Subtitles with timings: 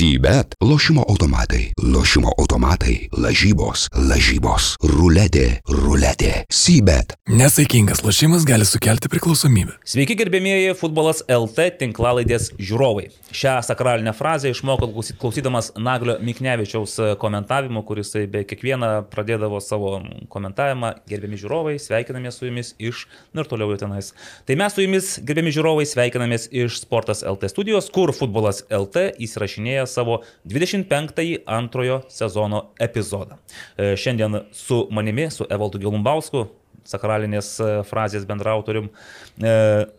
[0.00, 6.44] Sybet- lošimo automatai, lošimo automatai, lažybos, lažybos, ruletė, ruletė.
[6.48, 7.12] Sybet.
[7.28, 9.74] Nesaikingas lošimas gali sukelti priklausomybę.
[9.84, 13.10] Sveiki gerbėmieji futbolas LT tinklalaidės žiūrovai.
[13.30, 14.88] Šią sakralinę frazę išmokau
[15.20, 20.00] klausydamas Naglio Miknevičiaus komentavimo, kuris be kiekvieną pradėdavo savo
[20.32, 20.94] komentavimą.
[21.12, 23.04] Gerbiami žiūrovai, sveikinamės su jumis iš,
[23.36, 24.14] ir toliau jau tenais.
[24.48, 29.89] Tai mes su jumis, gerbiami žiūrovai, sveikinamės iš Sportas LT studijos, kur futbolas LT įsirašinėja
[29.92, 33.38] savo 25-ąjį antrojo sezono epizodą.
[33.76, 36.46] E, Šiandien su manimi, su Evaldu Gilumbausku,
[36.88, 38.88] sakralinės e, frazės bendrautorium.
[39.36, 39.52] E,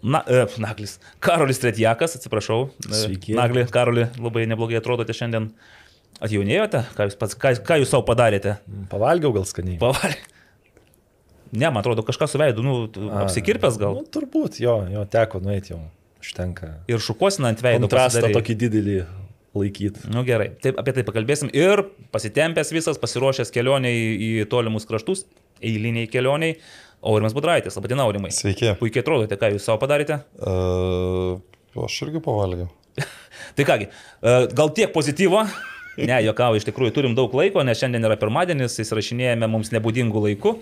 [0.04, 0.23] Na,
[0.62, 0.98] Naglis.
[1.23, 2.66] Karolis Tretjakas, atsiprašau.
[2.88, 3.35] Sveiki.
[3.38, 5.52] Nagli, Karoli, labai neblogai atrodote šiandien.
[6.21, 6.84] Atjaunėjote?
[6.98, 8.60] Ką jūs, pats, ką, ką jūs savo padarėte?
[8.91, 9.80] Pavalgiau gal skaniai.
[9.82, 10.20] Pavarė.
[11.52, 12.76] Ne, man atrodo, kažką su veidu, nu,
[13.10, 13.98] A, apsikirpęs gal.
[13.99, 15.82] Nu, turbūt, jo, jo, teko nueiti jau.
[16.21, 16.70] Užtenka.
[16.91, 17.88] Ir šukuosina ant veido.
[17.88, 18.98] Kontrastą tokį didelį
[19.58, 20.08] laikyti.
[20.14, 21.52] Nu gerai, taip apie tai pakalbėsim.
[21.55, 21.84] Ir
[22.14, 25.26] pasitempęs visas, pasiruošęs kelioniai į tolimus kraštus,
[25.63, 26.58] eiliniai kelioniai.
[27.02, 28.30] Aurimas Budraitis, labai diena, Aurimai.
[28.35, 28.76] Sveiki.
[28.77, 30.20] Puikiai atrodote, ką jūs savo padarėte.
[30.38, 31.40] Uh,
[31.82, 32.70] aš irgi pavalgiau.
[33.58, 35.41] Tai kągi, e, gal tiek pozityvo.
[35.98, 40.54] Ne, jokau, iš tikrųjų turim daug laiko, nes šiandien yra pirmadienis, įsirašinėjame mums nebūdingų laikų.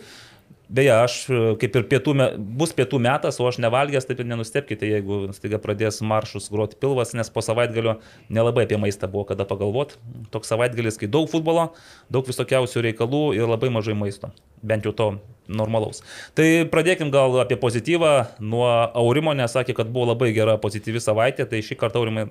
[0.70, 4.28] Beje, aš e, kaip ir pietų, me- bus pietų metas, o aš nevalgęs, taip ir
[4.30, 7.96] nenustepkite, jeigu staiga pradės maršus groti pilvas, nes po savaitgalio
[8.30, 9.98] nelabai apie maistą buvo kada pagalvoti.
[10.30, 11.72] Toks savaitgalis, kai daug futbolo,
[12.14, 14.30] daug visokiausių reikalų ir labai mažai maisto.
[14.64, 15.12] Bent jau to
[15.50, 16.04] normalaus.
[16.38, 18.10] Tai pradėkim gal apie pozityvą
[18.46, 22.28] nuo Aurimo, nes sakė, kad buvo labai gera pozityvi savaitė, tai šį kartą Aurimai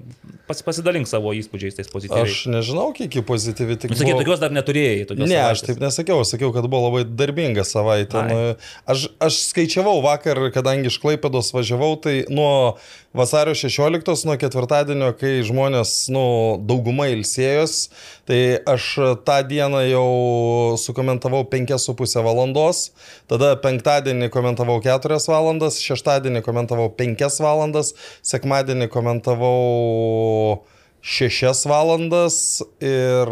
[0.47, 2.31] pas, pasidalink savo įspūdžiais tais pozityviais.
[2.31, 3.91] Aš nežinau, kiek į pozityvi tik.
[3.91, 5.03] Nu, sakai, buvo- tokios dar neturėjai.
[5.11, 5.67] tokios Ne, aš savaitės.
[5.67, 8.23] taip nesakiau, aš sakiau, kad buvo labai darbinga savaitė.
[8.23, 8.29] Ai.
[8.31, 8.55] Nu,
[8.87, 12.79] Aš, aš skaičiavau vakar, kadangi iš Klaipėdos važiavau, tai nuo
[13.19, 16.23] vasario 16, nuo ketvirtadienio, kai žmonės, nu,
[16.63, 17.89] dauguma ilsėjos,
[18.31, 18.95] tai aš
[19.27, 22.89] tą dieną jau sukomentavau 5,5 valandos,
[23.31, 27.95] tada penktadienį komentavau 4 valandas, šeštadienį komentavau 5 valandas,
[28.27, 30.65] sekmadienį komentavau
[31.03, 32.37] 6 valandas
[32.83, 33.31] ir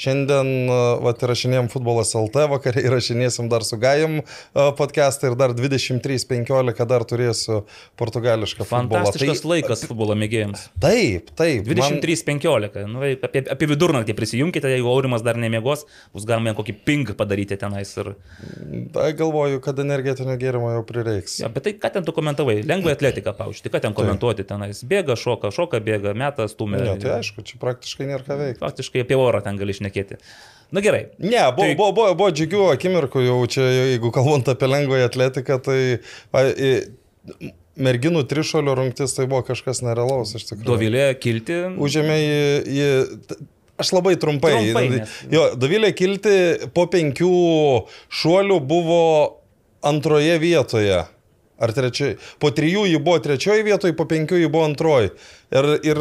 [0.00, 0.48] šiandien,
[1.04, 4.24] va, įrašinėjom futbolas LT, vakarą įrašinėsim dar su Gajim e,
[4.78, 7.60] podcastą ir dar 23.15 dar turėsiu
[8.00, 9.04] portugališką futbolą.
[9.04, 10.66] Fantastiškas laikas futbolo mėgėjams.
[10.82, 11.70] Taip, taip.
[11.70, 12.84] man- 23.15.
[12.90, 17.58] Nu, vai, apie, apie vidurnaktį prisijunkite, jeigu Aurimas dar nemiegos, bus galima kokį ping padaryti
[17.60, 17.94] tenais.
[18.00, 18.14] Ir...
[18.94, 21.38] Da, galvoju, kad energetinio gėrimo jau prireiks.
[21.44, 22.60] Ja, bet tai ką ten tu komentavai?
[22.66, 24.82] Lengvai atletiką paušti, ką ten komentuoti tenais?
[24.88, 26.82] Bėga, šoka, šoka, bėga, metas, stumia.
[26.84, 28.62] Ne, tai aišku, čia praktiškai nėra ką veikti.
[28.64, 30.18] Faktiškai apie orą ten gali išnekėti.
[30.74, 31.04] Na gerai.
[31.22, 35.60] Ne, buvo, Tai- buvo, buvo, buvo džiugių akimirkų jau čia, jeigu kalbant apie lengvąją atletiką,
[35.62, 35.78] tai
[36.34, 40.68] va, i- merginų trišalio rungtis tai buvo kažkas nerealaus iš tikrųjų.
[40.72, 41.60] Dovilė kilti.
[41.78, 42.38] Užėmė į...
[42.70, 43.42] į
[43.82, 44.52] Aš labai trumpai.
[44.54, 46.34] Trumpai, nes- Jo, Davilė Kilti
[46.76, 47.30] po penkių
[48.20, 49.00] šuolių buvo
[49.82, 51.00] antroje vietoje.
[51.58, 52.16] Ar trečioje?
[52.38, 55.10] Po trijų ji buvo trečioje vietoje, po penkių ji buvo antroje.
[55.50, 56.00] Ir, ir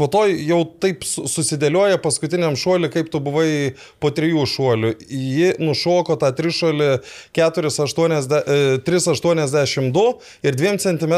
[0.00, 4.94] po to jau taip su- susidėlioja paskutiniam šuoliu, kaip tu buvai po trijų šuolių.
[5.12, 6.88] Ji nušoko tą trišuolį
[7.36, 10.06] 4,80 e, 3,82
[10.48, 11.14] ir 2 cm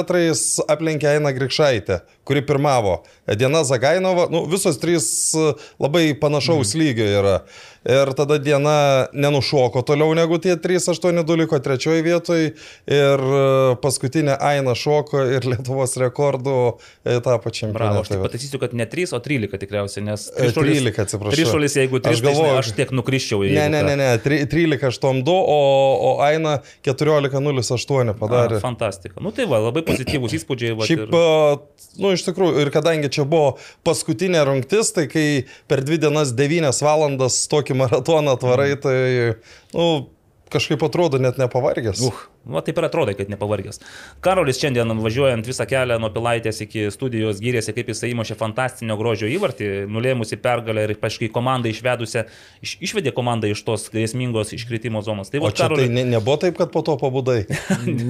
[0.74, 3.04] aplenkė Aina Grikšaitę, kuri pirmavo.
[3.38, 5.06] Diena Zagainova, nu, visos trys
[5.38, 6.82] e, labai panašaus mm.
[6.82, 7.36] lygio yra.
[7.82, 12.52] Ir tada diena nenušoko toliau negu tie 3,82 liko trečioje vietoje
[12.86, 13.40] ir e,
[13.82, 16.54] paskutinė Aina šoko ir Lietuvos rekordų
[17.02, 17.74] e, tapo čempionė.
[17.74, 21.34] Bravo, aš tik pataisysiu, kad ne 3, o 13 tikriausiai, nes E, 13, atsiprašau.
[21.34, 23.50] Trišuolis, jeigu 3, Aš aš, galvoju- aš tiek nukryščiau į...
[23.58, 25.58] Ne, ne, ne, ne, tri- 13,82, o,
[26.06, 28.58] o Aina 14,08 padarė.
[28.58, 29.20] A, fantastika.
[29.24, 30.74] Nu tai va, labai pozityvūs įspūdžiai.
[30.78, 31.58] Va, Šiaip, a,
[32.02, 33.56] nu, iš tikrųjų, ir kadangi čia buvo
[33.86, 35.26] paskutinė rungtis, tai kai
[35.70, 39.34] per dvi dienas 9 valandas tokį maratoną atvarai, tai,
[39.74, 40.11] nu,
[40.52, 42.02] kažkaip atrodo net nepavargęs.
[42.06, 42.20] Uh,
[42.56, 43.80] va taip ir atrodo, kad nepavargęs.
[44.24, 49.30] Karolis šiandien važiuojant visą kelią nuo Pilaitės iki studijos gyrėsi, kaip jisai įmušė fantastinio grožio
[49.32, 52.24] įvartį, nulėmusi pergalę ir paškai komandą išvedusią,
[52.64, 55.32] iš, išvedė komandą iš tos grėsmingos iškritimo zonos.
[55.32, 57.42] Tai O va, čia Karoli, tai ne, nebuvo taip, kad po to pabudai.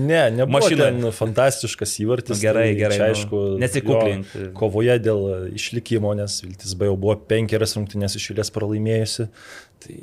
[0.03, 1.11] Ne, nebuvo Mašina.
[1.15, 2.37] fantastiškas įvartis.
[2.37, 4.33] Nu, gerai, tai gerai, Čia, nu, aišku, nesikuklink.
[4.35, 5.23] jo Kovoje dėl
[5.57, 9.29] išlikimo, nes Viltis B jau buvo penkerias rungtynės išėlės pralaimėjusi.
[9.83, 9.97] Tai,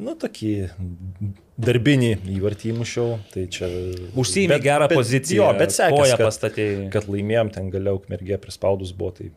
[0.00, 0.50] nu, tokį
[1.60, 3.16] darbinį įvartį įmušiau.
[3.32, 3.68] Tai čia...
[4.16, 6.60] Užsiėmė bet- gerą bet- poziciją, Jo, bet koją kad,
[6.94, 9.30] kad laimėjom, ten galiau mergė prispaudus buvo, tai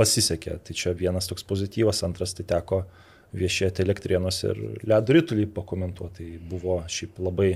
[0.00, 0.58] pasisekė.
[0.64, 2.84] Tai čia vienas toks pozityvas, antras tai teko
[3.36, 4.58] viešėti elektrienos ir
[4.90, 6.30] ledo rytulį pakomentuoti.
[6.30, 7.52] Tai buvo šiaip labai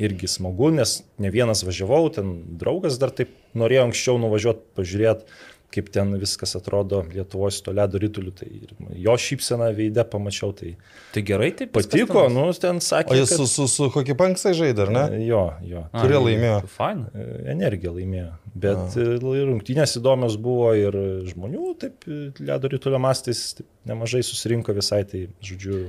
[0.00, 5.40] irgi smagu, nes ne vienas važiavau, ten draugas dar taip norėjo anksčiau nuvažiuoti, pažiūrėti.
[5.70, 8.72] Kaip ten viskas atrodo Lietuvoje su to ledo rytuliu, tai ir
[9.04, 10.74] jo šypseną veidę pamačiau, tai
[11.14, 11.72] Tai gerai, taip.
[11.76, 15.04] patiko, nu, ten sakė, O jis kad- su, su, su kokį panksai žaidė, ar ne?
[15.26, 15.84] Jo, jo.
[15.94, 16.60] Kurie laimėjo?
[16.74, 17.06] Fain.
[17.14, 18.32] E, Energija laimėjo.
[18.54, 20.96] Bet e, ir rungtynės įdomios buvo ir
[21.30, 25.86] žmonių, taip, e, ledo rytulio mastais taip, nemažai susirinko visai, tai žodžiu.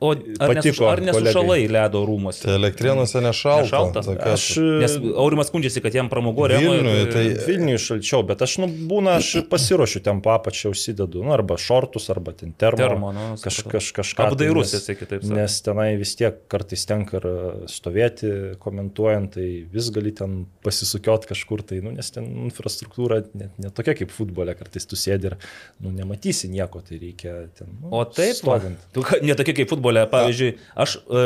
[0.00, 2.44] O ar, nesuš, ar nesušalai ledo rūmose?
[2.44, 3.64] Tai elektrienuose nešalta.
[3.66, 4.02] Nešalta?
[4.06, 4.44] tokia- Aš
[4.82, 6.76] Nes Aurimas skundžiasi, kad jam pramogo remui.
[6.78, 11.56] Vilniuje tai Vilniui šalčiau, bet aš, nu, būna, aš pasiruošiu ten papačią užsidedu, nu, arba
[11.58, 12.78] šortus, arba ten termo.
[12.78, 14.28] Termo, nu, kaž, kaž, kažką.
[14.30, 15.34] Apdairus tai, esi, kitaip sakant.
[15.40, 17.26] Nes tenai vis tiek kartais tenka ir
[17.66, 18.30] stovėti,
[18.62, 23.96] komentuojant, tai vis gali ten pasisukiot kažkur, tai, nu, nes ten infrastruktūra net ne tokia
[23.98, 25.36] kaip futbole, kartais tu sėdi ir,
[25.82, 27.66] nu, nematysi nieko, tai reikia ten.
[27.82, 28.78] Nu, O taip, stovint.
[28.94, 29.86] Tu ką- ne tokia kaip futbole.
[30.12, 31.22] Pavyzdžiui, aš e,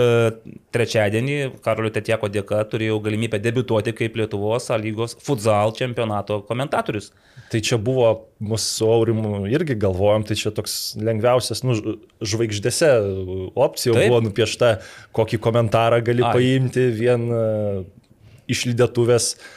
[0.74, 7.10] trečiadienį Karolio Tetieko dėka turėjau galimybę debiutuoti kaip Lietuvos lygos futsal čempionato komentatorius.
[7.52, 8.10] Tai čia buvo
[8.40, 11.76] mūsų su Aurimu irgi galvojom, tai čia toks lengviausias, nu,
[12.24, 12.92] žvaigždėse
[13.52, 14.06] opcija Taip.
[14.08, 14.76] buvo nupiešta,
[15.16, 16.30] kokį komentarą gali Ai.
[16.30, 16.36] Ai.
[16.38, 17.82] paimti vien uh,
[18.52, 19.50] iš lydėtuvės uh,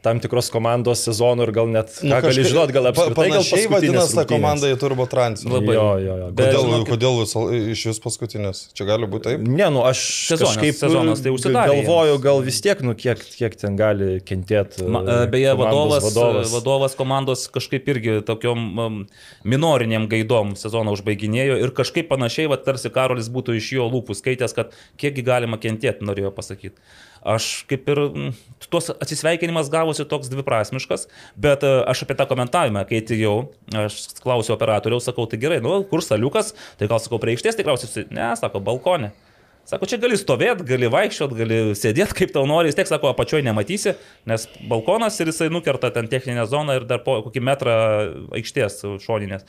[0.00, 3.44] tam tikros komandos sezono ir gal net, ką nu, gali kažkaip- žinot, gal apskritai gal
[3.74, 5.44] vadinasi ta komanda į Turbo Trans.
[5.44, 5.74] Labai.
[5.76, 6.28] Jo, jo, jo.
[6.32, 7.42] Bet- Kodėl, žinokit- kodėl visą,
[7.74, 8.62] iš vis paskutinės?
[8.72, 9.40] Čia gali būti taip?
[9.44, 10.00] Ne, nu aš
[10.32, 14.80] Sezonas- kažkaip sezonas tai užsidarė galvoju, gal vis tiek, nu kiek, kiek ten gali kentėti.
[14.80, 16.50] E, beje, vadovas, vadovas.
[16.56, 19.06] vadovas komandos kažkaip irgi tokiom um,
[19.44, 24.54] minoriniam gaidom sezoną užbaiginėjo ir kažkaip panašiai, va, tarsi Karolis būtų iš jo lūpų skaitęs,
[24.54, 26.76] kad kiekgi galima kentėti, norėjo pasakyti.
[27.20, 27.98] Aš kaip ir
[28.72, 31.06] tuos atsisveikinimas gavosi toks dviprasmiškas,
[31.36, 33.34] bet e, aš apie tą komentavimą, kai atėjau,
[33.82, 38.06] aš klausiau operatoriaus, sakau, tai gerai, nu, kur saliukas, tai gal sakau, prie aikštės tikriausiai,
[38.16, 39.12] ne, sako, balkonė.
[39.68, 43.44] Sako, čia gali stovėti, gali vaikščioti, gali sėdėti kaip tau nori, vis tiek, sako, apačioje
[43.46, 43.92] nematysi,
[44.26, 47.76] nes balkonas ir jisai nukerta ten techninę zoną ir dar po kokį metrą
[48.40, 49.44] aikštės šoninės.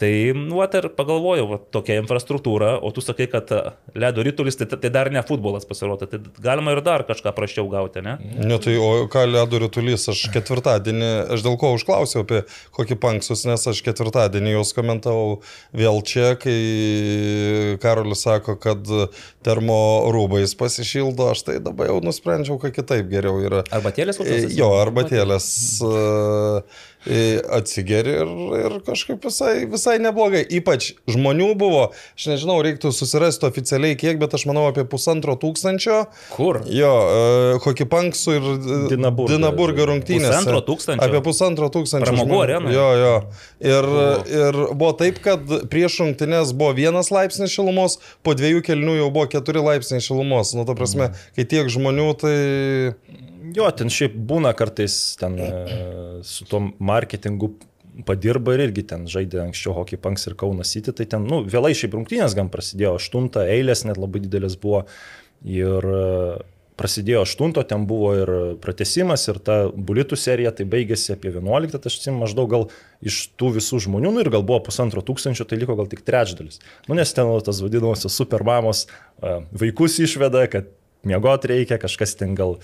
[0.00, 4.56] Tai, nu, vat ir pagalvojau, va, tokia infrastruktūra, o tu sakai, kad a, ledo rytulis
[4.58, 8.16] tai, tai dar ne futbolas pasirodo, tai galima ir dar kažką prašiau gauti, ne?
[8.40, 12.42] Ne, tai o ką ledo rytulys, aš ketvirtadienį, aš dėl ko užklausiau apie
[12.74, 15.42] kokį panksus, nes aš ketvirtadienį juos komentavau
[15.76, 18.88] vėl čia, kai Karolis sako, kad
[19.44, 19.78] termo
[20.14, 23.62] rūbais pasišildo, aš tai dabar jau nusprendžiau, kad kitaip geriau yra.
[23.74, 24.46] Arbatėlės kokios?
[24.48, 24.58] esi?
[24.58, 25.46] Jo, arbatėlės
[25.82, 30.42] e, e, atsigeri ir, ir kažkaip visai, visai neblogai.
[30.58, 36.04] Ypač žmonių buvo, aš nežinau, reiktų susirasti oficialiai kiek, bet aš manau apie pusantro tūkstančio.
[36.36, 36.60] Kur?
[36.70, 39.34] Jo, e, kokį panksų ir e, Dinaburgą.
[39.34, 40.28] Dinaburgą rungtynės.
[40.30, 41.08] Pusantro tūkstančio?
[41.08, 42.12] Apie pusantro tūkstančio.
[42.12, 42.76] Pramogų arenoje?
[42.78, 43.16] Jo, jo.
[43.72, 43.90] Ir,
[44.30, 49.26] ir buvo taip, kad prieš rungtynės buvo vienas laipsnis šilumos, po dviejų kelnių jau buvo
[49.32, 50.54] keturi laipsniai šilumos.
[50.56, 52.38] Nu, ta prasme, kai tiek žmonių, tai...
[53.56, 55.50] Jo, ten šiaip būna kartais ten e,
[56.26, 57.52] su tuo marketingu
[58.06, 61.74] padirba ir irgi ten žaidė anksčiau Hockey Punks ir Kaunas City, tai ten, nu, vėlai
[61.76, 64.84] šiaip rungtynės gan prasidėjo, aštuntą eilės net labai didelės buvo
[65.44, 66.06] ir e,
[66.80, 71.90] prasidėjo aštunto, ten buvo ir pratesimas ir ta bulitų serija, tai baigėsi apie 11, tai
[71.90, 72.64] aš atsimenu maždaug gal
[73.04, 76.62] iš tų visų žmonių, nu ir gal buvo pusantro tūkstančio, tai liko gal tik trečdalis.
[76.88, 80.72] Nu, nes ten tas vadinamosios supermamos e, vaikus išveda, kad
[81.06, 82.56] miegot reikia, kažkas ten gal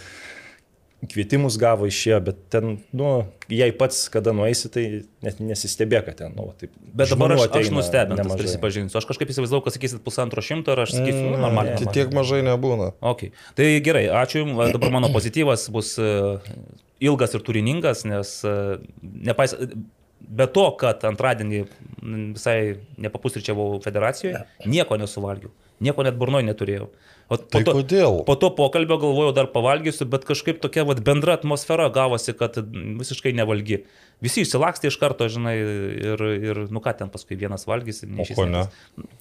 [1.06, 3.10] kvietimus gavo išėjo, bet ten, nu,
[3.52, 4.84] jei pats kada nueisi, tai
[5.22, 6.72] net nesistebė, kad ten, nu, taip.
[6.82, 8.98] Bet dabar aš, aš nustebintas, prisipažinsiu.
[8.98, 11.76] Aš kažkaip įsivaizdavau, kad sakysit pusantro šimto ir aš sakysiu, mm, normaliai.
[11.78, 12.90] Tai tiek mažai nebūna.
[13.14, 13.31] Okay.
[13.58, 14.43] Tai gerai, ačiū.
[14.58, 16.10] Va, Dabar mano pozityvas bus e,
[17.06, 18.56] ilgas ir turiningas, nes e,
[19.31, 19.55] nepais...
[20.19, 21.62] be to, kad antradienį
[22.34, 22.58] visai
[22.98, 25.55] nepapusryčiavau federacijoje, nieko nesuvalgiau.
[25.78, 26.90] Nieko net burnoj neturėjau.
[27.29, 28.23] O po Tai to, kodėl?
[28.25, 33.35] po to pokalbio galvojau, dar pavalgysiu, bet kažkaip tokia vat, bendra atmosfera gavosi, kad visiškai
[33.37, 33.82] nevalgy.
[34.25, 35.53] Visi išsilakstė iš karto, žinai,
[36.08, 38.08] ir, ir nu ką ten paskui vienas valgysi.
[38.17, 38.65] O ko ne?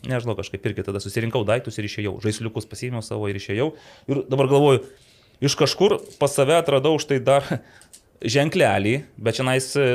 [0.08, 2.16] Nežinau, kažkaip irgi tada susirinkau daiktus ir išėjau.
[2.24, 3.74] Žaisliukus pasiėmiau savo ir išėjau.
[4.08, 4.86] Ir dabar galvoju,
[5.44, 7.44] iš kažkur pas save atradau štai dar
[8.38, 9.46] ženklelį, bet čia,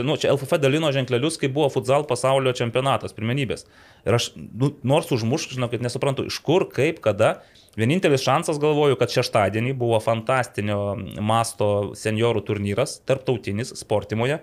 [0.04, 3.64] nu, čia LFF dalino ženklelius, kai buvo futsal pasaulio čempionatas, pirmenybės.
[4.04, 7.38] Ir aš, nu, nors užmušk, žinau, kad nesuprantu, iš kur, kaip, kada.
[7.76, 10.92] Vienintelis šansas galvoju, kad šeštadienį buvo fantastinio
[11.24, 14.42] masto seniorų turnyras, tarptautinis, sportimoje.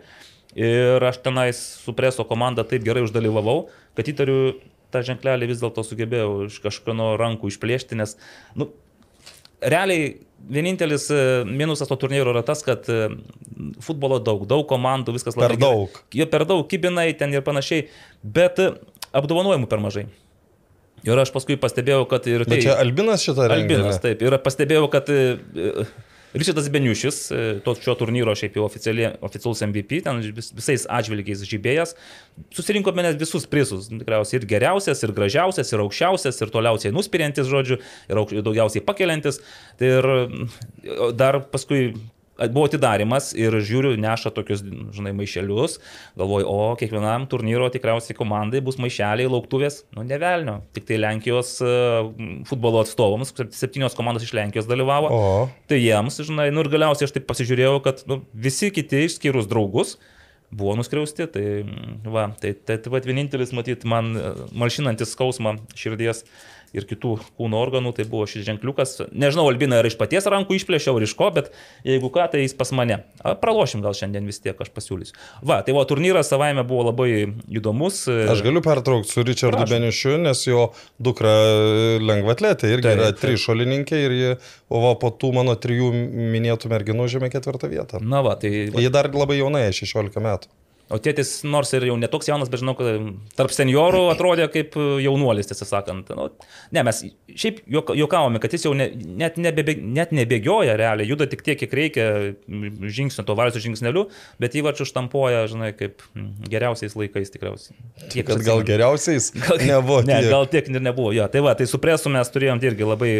[0.57, 3.67] Ir aš tenais su preso komanda taip gerai uždalyvavau,
[3.97, 4.55] kad įtariu,
[4.89, 8.15] tą ženklelį vis dėlto sugebėjau iš kažkieno rankų išplėšti, nes,
[8.57, 8.71] nu,
[9.61, 10.15] realiai
[10.49, 13.11] vienintelis e, minusas to turnyro yra tas, kad e,
[13.85, 15.99] futbolo daug, daug komandų, viskas labai Per daug.
[15.99, 16.21] Gerai.
[16.21, 17.85] Jo per daug, kibinai ten ir panašiai,
[18.23, 18.71] bet e,
[19.13, 20.07] apdovanojimų per mažai.
[21.07, 22.57] Ir aš paskui pastebėjau, kad ir tai...
[22.57, 23.79] Bet čia Albinas šitą rengia.
[23.79, 24.21] Albinas, taip.
[24.25, 25.19] Ir pastebėjau, kad e,
[26.33, 31.95] Ričardas Beniušis, e, to šio turnyro šiaip jau oficialus MVP, ten vis, visais atžvilgiais žybėjęs,
[32.53, 33.87] susirinko mes visus prizus.
[33.89, 37.79] Tikriausiai ir geriausias, ir gražiausias, ir aukščiausias, ir toliausiai nuspiriantis, žodžiu,
[38.11, 39.41] ir aukš- daugiausiai pakeliantis.
[39.79, 40.09] Tai ir
[41.17, 41.95] dar paskui
[42.47, 44.63] buvo atidarimas ir žiūriu, neša tokius,
[44.95, 45.79] žinai, maišelius.
[46.19, 49.83] Galvoju, o kiekvienam turnyro tikriausiai komandai bus maišeliai, lauktuvės.
[49.95, 50.59] Nu, nevelnio.
[50.75, 51.73] Tik tai Lenkijos e,
[52.49, 55.11] futbolo atstovams, septynios komandos iš Lenkijos dalyvavo.
[55.11, 55.33] O.
[55.69, 59.97] Tai jiems, žinai, nu ir galiausiai aš taip pasižiūrėjau, kad nu, visi kiti išskyrus draugus
[60.51, 61.27] buvo nuskriausti.
[61.33, 61.45] Tai,
[62.09, 66.23] va, tai, tai, tai va, vienintelis, matyt, man e, malšinantis skausmą širdies
[66.75, 68.95] ir kitų kūno organų, tai buvo šis ženkliukas.
[69.11, 71.51] Nežinau, Albina, ar iš paties rankų išplėšiau, ar iš ko, bet
[71.87, 73.01] jeigu ką, tai jis pas mane.
[73.23, 75.17] A, Pralošim gal šiandien vis tiek, aš pasiūlysiu.
[75.45, 77.09] Va, tai va, turnyras savaime buvo labai
[77.49, 78.03] įdomus.
[78.09, 79.75] Aš galiu pertraukti su Richardu Prašom.
[79.75, 80.69] Benišiu, nes jo
[81.01, 81.33] dukra
[82.03, 84.31] lengvatletė irgi Taip, yra trišolininkė ir ji,
[84.69, 85.91] o po tų mano trijų
[86.35, 88.03] minėtų merginų užėmė ketvirtą vietą.
[88.03, 88.69] Na va, tai...
[88.69, 90.51] Ji dar labai jaunai, 16 metų.
[90.89, 92.87] O tėtis, nors ir jau netoks jaunas, bet žinau, kad
[93.37, 96.09] tarp seniorų atrodė kaip jaunuolis, tiesą sakant.
[96.17, 96.29] Nu,
[96.73, 97.03] ne, mes
[97.37, 101.59] šiaip juok- juokavome, kad jis jau ne, net, nebebe, net nebėgioja realiai, juda tik tiek,
[101.61, 102.07] kiek reikia
[102.49, 104.07] žingsnio, to vario žingsneliu,
[104.41, 106.01] bet įvarčių štampuoja, žinai, kaip
[106.49, 107.77] geriausiais laikais tikriausiai.
[108.09, 109.29] Kiek Kad gal geriausiais
[109.69, 110.01] nebuvo.
[110.09, 110.31] Ne, tiek.
[110.33, 111.13] gal tiek ir nebuvo.
[111.13, 113.11] Jo, tai va, tai su presu mes turėjom irgi labai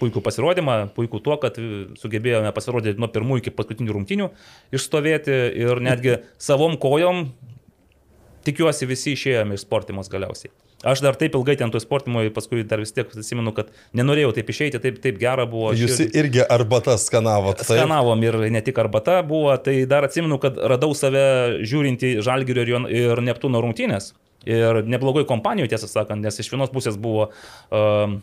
[0.00, 1.60] puikų pasirodymą, puikų tuo, kad
[2.00, 4.30] sugebėjome pasirodyti nuo pirmųjų iki paskutinių rungtinių,
[4.74, 7.24] išstovėti ir netgi savom kojom,
[8.46, 10.52] tikiuosi, visi išėjome iš sportimos galiausiai.
[10.84, 14.50] Aš dar taip ilgai ten to sportimo, paskui dar vis tiek atsimenu, kad nenorėjau taip
[14.52, 15.70] išeiti, taip, taip gera buvo.
[15.72, 17.56] Jūs širdį- irgi arbatą skanavot.
[17.62, 17.70] taip?
[17.78, 23.16] Skanavom ir ne tik arbata buvo, tai dar atsimenu, kad radau save žiūrinti Žalgirio ir
[23.24, 24.12] Neptūno rungtynės.
[24.44, 27.30] Ir neblogoj kompanijoje, tiesą sakant, nes iš vienos pusės buvo
[27.72, 28.20] um,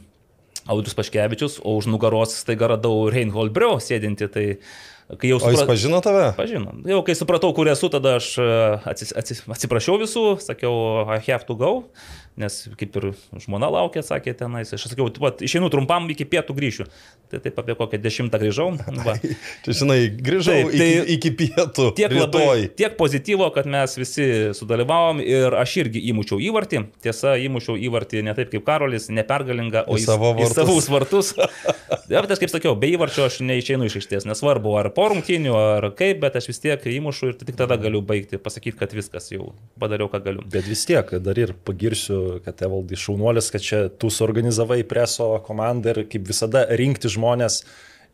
[0.70, 4.30] Audrius Paškevičius, o už nugaros staiga radau Reinhold Breu sėdinti.
[4.30, 4.46] Tai
[5.20, 5.72] kai jau O jis supratau...
[5.74, 6.26] pažino tave?
[6.38, 6.74] Pažino.
[6.88, 8.48] Jau kai supratau, kur esu, tada aš e,
[8.92, 10.74] atsis, atsis, atsiprašiau visų, sakiau,
[11.10, 11.72] I have to go,
[12.42, 13.10] nes kaip ir
[13.46, 14.74] žmona laukia, sakė tenais.
[14.76, 16.88] Aš sakiau, va, išeinu trumpam iki pietų grįšiu.
[17.32, 18.72] Tai taip apie kokią dešimtą grįžau.
[19.06, 19.14] Va.
[19.64, 21.86] Čia, žinai, grįžau Taip, iki, tai iki pietų.
[21.98, 22.66] Tiek, labai, rytoj.
[22.82, 24.26] tiek pozityvo, kad mes visi
[24.58, 26.82] sudalyvavom ir aš irgi įmušiau įvartį.
[27.06, 30.58] Tiesa, įmušiau įvartį ne taip kaip Karolis, nepergalingą, o Į į, savo į vartus.
[30.60, 31.32] savus vartus.
[32.12, 35.54] Ja, bet aš kaip sakiau, be įvarčio aš neišeinu iš aikštės, nesvarbu ar po rungtynių,
[35.56, 39.32] ar kaip, bet aš vis tiek įmušu ir tik tada galiu baigti, pasakyti, kad viskas
[39.32, 40.44] jau padariau, ką galiu.
[40.52, 45.96] Bet vis tiek, dar ir pagirsiu, kad Evaldai šaunuolis, kad čia tu suorganizavai preso komandą
[45.96, 47.62] ir kaip visada rinkti žmonės.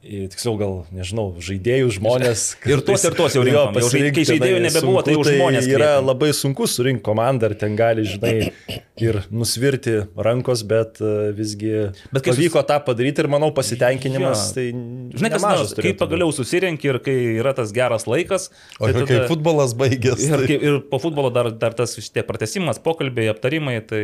[0.07, 2.43] Tiksliau, gal, nežinau, žaidėjų žmonės.
[2.71, 3.43] Ir tuos, ir tuos jau
[3.75, 6.07] pasirinkti, kai žaidėjų tai nebebuvo, tai jau sunku, žmonės Yra kvietėm.
[6.07, 8.51] labai sunku surinkti komandą ir ten gali, žinai,
[9.07, 11.73] ir nusvirti rankos, bet e, visgi
[12.15, 14.47] Bet pavyko tą padaryti ir manau pasitenkinimas.
[14.49, 14.55] Jo.
[14.57, 18.49] Tai Žinai, kas nors, kai pagaliau susirenki ir kai yra tas geras laikas.
[18.79, 20.31] O tai kai futbolas baigėsi.
[20.31, 23.79] Ir, tai- ir po futbolo dar, dar tas vis tiek pratesimas, pokalbiai, aptarimai.
[23.87, 24.03] Tai,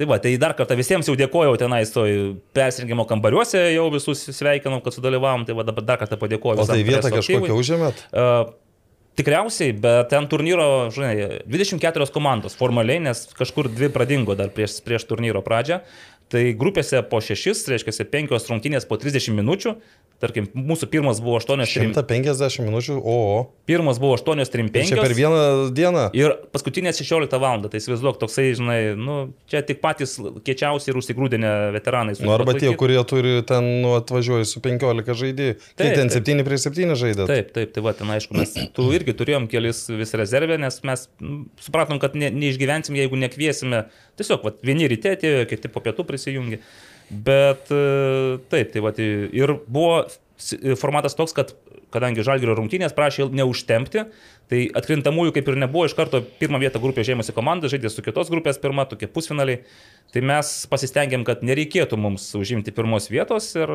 [0.00, 2.16] tai va, tai dar kartą visiems jau dėkojau tenais toj
[2.56, 5.44] persirinkimo kambariuose, jau visus sveikinau, kad sudalyvavom.
[5.44, 6.62] Tai va dabar dar kartą padėkoju.
[6.62, 8.04] O tai vietą kažkokią užėmėt?
[8.10, 8.50] Uh,
[9.18, 15.04] Tikriausiai, bet ten turnyro, žinai, 24 komandos formaliai, nes kažkur dvi pradingo dar prieš, prieš
[15.10, 15.82] turnyro pradžią.
[16.30, 19.74] Tai grupėse po 6, reiškia 5 rungtynės po 30 minučių.
[20.20, 21.94] Tarkim, mūsų pirmas buvo 8-3.
[21.96, 23.14] 150 minučių, o.
[23.64, 24.90] Pirmas buvo Tai 8-3-5.
[24.90, 26.02] čia per vieną dieną.
[26.16, 27.64] Ir paskutinė 16 val.
[27.72, 29.16] Tai įsivaizduok, toksai, žinai, nu,
[29.48, 32.18] čia tik patys kiečiausi ir užsigrūdinę veteranai.
[32.20, 35.56] Nu, arba tie, kurie turi ten nu, atvažiuoja su 15 žaidėjų.
[35.56, 36.28] Kiek Taip, ten taip.
[36.28, 37.28] 7 prieš 7 žaidė?
[37.30, 41.08] Taip, taip, tai va, ten aišku, mes tu irgi turėjom kelis vis rezervę, nes mes
[41.16, 43.86] mm, supratom, kad ne, neišgyvensim, jeigu nekviesime.
[44.20, 46.60] Tiesiog, va, vieni ryte atėjo, kiti po pietų prisijungė.
[47.10, 50.04] Bet e, taip, tai va, ir buvo
[50.80, 51.52] formatas toks, kad
[51.94, 54.06] kadangi Žalgirio rungtynės prašė neužtempti,
[54.50, 58.30] tai atkrintamųjų kaip ir nebuvo, iš karto pirmą vietą grupė žėmusi komanda, žaidė su kitos
[58.32, 59.62] grupės pirma, tokie pusfinaliai.
[60.10, 63.70] Tai mes pasistengėm, kad nereikėtų mums užimti pirmos vietos ir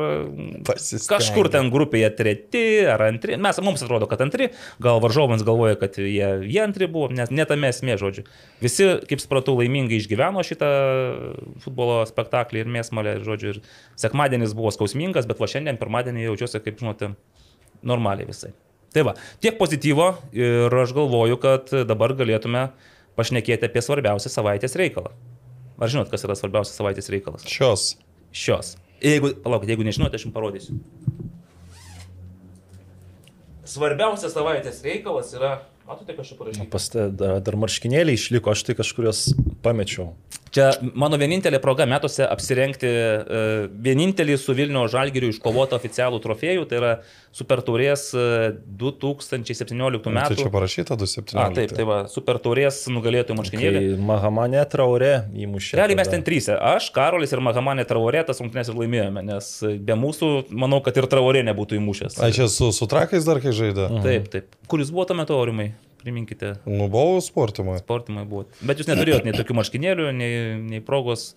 [0.68, 1.06] Pasistengėm.
[1.14, 3.38] kažkur ten grupėje treti ar antri.
[3.40, 4.50] Mes, mums atrodo, kad antri,
[4.82, 8.26] gal varžovams galvoja, kad jie, jie antri buvo, nes netame esmė žodžiu.
[8.60, 10.68] Visi, kaip supratau, laimingai išgyveno šitą
[11.64, 13.62] futbolo spektaklį ir mėsmalę, žodžiu, ir
[13.96, 17.14] sekmadienis buvo skausmingas, bet va šiandien pirmadienį jaučiuosi, kaip žinote,
[17.82, 18.52] normaliai visai.
[18.96, 19.12] Tai va,
[19.44, 20.06] tiek pozityvo
[20.36, 22.70] ir aš galvoju, kad dabar galėtume
[23.18, 25.12] pašnekėti apie svarbiausią savaitės reikalą.
[25.76, 27.44] Ar žinot, kas yra svarbiausias savaitės reikalas?
[27.44, 27.90] Šios.
[28.32, 28.76] Šios.
[29.04, 30.78] Jeigu, palaukit, jeigu nežinote, aš jums parodysiu.
[33.66, 36.68] Svarbiausias savaitės reikalas yra, matote, kažkaip parašyta.
[36.72, 39.28] Pas te dar, dar marškinėliai išliko, aš tai kažkurios
[39.64, 40.12] pamečiau.
[40.56, 46.78] Čia mano vienintelė proga metuose apsirengti uh, vienintelį su Vilnių Žalgiriu iškovotą oficialų trofėjų, tai
[46.78, 46.92] yra
[47.36, 50.38] Super Taurės uh, 2017 Tai metų.
[50.40, 51.36] čia parašyta 217.
[51.42, 53.82] A, taip, tai va, Super Taurės nugalėtojų marškinėlį.
[54.06, 55.76] Mahamanė traure įmušė.
[55.82, 56.56] Realiai mes ten trysia.
[56.76, 61.10] Aš, Karolis ir Mahamanė Traorė tas rungtynės ir laimėjome, nes be mūsų, manau, kad ir
[61.10, 62.20] Traorė nebūtų įmušęs.
[62.24, 63.90] Ai, čia su, su trakais dar kai žaidė?
[64.06, 64.56] Taip, taip.
[64.70, 65.75] Kur jūs buvote tuo metu, Aurimai?
[66.06, 66.52] Priminkite.
[66.70, 67.80] Nu, buvau sportimui.
[67.82, 68.44] Sportimai buvo.
[68.62, 71.32] Bet jūs neturėjote nei tokių marškinėlių, nei, nei progos.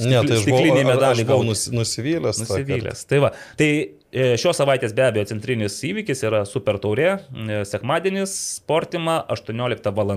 [0.00, 2.40] Ne, tai aš buvau, stiklinį aš medalį buvau nus, nusivylęs.
[2.40, 3.02] Nusivylęs.
[3.10, 3.32] Tai va.
[3.58, 7.10] Tai e, šios savaitės be abejo centrinis įvykis yra Super Taurė.
[7.18, 10.14] E, Sekmadienis, Sportima, 18 val.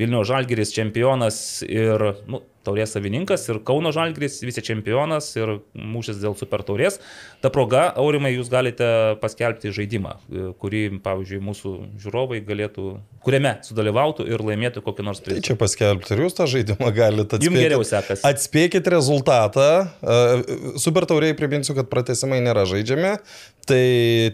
[0.00, 6.36] Vilnių Žalgiris čempionas ir nu, taurės savininkas ir Kauno Žalgiris vice čempionas ir mūšis dėl
[6.38, 6.98] Super Taurės.
[7.40, 8.88] Ta proga, Aurimai, jūs galite
[9.22, 12.86] paskelbti žaidimą, e, kurį, pavyzdžiui, mūsų žiūrovai galėtų,
[13.24, 15.44] kuriame sudalyvautų ir laimėtų kokį nors Tai prizą.
[15.48, 18.24] čia paskelbti ir jūs tą žaidimą galite Jums geriau sekasi.
[18.28, 19.68] Atspėkit rezultatą.
[20.02, 23.16] E, Super tauriai priminsiu, kad pratesimai nėra žaidžiami.
[23.70, 23.82] Tai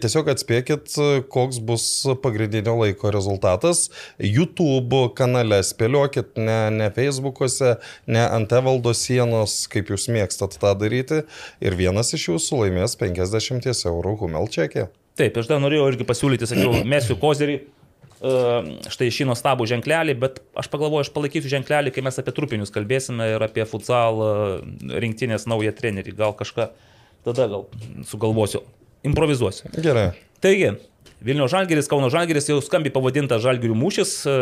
[0.01, 0.95] tiesiog atspėkit,
[1.29, 1.83] koks bus
[2.23, 3.83] pagrindinio laiko rezultatas.
[4.23, 7.75] YouTube kanale spėliokit, ne, ne Facebook'ose,
[8.09, 11.23] ne ant evaldo sienos, kaip jūs mėgstat tą daryti.
[11.63, 14.87] Ir vienas iš jūsų laimės 50 eurų Humel čekį.
[15.17, 17.59] Taip, aš dar norėjau irgi pasiūlyti, sakiau, mesiu kozerį.
[18.21, 18.33] e,
[18.93, 23.31] Štai šį nuostabų ženklelį, bet aš pagalvoju, aš palaikysiu ženklelį, kai mes apie trupinius kalbėsime
[23.35, 24.33] ir apie futsal e,
[25.05, 26.17] rinktinės naują trenerį.
[26.19, 26.69] Gal kažką
[27.27, 27.65] tada gal
[28.07, 28.61] sugalvosiu.
[29.07, 29.69] Improvizuosiu.
[29.77, 30.11] Gerai.
[30.43, 30.75] Taigi,
[31.25, 34.33] Vilnių Žalgeris, Kauno Žalgeris jau skambiai pavadintas Žalgirių mūšis, e,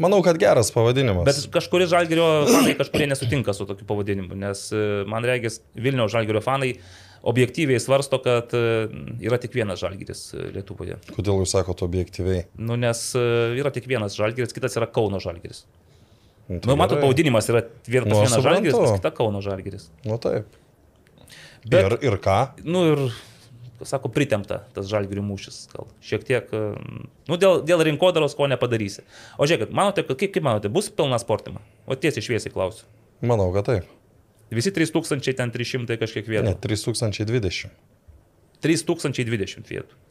[0.00, 1.26] Manau, kad geras pavadinimas.
[1.28, 6.40] bet kažkuris Žalgerio fanai kažkurie nesutinka su tokiu pavadinimu, nes e, man regis Vilnių Žalgerio
[6.40, 6.78] fanai
[7.24, 8.62] objektyviai svarsto, kad e,
[9.20, 10.96] yra tik vienas Žalgeris e, Lietuvoje.
[11.12, 12.46] Kodėl jūs sakote objektyviai?
[12.56, 15.66] Nu, nes yra tik vienas Žalgeris, kitas yra Kauno Žalgeris.
[16.48, 18.96] Nu, Nu, matot, pavadinimas yra vienas, Nu, vienas Žalgeris, suprantu.
[18.96, 19.86] pas kitą Kauno Žalgeris.
[20.08, 20.48] Nu taip.
[21.64, 22.40] Bet- Ir, ir ką?
[22.64, 22.98] Nu ir,
[23.82, 25.58] sako, pritemta tas Žalgirių mūšis.
[25.72, 26.62] Gal šiek tiek, e,
[27.30, 29.04] nu, dėl, dėl rinkodaros ko nepadarysi.
[29.38, 31.64] O žiūrėkit, manote, kaip, kaip manote, bus pilna sportima?
[31.86, 32.86] O tiesiai šviesiai klausiu.
[33.24, 33.90] Manau, kad taip.
[34.54, 36.46] Visi 3000, ten 300 kažkiek vietų.
[36.52, 37.72] Ne, 3020.
[38.64, 40.02] 3020 vietų.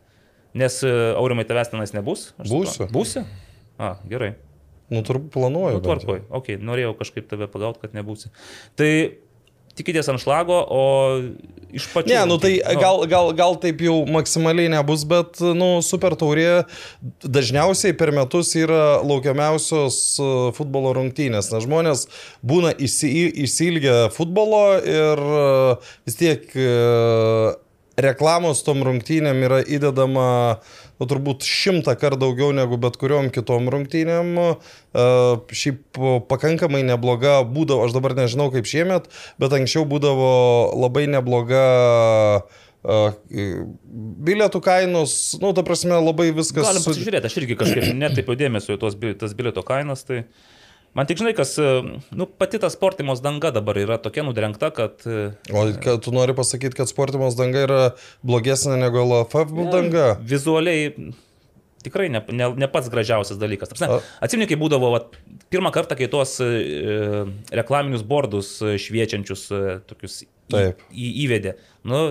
[0.59, 2.31] Nes e, Aurimai tavęs tenais nebus?
[2.41, 2.89] Būsiu.
[2.93, 3.23] Būsi?
[3.81, 4.35] A, gerai.
[4.93, 5.79] Nu, turbūt planuoju.
[5.79, 6.25] Nu, tvarkoj.
[6.33, 8.29] Ok, norėjau kažkaip tave pagauti, kad nebūsi.
[8.77, 8.89] Tai
[9.77, 10.83] tikitės ant šlago, o
[11.73, 12.11] iš pačių.
[12.11, 16.65] Ne, nu tai rungtynių- gal, gal, gal taip jau maksimaliai nebus, bet, nu, super taurė
[17.23, 22.05] dažniausiai per metus yra laukiamiausios e, futbolo rungtynės, nes žmonės
[22.45, 26.69] būna įsi- įsilgę futbolo ir e, vis tiek e,
[27.99, 30.25] reklamos tom rungtynėm yra įdedama,
[30.97, 34.33] nu, turbūt šimtą kartų daugiau negu bet kuriuom kitom rungtynėm.
[34.39, 35.05] E,
[35.53, 39.09] Šiaip pakankamai nebloga būdavo, aš dabar nežinau kaip šiemet,
[39.41, 40.31] bet anksčiau būdavo
[40.79, 41.65] labai nebloga
[42.81, 42.97] e,
[44.29, 46.65] bilietų kainos, nu, ta prasme, labai viskas.
[46.65, 50.05] Galim pasižiūrėti, aš irgi kažkaip netaipiau dėmesio į tos, tas bilieto kainas.
[50.07, 50.23] Tai
[50.97, 51.67] man tik žinai, kas, e,
[52.13, 55.03] nu, pati ta sportimos danga dabar yra tokia nudrengta, kad...
[55.09, 57.81] e, O kad tu nori pasakyti, kad sportimos danga yra
[58.25, 60.07] blogesnė negu LFF danga?
[60.21, 60.93] Vizualiai
[61.83, 63.73] tikrai ne, ne, ne pats gražiausias dalykas.
[63.83, 65.17] A- Atsimeni, kai būdavo vat,
[65.51, 66.47] pirmą kartą, kai tuos e,
[67.51, 70.29] reklaminius bordus e, šviečiančius e, tokius į,
[70.93, 71.57] į, įvedė.
[71.89, 72.05] Nu,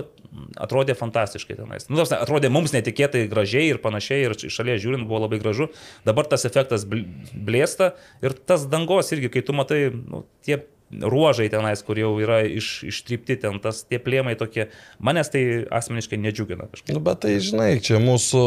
[0.57, 1.87] atrodė fantastiškai tenais.
[1.89, 5.39] Nu, ta prasme, atrodė mums netikėtai gražiai ir panašiai, ir iš šalies žiūrint buvo labai
[5.43, 5.69] gražu.
[6.07, 7.91] Dabar tas efektas bl- blėsta
[8.25, 12.83] ir tas dangos irgi, kai tu matai, nu, tie ruožai tenais, kur jau yra iš,
[12.89, 14.67] ištrypti ten, tas tie plėmai tokie,
[15.01, 15.41] manęs tai
[15.73, 16.93] asmeniškai nedžiugina kažkaip.
[16.93, 18.43] Nu, bet tai žinai, čia mūsų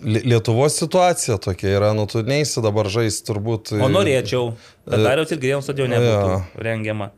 [0.00, 3.74] Lie- Lietuvos situacija tokia yra, nu tu neįsi dabar žaisti turbūt.
[3.84, 4.54] O norėčiau,
[4.88, 7.10] kad Dariaus ir Grėjaus stadione būtų rengiama.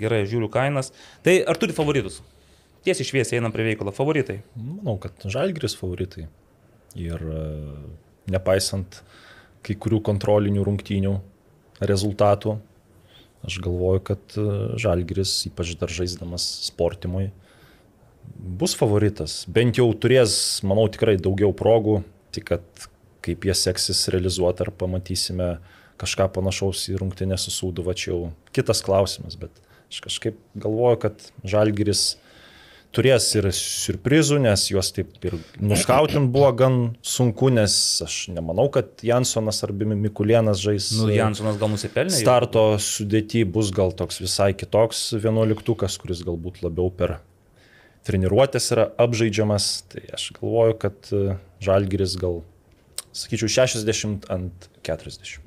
[0.00, 0.90] Gerai, žiūriu kainas.
[1.26, 2.20] Tai ar turi favoritus?
[2.84, 3.94] Tiesiai šviesiai einam prie veikalo.
[3.94, 4.40] Favoritai.
[4.58, 6.26] Manau, kad Žalgris favoritai.
[7.00, 7.44] Ir e,
[8.34, 9.00] nepaisant
[9.64, 11.14] kai kurių kontrolinių rungtynių
[11.88, 12.58] rezultatų,
[13.46, 14.48] aš galvoju, kad e,
[14.82, 17.30] Žalgris, ypač dar žaisdamas sportimui,
[18.34, 19.42] bus favoritas.
[19.48, 22.02] Bent jau turės, manau, tikrai daugiau progų,
[22.34, 22.88] tik kad
[23.24, 25.54] kaip jie seksis realizuoti, ar pamatysime
[26.00, 28.20] kažką panašaus į rungtynę su Sūduva, čia jau
[28.56, 29.54] kitas klausimas, bet
[29.94, 32.04] aš kažkaip galvoju, kad Žalgiris
[32.94, 39.02] turės ir surprizų, nes juos taip ir nuskautint buvo gan sunku, nes aš nemanau, kad
[39.04, 40.90] Jansonas ar Mikulėnas žais.
[40.98, 42.14] Nu, Jansonas gal nusipelnė.
[42.14, 47.18] Starto sudėti bus gal toks visai kitoks vienuoliktukas, kuris galbūt labiau per
[48.06, 49.70] treniruotės yra apžaidžiamas.
[49.92, 52.42] Tai aš galvoju, kad e, Žalgiris gal,
[53.16, 55.38] sakyčiau, 60 ant 40.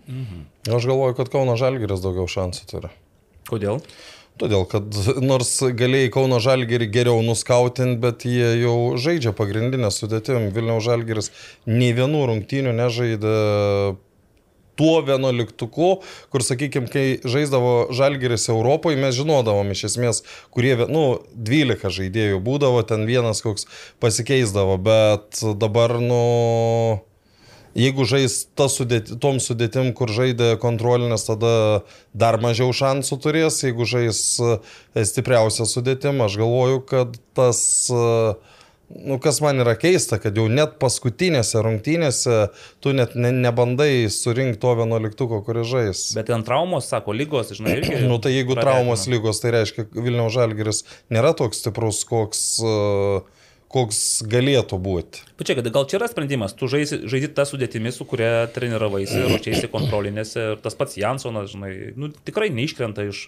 [0.67, 2.91] Aš galvoju, kad Kauno Žalgiris daugiau šansų turi.
[3.47, 3.79] Kodėl?
[4.37, 10.51] Todėl, kad nors galėjai Kauno Žalgirį geriau nuskautinti, bet jie jau žaidžia pagrindinę sudėtim.
[10.53, 11.31] Vilniaus Žalgiris
[11.65, 13.33] nei vienų rungtynių nežaidė
[14.77, 15.89] tuo vienuoliktuku,
[16.29, 20.21] kur, sakykime, kai žaisdavo Žalgiris Europoje, mes žinodavom iš esmės,
[20.53, 23.65] kurie, nu, 12 žaidėjų būdavo, ten vienas koks
[24.03, 26.21] pasikeisdavo, bet dabar, nu,
[27.77, 28.39] Jeigu žais
[28.73, 31.83] sudėti, tom sudėtim, kur žaidė kontrolinės, tada
[32.17, 33.61] dar mažiau šansų turės.
[33.61, 34.57] Jeigu žais e,
[35.05, 37.59] stipriausią sudėtim, aš galvoju, kad tas,
[37.93, 38.01] e,
[38.97, 42.39] nu, kas man yra keista, kad jau net paskutinėse rungtynėse
[42.81, 46.03] tu net ne, nebandai surinkti to vienuoliktuko, kuris žais.
[46.17, 48.01] Bet ten traumos, sako, lygos, žinai, irgi.
[48.09, 50.81] Nu tai jeigu traumos lygos, tai reiškia, Vilniaus Žalgeris
[51.13, 53.36] nėra toks stiprus, koks uh,
[53.71, 55.25] koks galėtų būti.
[55.39, 60.47] Pačiai, gal čia yra sprendimas, tu žaisi, žaidži tą sudėtimį, su kuria treniravaisi, ruošiaisi kontrolinėse
[60.53, 63.27] ir tas pats Jansonas, žinai, nu, tikrai neiškrenta iš,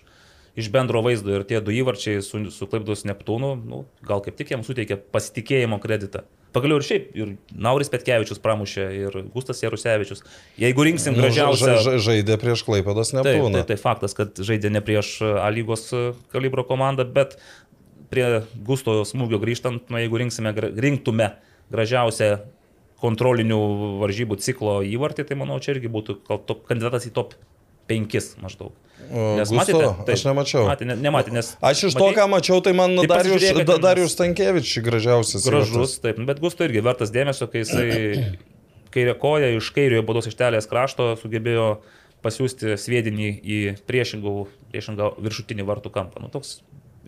[0.60, 4.56] iš bendro vaizdo ir tie du įvarčiai su, su Klaipdos Neptūnu, nu, gal kaip tik
[4.56, 6.24] jam suteikia pasitikėjimo kreditą.
[6.50, 10.24] Pagaliau ir šiaip, ir Nauris Petkevičius pramušė, ir Gustas Jarusevičius.
[10.58, 11.68] Jeigu rinksim gražiausią...
[11.68, 13.60] Nu, ža, ža, žaidė prieš Klaipėdos Neptūną.
[13.60, 15.92] Tai, tai, tai faktas, kad žaidė ne prieš A lygos
[16.34, 17.38] kalibro komandą, bet
[18.10, 21.32] prie Gusto smūgio grįžtant, nu, jeigu rinksime, rinktume
[21.74, 22.40] gražiausią
[23.00, 23.60] kontrolinių
[24.02, 27.38] varžybų ciklo įvartį, tai manau, čia irgi būtų top, kandidatas į top
[27.90, 28.76] 5 maždaug.
[29.10, 30.66] Nes Gusto, matėte, tai, aš nemačiau.
[30.68, 34.14] Matė, ne, nematė, nes, aš iš to, ką mačiau, tai man tai Darius, da, Darius
[34.18, 35.48] Stankievičius gražiausias.
[35.48, 37.88] Gražus, taip, bet Gusto irgi vertas dėmesio, kai jisai
[38.94, 41.80] kairė koja iš kairiojo baudos ištelės krašto sugebėjo
[42.26, 46.22] pasiūsti sviedinį į priešingą viršutinį vartų kampą.
[46.22, 46.58] Nu, toks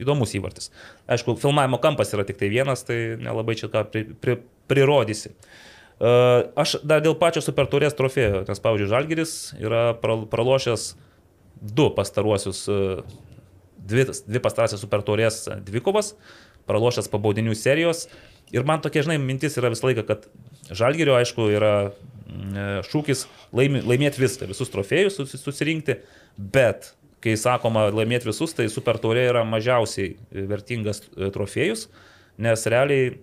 [0.04, 0.72] įdomus įvartis.
[1.12, 4.38] Aišku, filmavimo kampas yra tik tai vienas, tai nelabai čia ką pri, pri,
[4.72, 5.34] prirodysi.
[6.02, 10.86] Uh, aš dar dėl pačio super turės trofėjo, nes, pavyzdžiui, Žalgiris yra pralošęs
[11.62, 13.04] du pastaruosius, uh,
[13.78, 16.16] dvi, dvi pastarąsias super turės dvikovas,
[16.70, 18.08] pralošęs pabaudinių serijos.
[18.52, 20.26] Ir man tokia, žinai, mintis yra visą laiką, kad
[20.72, 26.00] Žalgirio, aišku, yra mm, šūkis laimi, laimėti viską, visus trofėjus susirinkti,
[26.38, 30.15] bet kai sakoma laimėti visus, tai super taurė yra mažiausiai
[30.49, 31.88] vertingas e, trofėjus,
[32.41, 33.15] nes realiai,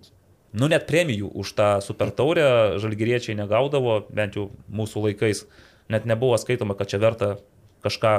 [0.59, 5.43] nu net premijų už tą super taurę žalgyriečiai negaudavo, bent jau mūsų laikais,
[5.91, 7.33] net nebuvo skaitoma, kad čia verta
[7.85, 8.13] kažką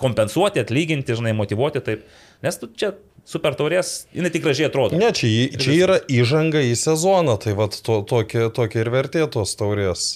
[0.00, 2.04] kompensuoti, atlyginti, žinai, motivuoti taip,
[2.44, 2.94] nes tu čia
[3.28, 4.98] super taurės, jinai tik gražiai atrodo.
[4.98, 9.54] Ne, čia, čia yra įžanga į sezoną, tai vad to, tokia, tokia ir vertė tos
[9.60, 10.14] taurės.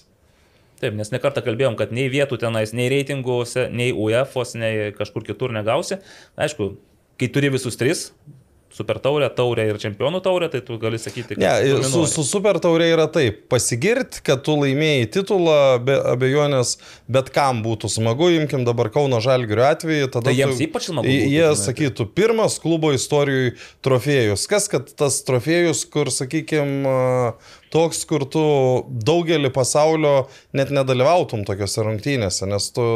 [0.84, 5.54] Taip, nes nekartą kalbėjom, kad nei vietų tenais, nei reitinguose, nei UEFOS, nei kažkur kitur
[5.56, 6.02] negausi.
[6.36, 6.74] Aišku,
[7.20, 8.10] kai turi visus tris,
[8.74, 11.42] super taurę, taurę ir čempionų taurę, tai tu gali sakyti, kad...
[11.44, 16.74] Ne, su, su super taurė yra taip, pasigirti, kad tu laimėjai titulą, be abejonės,
[17.06, 20.26] bet kam būtų smagu, imkim dabar Kauno Žalgirio atveju, tada...
[20.28, 21.06] Tai jiems tu, ypač smagu.
[21.06, 21.62] Būtų, jie tuomet.
[21.62, 23.54] sakytų, pirmas klubo istorijų
[23.86, 24.48] trofėjus.
[24.50, 26.98] Kas, kad tas trofėjus, kur, sakykime,
[27.74, 28.44] toks, kur tu
[29.06, 30.14] daugelį pasaulio
[30.56, 32.86] net nedalyvautum tokiuose rungtynėse, nes tu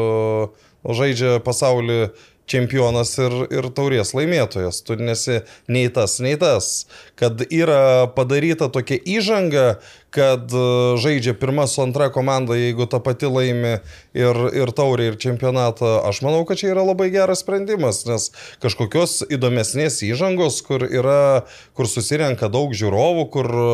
[0.86, 2.00] žaidžia pasaulį
[2.48, 4.80] čempionas ir, ir taurės laimėtojas.
[4.86, 6.88] Tu nesi nei tas, nei tas.
[7.18, 9.66] Kad yra padaryta tokia įžanga,
[10.14, 10.64] kad e,
[11.00, 13.74] žaidžia pirma su antra komanda, jeigu ta pati laimi
[14.16, 18.30] ir, ir taurė, ir čempionatą, aš manau, kad čia yra labai geras sprendimas, nes
[18.64, 21.44] kažkokios įdomesnės įžangos, kur, yra,
[21.76, 23.68] kur susirenka daug žiūrovų, kur e,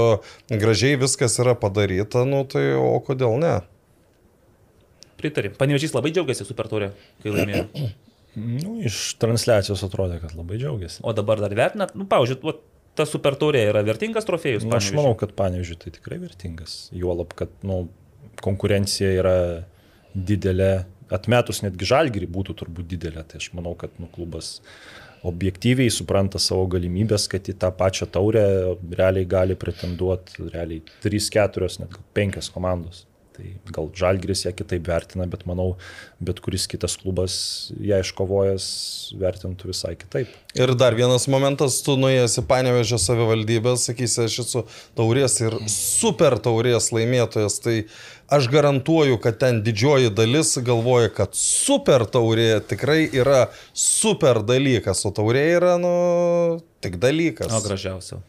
[0.59, 3.59] gražiai viskas yra padaryta, nu tai o kodėl ne?
[5.21, 5.55] Pritari.
[5.55, 6.91] Panevežys labai džiaugiasi super turė,
[7.23, 7.69] kai laimėjo.
[8.39, 11.03] Nu, iš transliacijos atrodė, kad labai džiaugiasi.
[11.07, 12.55] O dabar dar vertinat, nu, pavyzdžiui,
[12.99, 14.67] ta super taurė yra vertingas trofėjus?
[14.67, 16.89] Na, aš manau, kad panevižiui tai tikrai vertingas.
[16.95, 17.85] Juolab, kad nu,
[18.43, 19.37] konkurencija yra
[20.15, 20.73] didelė,
[21.15, 23.25] atmetus netgi žalgirį būtų turbūt didelė.
[23.29, 24.59] Tai aš manau, kad nu, klubas
[25.25, 28.45] objektyviai supranta savo galimybės, kad į tą pačią taurę
[28.93, 33.05] realiai gali pretenduoti realiai 3-4, net 5 komandos.
[33.35, 35.73] Tai gal Žalgris ją kitaip vertina, bet manau,
[36.23, 37.35] bet kuris kitas klubas
[37.83, 38.67] ją iškovojęs
[39.19, 40.31] vertintų visai kitaip.
[40.55, 44.63] Ir dar vienas momentas, tu nuėjęs į Panevežę savivaldybę, sakysi, aš esu
[44.95, 47.75] taurės ir super taurės laimėtojas, tai
[48.31, 55.11] aš garantuoju, kad ten didžioji dalis galvoja, kad super taurė tikrai yra super dalykas, o
[55.17, 55.97] taurė yra, nu,
[56.87, 57.51] tik dalykas.
[57.51, 58.23] O gražiausia.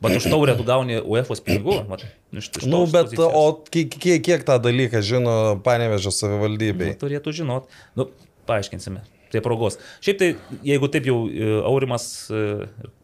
[0.00, 1.76] Bet už taurę tu gauni UEFA pinigų.
[1.90, 3.36] Mat, iš, iš nu, bet pozicijos.
[3.36, 5.34] o kiek, kiek, tą dalyką žino
[5.64, 6.94] panevežio savivaldybei?
[6.94, 7.68] Nu, turėtų žinot.
[7.98, 8.08] Nu,
[8.48, 9.04] paaiškinsime.
[9.30, 9.76] Tai progos.
[10.02, 10.30] Šiaip tai,
[10.66, 12.40] jeigu taip jau e, Aurimas e,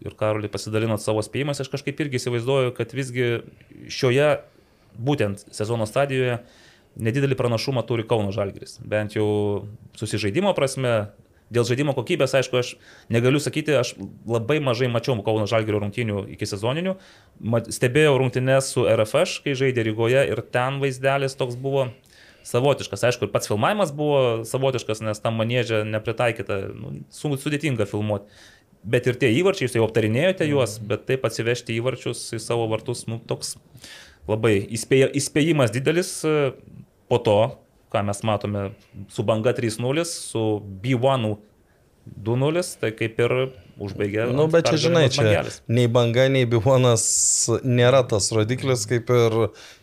[0.02, 3.28] ir Karolį pasidalinot savo spėjimas, aš kažkaip irgi įsivaizduoju, kad visgi
[3.92, 4.32] šioje
[4.96, 6.40] būtent sezono stadijoje
[6.96, 8.80] nedidelį pranašumą turi Kauno Žalgiris.
[8.88, 9.28] Bent jau
[10.00, 10.96] susižaidimo prasme.
[11.52, 12.72] Dėl žaidimo kokybės, aišku, aš
[13.12, 13.92] negaliu sakyti, aš
[14.26, 16.96] labai mažai mačiau Kauno Žalgirio rungtynių iki sezoninių.
[17.70, 21.86] Stebėjau rungtynės su RFŠ, kai žaidė Rygoje ir ten vaizdelis toks buvo
[22.46, 23.04] savotiškas.
[23.08, 28.26] Aišku, ir pats filmavimas buvo savotiškas, nes tam manėžė nepritaikyta, nu, sudėtinga filmuoti.
[28.86, 33.06] Bet ir tie įvarčiai, jūs jau aptarinėjote juos, bet taip atsivežti įvarčius į savo vartus,
[33.10, 33.56] nu, toks
[34.30, 36.52] labai įspėja, įspėjimas didelis e,
[37.10, 37.38] po to,
[37.92, 38.70] ką mes matome
[39.12, 40.46] su banga 3-0, su
[40.82, 41.36] B1
[42.06, 43.32] 2-0, tai kaip ir
[43.82, 44.28] užbaigė.
[44.32, 45.58] Nu, bet čia, žinai, čia bangelis.
[45.68, 47.04] nei banga, nei bivonas
[47.66, 49.36] nėra tas rodiklis, kaip ir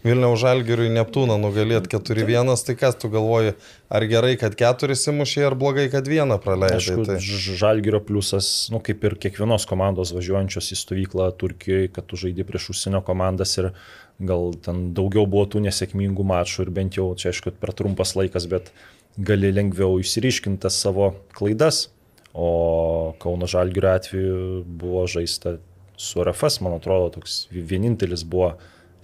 [0.05, 3.53] Vilniaus Žalgiriui Neptūną nugalėt 4-1, tai kas tu galvoji,
[3.93, 6.79] ar gerai, kad 4 simušė, ar blogai, kad 1 praleidai?
[6.79, 7.19] Aišku, tai...
[7.21, 12.71] Žalgirio pliusas, nu, kaip ir kiekvienos komandos važiuojančios į stovyklą Turkijoje, kad tu žaidži prieš
[12.73, 13.73] užsienio komandas ir
[14.19, 18.49] gal ten daugiau buvo tų nesėkmingų mačų ir bent jau čia, aišku, per trumpas laikas,
[18.51, 18.69] bet
[19.17, 21.87] gali lengviau išsiriškinti savo klaidas
[22.33, 25.57] O Kauno Žalgirio atveju buvo žaista
[25.97, 28.55] su RFS, man atrodo, toks vienintelis buvo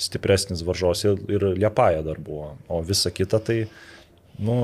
[0.01, 2.55] stipresnis varžos ir, ir Liepaja dar buvo.
[2.67, 3.59] O visa kita tai,
[4.41, 4.55] nu,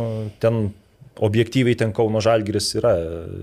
[0.41, 0.71] ten
[1.15, 2.95] objektyviai ten Kauno Žalgiris yra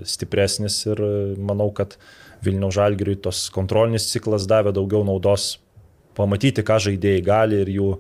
[0.05, 1.05] stipresnis ir
[1.39, 1.95] manau, kad
[2.43, 5.61] Vilniaus Žalgiriui tos kontrolinis ciklas davė daugiau naudos
[6.19, 7.91] pamatyti, ką žaidėjai gali ir jų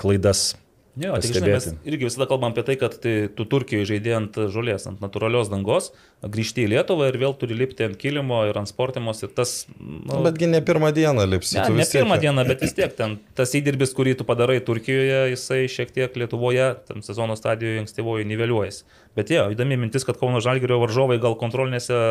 [0.00, 0.50] klaidas
[0.98, 4.38] Jo, tik žinai, mes irgi visada kalbam apie tai, kad tai, tu Turkijoje žaidėjai ant
[4.50, 8.68] žolės, ant natūralios dangos, grįžti į Lietuvą ir vėl turi lipti ant kilimo ir ant
[8.68, 9.68] sportimos ir tas...
[9.78, 11.60] Nu, Betgi ne pirmą dieną lipsi.
[11.60, 12.26] Ne, ne pirmą tiek...
[12.26, 16.72] dieną, bet vis tiek ten tas įdirbis, kurį tu padarai Turkijoje, jisai šiek tiek Lietuvoje,
[16.90, 18.84] tam sezono stadijoje ankstyvoje niveliuojasi.
[19.16, 22.02] Bet jo, įdomi mintis, kad Kauno Žalgirio varžovai gal kontrolinėse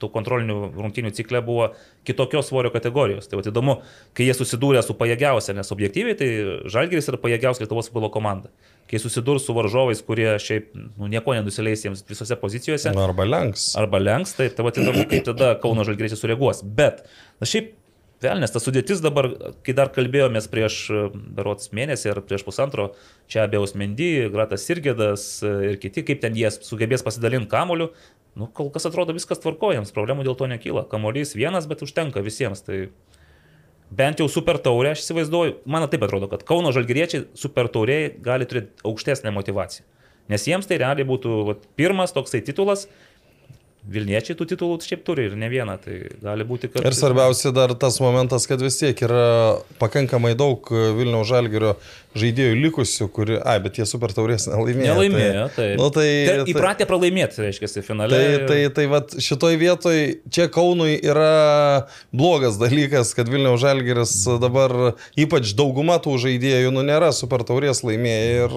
[0.00, 1.70] tų kontrolinių rungtynių cikle buvo
[2.08, 3.28] kitokios svorio kategorijos.
[3.30, 3.76] Tai va, įdomu,
[4.16, 6.30] kai jie susidūrė su pajėgiausia, nes objektyviai tai
[6.70, 8.52] Žalgiris yra pajėgiausia Lietuvos futbolo komanda.
[8.90, 12.94] Kai susidurs su varžovais, kurie šiaip nu, nieko nenusileis jiems visose pozicijose.
[12.96, 13.70] Nu, arba lenks.
[13.78, 16.64] Arba lenks, tai, tai va, įdomu, kaip tada Kauno Žalgiris sureaguos.
[16.64, 17.04] Bet,
[17.38, 17.76] na šiaip
[18.20, 19.30] Velnės, ta sudėtis dabar,
[19.64, 20.74] kai dar kalbėjomės prieš
[21.36, 22.90] berots mėnesį ar prieš pusantro,
[23.32, 27.88] čia abiejaus Mendy, Gratas Irgėdas ir kiti, kaip ten jie sugebės pasidalinti kamoliu,
[28.38, 30.84] Nu, kol kas atrodo viskas tvarkojams, problemų dėl to nekyla.
[30.90, 32.62] Kamolys vienas, bet užtenka visiems.
[32.66, 32.84] Tai
[33.90, 38.46] bent jau super taurė, aš įsivaizduoju, man taip atrodo, kad Kauno žalgyriečiai super tauriai gali
[38.48, 39.86] turėti aukštesnę motivaciją.
[40.30, 42.86] Nes jiems tai realiai būtų vat, pirmas toksai titulas,
[43.80, 46.84] Vilniečiai tų titulų šiaip turi ir ne vieną, tai gali būti, kad...
[46.84, 51.72] Ir svarbiausia dar tas momentas, kad vis tiek yra pakankamai daug Vilniaus žalgerio
[52.18, 54.94] žaidėjų likusių, kuri, ai, bet jie super taurės nelaimėjo.
[54.96, 55.66] Nelaimėjo, tai.
[55.78, 58.10] Nu, tai, tai įpratę pralaimėti, reiškia, finale.
[58.10, 60.00] Tai, tai, tai vat, šitoj vietoj
[60.32, 64.74] čia Kaunui yra blogas dalykas, kad Vilniaus žalgeris dabar,
[65.14, 68.56] ypač dauguma tų žaidėjų, nu nėra super taurės laimėję ir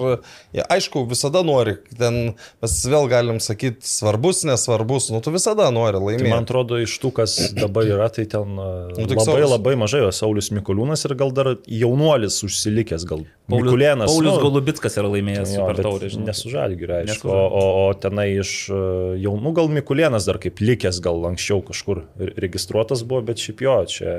[0.58, 6.02] jie, aišku, visada nori, ten mes vėl galim sakyti svarbus, nesvarbus, nu tu visada nori
[6.02, 6.26] laimėti.
[6.26, 9.48] Tai man atrodo, iš tų, kas dabar yra, tai ten nu, labai Saulis...
[9.54, 14.08] labai mažai, o Saulis Mikuliūnas ir gal dar jaunuolis užsilikęs, gal Mikulėnas.
[14.08, 16.08] Paulius nu, Golubitskas yra laimėjęs jo, super taurę.
[16.24, 17.28] Nesužalgiu, aišku.
[17.28, 18.80] O, o, o tenai iš e,
[19.20, 22.06] jaunų gal Mikulėnas dar kaip likęs, gal anksčiau kažkur
[22.40, 24.16] registruotas buvo, bet šiaip jo, čia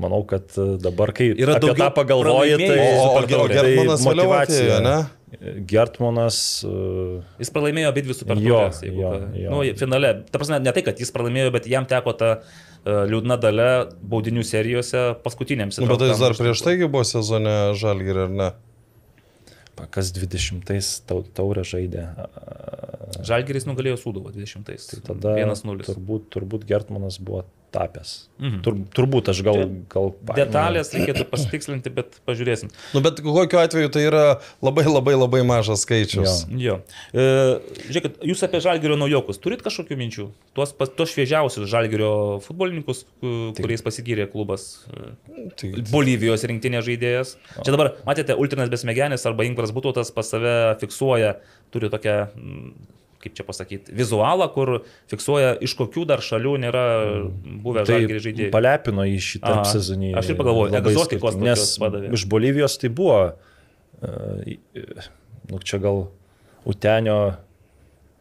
[0.00, 2.80] manau, kad e, dabar, kai yra daug tą pagalvoji, tai...
[2.96, 4.96] O, o, o Germanas motivacija, ne?
[5.68, 6.36] Gertmanas.
[6.68, 8.82] Uh, jis pralaimėjo abi dvi super taurės.
[8.84, 13.38] Nu, finale, ta prasme, ne tai, kad jis pralaimėjo, bet jam teko ta uh, liūdna
[13.42, 13.70] dalė
[14.02, 15.78] baudinių serijose paskutiniams.
[15.82, 18.50] Nu, bet tai jis dar prieš taigi buvo sezone Žalgirį, ar ne?
[19.92, 22.04] Kas 20-ais taurę žaidė?
[23.24, 24.84] Žalgiris nugalėjo Sūduvą 20-ais.
[24.90, 25.86] Tai tada 1-0.
[25.88, 28.12] Turbūt, turbūt Gertmanas buvo tapęs.
[28.42, 28.60] Mhm.
[28.64, 29.62] Tur, turbūt aš gal...
[29.92, 32.72] gal Detalės reikėtų pasitikslinti, bet pažiūrėsim.
[32.94, 34.24] Nu, bet kokiu atveju tai yra
[34.64, 36.44] labai labai labai mažas skaičius.
[36.50, 36.58] Jo.
[36.66, 36.76] jo.
[37.14, 37.26] E,
[37.88, 40.28] žiūrėkit, jūs apie Žalgirio naujokus turit kažkokių minčių?
[40.56, 42.12] Tuos, tuos šviežiausius Žalgirio
[42.44, 43.04] futbolininkus,
[43.58, 44.84] kuriais pasigyrė klubas.
[45.58, 47.36] Tai, Bolivijos rinktinė žaidėjas.
[47.56, 47.66] O.
[47.66, 51.36] Čia dabar, matėte, Ultinas Besmegenis arba Ingvaras Butotas pas save fiksuoja,
[51.74, 52.18] turi tokią
[53.22, 54.72] kaip čia pasakyti, vizualą, kur
[55.10, 56.84] fiksuoja, iš kokių dar šalių nėra
[57.62, 58.50] buvę tai žaidėjai.
[58.54, 60.12] Palepino į šitą sezonį.
[60.18, 62.12] Aš ir pagalvoju, egzotikos nes padavė.
[62.18, 63.20] Iš Bolivijos tai buvo,
[64.02, 64.52] uh,
[65.50, 66.06] nu, čia gal
[66.68, 67.18] Utenio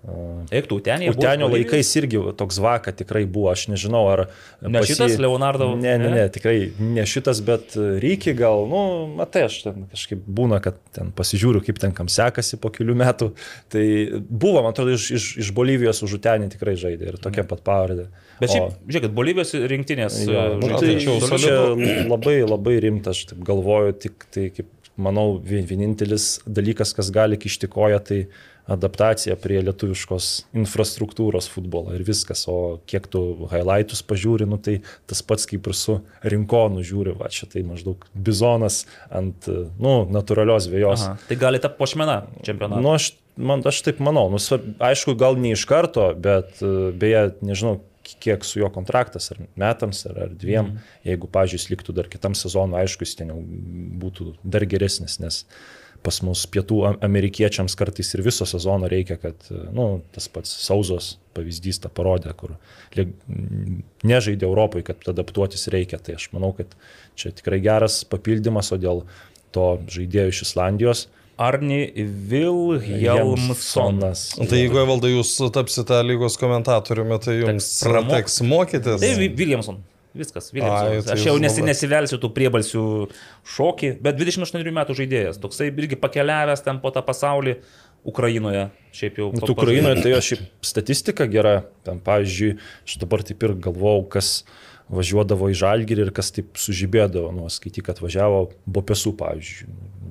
[0.02, 1.12] Eiktų, Utenio.
[1.14, 4.24] Utenio laikais irgi toks vaka tikrai buvo, aš nežinau, ar...
[4.66, 4.96] Ne pasi...
[4.96, 5.68] šitas Leonardo.
[5.78, 8.82] Ne, ne, ne, tikrai ne šitas, bet reikia gal, nu,
[9.20, 13.30] matai, aš ten kažkaip būna, kad ten pasižiūriu, kaip ten kam sekasi po kelių metų.
[13.70, 13.86] Tai
[14.26, 18.10] buvo, man atrodo, iš, iš, iš Bolivijos už Utenį tikrai žaidė ir tokia pat pavardė.
[18.42, 18.90] Bet šiaip, o...
[18.90, 20.22] žiūrėkit, Bolivijos rinktinės.
[20.26, 21.58] Jo, nu, tai čia
[22.10, 27.38] labai, labai rimtas, aš taip galvoju, tik tai kaip manau, vien- vienintelis dalykas, kas gali
[27.40, 28.24] kišti koją, tai
[28.71, 32.45] adaptacija prie lietuviškos infrastruktūros futbolo ir viskas.
[32.51, 34.79] O kiek tu highlightus pažiūri, nu, tai
[35.10, 35.99] tas pats kaip ir su
[36.34, 39.49] rinkonu žiūri, va čia tai maždaug bizonas ant,
[39.81, 41.07] nu, natūralios vėjos.
[41.07, 41.19] Aha.
[41.29, 42.84] Tai gali tapti pošmena čempionato.
[42.84, 46.62] Nu, aš, man, aš taip manau, nu, aišku, gal ne iš karto, bet
[47.01, 47.79] beje, nežinau,
[48.21, 50.89] kiek su juo kontraktas, ar metams, ar, ar dviem, mm.
[51.07, 53.39] jeigu, pažiūrėjus, liktų dar kitam sezonui, aišku, jis ten jau
[54.01, 55.43] būtų dar geresnis, nes
[56.04, 59.36] pas mus pietų am- amerikiečiams kartais ir viso sezono reikia, kad,
[59.74, 62.56] nu, tas pats Sauzos pavyzdys tą parodė, kur
[64.04, 66.00] nežaidė Europai, kad adaptuotis reikia.
[66.04, 66.74] Tai aš manau, kad
[67.16, 69.04] čia tikrai geras papildymas, o dėl
[69.56, 71.06] to žaidėjo iš Islandijos.
[71.42, 71.86] Arni
[72.30, 74.20] Vilhelmsonas.
[74.38, 79.00] Tai jeigu valdai jūs tapsite lygos komentatoriumi, tai jums Teks pramok- teks mokytis.
[79.02, 79.78] Tai Vi- Williamson.
[80.13, 81.06] Viskas, Williamson.
[81.08, 82.82] tai Aš jau nesi, nesivelsiu tų priebalsių
[83.47, 85.39] šokį, bet 28 metų žaidėjas.
[85.39, 87.56] Toksai irgi pakeliavęs ten po tą pasaulį
[88.04, 88.65] Ukrainoje.
[88.97, 89.30] Šiaip jau.
[89.32, 91.62] Nu, pa- tu Ukrainoje tai jo šiaip statistika gera.
[91.88, 94.43] Ten, pavyzdžiui, aš dabar taip ir galvojau, kas
[94.91, 97.32] važiuodavo į Žalgirį ir kas taip sužibėdavo.
[97.32, 99.69] Nu, skaityk, kad važiavo Bopesų, pavyzdžiui.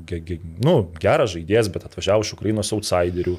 [0.09, 3.37] Ge, ge, nu, geras žaidėjas, bet atvažiavo iš Ukrainos outsiderių.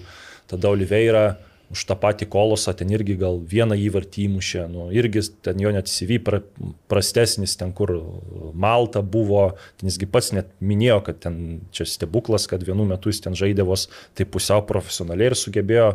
[0.52, 1.24] Tada Oliveira
[1.71, 4.65] už tą patį kolosą ten irgi gal vieną įvartį įmušė.
[4.71, 6.41] Nu, irgi ten jo net CV pra,
[6.91, 7.93] prastesnis, ten kur
[8.53, 9.51] Malta buvo.
[9.79, 11.38] Ten jisgi pats net minėjo, kad ten
[11.75, 15.93] čia stebuklas, kad vienu metu jis ten žaidė vos taip pusiau profesionaliai ir sugebėjo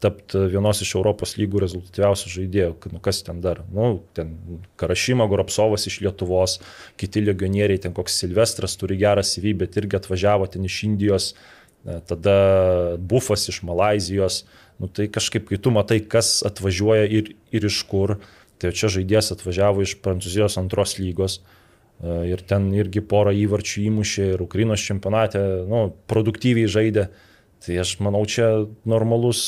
[0.00, 2.72] tapti vienos iš Europos lygų rezultatyviausių žaidėjų.
[2.92, 3.62] Nu, kas ten dar?
[3.72, 4.34] Nu, ten
[4.80, 6.58] Karašyma, Goropsovas iš Lietuvos,
[7.00, 11.98] kiti legionieriai, ten koks Silvestras turi gerą CV, bet irgi atvažiavo ten iš Indijos, e,
[12.08, 12.36] tada
[13.00, 14.44] Bufas iš Malazijos.
[14.80, 18.18] Nu, tai kažkaip, kai tu matai, kas atvažiuoja ir, ir iš kur,
[18.60, 21.40] tai čia žaidėjas atvažiavo iš Prancūzijos antros lygos.
[22.02, 27.08] e, Ir ten irgi porą įvarčių įmušė ir Ukrainos čempionate, nu, produktyviai žaidė.
[27.66, 29.40] Tai aš manau, čia normalus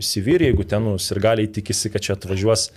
[0.00, 2.70] Sivir, jeigu ten nu, ir galiai tikisi, kad čia atvažiuos,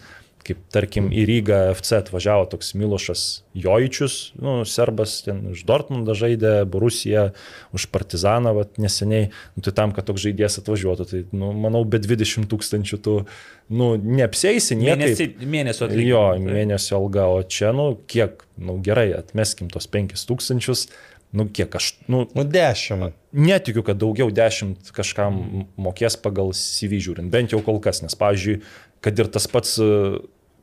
[0.47, 3.23] kaip tarkim į Rygą FC atvažiavo toks Milošas
[3.57, 7.27] Jojičius, nu, serbas ten iš Dortmundo žaidė, Borusija
[7.75, 11.99] už Partizaną vat, neseniai, nu, tai tam, kad toks žaidėjas atvažiuotų, tai nu, manau, be
[12.03, 13.17] 20 tūkstančių tu
[13.67, 15.03] nu, neapsėsi niekaip.
[15.03, 16.55] Mėnesį, mėnesio Jo, atlyginimą.
[16.61, 20.87] mėnesio alga, o čia, nu, kiek, nu, gerai, atmeskim tos 5000,
[21.35, 23.11] nu, kiek aš, nu, Nu, dešimt.
[23.35, 28.61] netikiu, kad daugiau 10 kažkam mokės pagal CV žiūrint, bent jau kol kas, nes, pavyzdžiui,
[29.03, 29.75] kad ir tas pats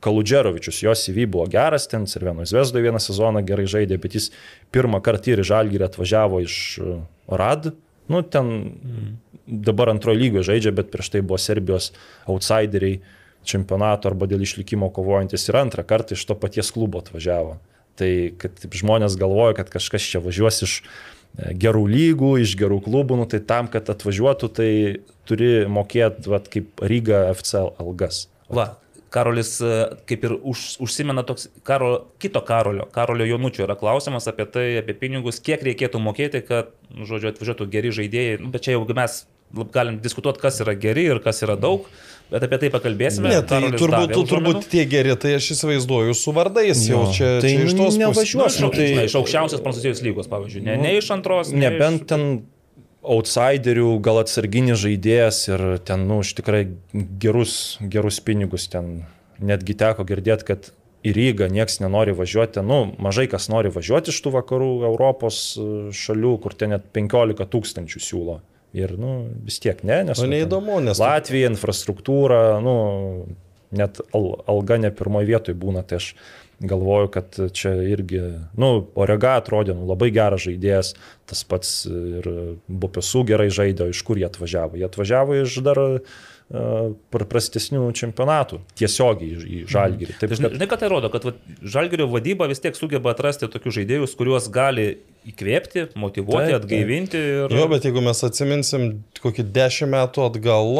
[0.05, 4.29] Kaludžerovičius, jo CV buvo geras, ten ir vieno Zvezdo vieną sezoną gerai žaidė, bet jis
[4.75, 6.97] pirmą kartą ir į Žalgirį atvažiavo iš e,
[7.41, 7.71] Rad,
[8.11, 8.51] nu, ten
[9.45, 11.91] dabar antrojo lygio žaidžia, bet prieš tai buvo Serbijos
[12.29, 12.99] outsideriai
[13.45, 17.59] čempionato arba dėl išlikimo kovojantis ir antrą kartą iš to paties klubo atvažiavo.
[17.95, 22.81] Tai kad taip žmonės galvoja, kad kažkas čia važiuos iš e, gerų lygų, iš gerų
[22.87, 24.71] klubų, nu, tai tam, kad atvažiuotų, tai
[25.29, 28.25] turi mokėti, kaip Ryga FC algas.
[28.49, 28.73] Va,
[29.15, 29.69] Karolis e,
[30.09, 34.95] kaip ir už, užsimena toks karo, kito Karolio, Karolio Jonučio yra klausimas apie tai, apie
[34.99, 38.41] pinigus, kiek reikėtų mokėti, kad, nu, žodžiu, atvažiuotų geri žaidėjai.
[38.43, 39.21] Nu, bet čia jau mes
[39.55, 41.87] lab- galim diskutuoti, kas yra geri ir kas yra daug,
[42.31, 43.29] bet apie tai pakalbėsime.
[43.31, 47.13] Ne, tai Karolis turbūt, davė turbūt tie geri, tai aš įsivaizduoju su vardais jau Jo,
[47.15, 48.57] čia, tai čia iš tos Nu, nevažiuos, pusės.
[48.59, 50.65] iš, nu, tai- žinai, iš aukščiausios prancūzijos lygos, pavyzdžiui.
[50.65, 51.53] Ne, ne iš antros.
[51.53, 52.09] ne Nebent iš...
[52.11, 52.25] ten
[53.05, 56.63] outsiderių, gal atsarginis žaidėjas ir ten, nu, iš tikrai
[57.21, 59.05] gerus, gerus pinigus ten
[59.39, 60.71] netgi teko girdėti, kad
[61.05, 65.69] į Rygą nieks nenori važiuoti, nu, mažai kas nori važiuoti iš tų vakarų Europos e,
[65.93, 68.39] šalių, kur ten net 15 tūkstančių siūlo.
[68.75, 69.11] Ir, nu,
[69.45, 70.19] vis tiek ne, nes...
[70.19, 72.75] Nu, neįdomu, nes- Latvija, infrastruktūra, nu,
[73.75, 76.09] net al, alga ne pirmoje vietoje būna, tai aš
[76.61, 78.21] galvoju, kad čia irgi,
[78.59, 80.93] nu, Orega atrodė, nu, labai geras žaidėjas,
[81.27, 82.29] tas pats ir
[82.69, 84.77] Bopesų gerai žaidė, iš kur jie atvažiavo.
[84.79, 90.15] Jie atvažiavo iš dar uh, prastesnių čempionatų, tiesiogiai į- Žalgirį.
[90.21, 93.49] Taip, Žinai, kad, žinai, ką tai rodo, kad vat, žalgerio vadyba vis tiek sugeba atrasti
[93.51, 96.63] tokius žaidėjus, kuriuos gali įkvėpti, motivuoti, Taip, taip.
[96.63, 97.17] atgaivinti.
[97.17, 97.55] Ir...
[97.57, 100.71] Jo, bet jeigu mes atsiminsim kokį dešimt metų atgal,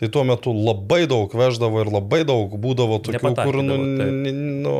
[0.00, 4.28] tai tuo metu labai daug veždavo ir labai daug būdavo tokių, kur, nu, taip.
[4.64, 4.74] nu,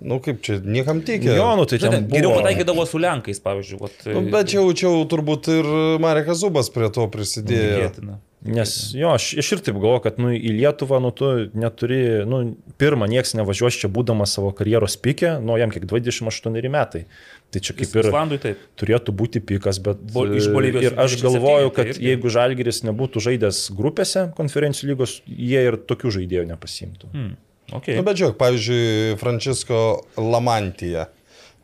[0.00, 1.34] nu kaip čia, niekam tikė.
[1.36, 3.80] jo, nu, tai ten geriau pataikydavo su Lenkais, pavyzdžiui.
[3.84, 5.68] Vat, Nu, bet čia jau, čia jau turbūt ir
[6.00, 7.74] Marekas Zubas prie to prisidėjo.
[7.76, 8.22] Tikėtina.
[8.44, 12.42] Nes jo, aš, aš ir taip galvoju, kad nu, į Lietuvą nu, tu neturi, nu,
[12.80, 17.06] pirmą, nieks nevažiuos čia būdamas savo karjeros pikė, nu, jam kiek 28 metai.
[17.54, 18.62] Tai čia kaip ir Islandui taip.
[18.80, 22.06] turėtų būti pikas, bet Bol- iš Bolivijos ir aš 27, galvoju, tai kad irgi.
[22.08, 27.12] jeigu Žalgiris nebūtų žaidęs grupėse konferencijų lygos, jie ir tokių žaidėjų nepasimtų.
[27.12, 27.34] Hmm.
[27.72, 27.94] Okay.
[27.96, 29.78] Nu, bet žiūrėk, pavyzdžiui, Francisco
[30.20, 31.06] Lamantija.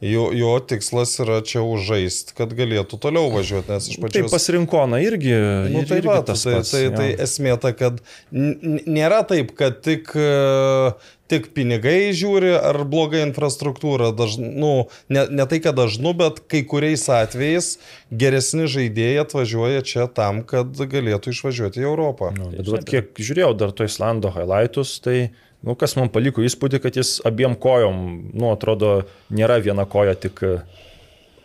[0.00, 4.30] Jo, jo tikslas yra čia užžaisti, kad galėtų toliau važiuoti, nes iš Tai pačios...
[4.32, 5.34] pasirinkona irgi.
[5.74, 6.94] Nu, tai, irgi va, tas tai, pats, tai, jo.
[6.96, 7.98] tai esmė ta, kad
[8.32, 10.94] nėra taip, kad tik, e,
[11.30, 14.10] tik pinigai žiūri ar bloga infrastruktūra.
[14.16, 14.72] Daž, nu,
[15.12, 17.76] ne, ne tai, kad dažnu, bet kai kuriais atvejais
[18.10, 22.32] geresni žaidėjai atvažiuoja čia tam, kad galėtų išvažiuoti į Europą.
[22.36, 25.30] Nu, bet vat, kiek žiūrėjau dar to Islando highlightus, tai
[25.66, 28.04] nu, kas man paliko įspūdį, kad jis abiem kojom,
[28.34, 29.00] nu, atrodo,
[29.32, 30.42] nėra viena koja tik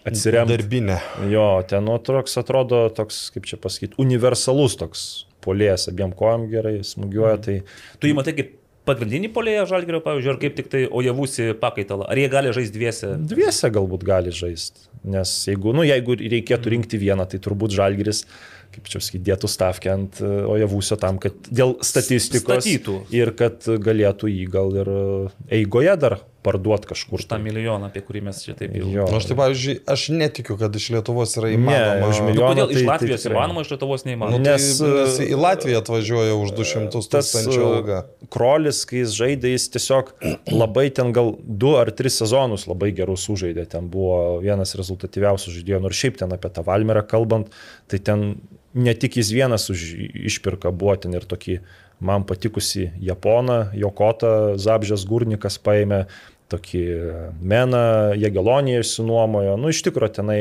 [0.06, 0.54] atsiremti.
[0.54, 1.00] Darbinė.
[1.32, 5.08] Jo, ten nu, toks atrodo toks, kaip čia pasakyti, universalus toks
[5.46, 7.40] polės, abiem kojom gerai smūgiuoja.
[7.46, 7.58] Tai
[8.02, 8.54] Tu jį matai kaip
[8.86, 12.08] pagrindinį polėją žalgerio, pavyzdžiui, ar kaip tik tai ojavusi pakaitalą.
[12.12, 13.14] Ar jie gali žaisti dviese?
[13.32, 14.88] dviese galbūt gali žaisti.
[15.16, 18.24] Nes jeigu, nu, jeigu reikėtų rinkti vieną, tai turbūt žalgeris,
[18.76, 22.98] kaip čia sakyti, dėtų stavkę ant e, ojavusio tam, kad dėl statistikos Statytų.
[23.16, 25.04] ir kad galėtų jį gal ir e,
[25.62, 27.18] eigoje dar parduoti kažkur.
[27.20, 28.86] Už tą milijoną, apie kurį mes čia taip jau.
[28.93, 29.06] Jo.
[29.10, 32.10] Nu, Aš tai, pavyzdžiui, aš netikiu, kad iš Lietuvos yra Ne, įmanoma.
[32.14, 32.50] už Nu, milijoną.
[32.54, 33.36] kodėl tai- iš tai Latvijos tikrai.
[33.39, 34.43] įmanoma, iš Lietuvos Nu, neįmanoma?
[34.43, 37.98] tai, Nes, nes e, į Latviją atvažiuoja už 200 tas tūkstančių algą.
[38.06, 40.14] e, krolis, kai jis žaidė, jis tiesiog
[40.52, 43.66] labai ten gal du ar tris sezonus labai gerus sužaidė.
[43.68, 45.82] Ten buvo vienas rezultatyviausių žaidėjų.
[45.82, 47.48] Nors šiaip ten apie tą Valmerą kalbant,
[47.88, 48.38] tai ten
[48.76, 49.80] ne tik jis vienas už
[50.28, 51.60] išpirka buvo ten ir tokį
[52.02, 56.08] man patikusi Japoną, Jokotą, Zabžės Gurnikas paėmė,
[56.54, 56.86] tokį
[57.41, 59.58] Meną, Jageloniją išsinuomojo.
[59.58, 60.39] Nu, iš tikrųjų tenai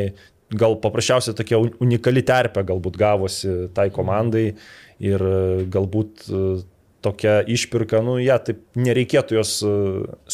[0.52, 4.46] gal paprasčiausiai tokia un- unikali terpė galbūt gavosi tai komandai
[5.02, 6.44] ir e, galbūt e,
[7.04, 9.72] tokia išpirka, nu, ją ja, taip nereikėtų jos e,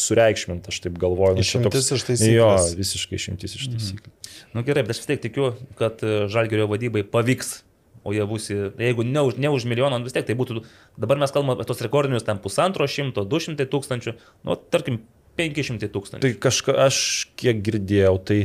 [0.05, 1.39] sureikšminti, aš taip galvoju.
[1.39, 2.35] Nu, Išimtis iš taisyklės.
[2.35, 4.13] Jo, visiškai išimtis iš taisyklių.
[4.53, 7.61] Na nu, gerai, bet aš vis tiek tikiu, kad žalgerio vadybai pavyks.
[8.01, 10.63] O jie bus, jeigu ne už, ne už milijoną, nu vis tiek tai būtų,
[10.97, 14.15] dabar mes kalbame apie tos rekordinius ten pusantro šimto, du šimtai tūkstančių,
[14.47, 15.03] nu, tarkim,
[15.41, 16.23] penki šimtai tūkstančių.
[16.27, 16.99] Tai kažka, aš
[17.41, 18.39] kiek girdėjau, tai,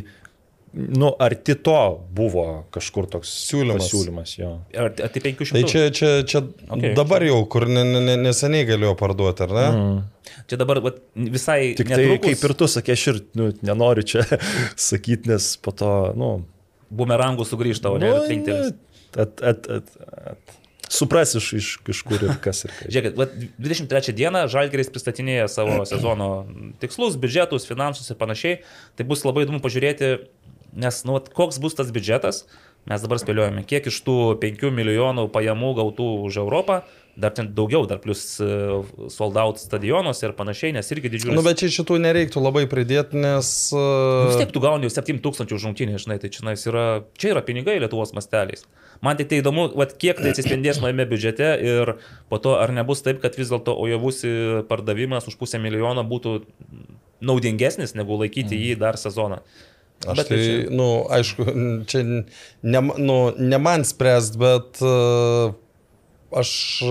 [0.77, 1.77] nu, arti to
[2.17, 2.43] buvo
[2.75, 3.87] kažkur toks Siūlymas.
[3.93, 4.51] Siūlymas, jo.
[4.77, 5.71] Ar, ar tai penkių Tai šimtų?
[5.73, 6.93] čia, čia, čia Okay.
[6.99, 9.67] dabar jau, kur ne, ne, ne- neseniai galėjo parduoti, ar ne?
[9.71, 10.03] Mm.
[10.51, 14.05] Čia dabar vat, visai Tik tai, netrukus kaip ir tu sakė, aš ir nu, nenoriu
[14.07, 14.25] čia
[14.89, 16.31] sakyti, nes po to, nu,
[16.93, 18.75] bumerangų sugrįžta, o ne nu, trinktelis.
[19.17, 19.97] at, at, at,
[20.35, 20.59] at,
[20.93, 22.91] supras iš, iš kažkur ir kas ir kas.
[22.93, 26.31] Žiūrėkit, vat 23 dieną Žalgeris pristatinėja savo sezono
[26.83, 28.61] tikslus, biudžetus, finansus ir panašiai.
[28.99, 30.13] Tai bus labai įdomu pažiūrėti,
[30.77, 32.45] nes, nu, vat, koks bus tas biudžetas.
[32.87, 36.85] Mes dabar spėliojame, kiek iš tų 5 milijonų pajamų gautų už Europą,
[37.17, 38.47] dar ten daugiau, dar plus e,
[39.13, 41.37] sold out stadionuose ir panašiai, nes irgi didžiulis.
[41.39, 43.49] Nu, bet čia šitų nereiktų labai pridėti, nes...
[43.73, 46.85] Nu, Vis tiek tu gauni 7 tūkstančių žungtynį, žinai, tai čia yra,
[47.17, 48.67] čia yra pinigai Lietuvos masteliais.
[49.05, 51.95] Man tik tai įdomu, vat, kiek tai atsispindės nuėjame biudžete ir
[52.33, 54.31] po to ar nebus taip, kad vis dėlto ojavusi
[54.69, 56.39] pardavimas už pusę milijono būtų
[57.25, 59.41] naudingesnis negu laikyti jį dar sezoną.
[60.05, 61.45] Aš Bet tai, čia- nu, aišku,
[61.89, 65.55] čia ne, nu, ne man spręst, bet uh,
[66.33, 66.83] aš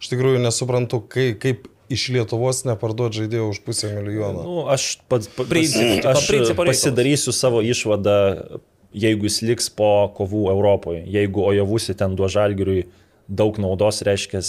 [0.00, 4.42] iš tikrųjų nesuprantu, kaip, kaip iš Lietuvos neparduoti žaidėjo už pusę milijono.
[4.46, 6.54] Nu, aš pats pa- Princip- aš reikalas.
[6.70, 8.60] pasidarysiu savo išvadą,
[8.94, 11.02] jeigu jis liks po kovų Europoje.
[11.06, 12.86] Jeigu Ojavusi ten duo žalgiriui
[13.28, 14.40] daug naudos, reiškia,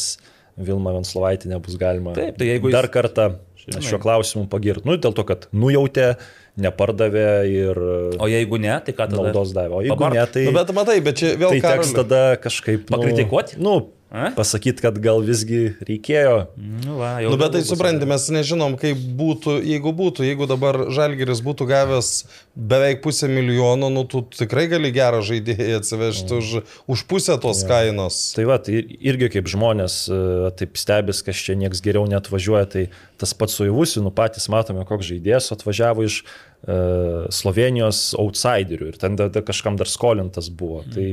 [0.58, 4.84] Vilma Venslovaitė nebus galima Taip, tai jeigu jis- dar kartą šiuo klausimu pagirti.
[4.86, 6.18] Nu, dėl to, kad nujautė,
[6.60, 7.78] nepardavė ir
[8.20, 9.22] O jeigu ne, tai ką tada?
[9.32, 9.78] naudos davė.
[9.80, 10.14] O jeigu Pabark.
[10.14, 12.90] ne, tai, Nu, bet matai, bet čia vėl tai teks Karoli- tada kažkaip...
[12.90, 13.58] nu, Pakritikuot?
[13.58, 14.01] Nu, A?
[14.12, 16.36] Pasakyti, kad gal visgi reikėjo.
[16.60, 20.84] Nu, va, jau Nu, bet tai supranti, mes nežinom, kaip būtų, jeigu būtų, jeigu dabar
[20.92, 22.12] Žalgeris būtų gavęs
[22.56, 26.52] beveik pusę milijono, nu tu tikrai gali gerą žaidėją atsivežti už,
[26.92, 27.72] už pusę tos ja.
[27.72, 28.20] kainos.
[28.36, 30.22] Tai va, tai irgi kaip žmonės e,
[30.60, 32.88] taip stebės, kas čia nieks geriau net važiuoja, tai
[33.22, 38.98] tas pats su Ivusiu, nu patys matome, koks žaidėjas atvažiavo iš uh, Slovenijos outsiderių ir
[39.00, 40.82] ten da, da, kažkam dar skolintas buvo.
[40.92, 41.08] Tai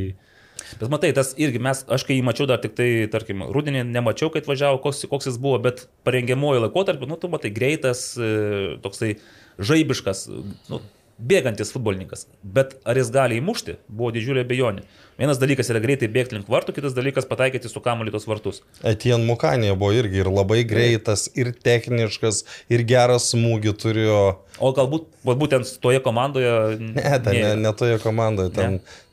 [0.81, 4.29] Bet matai, tas irgi mes, aš kai jį mačiau dar tik tai, tarkim, rudenį nemačiau,
[4.35, 9.15] kai atvažiavo, koks, koks jis buvo, bet parengiamojo laikotarpiu, nu, tu matai, greitas, e, toksai
[9.59, 10.27] žaibiškas,
[10.71, 10.81] nu,
[11.19, 12.27] bėgantis futbolininkas.
[12.47, 14.85] Bet ar jis gali įmušti, buvo didžiulė bejonė.
[15.19, 18.61] Vienas dalykas yra greitai bėgti link vartų, kitas dalykas pataikyti su kamuoliu tos vartus.
[18.87, 24.21] Etien Mukanė buvo irgi ir labai greitas, ir techniškas, ir geras smūgį turėjo.
[24.63, 26.55] O galbūt būtent toje komandoje...
[26.79, 29.08] Ne, ten ne, ne toje komandoje, ten z-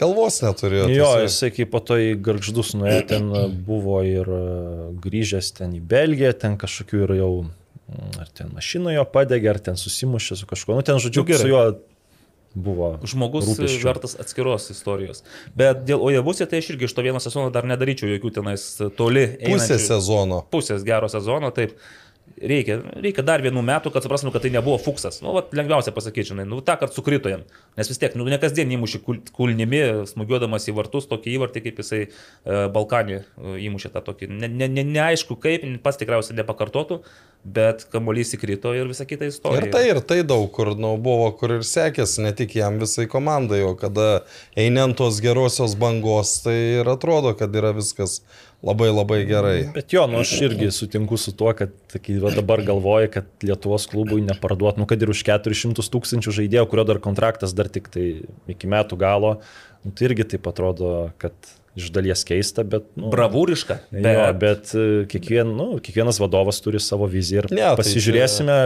[0.00, 0.88] galvos neturėjo.
[0.90, 4.40] jo, jisai kaip po to į garždus nuėjo, ten e, buvo ir e,
[5.04, 9.76] grįžęs ten į Belgiją, ten kažkokių ir jau, mm, ar ten mašinoje padegė, ar ten
[9.80, 10.74] susimušė su kažkuo.
[10.78, 11.64] Nu, ten žodžiu, Nu, su juo
[12.54, 12.92] buvo.
[13.02, 13.82] Žmogus rūpesčių.
[13.86, 15.24] vertas atskiros istorijos.
[15.58, 18.62] Bet dėl Ojabusė, tai aš irgi iš to vieno sezono dar nedaryčiau jokių tenais
[18.94, 19.24] toli.
[19.40, 20.42] Pusė einančių- sezono.
[20.54, 21.74] pusės gero sezono, taip.
[22.34, 25.20] Reikia, reikia dar vienų metų, kad suprastum, kad tai nebuvo fuksas.
[25.22, 27.44] Nu, vat, lengviausia pasakyti, žinai, nu, tą kartą sukrito jam.
[27.78, 31.78] Nes vis tiek, nu, ne kasdien įmuši kul, kulnimi, smūgiuodamas į vartus tokį įvartį, kaip
[31.84, 32.08] jisai e,
[32.74, 33.24] Balkanį e,
[33.68, 34.32] įmušė tą tokį.
[34.34, 36.98] Ne, ne, ne, neaišku kaip, pats tikriausiai nepakartotų,
[37.44, 39.68] bet kamuolys įkrito ir visa kita istorija.
[39.68, 43.06] Ir tai, ir tai daug kur nu, buvo, kur ir sekėsi, ne tik jam visai
[43.10, 44.24] komandai, o kada
[44.58, 48.22] einant tos gerosios bangos, tai ir atrodo, kad yra viskas
[48.64, 49.56] labai labai gerai.
[49.74, 53.86] Bet jo, nu aš irgi sutinku su tuo, kad kai va, dabar galvoja, kad Lietuvos
[53.90, 58.06] klubui neparduot, nu kad ir už 400 tūkstančių žaidėjų, kurio dar kontraktas dar tik tai
[58.50, 59.36] iki metų galo,
[59.84, 61.36] nu, tai irgi taip atrodo, kad
[61.74, 62.86] iš dalies keista, bet...
[62.98, 63.76] Nu, Bravūriška.
[63.90, 68.58] Bet, jo, bet e, kiekvien, nu, kiekvienas vadovas turi savo viziją ir Ne, tai pasižiūrėsime,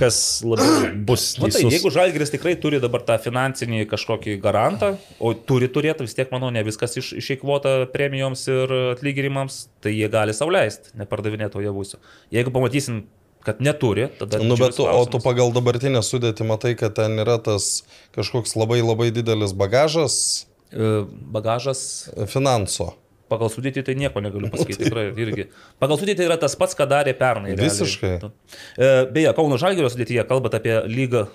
[0.00, 1.26] kas labiau bus.
[1.42, 1.74] Matai, teisus.
[1.76, 6.48] jeigu Žalgiris tikrai turi dabar tą finansinį kažkokį garantą, o turi turėti, vis tiek, manau,
[6.54, 12.00] ne viskas iš, išeikvota premijoms ir atlyginimams, tai jie gali sauliaisti, nepardavinėto javusio.
[12.32, 13.04] Jeigu pamatysim,
[13.44, 14.40] kad neturi, tada...
[14.40, 17.82] Nu, bet tu, o tu pagal dabartinę sudėtį matai, kad ten yra tas
[18.16, 22.94] kažkoks labai labai didelis bagažas E, Bagažas finanso.
[23.30, 25.48] pagal sudėtį tai nieko negaliu pasakyti, tikrai irgi.
[25.82, 27.54] Pagal sudėtį yra tas pats, ką darė pernai.
[27.54, 27.70] realiai.
[27.70, 28.12] Visiškai.
[28.22, 28.30] Nu.
[28.76, 31.26] E, Beje, Kauno Žalgirio sudėtyje kalbate apie lygą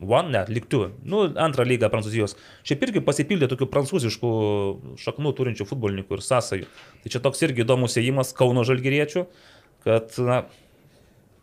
[0.00, 0.86] One, ne, lyg tu.
[1.04, 2.32] Nu, antrą lygą Prancūzijos.
[2.64, 4.30] Šiaip irgi pasipildė tokių prancūziškų
[5.02, 6.68] šaknų turinčių futbolininkų ir sąsajų.
[7.02, 9.26] Tai čia toks irgi įdomus įėjimas Kauno Žalgiriečių,
[9.84, 10.38] kad, na,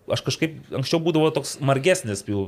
[0.10, 2.48] aš kažkaip anksčiau būdavo toks margesnis jų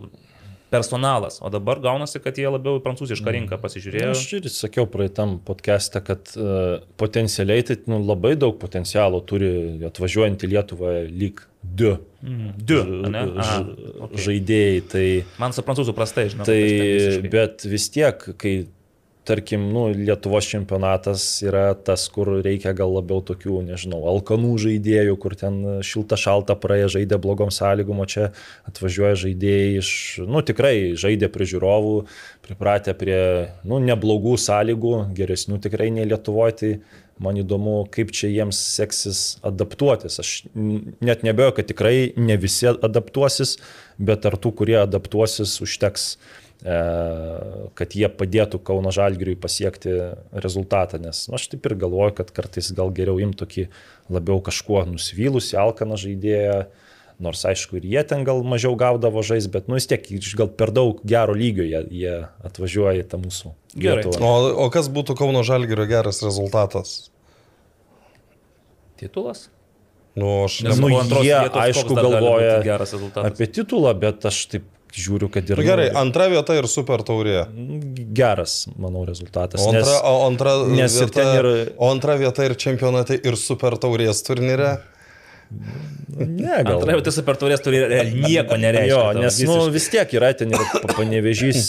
[0.70, 4.12] personalas, o dabar gaunasi, kad jie labiau į prancūzišką rinką pasižiūrėjo.
[4.14, 9.50] Aš ir sakiau praeitam podcast'e, kad uh, potencialiai tai nu, labai daug potencialo turi
[9.90, 13.22] atvažiuojant į Lietuvą lyg du, Du, ane?
[13.40, 13.60] Aha,
[14.06, 14.22] okay.
[14.26, 14.80] žaidėjai.
[14.92, 15.06] Tai,
[15.40, 16.48] Man su prancūzų prastai, žinau.
[16.48, 16.60] tai,
[17.32, 18.54] bet vis tiek, kai
[19.30, 25.36] tarkim, nu, Lietuvos čempionatas yra tas, kur reikia gal labiau tokių, nežinau, alkanų žaidėjų, kur
[25.40, 28.32] ten šilta šalta praėjo, žaidė blogom sąlygom, o čia
[28.70, 29.92] atvažiuoja žaidėjai iš,
[30.26, 31.94] nu, tikrai žaidė prie žiūrovų,
[32.48, 33.22] pripratę prie,
[33.70, 36.74] nu, neblogų sąlygų, geresnių tikrai nei Lietuvoje, tai
[37.20, 40.20] man įdomu, kaip čia jiems seksis adaptuotis.
[40.24, 43.58] Aš net nebejoju, kad tikrai ne visi adaptuosis,
[44.00, 46.14] bet ar tų, kurie adaptuosis, užteks
[46.60, 49.93] kad jie padėtų Kauno Žalgiriui pasiekti
[50.36, 53.66] rezultatą, nes nu, aš taip ir galvoju, kad kartais gal geriau imti tokį
[54.12, 56.57] labiau kažkuo nusivylusi, alkaną žaidėją,
[57.24, 60.03] nors aišku ir jie ten gal mažiau gaudavo žais, bet nu vis tiek
[60.39, 64.03] gal per daug gero lygio jie, jie atvažiuoja į tą mūsų Gerai.
[64.03, 64.20] Lietuvą.
[64.26, 67.12] O, o kas būtų Kauno Žalgirio geras rezultatas?
[68.99, 69.47] Titulas?
[70.20, 70.89] Nu, aš Nes ne...
[70.89, 72.60] Nu, jie, aišku, galvoja?
[73.24, 77.46] Apie titulą, bet aš taip žiūriu, kad ir Nu, gerai, antra vieta ir super taurė.
[78.14, 79.62] geras, manau, rezultatas.
[79.62, 83.36] O antra, o antra, nes ir vieta, ten ir- o antra vieta ir čempionate ir
[83.36, 84.80] super taurės turnyre.
[85.50, 86.76] Ne, gal.
[86.78, 87.80] Antra, tai super turės turi
[88.14, 88.91] nieko nereiškia.
[88.91, 89.74] Jo, nes nu, visiškai.
[89.74, 91.62] vis tiek yra ten ir panevežys,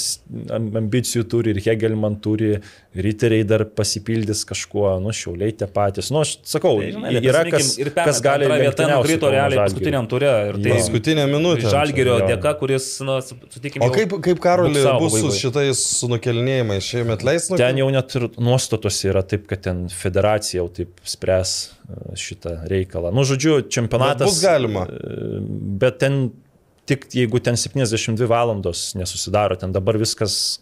[0.81, 2.59] ambicijų turi ir Hegelman turi,
[2.93, 6.11] riteriai dar pasipildys kažkuo, nu, šiauliai tie patys.
[6.13, 9.65] Nu, aš sakau, Tai, žinai, yra kas, ir pernai kas gali antra vieta nukrito realiai
[9.65, 10.35] paskutiniam turė.
[10.51, 10.77] Ir tai.
[10.77, 11.69] Paskutinė minutė.
[11.73, 13.87] Žalgerio dėka, kuris, na, sutikime.
[13.87, 16.85] O kaip, kaip Karoli buksavo bus su šitais nukelnėjimais?
[16.85, 17.61] Šiemet leis nu...
[17.61, 21.59] Ten jau net ir nuostatos yra taip, kad ten federacija jau taip spręs
[22.19, 23.13] šitą reikalą.
[23.15, 24.27] Nu, žodžiu, čempionatas.
[24.27, 24.87] Bet bus galima.
[24.91, 25.41] e,
[25.81, 26.31] Bet ten
[26.91, 30.59] tik jeigu ten 72 valandos nesusidaro, ten dabar viskas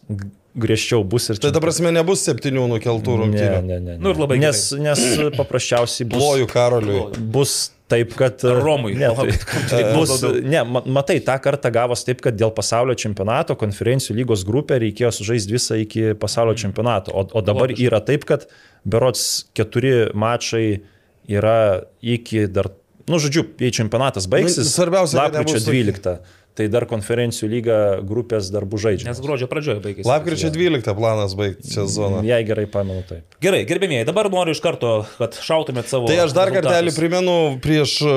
[0.59, 3.63] griežčiau bus ir Tai ta prasme nebus septynių nukeltų Ne, rungtynių.
[3.65, 3.97] ne, ne.
[4.03, 5.01] Nu ir labai nes, nes
[5.39, 7.03] paprasčiausiai bus, Ploju Karoliui.
[7.33, 7.55] bus
[7.89, 8.43] taip, kad...
[8.45, 8.93] Romui.
[9.01, 9.31] Ne, tai,
[9.71, 14.43] Čia bus, ne, ma- matai, tą kartą gavos taip, kad dėl pasaulio čempionato konferencijų lygos
[14.45, 17.15] grupė reikėjo sužaisti visą iki pasaulio čempionato.
[17.17, 18.45] O, o dabar yra taip, kad
[18.85, 20.83] berots keturi mačai
[21.29, 22.71] yra iki dar...
[23.09, 26.19] Nu, žodžiu, jei čempionatas baigsis, Nu, lapkričio nebus tokių- 12,
[26.59, 29.15] tai dar konferencijų lyga grupės dar bus žaidžiamas.
[29.17, 30.09] Nes gruodžio pradžioje baigėsi.
[30.11, 32.21] Lapkričio 12 planas baigti sezoną.
[32.27, 33.39] Jei gerai pamenu, taip.
[33.41, 36.11] Gerai, gerbėmėjai, dabar noriu iš karto, kad šautumėt savo.
[36.11, 38.17] Tai aš dar kartelį primenu prieš e,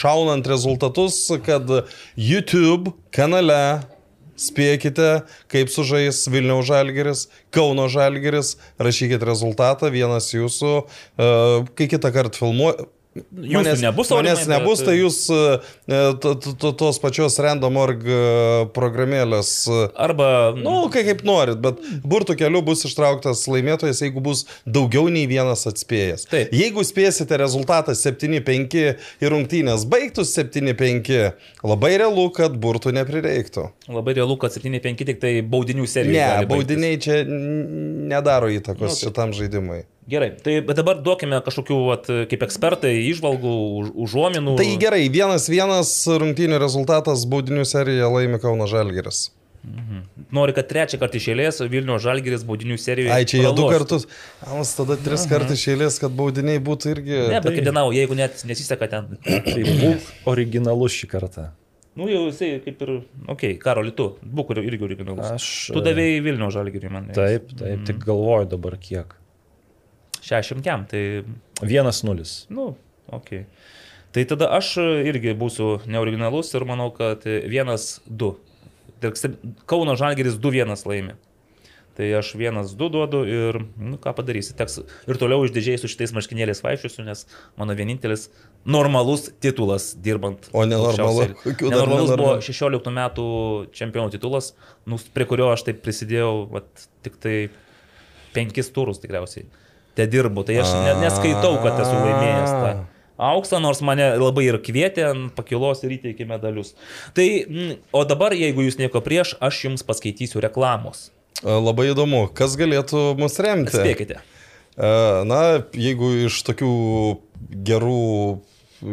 [0.00, 1.68] šaunant rezultatus, kad
[2.16, 3.82] YouTube kanale
[4.40, 11.30] spėkite, kaip sužais Vilniaus Žalgeris, Kauno Žalgeris, rašykit rezultatą, vienas jūsų, e,
[11.78, 12.88] kai kitą kartą filmuoju.
[13.14, 18.02] Jūsų nebus, manęs Aurimai, nebus, bet- tai jūs e, to- to- to- tos pačios random.org
[18.10, 18.16] e,
[18.74, 24.44] programėlės e, Arba, Nu, kai kaip norit, bet burtų keliu bus ištrauktas laimėtojas, jeigu bus
[24.66, 26.26] daugiau nei vienas atspėjęs.
[26.30, 26.50] Taip.
[26.54, 28.74] Jeigu spėsite rezultatą 7-5
[29.22, 33.68] ir rungtynės baigtus 7-5, labai realu, kad burtų neprireiktų.
[33.94, 36.40] labai realu, kad 7-5 tik tai baudinių serija.
[36.40, 39.84] Ne, baudiniai čia nedaro įtakos Nu, tai- šitam žaidimui.
[40.10, 44.58] Gerai, tai bet dabar duokime kažkokių, vat, kaip ekspertai, išvalgų, už, užuominų.
[44.60, 49.30] Tai gerai, vienas vienas rungtynių rezultatas baudinių serijoje laimi Kauno Žalgiris.
[50.34, 53.14] Nori, kad trečią kartą išėlės Vilnių Žalgiris baudinių serijoje.
[53.14, 54.04] Ai, čia jie du kartus.
[54.44, 57.16] Amas tada tris kartus išėlės, kad baudiniai būtų irgi.
[57.32, 59.14] Ne, bet kaip dienau, jeigu net nesiseka ten.
[59.48, 61.48] Tai būk originalus šį kartą.
[61.96, 65.36] Nu jau jisai kaip ir, okei, okay, Karoli, tu, būk ir- irgi originalus.
[65.38, 65.50] Aš.
[65.72, 67.12] Tu davėjai Vilnių Žalgirį man.
[67.16, 69.14] Taip, taip, tik galvoju dabar kiek.
[70.24, 71.22] 60 kiam, tai,
[71.60, 72.28] 1-0.
[72.54, 72.70] nu,
[73.12, 73.44] okei.
[73.44, 73.72] Okay.
[74.14, 78.28] Tai tada aš irgi būsiu neoriginalus ir manau, kad 1-2.
[79.66, 81.16] Kauno Žalgiris 2-1 laimi.
[81.98, 86.62] Tai aš 1-2 duodu ir, nu, ką padarysi, teks ir toliau išdidžiai su šitais marškinėliais
[86.62, 87.22] vaikščiosiu, nes
[87.58, 88.28] mano vienintelis
[88.66, 90.48] normalus titulas dirbant.
[90.54, 91.28] O nenormalu?
[91.46, 92.46] Nenormalus buvo nenormalu?
[92.48, 93.26] 16 metų
[93.78, 94.52] čempionų titulas,
[94.90, 97.36] nu, prie kurio aš taip prisidėjau, vat, tik tai
[98.34, 99.46] penkis turus tikriausiai.
[99.94, 102.72] Te dirbu, tai aš ne, neskaitau, kad esu laimėjęs tą
[103.24, 106.72] auksą, nors mane labai ir kvietė ant pakilos ir įteikė medalius.
[107.14, 111.12] Tai, mm, o dabar, jeigu jūs nieko prieš, aš jums paskaitysiu reklamos.
[111.44, 113.70] A, Labai įdomu, kas galėtų mus remti.
[113.76, 114.18] Spėkite.
[114.74, 114.90] E,
[115.30, 115.40] Na,
[115.78, 116.72] jeigu iš tokių
[117.70, 118.02] gerų.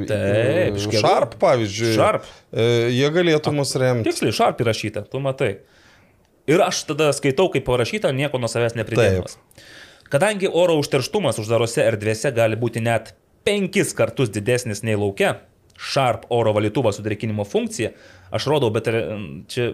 [0.08, 1.02] Taip, iš gerų.
[1.02, 1.92] Šarp, pavyzdžiui.
[1.98, 2.30] Sharp.
[2.54, 4.06] e, Jie galėtų mus remti.
[4.12, 5.56] Tiksliai, šarp įrašyta, tu matai.
[6.50, 9.38] Ir aš tada skaitau, kaip parašyta, nieko nuo savęs nepridėdamas.
[10.12, 13.14] Kadangi oro užterštumas uždarose erdvėse gali būti net
[13.48, 15.38] penkis kartus didesnis nei laukia,
[15.82, 17.90] Sharp oro valytuvo sudrėkinimo funkcija,
[18.38, 18.86] aš rodau, bet
[19.50, 19.72] čia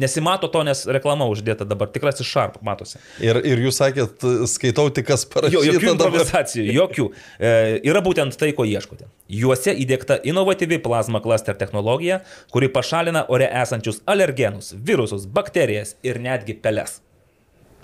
[0.00, 2.96] nesimato to, nes reklama uždėta dabar, tikrasis Sharp matosi.
[3.20, 5.66] Ir, ir jūs sakėt, skaitau tik kas Jo, parašyta.
[5.68, 5.94] jokių dabar.
[5.98, 7.06] improvizacijų, jokių.
[7.36, 7.52] E,
[7.90, 9.10] yra būtent tai, ko ieškote.
[9.28, 12.22] Juose įdėkta inovatyvi plazma cluster technologija,
[12.54, 17.02] kuri pašalina ore esančius alergenus, virusus, bakterijas ir netgi peles.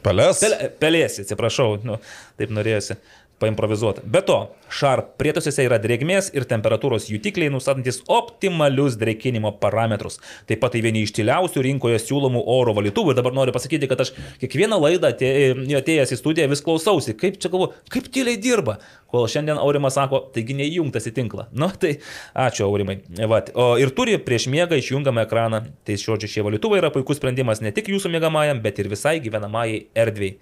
[0.04, 0.42] Pelės.
[0.42, 1.98] Pel, pelėsi, atsiprašau, nu,
[2.40, 2.96] taip norėjusi
[3.40, 4.04] paimprovizuoti.
[4.04, 4.38] Be to,
[4.70, 10.20] Sharp prietosiuose yra drėgmės ir temperatūros jutikliai, nustatantis optimalius drėkinimo parametrus.
[10.46, 13.14] Taip pat tai vieni iš tyliausių rinkoje siūlomų oro valytuvų.
[13.14, 14.12] Ir dabar noriu pasakyti, kad aš
[14.42, 18.78] kiekvieną laidą atė- atėjęs į studiją vis klausausi, kaip čia galvo, kaip tyliai dirba.
[19.10, 21.48] Kol šiandien Aurimas sako, taigi neįjungtas į tinklą.
[21.50, 21.96] Nu, tai
[22.38, 23.00] ačiū Aurimai.
[23.26, 23.50] Vat.
[23.58, 25.64] O ir turi prieš miegą išjungiamą ekraną.
[25.82, 29.88] Tai žodžiu, šie valytuvai yra puikus sprendimas ne tik jūsų mėgamajam, bet ir visai gyvenamajai
[29.98, 30.36] erdvėjai.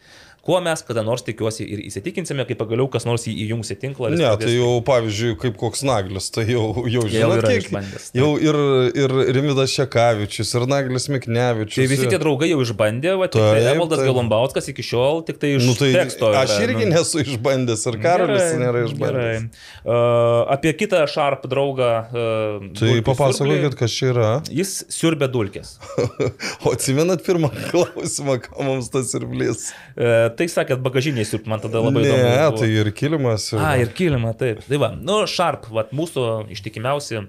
[0.48, 4.08] Kuo mes kada nors tikiuosi ir įsitikinsime, kai pagaliau kas nors jį įjungs į tinklą.
[4.14, 7.66] Ne, pradės- tai jau, pavyzdžiui, kaip koks naglis, tai jau, jau Jau žinot, yra kiek,
[7.68, 8.06] taip.
[8.16, 8.56] jau ir,
[9.02, 11.82] ir Rimidas Šekavičius, ir Naglis Miknevičius.
[11.82, 14.08] Tai visi tie draugai jau išbandė, va, tik tai Taip, Evaldas taip.
[14.08, 16.32] Galumbauskas iki šiol tik tai iš Nu, tai teksto.
[16.32, 16.94] aš yra, irgi nu.
[16.96, 19.04] nesu išbandęs, ir Karolis Gerai, nėra išbandęs.
[19.04, 19.36] gerai.
[19.84, 21.90] Uh, apie kitą Sharp draugą.
[22.08, 24.30] Uh, Tai papasakokit, kas čia yra.
[24.48, 25.76] Jis siurbė dulkės.
[26.64, 29.68] O atsimenat pirmą klausimą, ką mums tas ir blės?
[29.98, 32.28] Uh, tai sakėt, bagažiniai siurbt, man tada labai Ne, įdomu.
[32.54, 32.60] buvo.
[32.62, 33.48] tai ir kilimas.
[33.52, 33.58] Ir...
[33.62, 34.62] A, ir kilimą, taip.
[34.68, 36.24] Tai va, nu, Sharp, va, mūsų
[36.54, 37.24] ištikimiausi,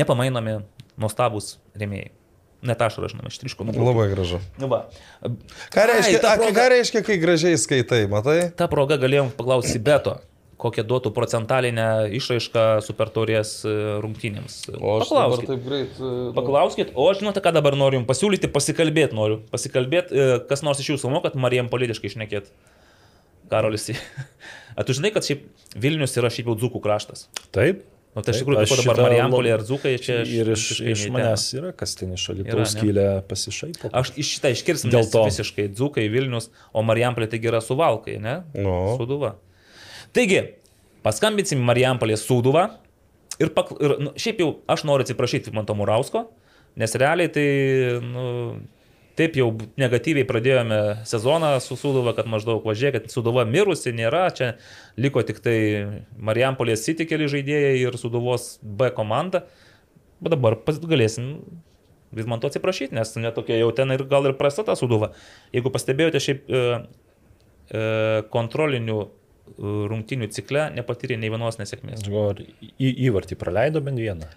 [0.00, 0.58] nepamainomi,
[1.00, 2.10] nuostabus rėmėjai.
[2.68, 4.36] Net aš ražiname, ištriško nuo Labai gražu.
[4.60, 4.82] Nu, va.
[5.72, 8.50] Ką reiškia, Ai, ta a, proga- ką reiškia, kai gražiai skaitai, matai?
[8.52, 10.18] Ta proga galėjom paklausyti Beto,
[10.60, 11.86] kokią duotų procentalinę
[12.18, 14.58] išraišką super taurės e, rungtynėms.
[14.76, 15.52] Paklauskit.
[15.64, 15.96] greit.
[16.00, 19.40] e, Paklauskit, o aš žinote, ką dabar noriu jums pasiūlyti, pasikalbėti noriu.
[19.54, 22.52] Pasikalbėti, e, kas nors iš jūsų mokat Marijam politiškai išnekėti.
[23.50, 23.88] Karolis.
[24.78, 25.48] A tu žinai, kad šiaip
[25.80, 27.26] Vilnius yra šiaip jau dzūkų kraštas.
[27.54, 27.82] Taip.
[28.10, 30.62] Nu, tai iš Taip, tikrųjų, aš ko dabar Marijampolė ar dzūkai čia aš Ir iš,
[30.82, 31.60] iš manęs ten.
[31.60, 32.64] yra kas ten iš ne?
[32.66, 33.90] skylę pasišaipo.
[34.00, 35.12] Aš iš šitą iškirsim Dėl to.
[35.14, 35.22] to.
[35.28, 38.40] Visiškai dzūkai, Vilnius, o Marijampolė taigi yra suvalkai, ne?
[38.58, 38.96] Nu.
[38.98, 39.36] Suduva.
[40.16, 40.42] Taigi,
[41.06, 42.66] paskambinsim Marijampolės suduvą
[43.40, 43.78] ir, pakl...
[43.78, 46.26] ir nu, šiaip jau aš noriu atsiprašyti Manto Murausko,
[46.80, 47.46] nes realiai tai,
[48.04, 48.24] nu,
[49.18, 49.48] taip jau
[49.80, 54.54] negatyviai pradėjome sezoną su Suduva, kad maždaug važiuoja, kad Suduva mirusi nėra, čia
[55.00, 55.56] liko tik tai
[56.18, 59.44] Marijampolės City keli žaidėjai ir Suduvos B komanda,
[60.20, 61.36] bet dabar galėsim
[62.10, 65.12] vis man to atsiprašyti, nes netokia jau ten ir gal ir prasta ta Suduva.
[65.54, 66.62] Jeigu pastebėjote šiaip e,
[67.70, 67.82] e,
[68.32, 68.98] kontrolinių
[69.60, 72.06] rungtinių cikle nepatyrė nei vienos nesėkmės.
[72.08, 74.28] Ar į, įvartį praleido bent vieną?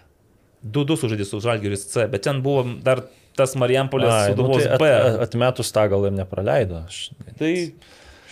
[0.64, 3.04] 2-2 sužaidė su Žalgiris C, bet ten buvo dar
[3.36, 4.88] tas Marijampolės Ai, nu, Suduvos tai B.
[4.94, 6.84] at, atmetus tą gal ir nepraleido.
[6.88, 7.08] Aš,
[7.40, 7.52] Tai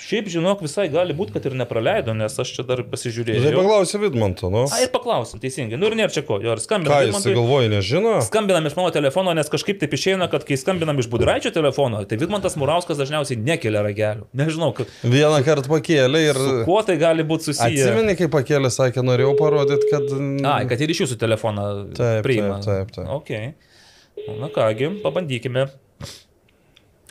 [0.03, 3.53] šiaip žinok, visai gali būti, kad ir nepraleido, nes aš čia dar Tai pasižiūrėjau.
[3.55, 4.64] paklausė Vidmanto, nu.
[4.66, 5.78] A, ir paklausim, teisingai.
[5.78, 7.07] Nu ir nėra čia ko, jo ir Ką skambinam.
[7.07, 8.14] jis galvoja, nežino?
[8.26, 12.18] Skambinam iš mano telefono, nes kažkaip taip išeina, kad kai skambinam iš Budraičio telefono, tai
[12.20, 14.26] Vidmantas Murauskas dažniausiai nekelia ragelių.
[14.42, 16.42] Nežinau, ka- Vieną kartą pakėlė ir...
[16.42, 17.86] su kuo tai gali būti susiję.
[17.86, 20.11] Atsimeni, kai pakėlė, sakė, norėjau parodyti, kad...
[20.57, 22.59] Ai, kad ir iš jūsų telefoną Taip, priima.
[22.64, 23.14] taip, taip, taip.
[23.20, 24.38] Ok.
[24.42, 25.68] Na kągi, pabandykime.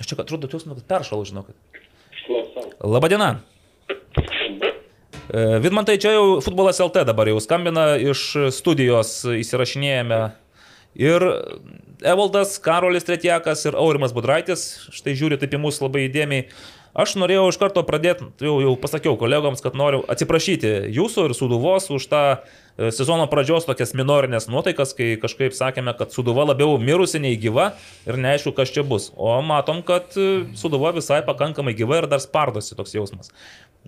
[0.02, 1.58] Aš čia, atrodo, jūs, nu, peršalau, žinau, kad.
[2.82, 3.36] Labadiena.
[5.62, 8.24] Vidmantai, čia jau futbolas LT dabar jau skambina, iš
[8.56, 10.20] studijos įsirašinėjame.
[11.00, 11.24] Ir
[12.02, 16.48] Evaldas, Karolis Tretjakas ir Aurimas Budraitis, štai žiūri taip į mus labai įdėmiai.
[16.92, 21.88] Aš norėjau iš karto pradėti, jau, jau pasakiau kolegoms, kad noriu atsiprašyti jūsų ir Suduvos
[21.94, 27.22] už tą e, sezono pradžios tokias minorinės nuotaikas, kai kažkaip sakėme, kad Suduva labiau mirusi
[27.24, 27.70] nei gyva
[28.04, 29.08] ir neaišku, kas čia bus.
[29.16, 33.32] O matom, kad e, Suduva visai pakankamai gyva ir dar spardosi toks jausmas.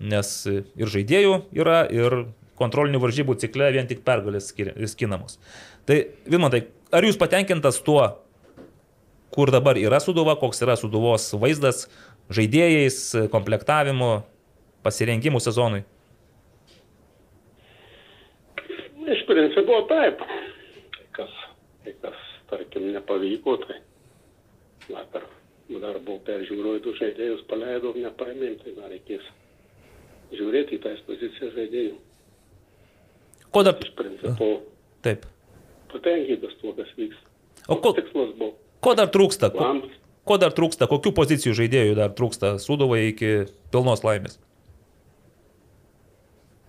[0.00, 2.22] Nes e, ir žaidėjų yra, ir
[2.56, 4.54] kontrolinių varžybų cikle vien tik pergalės
[4.94, 5.36] skinamos.
[5.84, 8.06] Tai, Vilmantai, ar jūs patenkintas tuo,
[9.34, 11.88] kur dabar yra Suduva, koks yra Suduvos vaizdas
[12.32, 12.98] žaidėjais,
[13.32, 14.10] komplektavimu,
[14.86, 15.84] pasirengimu sezonui?
[19.04, 20.22] Iš principo taip.
[20.96, 21.32] Kai kas,
[21.84, 22.20] kai kas
[22.50, 23.80] tarkim, nepavyko, tai
[24.88, 25.26] vakar
[25.84, 29.24] dar buvau peržiūroju du žaidėjus, paleidau, nepaėmėm, tai dar reikės
[30.34, 31.96] žiūrėti į tas pozicijas žaidėjų.
[33.54, 33.76] Ko dar?
[33.84, 34.48] Iš principo
[35.04, 35.26] Taip.
[35.92, 37.28] patenkintas tuo, kas vyksta.
[37.68, 38.54] O ko, Tikslas buvo.
[38.84, 39.50] ko dar trūksta?
[39.54, 39.92] Planas.
[40.24, 40.88] Ko dar trūksta?
[40.90, 43.36] Kokių pozicijų žaidėjų dar trūksta Suduvai iki
[43.72, 44.40] pilnos laimės?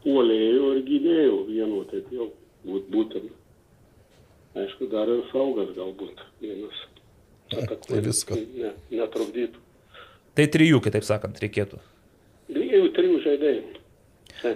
[0.06, 2.30] puolėjų ir gynėjų vienu, taip jau
[2.66, 3.32] būt būtina.
[4.56, 6.84] Aišku, dar ir saugas galbūt vienas.
[7.90, 8.46] tai viskas.
[8.56, 9.60] Ne, netrukdytų.
[10.36, 11.82] Tai trijų, kitaip sakant, reikėtų.
[12.52, 14.56] Dviejų, trijų žaidėjų.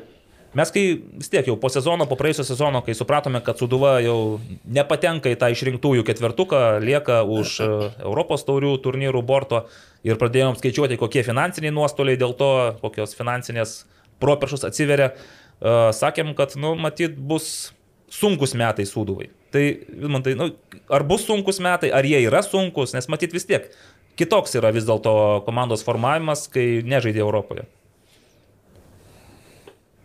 [0.57, 4.39] Mes kai vis tiek jau po sezono, po praėjusio sezono, kai supratome, kad Suduva jau
[4.65, 7.67] nepatenka į tą išrinktųjų ketvertuką, lieka už e,
[8.01, 9.67] Europos taurių turnyrų borto
[10.07, 12.49] ir pradėjom skaičiuoti, kokie finansiniai nuostoliai dėl to,
[12.81, 13.83] kokios finansinės
[14.23, 17.69] properšos atsiveria, e, sakėm, kad, nu, matyt, bus
[18.09, 19.29] sunkus metai Suduvai.
[19.53, 19.63] Tai,
[20.09, 20.49] man tai, nu,
[20.89, 23.69] ar bus sunkus metai, ar jie yra sunkus, nes matyt vis tiek
[24.17, 25.13] kitoks yra vis dėlto
[25.45, 27.69] komandos formavimas, kai nežaidė Europoje.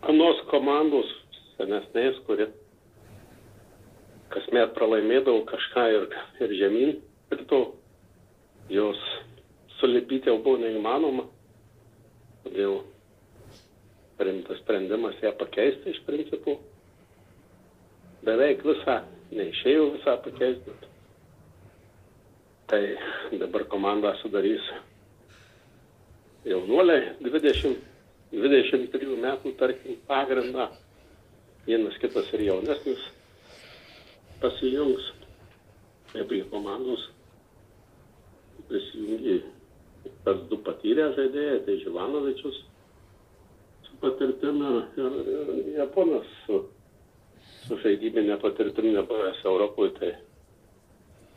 [0.05, 1.07] Anos komandos
[1.55, 2.45] senesnės, kuri
[4.33, 6.03] kasmet pralaimėdavo kažką ir,
[6.45, 6.91] ir žemyn,
[7.33, 7.61] ir to
[8.69, 8.99] jos
[9.79, 11.25] sulipyti jau buvo neįmanoma.
[12.43, 12.83] Todėl
[14.19, 16.59] priimtas sprendimas ją pakeisti iš principų.
[18.29, 18.99] Beveik visą,
[19.33, 20.77] neišėjau visą pakeisti.
[22.69, 22.83] Tai
[23.41, 24.69] dabar komandą sudarys
[26.45, 27.94] jaunuoliai 20,
[28.35, 30.69] 23 metų, tarkim, pagrindą.
[31.65, 33.01] Vienas kitas ir jaunesnis
[34.41, 35.11] pasijungs.
[36.15, 37.01] Prie komandos
[38.69, 39.39] prisijungė
[40.25, 42.61] tas du patyrę žaidėjai, tai Živanovičius
[43.85, 46.61] su patirtim ir, ir, ir Japonas su,
[47.65, 50.11] su žaidybinė patirtim nebuvęs Europoje, tai,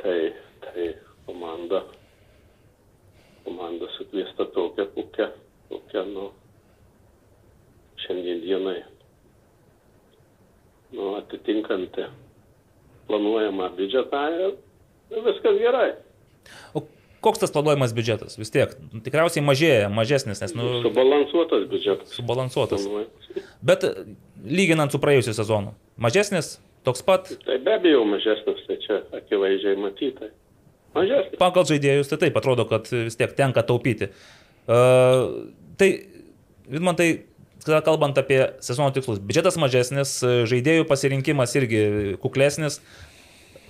[0.03, 0.19] tai,
[0.65, 0.89] tai
[1.27, 1.83] komanda,
[3.45, 5.31] komanda sukviesta tokia, kokia,
[5.73, 6.31] kokia, nu,
[8.05, 8.79] šiandien dienai,
[10.95, 12.07] nu, atitinkanti
[13.09, 15.91] planuojamą biudžetą ir viskas gerai.
[16.77, 16.85] O
[17.25, 18.39] koks tas planuojamas biudžetas?
[18.41, 18.73] Vis tiek,
[19.05, 22.17] tikriausiai mažėja, mažesnis, nes, nu, Subalansuotas biudžetas.
[22.17, 22.85] subalansuotas.
[22.85, 23.53] planuojamas.
[23.65, 23.93] Bet e,
[24.45, 30.31] lyginant su praėjusiu sezonu, mažesnis, toks pat, Tai be abejo mažesnis, tai čia akivaizdžiai matytai.
[30.97, 31.39] Mažesnis.
[31.41, 34.09] pagal žaidėjus, tai taip atrodo, kad vis tiek tenka taupyti.
[34.69, 35.49] Uh,
[35.81, 35.91] tai,
[36.69, 37.09] man tai,
[37.85, 40.19] kalbant apie sezono tikslus, biudžetas mažesnis,
[40.51, 41.83] žaidėjų pasirinkimas irgi
[42.23, 42.81] kuklesnis.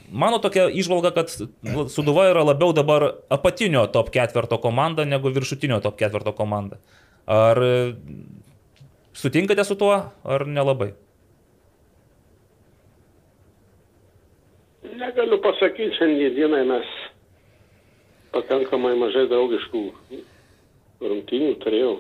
[0.09, 1.33] Mano tokia išvalga, kad
[1.93, 6.79] Suduva yra labiau dabar apatinio top ketverto komanda negu viršutinio top ketverto komanda.
[7.29, 7.61] Ar
[9.13, 9.93] sutinkate su tuo,
[10.25, 10.95] ar nelabai?
[14.99, 16.89] Negaliu pasakyti, šiandien dienai mes
[18.33, 19.83] pakankamai mažai draugiškų
[21.05, 21.99] rungtynių turėjau.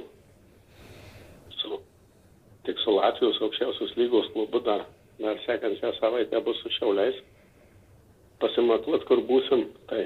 [2.68, 4.84] Tik su Latvijos aukščiausios lygos klubu dar,
[5.16, 7.16] dar sekančią savaitę bus su Šiauliais.
[8.42, 10.04] Pasimatuot, kur būsim, tai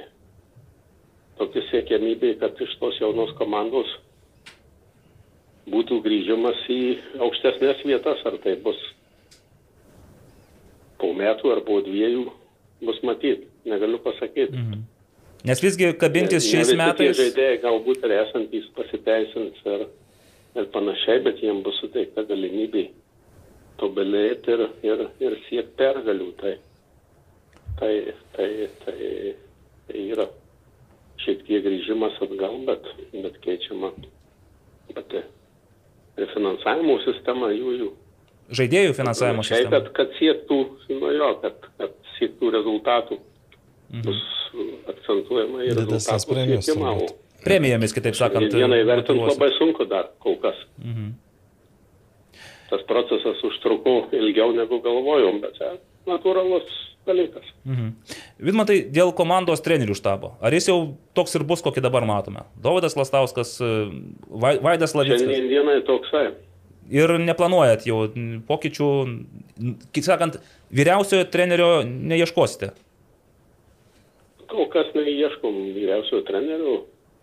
[1.41, 3.91] tokia siekiamybė, kad iš tos jaunos komandos
[5.73, 6.81] būtų grįžimas į
[7.27, 8.79] aukštesnės vietas, ar tai bus
[11.03, 12.29] po metų ar po dviejų,
[12.87, 14.55] bus matyti, negaliu pasakyti.
[14.55, 14.87] Mhm.
[15.51, 17.19] Nes visgi kabintis Ne- šiais ne metais.
[17.19, 19.89] Žaidėjai galbūt ir esantys pasiteisins ir,
[20.59, 22.89] ir panašiai, bet jiems bus suteikta galimybė
[23.81, 26.29] tobulėti ir, ir, ir siekti pergalių.
[26.41, 26.55] Tai,
[27.81, 27.93] tai,
[28.37, 28.49] tai,
[28.85, 28.99] tai,
[29.89, 30.29] tai yra
[31.23, 33.93] šiek tiek grįžimas atgal, bet, bet keičiama
[34.93, 35.23] pati
[36.21, 37.75] ir finansavimo sistema jų.
[37.81, 37.91] jų.
[38.53, 39.79] Žaidėjų finansavimo Panašiai, sistema.
[39.79, 40.59] Kad, kad siektų,
[40.99, 43.19] nu jo, kad, kad siektų rezultatų.
[43.93, 44.05] Mhm.
[44.07, 44.21] Bus
[44.93, 46.95] akcentuojama Didesnės rezultatų premijos siekimą.
[47.45, 48.53] Premijomis, kitaip sakant.
[48.55, 49.39] Vieną įvertinti motyvuosi.
[49.41, 50.57] labai sunku dar kol kas.
[52.73, 55.75] tas procesas užtruko ilgiau negu galvojom, bet čia
[56.09, 56.65] natūralus
[57.07, 57.45] dalykas.
[58.41, 60.31] Vidmantai, dėl komandos trenerių štabo.
[60.41, 60.79] Ar jis jau
[61.19, 62.47] toks ir bus, kokį dabar matome?
[62.63, 63.69] Dovydas Lastauskas, e,
[64.31, 65.21] Vai- Vaidas Lavickas.
[65.21, 66.31] Šiandien dienai toksai.
[66.93, 68.07] Ir neplanuojat jau
[68.49, 68.89] pokyčių,
[69.93, 70.41] kaip sakant,
[70.73, 72.73] vyriausiojo trenerio neieškosite.
[74.49, 76.75] Kol kas neieškom vyriausiojo trenerių,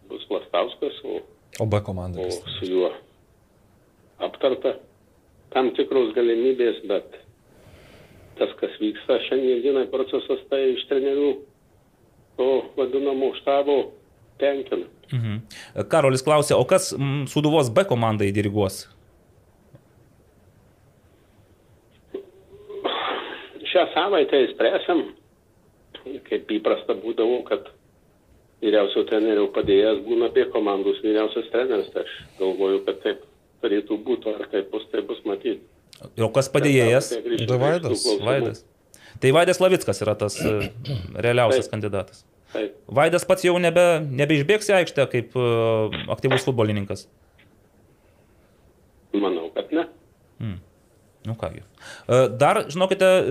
[0.10, 1.22] bus Lastauskas, o,
[1.60, 2.22] O B komanda.
[2.22, 2.30] o
[2.60, 2.92] su juo
[4.20, 4.76] aptarta
[5.54, 7.16] tam tikros galimybės, bet
[8.40, 11.32] tas, kas vyksta šiandien dienai procesas, tai iš trenerių
[12.40, 13.80] to vadinamo štabo
[14.40, 14.86] tenkina.
[15.12, 15.42] Mhm.
[15.92, 18.86] Karolis klausė, o kas mm, Suduvos B komandai diriguos?
[23.70, 25.02] Šią savaitę įspręsim,
[26.30, 27.68] kaip įprasta būdavo, kad
[28.64, 31.92] vyriausio trenerio padėjęs būna apie komandos vyriausias treneris.
[31.94, 33.22] Tai aš galvoju, kad taip
[33.64, 35.62] turėtų būti, ar taip bus, tai bus matyti.
[36.24, 37.12] O kas padėjėjas?
[37.50, 38.66] Tai Vaidas, Vaidas.
[39.20, 40.70] Tai Vaidas Lavickas yra tas e,
[41.20, 41.74] realiausias Taip.
[41.74, 42.24] kandidatas.
[42.54, 42.76] Taip.
[42.88, 43.84] Vaidas pats jau nebe,
[44.22, 45.48] nebeišbėgs į aikštę kaip e,
[46.14, 47.08] aktyvus futbolininkas.
[49.20, 49.88] Manau, kad ne.
[51.26, 51.60] Nu kągi.
[52.10, 53.24] E, Dar, žinokite, e,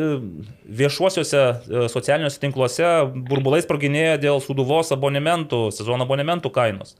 [0.80, 2.88] viešuosiuose e, socialiniuose tinkluose
[3.30, 6.98] burbulais praginėja dėl suduvos abonementų, sezono abonementų kainos.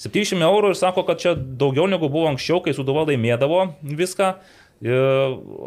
[0.00, 3.64] 700 eurų ir sako, kad čia daugiau negu buvo anksčiau, kai suduva laimėdavo
[3.98, 4.28] viską.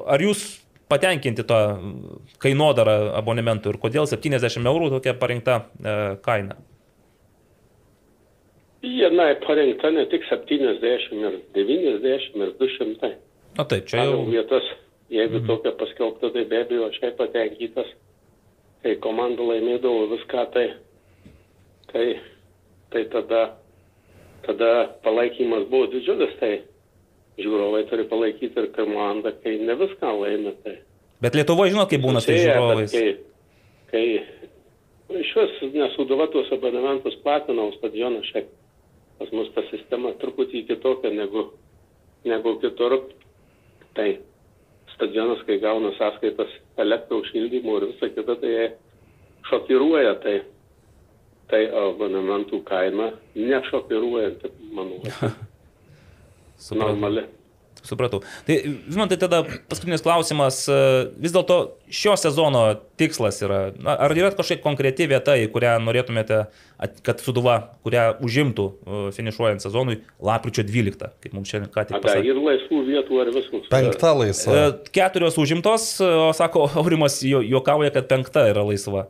[0.10, 0.40] Ar jūs
[0.90, 1.60] patenkinti tą
[2.42, 5.60] kainodarą abonementų ir kodėl 70 eurų tokia parinkta
[6.26, 6.58] kaina?
[8.82, 13.14] Viena parinkta ne tik 70 ir 90 ir 200.
[13.58, 14.24] Na taip, čia jau.
[14.30, 14.70] vietas,
[15.14, 15.48] jeigu mhm.
[15.50, 17.92] tokia paskelbta, tai be abejo aš jai patenkytas.
[18.84, 20.66] Kai komanda laimėdavo viską, tai,
[21.94, 22.08] tai,
[22.92, 23.44] tai tada,
[24.44, 24.72] tada
[25.06, 26.58] palaikymas buvo didžiulis, tai
[27.40, 30.58] žiūrovai turi palaikyti ir komandą, kai ne viską laimė.
[30.66, 30.76] Tai
[31.24, 32.92] Bet Lietuvoje žinot, kaip būna su žiūrovais.
[32.92, 33.14] Kai,
[33.94, 38.50] kai iš vis nesuduva tuos abonementus platinau stadioną šiek
[39.22, 41.46] pas mus ta sistema truputį kitokia negu,
[42.28, 42.98] negu kitur.
[43.94, 44.08] Tai
[44.96, 48.66] stadionas, kai gauna sąskaitas elektros šildymo ir visą kitą, tai jie
[49.50, 50.16] šokiruoja.
[50.24, 50.36] Tai,
[51.52, 55.00] tai abonementų kaina nešokiruojanti, manau,
[56.84, 57.28] normali.
[57.84, 58.22] Supratau.
[58.48, 58.56] Tai,
[58.88, 60.62] žinot, tai tada paskutinis klausimas.
[60.72, 60.76] e,
[61.20, 61.58] Vis dėlto
[61.92, 62.62] šio sezono
[62.98, 66.38] tikslas yra, na, ar yra kažkokia konkreti vieta, į kurią norėtumėte,
[67.04, 72.32] kad suduva, kurią užimtų e, finišuojant sezonui, lapkričio 12, kaip mums šiandien ką tik pasakė.
[72.32, 73.68] ir laisvų vietų ar visus.
[73.74, 74.56] Penkta laisva.
[74.56, 79.10] E, Keturios užimtos, o sako, Aurimas jo- juokauja, kad penkta yra laisva.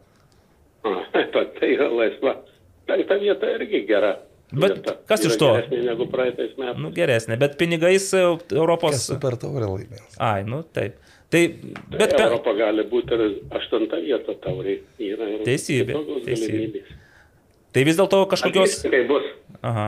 [1.59, 2.39] Tai yra laisva.
[2.89, 4.15] Penkta vieta irgi gera.
[4.53, 4.93] Bet vieta.
[5.09, 5.49] kas iš to?
[5.55, 6.77] Geresnė negu praeitais metais.
[6.83, 8.21] Nu, geresnė, bet pinigais e,
[8.53, 8.93] Europos...
[8.93, 10.17] Kas super taurė laimės.
[10.21, 10.99] Ai, nu taip.
[11.33, 11.41] Tai,
[11.89, 12.23] bet Bet pe...
[12.27, 13.23] Europa gali būti ir
[13.57, 14.79] aštunta vieta tauriai.
[15.01, 15.95] Yra ir Teisybė,
[16.27, 16.83] teisybė.
[17.73, 18.75] tai vis dėlto kažkokios...
[18.85, 19.25] Kaip bus.
[19.65, 19.87] Aha.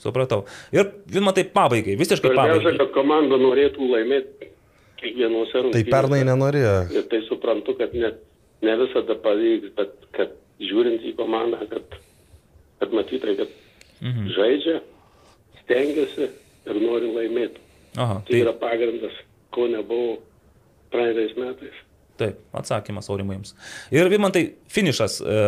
[0.00, 0.44] Supratau.
[0.72, 2.76] Ir, Vilma, tai pabaigai, visiškai pabaigai.
[2.78, 4.50] kad komanda norėtų laimėti
[5.00, 5.92] kiekvienuose Tai rungtynėse.
[5.92, 6.74] pernai nenorėjo.
[6.96, 8.12] Ir tai suprantu, kad ne,
[8.64, 10.32] ne visada pavyks, bet kad
[10.62, 11.96] žiūrint į komandą, kad,
[12.80, 13.48] kad matytai, kad
[14.02, 14.28] mhm.
[14.36, 14.80] žaidžia,
[15.62, 16.30] stengiasi
[16.66, 17.62] ir nori laimėti.
[17.96, 19.14] Aha, Tai tai yra pagrindas,
[19.54, 20.18] ko nebuvo
[20.92, 21.76] praeitais metais.
[22.16, 23.50] taip, atsakymas Aurimai jums.
[23.92, 25.18] Ir, Vilmantai, finišas.
[25.20, 25.40] E,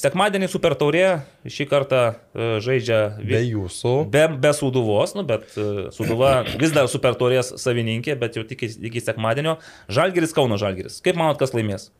[0.00, 1.02] Sekmadienį Super Taurė
[1.44, 1.98] šį kartą
[2.32, 3.92] e, žaidžia vi- Be jūsų.
[4.12, 8.64] Be, be Suduvos, nu, bet e, Suduva vis dar Super Taurės savininkė, bet jau tik
[8.64, 9.58] iki, iki sekmadienio.
[9.92, 11.02] Žalgeris Kauno Žalgeris.
[11.04, 11.90] Kaip manot, kas laimės?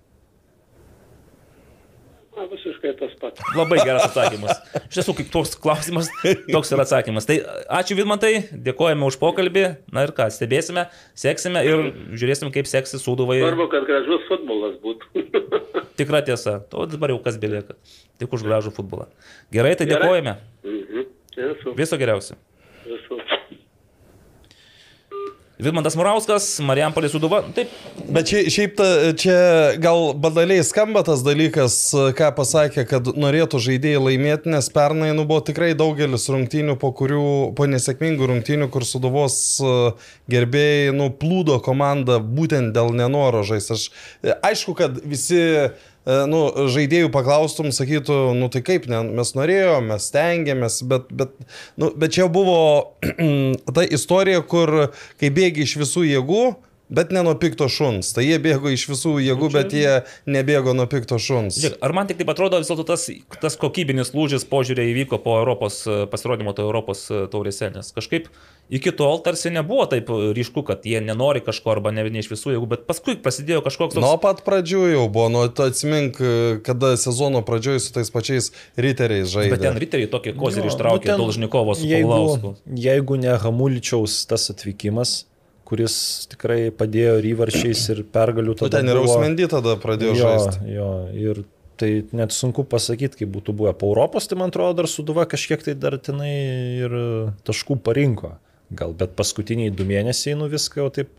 [2.85, 3.41] Visiškai tas pats.
[3.57, 4.59] Labai geras atsakymas.
[4.91, 6.11] Iš tiesų, kaip toks klausimas,
[6.51, 7.27] toks yra atsakymas.
[7.29, 7.39] Tai
[7.81, 9.65] ačiū Vidmantai, dėkojame už pokalbį.
[9.95, 10.87] Na ir ką, stebėsime,
[11.19, 13.41] seksime ir žiūrėsim, kaip seksis Suduvai.
[13.41, 15.25] Svarbu, kad gražus futbolas būtų.
[15.99, 16.59] Tikra tiesa.
[16.73, 17.79] To dabar jau kas belieka.
[18.21, 19.09] Tik už gražų futbolą.
[19.55, 20.03] Gerai, tai Gerai.
[20.03, 20.37] dėkojame.
[20.69, 21.11] mhm.
[21.75, 22.37] Viso geriausio.
[22.85, 23.17] Esu.
[25.55, 27.39] Vidmantas Murauskas, Marijampolė Suduva.
[27.55, 27.71] Taip,
[28.11, 29.37] Bet čia, šiaip ta, čia
[29.79, 31.77] gal banaliai skamba tas dalykas,
[32.19, 37.29] ką pasakė, kad norėtų žaidėjai laimėti, nes pernai nu, buvo tikrai daugelis rungtynių, po kurių,
[37.55, 39.73] po nesėkmingų rungtynių, kur suduvos e,
[40.35, 43.79] gerbėjai nu, plūdo komandą būtent dėl nenoro žaisti.
[43.79, 43.89] Aš,
[44.27, 45.45] e, aišku, kad visi
[46.05, 46.41] nu,
[46.75, 51.33] žaidėjų paklaustum, sakytų, nu tai kaip, ne, mes norėjome, mes stengiamės, bet, bet,
[51.81, 52.59] nu, bet čia buvo
[53.77, 54.91] ta istorija, kur
[55.21, 56.45] kai bėgi iš visų jėgų,
[56.89, 58.11] Bet ne nuo pikto šuns.
[58.13, 59.93] Tai jie bėgo iš visų jėgų, bet jie
[60.29, 61.57] nebėgo nuo pikto šuns.
[61.63, 63.07] Žiūrėk, ar man tik taip atrodo vis dėlto tas,
[63.41, 68.29] tas kokybinis lūžis požiūrė įvyko po Europos e, pasirodymo to Europos e, taurėse, nes kažkaip
[68.69, 72.55] iki tol tarsi nebuvo taip ryšku, kad jie nenori kažko arba ne, ne iš visų
[72.55, 74.05] jėgų, bet paskui prasidėjo kažkoks toks...
[74.05, 76.21] Nuo pat pradžių jau buvo, to atsimink,
[76.65, 79.57] kada sezono pradžioj su tais pačiais riteriais žaidė.
[79.57, 82.57] Bet ten riteriai tokį kozirį ištraukė, nu ten, Dolžnikovas su jeigu, Paulausku.
[82.89, 85.23] jeigu ne Hamuličiaus tas atvykimas,
[85.69, 85.97] kuris
[86.33, 88.79] tikrai padėjo ir įvarčiais ir pergalių tada.
[88.79, 90.65] ten ir Ausmendy tada pradėjo jo, žaisti.
[90.77, 91.43] jo, ir
[91.81, 93.75] tai net sunku pasakyti, kaip būtų buvę.
[93.79, 96.35] Po Europos, tai man atrodo, dar suduva kažkiek tai dar tenai
[96.85, 96.97] ir
[97.47, 98.37] taškų parinko.
[98.75, 101.11] Gal, bet paskutiniai du mėnesiai nu viską jau taip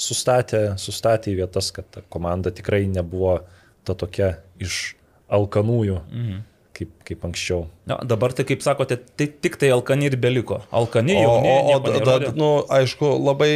[0.00, 3.40] sustatė, sustatė į vietas, kad ta komanda tikrai nebuvo
[3.84, 4.94] ta tokia iš
[5.34, 6.42] alkanųjų, mhm.
[6.74, 7.64] Kaip, kaip anksčiau.
[7.88, 10.62] Na, dabar tai, kaip sakote, tai tik tai Alkani ir beliko.
[10.74, 11.38] Alkani jau.
[11.38, 12.34] O, o, o da, nerodė.
[12.38, 13.54] nu, aišku, labai,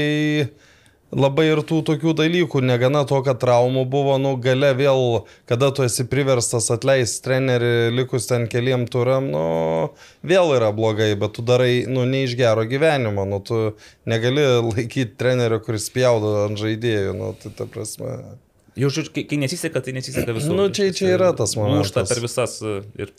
[1.14, 5.04] labai ir tų tokių dalykų, negana to, kad traumų buvo, nu, gale vėl,
[5.50, 9.46] kada tu esi priverstas atleisti trenerį likus ten keliam turam, nu,
[10.22, 13.62] vėl yra blogai, bet tu darai, nu, ne iš gero gyvenimo, nu, tu
[14.08, 18.20] negali laikyti trenerio, kuris spjaudo ant žaidėjų, nu, tai ta prasme.
[18.78, 20.54] Jau, žodžiu, kai, kai nesiseka, tai nesiseka visur.
[20.54, 21.88] Nu, čia- čia yra tas momentas.
[21.90, 22.56] Lūšta per visas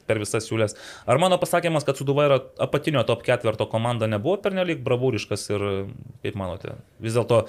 [0.10, 0.78] per visas siūlės.
[1.10, 5.66] Ar mano pasakymas, kad Suduva yra apatinio top ketverto komanda nebuvo pernelyg bravūriškas ir
[6.24, 6.78] kaip manote?
[7.03, 7.41] Vis dėlto,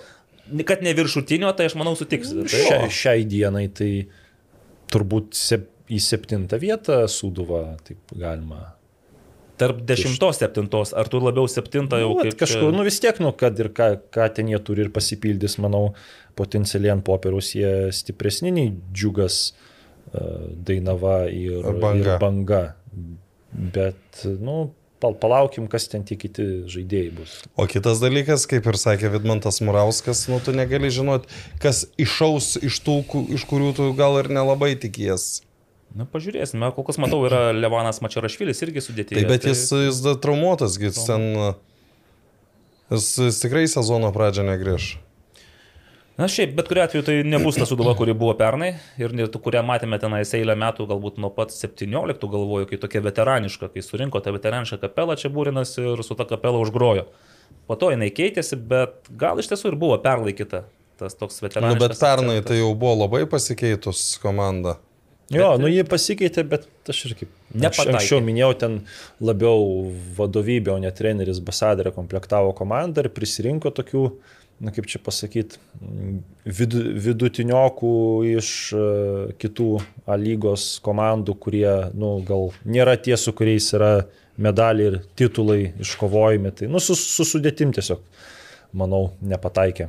[0.67, 2.49] kad ne viršutinio, tai aš manau sutiksite.
[2.51, 2.65] Tai?
[2.67, 3.93] Šia, šiai dienai tai
[4.91, 8.73] turbūt sep, į septintą vietą suduva, taip galima.
[9.61, 13.29] Tarp dešimtos, septintos, ar tu labiau septintą jau Nu, kaip kažkur, nu vis tiek, nu,
[13.37, 15.91] kad ir ką, ką ten jie turi ir pasipildys, manau,
[16.39, 19.41] potencialiai ant popieriaus jie stipresni nei džiugas,
[20.13, 20.27] e,
[20.71, 22.17] dainava ir, Ar Banga.
[22.17, 22.63] ir banga.
[23.51, 24.71] Bet, nu,
[25.03, 27.37] pal, palaukim, kas ten tie kiti žaidėjai bus.
[27.59, 31.27] O kitas dalykas, kaip ir sakė Vidmantas Murauskas, nu, tu negali žinot,
[31.63, 33.01] kas išaus iš tų,
[33.35, 35.43] iš kurių tu gal ir nelabai tikies.
[35.97, 39.25] Na, pažiūrėsime, kol kas matau, yra Levanas Mačarašvilis irgi sudėtingas.
[39.25, 41.27] Taip, bet jis, jis da traumuotas, jis ten...
[42.91, 44.87] Jis, jis tikrai sezono pradžią negrįž.
[46.21, 49.63] Na šiaip, bet kuriu atveju tai nebus ta suduva, kuri buvo pernai ir net kurią
[49.65, 54.35] matėme tenais eilę metų, galbūt nuo pat 17 galvoju, kai tokia veteraniška, kai surinko tą
[54.37, 57.07] veteranišką kapelą čia būrinas ir su tą kapelą užgrojo.
[57.71, 60.65] Po to jinai keitėsi, bet gal iš tiesų ir buvo perlaikyta
[61.01, 61.81] tas toks Nu, veteraniškas.
[61.89, 62.49] bet pernai akcentas.
[62.51, 64.77] tai jau buvo labai pasikeitus komanda.
[65.31, 67.93] Jo, nu jie pasikeitė, bet aš ir kaip Nepataikė.
[67.95, 68.73] anksčiau minėjau, ten
[69.23, 69.63] labiau
[70.19, 74.03] vadovybė, o ne treneris Basadarė komplektavo komandą ir prisirinko tokių,
[74.61, 75.59] na kaip čia pasakyti,
[76.45, 76.75] vid,
[77.07, 77.93] vidutiniokų
[78.35, 78.83] iš e,
[79.41, 79.69] kitų
[80.11, 83.93] A lygos komandų, kurie, nu, gal nėra tie, su kuriais yra
[84.41, 86.53] medaliai ir titulai iškovojami.
[86.59, 88.03] Tai, nu, su, su sudėtim tiesiog,
[88.77, 89.89] manau, nepataikė.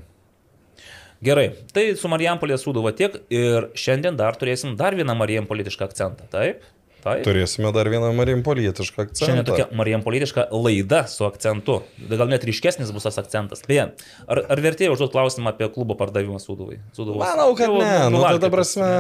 [1.21, 6.25] Gerai, tai su Marijampolė Sūduva tiek ir šiandien dar turėsim dar vieną Marijampolitišką akcentą.
[6.31, 6.63] Taip?
[7.01, 7.23] Taip.
[7.25, 9.45] Turėsime dar vieną marimpolietišką Šiandien akcentą.
[9.49, 11.79] tokia Marijampolitiška laida su akcentu.
[12.11, 13.63] Gal net ryškesnis bus tas akcentas.
[13.65, 13.87] Beje,
[14.27, 16.77] ar, ar vertėjo užduoti klausimą apie klubo pardavimą Sūduvai?
[16.93, 17.23] Sūduvos?
[17.23, 17.89] Manau, kad Jau ne.
[17.89, 18.91] Nu, tai nuvalkiotas, dabar prasme,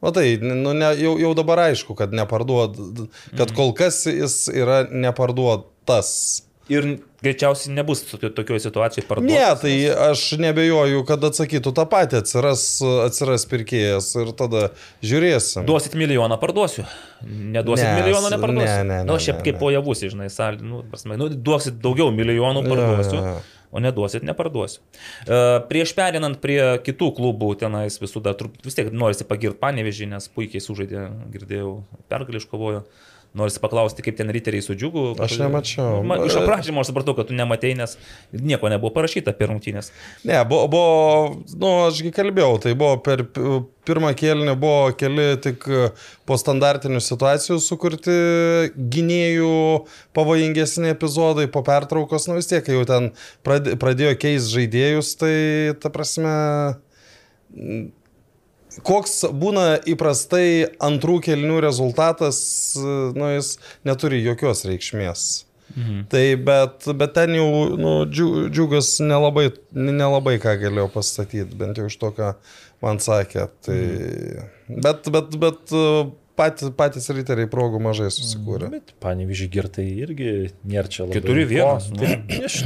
[0.00, 2.80] nu, tai, nu, ne, jau, jau dabar aišku, kad neparduod,
[3.36, 6.47] kad kol kas jis yra neparduotas.
[6.68, 9.32] Ir greičiausiai nebus tokio- tokioje situacijoje parduotas.
[9.32, 12.64] Ne, tai aš nebejoju, kad atsakytų tą patį, atsiras,
[13.06, 14.66] atsiras pirkėjas ir tada
[15.02, 15.64] žiūrėsim.
[15.64, 16.84] Duosit milijoną, parduosiu.
[17.24, 18.66] Neduosit Ne, milijoną, s- neparduosiu.
[18.66, 19.60] ne, ne, Na, ne, šiaip ne, kaip ne.
[19.60, 23.16] po javus, žinai, sal, nu, prasme, nu, duosit daugiau milijonų, parduosiu.
[23.16, 23.40] Jo, jo, jo.
[23.70, 24.80] O neduosit, neparduosiu.
[25.28, 30.28] Uh, prieš perinant prie kitų klubų, tenais visų dar vis tiek norisi pagirti panevežį, nes
[30.32, 31.02] puikiai sužaidė,
[31.34, 32.84] girdėjau, pergalį iškovojo.
[33.36, 35.02] Norisi paklausti, kaip ten riteriai su džiugu.
[35.20, 35.98] Aš nemačiau.
[36.02, 37.98] Man, iš aprašymo aš supratau, kad tu nematei, nes
[38.32, 39.90] nieko nebuvo parašyta apie rungtynės.
[40.26, 45.68] Ne, buvo, buvo, nu, ašgi kalbėjau, tai buvo per pi- pirmą kėlinį buvo keli tik
[46.28, 48.16] po standartinių situacijų sukurti
[48.96, 49.52] gynėjų
[50.16, 53.10] pavojingesni epizodai, po pertraukos, nu vis tiek, kai jau ten
[53.46, 55.34] prad- pradėjo keis žaidėjus, tai
[55.84, 56.34] ta prasme,
[58.86, 62.40] koks būna įprastai antrų kelnių rezultatas,
[62.78, 63.56] nu jis
[63.88, 65.26] neturi jokios reikšmės.
[65.76, 66.04] Mhm.
[66.08, 71.90] Tai bet, bet ten jau nu, džiu- džiugas nelabai, nelabai ką galėjo pastatyti, bent jau
[71.90, 72.30] iš to, ką
[72.84, 73.50] man sakė.
[73.66, 74.80] Tai, mhm.
[74.84, 75.76] Bet, bet, bet
[76.38, 78.70] pat, patys riteriai progų mažai susikūrė.
[78.72, 80.32] Bet panevižį girtai irgi
[80.64, 81.18] nėra čia labai.
[81.18, 82.00] Keturi vienas, nu.
[82.00, 82.16] Tai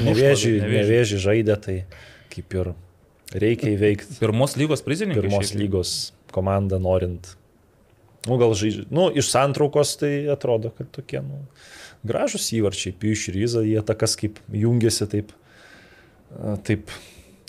[0.06, 0.54] Nevėžį.
[0.62, 1.76] nevėžį žaidė, tai
[2.32, 2.72] kaip ir
[3.34, 5.22] reikia įveikti Pirmos lygos prizininkai.
[5.24, 5.60] pirmos šiaip.
[5.62, 5.92] lygos
[6.32, 7.34] komandą norint.
[8.28, 8.86] Nu, gal žaidžia.
[8.90, 11.40] Nu, iš santraukos tai atrodo, kad tokie, nu,
[12.06, 15.32] gražus įvarčiai, Piuš ir Iza, jie takas kaip jungiasi taip,
[16.64, 16.90] taip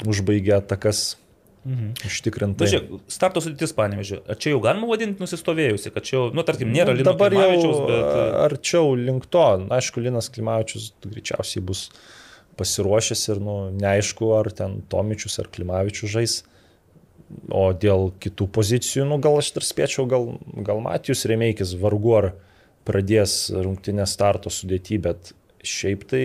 [0.06, 1.18] užbaigė atakas
[1.64, 1.94] Mhm.
[2.04, 2.66] užtikrintai.
[2.66, 4.18] Na, žiūrėk, starto sudėtis panevežė.
[4.28, 7.78] Ar čia jau galima vadinti nusistovėjusi, kad čia jau, nu, tarkim, nėra Nu, jau Klimavičiaus,
[7.88, 8.34] bet...
[8.52, 9.46] arčiau link to.
[9.72, 11.86] Aišku, Linas Klimavičius greičiausiai bus
[12.58, 16.40] pasiruošęs ir nu, neaišku, ar ten Tomičius ar Klimavičius žais.
[17.50, 20.36] O dėl kitų pozicijų, nu, gal aš dar spėčiau, gal,
[20.66, 22.28] gal Matijus Remeikis vargu ar
[22.86, 25.32] pradės rungtinę starto sudėtį, bet
[25.66, 26.24] šiaip tai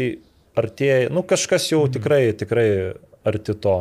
[0.59, 2.69] artėja, nu kažkas jau tikrai, tikrai
[3.29, 3.79] arti to.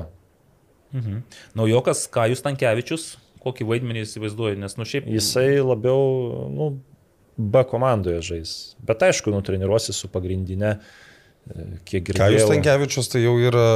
[0.96, 1.24] Mhm.
[1.58, 5.10] Naujokas Kajus Tankievičius, kokį vaidmenį įsivaizduoju, nes, nu, šiaip...
[5.18, 6.70] Jisai labiau, nu,
[7.38, 8.54] B komandoje žais.
[8.82, 11.07] Bet aišku, nu, treniruosi su pagrindinė, e,
[11.88, 12.24] kiek girdėjau.
[12.24, 13.68] Ką jūs Tankievičius, tai jau yra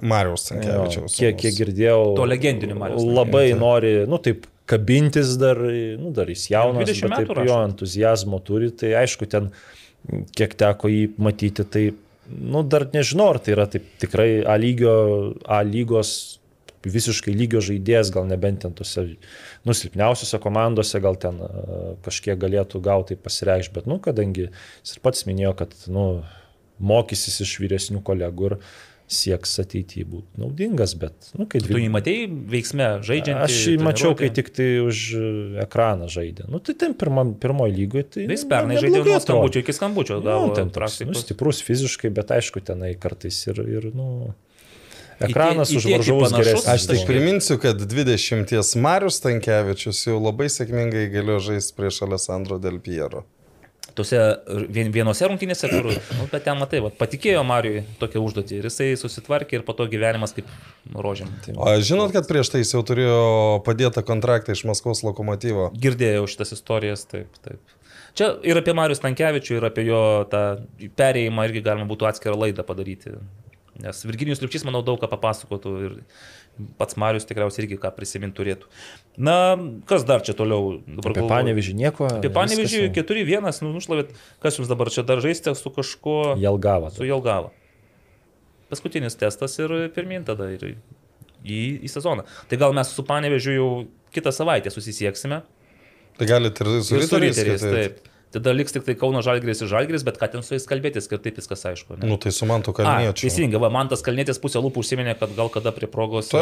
[0.00, 1.16] Marijos Jo, Tankievičiaus.
[1.18, 2.00] kiek, kiek girdėjau.
[2.18, 5.58] To legendinio Mariaus Labai nori, nu taip, kabintis dar,
[6.00, 7.62] nu dar jis jaunas, 20 bet taip jo rašo.
[7.70, 9.50] entuzijazmo turi, tai aišku, ten,
[10.38, 11.82] kiek teko jį matyti, tai,
[12.30, 14.94] nu dar nežinau, ar tai yra taip tikrai A, lygio,
[15.46, 16.38] A lygos
[16.82, 19.04] visiškai lygio žaidėjas, gal nebent ten tose
[19.68, 21.50] nusilpniausiose komandose, gal ten a,
[22.06, 26.06] kažkiek galėtų gauti pasireikšti, bet, nu, kadangi jis ir pats minėjo, kad, nu,
[26.82, 28.58] mokysis iš vyresnių kolegų ir
[29.12, 33.42] sieks ateityje būti naudingas, bet, nu, kai Tu jį matėjai veiksme žaidžiant?
[33.44, 35.02] Aš jį mačiau, kai tik tai už
[35.64, 36.46] ekraną žaidė.
[36.52, 38.06] Nu, tai ten pirmam, pirmoji lygoje.
[38.16, 40.20] Tai, Jis nu, pernai žaidė neblogai nuo skambučio iki skambučio.
[40.22, 44.32] Nu, Gavo ten toks, nu, stiprus fiziškai, bet aišku, tenai kartais ir, ir nu,
[45.20, 46.70] ekranas į už tėtį varžovus geresnis.
[46.72, 52.80] Aš tik priminsiu, kad 20 Marius Tankievičius jau labai sėkmingai galėjo žaisti prieš Alessandro Del
[52.82, 53.26] Piero.
[54.72, 58.88] Vien, vienose rungtynėse, kur, nu, bet ten matai, va, patikėjo Marijui tokią užduotį ir jisai
[59.00, 60.48] susitvarkė ir po to gyvenimas kaip
[60.94, 61.28] rožėm.
[61.44, 63.20] Tai, O žinot, kad prieš tai jis jau turėjo
[63.66, 65.70] padėtą kontraktą iš Maskvos lokomotyvo.
[65.76, 67.60] girdėjau šitas istorijas, taip, taip.
[68.18, 70.42] Čia ir apie Marijus Tankievičių, ir apie jo tą
[71.00, 73.14] perėjimą irgi galima būtų atskirą laidą padaryti.
[73.80, 75.94] Nes Virginijus Liupčys, manau, daug ką papasakotų ir
[76.76, 78.68] pats Marijus tikriausiai irgi ką prisiminti turėtų.
[79.16, 79.56] Na,
[79.88, 80.76] kas dar čia toliau?
[80.84, 82.10] Dabar Apie panevežį nieko.
[82.18, 84.12] Apie Panevežį 4-1, nu, nušlavėt,
[84.44, 86.92] kas jums dabar čia dar žaisite su kažkuo, Jelgava.
[86.92, 87.52] su Jelgava.
[88.72, 92.28] Paskutinis testas ir pirmin tada ir į, į sezoną.
[92.48, 93.72] Tai gal mes su Panevežiu jau
[94.12, 95.42] kitą savaitę susisieksime.
[96.20, 97.62] Tai galite ir su Riteriais kitaip.
[97.72, 98.11] taip.
[98.32, 101.22] Tada liks tik tai Kauno Žalgris ir Žalgris, bet ką ten su jais kalbėtis, kad
[101.24, 101.98] taip viskas aišku.
[102.00, 102.08] Ne?
[102.08, 103.28] Nu tai su Mantu Kalniečiu.
[103.28, 106.32] teisingai, va, man tas kalnėtis pusė lūpų užsiminė, kad gal kada prie progos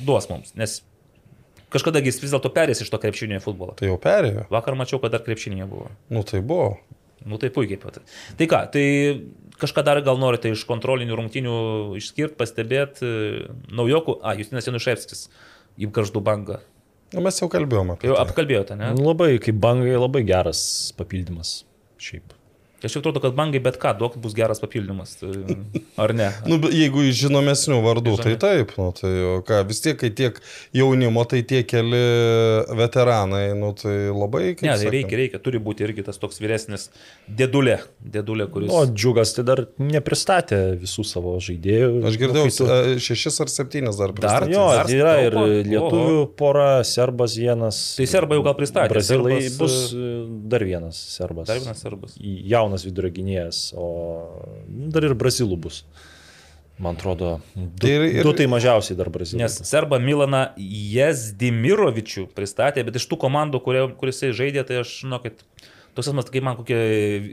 [0.00, 0.80] duos mums, nes
[1.72, 3.76] kažkada jis vis dėlto perės iš to krepšinio į futbolą.
[3.78, 4.46] Tai jau perėjo.
[4.52, 5.90] Vakar mačiau, kad dar krepšinėje buvo.
[6.08, 6.78] Nu tai buvo.
[7.28, 8.00] Nu tai puikiai pat.
[8.38, 8.86] Tai ką, tai
[9.60, 11.58] kažką dar gal norite iš kontrolinių rungtinių
[11.98, 13.10] išskirti, pastebėti
[13.74, 15.26] naujokų, a, Justinas Januševskis
[15.78, 16.60] į garždų bangą.
[17.14, 18.24] Nu, mes jau kalbėjome apie Jau tai.
[18.26, 18.90] apkalbėjote, ne?
[19.00, 20.60] Labai, kaip bangai, labai geras
[20.98, 21.62] papildymas.
[21.98, 22.34] Šiaip.
[22.84, 25.16] Aš jau atrodo, kad bangai bet ką duok bus geras papildymas.
[25.18, 25.56] tai-
[26.04, 26.28] Ar ne?
[26.46, 28.38] Nu, jeigu iš žinomesnių vardų, tai Žinome.
[28.44, 30.38] taip, nu, tai o ką, vis tiek, kai tiek
[30.78, 32.02] jaunimo, tai tie keli
[32.78, 34.54] veteranai, nu, tai labai...
[34.54, 36.88] kaip Ne, tai reikia, reikia, turi būti irgi tas toks vyresnis
[37.26, 37.78] dėdulė,
[38.14, 38.70] dėdulė, kuris...
[38.70, 41.90] O džiugas tai dar nepristatė visų savo žaidėjų.
[42.08, 44.52] Aš girdėjau, Nu, tu- e, šešis ar septynis dar pristatė.
[44.54, 45.34] Jo, Dar yra ir
[45.66, 47.80] lietuvių pora, serbas vienas.
[47.98, 50.12] Tai serbai jau gal pristatė, Brazilai serbas, bus e,
[50.54, 51.48] dar vienas serbas.
[51.50, 52.14] Dar vienas serbas.
[52.22, 53.86] Jaunas vidurio gynėjas, o
[54.92, 55.84] dar ir brazilų bus.
[56.78, 59.42] Man atrodo, du Tai tai, ir- ir- du tai mažiausiai dar brazilai.
[59.42, 65.18] Nes Serba Milaną Jezdimirovičių pristatė, bet iš tų komandų, kurie, kurisai žaidė, tai aš žinau,
[65.24, 65.40] kad
[65.98, 66.78] toks asmas, kaip man kokie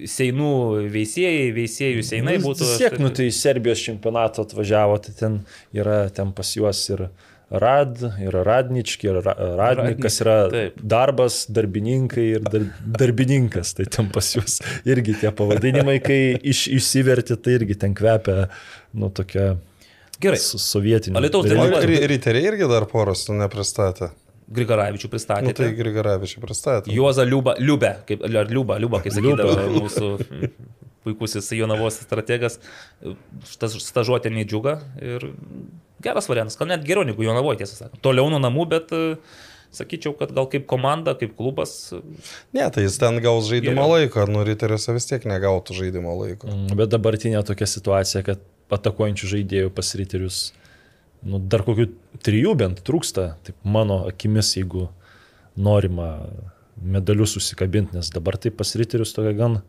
[0.09, 0.49] seinų
[0.93, 2.65] veisėjai, veisėjų seinai Nu, būtų.
[2.71, 5.39] Vis tiek, nu tai Serbijos čempionato atvažiavo, tai ten
[5.77, 7.05] yra ten pas juos ir
[7.51, 10.79] Rad, ir Radnički, ir Ra- Radnikas yra taip.
[10.81, 13.75] darbas, darbininkai ir dar, darbininkas.
[13.77, 18.47] Tai ten pas juos irgi tie pavadinimai, kai iš, išsiverti, tai irgi ten kvepia,
[18.97, 19.55] nu tokia
[20.19, 20.39] Gerai.
[20.41, 21.17] su sovietiniu.
[21.21, 21.85] Alytaus O dalyvauja.
[21.85, 24.09] ri- riteriai irgi dar poros tu nepristatė.
[24.45, 25.45] Grigaravičių pristatė.
[25.47, 26.91] Nu, tai Grigaravičiai pristatė.
[26.93, 30.09] Juoza Liuba, Liubė, kaip, ar Liuba, Liuba, kaip sakydavo mūsų
[31.05, 32.59] puikusis Jonavos strategas,
[33.45, 35.29] stažuotė nedžiuga ir
[36.03, 38.01] geras variantas, gal net geriau negu Jonavoje, tiesą sakant.
[38.03, 39.03] Toliau nuo namų, bet e,
[39.75, 41.93] sakyčiau, kad gal kaip komanda, kaip klubas,
[42.55, 43.95] Ne, tai jis ten gaus žaidimo Geriau.
[43.95, 46.49] laiko, nu riteriuose vis tiek negautų žaidimo laiko.
[46.51, 48.43] Mm, Bet dabartinė tokia situacija, kad
[48.75, 50.41] atakuojančių žaidėjų pasiriterius,
[51.25, 51.89] nu, dar kokių
[52.25, 54.87] trijų bent trūksta, taip mano akimis, jeigu
[55.55, 56.27] norima
[56.75, 59.59] medalius susikabinti, nes dabar tai pasiriterius tokia gan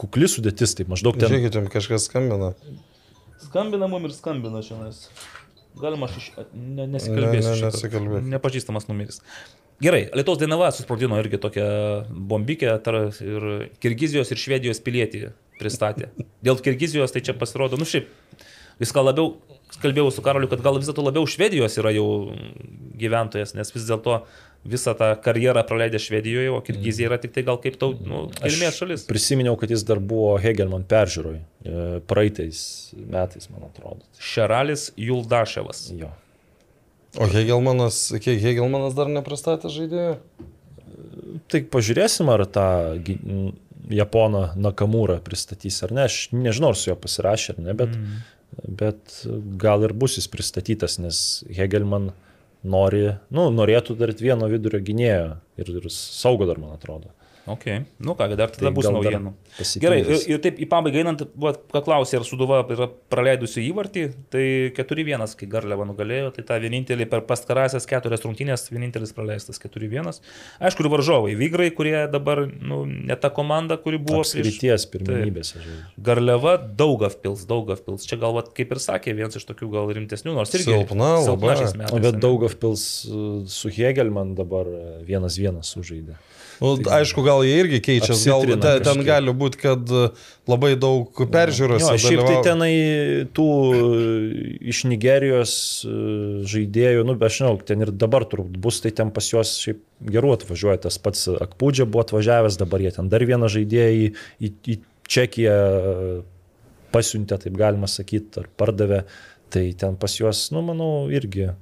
[0.00, 1.28] kukli sudėtis, tai maždaug ten...
[1.32, 2.52] Žiūrėkit, jums kažkas skambina.
[3.42, 4.94] Skambina mum ir skambina šiandien.
[5.76, 6.30] Galima aš iš...
[6.54, 7.50] ne, Ne, nesikalbėsiu.
[7.50, 7.70] ne, šito.
[7.74, 8.28] nesikalbėk.
[8.32, 9.20] Nepažįstamas numeris.
[9.84, 11.66] Gerai, Lietuvos Dainava susprogdino irgi tokią
[12.30, 15.26] bombikę tar- ir Kirgizijos ir Švedijos pilietį
[15.60, 16.08] pristatė.
[16.44, 18.08] Dėl Kirgizijos tai čia pasirodo, nu šiaip,
[18.96, 19.34] gal labiau,
[19.82, 22.06] kalbėjau su Karoliu, kad gal vis dėlto labiau Švedijos yra jau
[22.96, 24.22] gyventojas, nes vis dėlto
[24.70, 28.80] visą tą karjerą praleidė Švedijoje, o Kirgizija yra tik tai gal kaip tau, nu, kilmės
[28.80, 29.06] šalis.
[29.08, 32.60] Prisiminiau, kad jis dar buvo Hegelman peržiūroj e, praeitais
[32.96, 34.02] metais, man atrodo.
[34.20, 35.86] Šeralis Juldaševas.
[35.96, 36.12] Jo.
[37.16, 40.16] O Hegelmanas, kiek Hegelmanas dar nepristatė žaidėjų?
[41.50, 42.66] Tai pažiūrėsim, ar tą
[43.90, 46.06] Japoną Nakamūrą pristatys ar ne.
[46.10, 48.22] Aš nežinau, ar su juo pasirašė ar ne, bet, mm.
[48.82, 49.18] bet
[49.62, 51.20] gal ir bus jis pristatytas, nes
[51.54, 52.10] Hegelman
[52.66, 57.12] nori, nu, norėtų dar vieno vidurio gynėjo ir, ir saugo dar, man atrodo.
[57.46, 57.64] Ok,
[58.02, 59.30] nu ką, dar tada Tai bus naujienų.
[59.78, 61.20] Gerai, ir, ir taip į pabaigą einant,
[61.70, 64.02] ką klausė, ar Suduva yra praleidusi įvartį,
[64.34, 70.18] tai 4-1, kai Garliava nugalėjo, tai ta vienintelė per pastarąsias keturias rungtynės, vienintelis praleistas 4-1.
[70.58, 75.62] Aišku, ir varžovai, Vygrai, kurie dabar, nu, ne ta komanda, kuri buvo Apskrities pirmenybėse.
[75.62, 75.86] žaidžia.
[76.10, 78.08] Garliava Daugavpils, Daugavpils.
[78.10, 81.54] Čia gal, vat, kaip ir sakė, vienas iš tokių gal rimtesnių, nors irgi Silpna labai.
[81.62, 81.94] šiais metais.
[81.94, 82.22] Bet ane?
[82.26, 86.18] Daugavpils uh, su Hegelman dabar uh, vienas vienas sužaidė.
[86.62, 89.06] Nu, aišku, gal jie irgi keičiasi, gal te, ten kažkiek.
[89.08, 90.06] gali būti, kad e,
[90.48, 91.84] labai daug peržiūros.
[91.84, 92.70] Jo, šiaip tai tenai
[93.36, 94.36] tų uh,
[94.72, 99.28] iš Nigerijos uh, žaidėjų, nu, aš žinau, ten ir dabar turbūt bus, tai ten pas
[99.28, 99.82] juos šiaip
[100.16, 100.86] gerų atvažiuoja.
[100.86, 104.08] Tas pats Akpūdžia buvo atvažiavęs, dabar jie ten dar vieną žaidėją į,
[104.40, 105.52] į, į Čekiją
[106.94, 109.04] pasiuntė, taip galima sakyti, ar pardavė.
[109.52, 111.52] Tai ten pas juos, nu, manau, irgi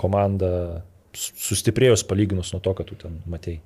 [0.00, 0.86] komanda
[1.16, 3.60] sustiprėjus palyginus nuo to, kad tu ten matei.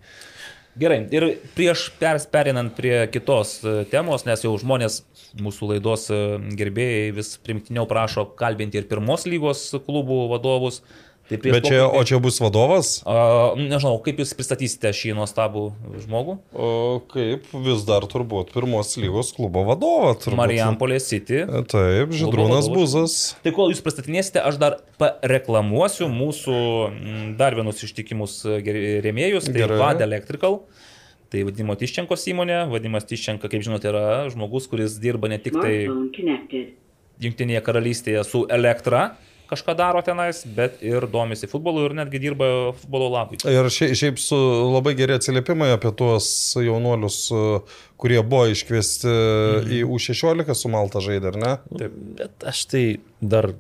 [0.73, 1.91] Gerai, ir prieš
[2.33, 5.03] perinant prie kitos e, temos, nes jau žmonės
[5.37, 6.21] mūsų laidos e,
[6.57, 10.81] gerbėjai vis primtiniau prašo kalbinti ir pirmos lygos klubų vadovus.
[11.33, 12.89] Tai prieš Bet čia, o čia bus vadovas?
[13.09, 15.63] A, nežinau, kaip jūs pristatysite šį nuostabų
[16.03, 16.35] žmogų?
[16.53, 16.69] O
[17.09, 20.13] kaip vis dar turbūt pirmos lygos klubo vadovą.
[20.37, 21.41] Marijampolė City.
[21.73, 22.69] Taip, Židrūnas.
[22.73, 23.17] Buzas.
[23.45, 26.59] Tai kol jūs pristatinėsite, aš dar pareklamuosiu mūsų
[27.41, 28.61] dar vienus ištikimus e,
[29.05, 29.49] rėmėjus.
[29.49, 29.81] Tai Gerai.
[29.81, 30.61] Vad Electrical.
[31.33, 32.67] Tai vadinimo Tiščenkos įmonė.
[32.73, 35.75] Vadimas Tiščenka, kaip žinote, yra žmogus, kuris dirba ne tik tai.
[37.23, 39.15] Junktinėje karalystėje su elektra,
[39.53, 42.49] kažką daro tenais, bet ir domisi futbolu ir netgi dirba
[42.81, 43.39] futbolo labui.
[43.45, 44.37] Ir šiaip, su
[44.73, 46.27] labai geri atsiliepimai apie tuos
[46.59, 47.43] jaunuolius, e,
[48.03, 49.69] kurie buvo iškviesti Mhm.
[49.79, 51.53] į U16 su Malta žaidė, ar ne?
[51.79, 51.93] Taip.
[52.19, 52.85] Bet aš tai
[53.21, 53.53] dar,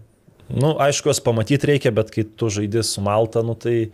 [0.48, 3.90] nu, aišku, juos pamatyti reikia, bet kai tu žaidži su Malta, nu, tai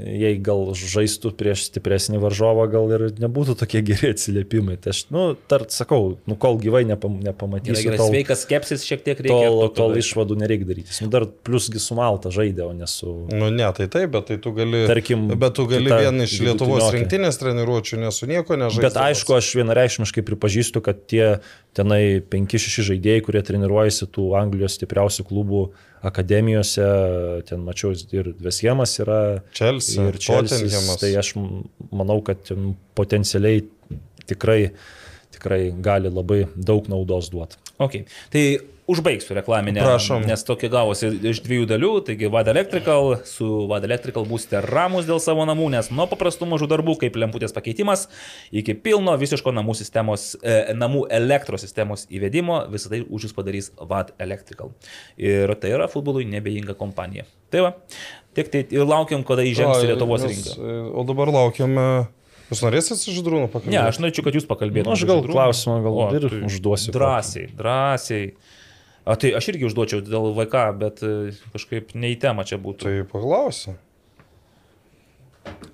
[0.00, 4.78] jei gal žaistų prieš stipresnį varžovą, gal ir nebūtų tokie geri atsiliepimai.
[4.80, 8.86] Tai aš, nu, tart sakau, nu, kol gyvai nepam, Gerai, nepamatysiu, gerai, tol, sveikas skepsis
[8.88, 9.50] šiek tiek reikia.
[9.50, 10.96] tol, tol išvadų nereikia daryti.
[11.04, 13.12] Nu, dar plusgi su Malta žaidė, o ne su...
[13.28, 14.86] Nu ne, tai taip, bet tai tu gali.
[14.88, 18.86] Tarkim, bet tu gali kita vien iš Lietuvos rinktinės treniruočių, nesu nieko nežaidžiu.
[18.88, 21.26] Bet aišku, aš vienareikšmiškai pripažįstu, kad tie
[21.76, 25.66] tenai 5-6 žaidėjai, kurie treniruojasi tų Anglijos stipriausių klubų
[26.02, 26.86] akademijose,
[27.48, 29.20] ten mačiau ir Vesiemas yra.
[29.54, 30.64] Chelsea, ir Čelsis.
[30.64, 31.00] Tottenhamas.
[31.02, 31.32] Tai aš
[31.92, 33.62] manau, kad ten potencialiai
[34.30, 34.60] tikrai,
[35.34, 37.60] tikrai gali labai daug naudos duoti.
[37.82, 38.06] Okay.
[38.34, 38.44] Tai
[38.90, 39.80] užbaigsiu reklaminę.
[39.84, 40.24] Prašom.
[40.26, 41.90] Nes tokia gavosi iš dviejų dalių.
[42.06, 46.68] Taigi Vad Electrical, su Vad Electrical būsite ramus dėl savo namų, nes nuo paprastų mažų
[46.72, 48.08] darbų, kaip lemputės pakeitimas,
[48.50, 53.70] iki pilno visiško namų, sistemos, e, namų elektros sistemos įvedimo, visą tai už jūs padarys
[53.78, 54.74] Vad Electrical.
[55.20, 57.28] Ir tai yra futbolui nebejinga kompanija.
[57.52, 57.72] Tai va,
[58.34, 60.58] tiek tai ir laukiam, kada įžengs į Lietuvos mes, rinką.
[60.58, 61.86] e, O dabar laukiame.
[62.52, 63.72] Jūs norėsite su Židrūnu pakalbėti?
[63.72, 64.90] Ne, aš norėčiau, kad jūs pakalbėtumėte.
[64.90, 66.92] Nu, aš gal klausimą gal ir užduosiu.
[66.92, 68.26] Drąsiai, drąsiai.
[69.02, 72.86] A, tai aš irgi užduočiau dėl VK, bet e, kažkaip ne į temą čia būtų.
[72.86, 73.74] Tai paklausiu.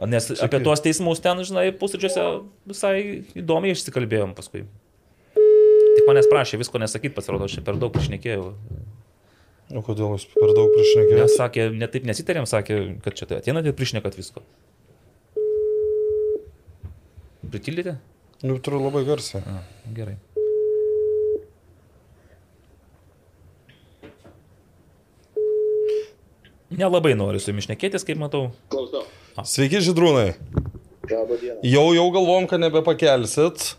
[0.08, 2.24] Nes apie tuos teismus ten, žinai, pusryčiuose
[2.70, 2.94] visai
[3.36, 4.64] įdomiai išsikalbėjom paskui.
[5.36, 8.46] Tik manęs prašė visko nesakyti, pasirodo, aš per daug išnekėjau.
[9.76, 11.20] O kodėl jūs per daug priešnekėjote?
[11.20, 14.44] Nes sakė, netaip nesitarėm, sakė, kad čia tai ateinate ir prišnekat visko.
[17.48, 17.98] Pritildėte?
[18.46, 19.42] Nu, turiu labai garsiai.
[19.44, 19.60] A,
[19.92, 20.16] gerai.
[26.68, 28.50] Nelabai noriu su jumis šnekėtis, kaip matau.
[28.72, 29.06] Klausau.
[29.46, 30.34] Sveiki, Židrūnai.
[31.64, 33.70] Jau, jau galvom, kad nebepakelsit.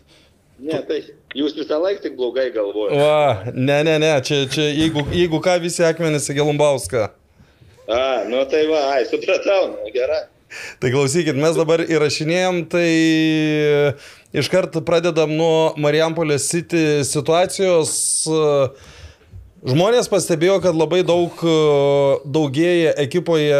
[0.60, 0.98] Ne, tai
[1.38, 2.98] jūs visą laiką tik blogai galvojate.
[2.98, 7.06] Va, ne, ne, ne, čia, čia jeigu, jeigu ką, visi akmenys į Gelumbauską.
[7.86, 10.24] A, nu tai va, ai, supratau, nu, gerai.
[10.82, 12.88] Tai klausykit, mes dabar įrašinėjom, tai
[14.34, 17.94] iškart pradedam nuo Marijampolės City situacijos.
[19.60, 21.54] Žmonės pastebėjo, kad labai daug e,
[22.24, 23.58] daugėja ekipoje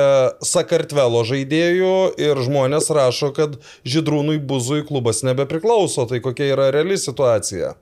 [0.48, 6.06] Sakartvelo žaidėjų ir žmonės rašo, kad Židrūnui Buzui klubas nebepriklauso.
[6.08, 7.74] Tai kokia yra reali situacija?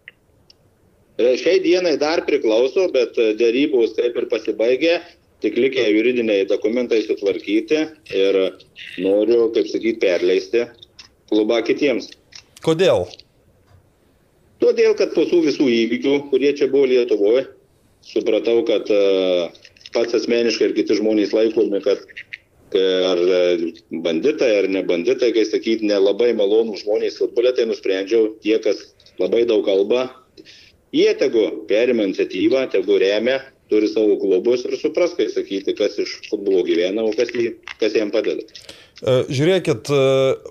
[1.15, 4.97] E, Šiai dienai dar priklauso, bet e, dėrybos kaip ir pasibaigė,
[5.39, 7.85] tik likę juridiniai dokumentai sutvarkyti
[8.19, 8.41] ir
[8.99, 10.65] noriu, kaip sakyti, perleisti
[11.31, 12.11] klubą kitiems.
[12.67, 13.07] Kodėl?
[14.59, 17.47] Todėl, kad po tų visų įvykių, kurie čia buvo Lietuvoje,
[18.13, 19.03] supratau, kad e,
[19.95, 22.01] pats asmeniškai ir kiti žmonės laikomi, kad
[22.73, 23.43] e, ar e,
[24.05, 28.83] banditai, ar ne banditai, kai sakyti, nelabai malonų žmonės futbole, tai nusprendžiau tie, kas
[29.21, 30.09] labai daug kalba,
[30.95, 36.19] jie tegu perima iniciatyvą, tegu remia, turi savo klubus ir supras, kai sakyti, kas iš
[36.31, 38.47] futbolo gyvena, o kas, jį, kas jam padeda.
[38.99, 39.93] Žiūrėkit,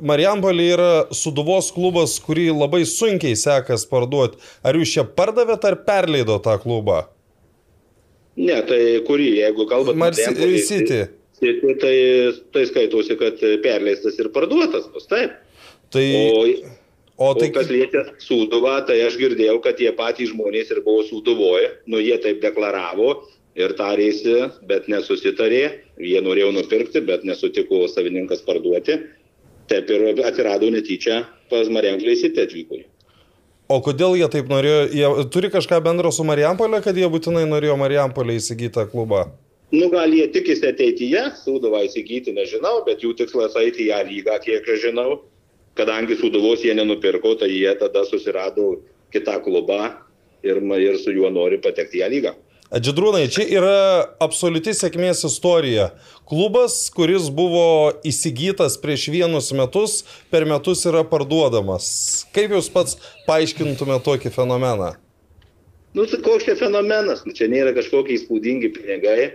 [0.08, 4.40] Marijampolė yra suduvos klubas, kurį labai sunkiai sekas parduoti.
[4.64, 7.02] Ar jūs čia pardavėt ar perleido tą klubą?
[8.38, 11.00] Ne, tai kurį, jeigu kalbate Marsi- Marijampolės, City.
[11.38, 11.96] Tai, tai, tai,
[12.54, 15.38] tai skaitosi, kad perleistas ir parduotas bus, taip.
[15.94, 16.44] Tai, O,
[17.18, 21.02] o o tai kas liečia Sūduvą, tai aš girdėjau, kad tie patys žmonės ir buvo
[21.08, 23.24] Sūduvoje, nu jie taip deklaravo
[23.58, 24.36] ir tarėsi,
[24.70, 25.64] bet nesusitarė,
[25.98, 29.00] jie norėjo nupirkti, bet nesutiko savininkas parduoti.
[29.68, 32.84] Taip ir atsirado netyčia pas Marijanklį įsitė atvyko.
[33.68, 34.84] O kodėl jie taip norėjo?
[34.96, 39.26] Jie turi kažką bendro su Marijampolė, kad jie būtinai norėjo Marijampolė įsigyti klubą?
[39.76, 44.38] Nu, gal jie tikisi ateityje, Sūduvą įsigyti nežinau, bet jų tikslas eiti į ją lygą,
[44.46, 45.18] kiek aš žinau.
[45.76, 48.78] Kadangi Sūduvos jie nenupirko, tai jie tada susirado
[49.12, 49.82] kitą klubą
[50.48, 52.34] ir, ir su juo nori patekti į ją lygą.
[52.68, 53.76] Džidrūnai, čia yra
[54.20, 55.94] absoliuti sėkmės istorija.
[56.28, 61.88] Klubas, kuris buvo įsigytas prieš vienus metus, per metus yra parduodamas.
[62.36, 63.00] Kaip jūs pats
[63.30, 64.98] paaiškintumėte tokį fenomeną?
[65.96, 69.30] Nu, tai koks čia fenomenas, nu, čia nėra kažkokie įspūdingi pinigai,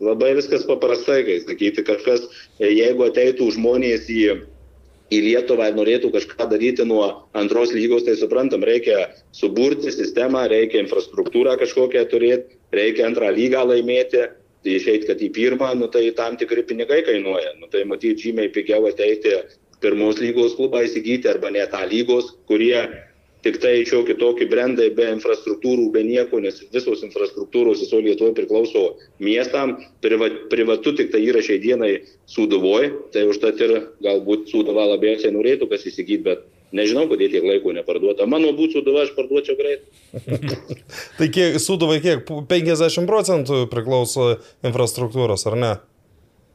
[0.00, 2.24] labai viskas paprastai, kai sakyti, kažkas,
[2.64, 4.22] jeigu ateitų žmonės į,
[5.12, 7.06] į Lietuvą ir norėtų kažką daryti nuo
[7.38, 14.26] antros lygos, tai suprantam, reikia suburti sistemą, reikia infrastruktūrą kažkokią turėti, reikia antrą lygą laimėti,
[14.64, 18.52] tai išeit, kad į pirmą, nu, tai tam tikri pinigai kainuoja, nu, tai matyti žymiai
[18.52, 19.36] pigiau ateiti
[19.82, 22.80] pirmos lygos klubą įsigyti arba net tą lygos, kurie
[23.46, 28.84] tik tai šiokį tokį brandai be infrastruktūrų, be nieko, nes visos infrastruktūros viso Lietuvoje priklauso
[29.22, 31.92] miestam, priva, privatu tik tai yra šiai dienai
[32.28, 33.74] Sūduvoje, tai užtat ir
[34.04, 38.26] galbūt Sūduva labiausiai norėtų kas įsigyti, bet nežinau, kodėl tiek laiko neparduota.
[38.26, 39.86] Mano būtų Sūduva, aš parduočiau greit.
[41.18, 42.26] Tai kiek, Sūduvai kiek?
[42.26, 44.34] 50 procentų priklauso
[44.66, 45.72] infrastruktūros, ar ne?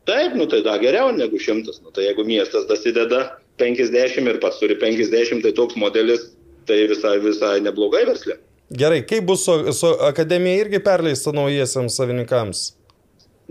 [0.03, 1.79] Taip, nu tai da geriau negu šimtas.
[1.79, 6.25] Nu, tai jeigu miestas dasideda 50 ir pats turi 50, tai toks modelis,
[6.67, 8.37] tai visai, visai neblogai verslė.
[8.73, 12.63] Gerai, kaip bus su, su akademija irgi perleista naujiesiams savininkams?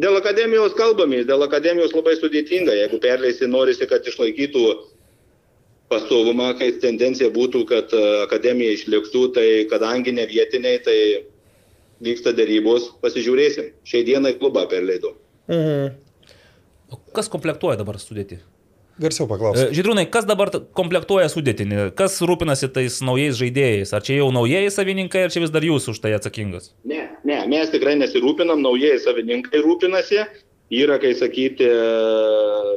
[0.01, 2.75] Dėl akademijos kalbamės, dėl akademijos labai sudėtinga.
[2.79, 4.63] Jeigu perleisi, norisi, kad išlaikytų
[5.93, 10.97] pastovumą, kai tendencija būtų, kad e, akademija išliktų, tai kadangi ne vietiniai, tai
[12.03, 13.69] vyksta dėrybos, pasižiūrėsim.
[13.87, 15.15] Šiai dienai klubą perleidau.
[15.53, 15.93] Mhm.
[16.93, 18.41] O Kas komplektuoja dabar sudėti?
[19.03, 19.67] Garsiau paklausiu.
[19.69, 21.91] E, Žydrūnai, kas dabar komplektuoja sudėtinį?
[21.99, 23.93] Kas rūpinasi tais naujais žaidėjais?
[23.97, 26.71] Ar čia jau naujieji savininkai, ar čia vis dar jūs už tai atsakingas?
[26.89, 30.25] Ne, ne, mes tikrai nesirūpinam, naujieji savininkai rūpinasi.
[30.73, 31.67] Yra, kai sakyti,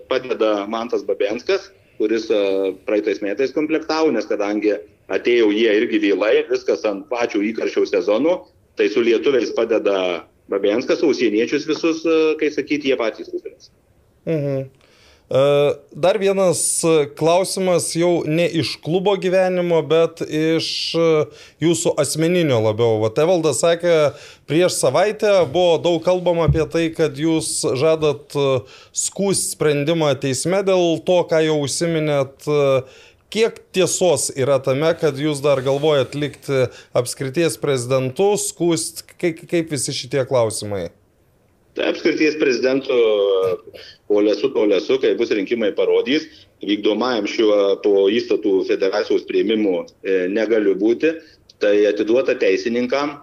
[0.10, 4.74] padeda Mantas Babenskas, kuris e, praeitais metais komplektavo, nes kadangi
[5.16, 8.34] atėjo jie irgi vėlai, viskas ant pačių įkarščių sezonų,
[8.76, 13.72] tai su lietuviais padeda Babenskas, o užsieniečius visus, e, kai sakyti, jie patys rūpinasi.
[14.26, 14.66] Mhm.
[15.30, 21.08] E, Dar vienas e, klausimas jau ne iš klubo gyvenimo, bet iš e,
[21.66, 23.00] jūsų asmeninio labiau.
[23.02, 23.96] Va, Evaldas sakė,
[24.46, 28.38] prieš savaitę buvo daug kalbama apie tai, kad jūs žadat
[28.94, 32.46] skūs sprendimą teisme dėl to, ką jau užsiminėt.
[32.46, 32.70] e,
[33.36, 39.92] Kiek tiesos yra tame, kad jūs dar galvojat likti apskrities prezidentu, skūst, kaip, kaip visi
[39.98, 40.86] šitie klausimai?
[41.76, 42.38] Tai apskrities
[44.16, 46.28] prezidentu Olesu, Olesu, kai bus rinkimai parodys,
[46.64, 51.12] vykdomajam šiuo po įstatų federacijos prieimimu e, negaliu būti,
[51.60, 53.22] tai atiduota teisininkam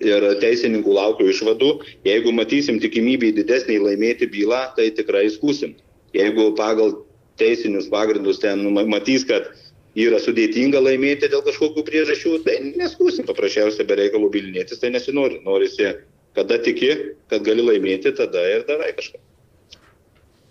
[0.00, 1.80] ir teisininkų laukiu išvadų.
[2.04, 5.74] Jeigu matysim tikimybę didesnį laimėti bylą, tai tikrai skūsim.
[6.14, 6.96] Jeigu pagal
[7.40, 9.52] teisinius pagrindus ten ma- matys, kad
[9.94, 15.42] yra sudėtinga laimėti dėl kažkokių priežasčių, tai neskūsim paprasčiausiai be reikalų bilinėtis, tai nesinori.
[15.44, 15.94] Norisi,
[16.34, 19.20] kada tiki, kad gali laimėti, tada ir darai kažką.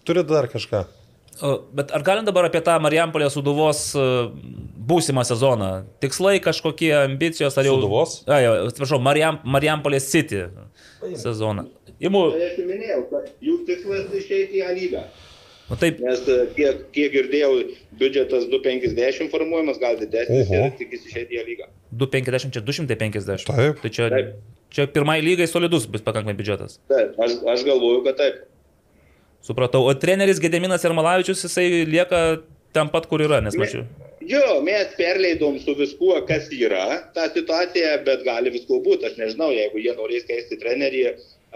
[0.09, 0.83] Turit dar kažką?
[1.45, 4.05] O, Bet ar galim dabar apie tą Marijampolės suduvos e,
[4.89, 5.69] būsimą sezoną?
[6.03, 7.77] Tikslai kažkokie, ambicijos ar jau...
[7.77, 8.15] Sūduvos?
[8.27, 10.47] A, jau, atsiprašau, Marijam, Marijampolės City
[11.21, 11.69] sezoną.
[11.99, 15.05] Imu, Tai aš jau minėjau, kad jų tikslas išeiti į A lygą.
[15.69, 17.51] Nu, taip, Nes e, kiek, kiek girdėjau,
[17.99, 20.63] biudžetas 250 formuojamas, gal didesnis Oho.
[20.65, 21.67] ir tikisi šią dieną lygą.
[22.03, 23.45] 250 čia 250.
[23.51, 23.83] Taip.
[23.83, 24.31] Tai čia, Taip.
[24.73, 26.79] čia pirmai lygai solidus bus pakankamai biudžetas.
[26.89, 28.41] Taip, aš, aš galvoju, kad taip.
[29.45, 29.85] Supratau.
[29.87, 32.41] O treneris Gedeminas Ermalavičius, jisai lieka
[32.75, 33.85] ten pat, kur yra, nes mačiau.
[34.29, 39.07] Jo, mes perleidom su viskuo, kas yra ta situacija, bet gali visko būti.
[39.09, 41.05] Aš nežinau, jeigu jie norės keisti trenerį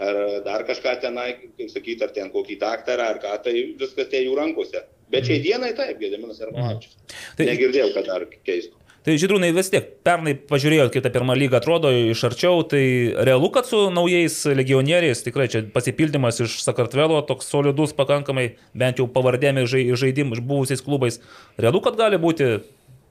[0.02, 1.28] ar dar kažką tenai,
[1.58, 4.80] kaip sakyti, ar ten kokį daktarą, ar ką, tai viskas tie jų rankose.
[5.12, 6.96] Bet šiai dienai taip, Gediminas Armanavičius.
[7.38, 8.74] Tai- Negirdėjau, kad dar keistų.
[9.04, 13.50] Tai žydrūnai vis tiek, pernai pažiūrėjot, kaip ta pirma lyga atrodo iš arčiau, tai realu,
[13.52, 19.66] kad su naujais legionieriais, tikrai čia pasipildymas iš Sakartvelo, toks solidus pakankamai, bent jau pavardėmi
[19.68, 21.20] žaidimų, buvusiais klubais,
[21.60, 22.48] realu, kad gali būti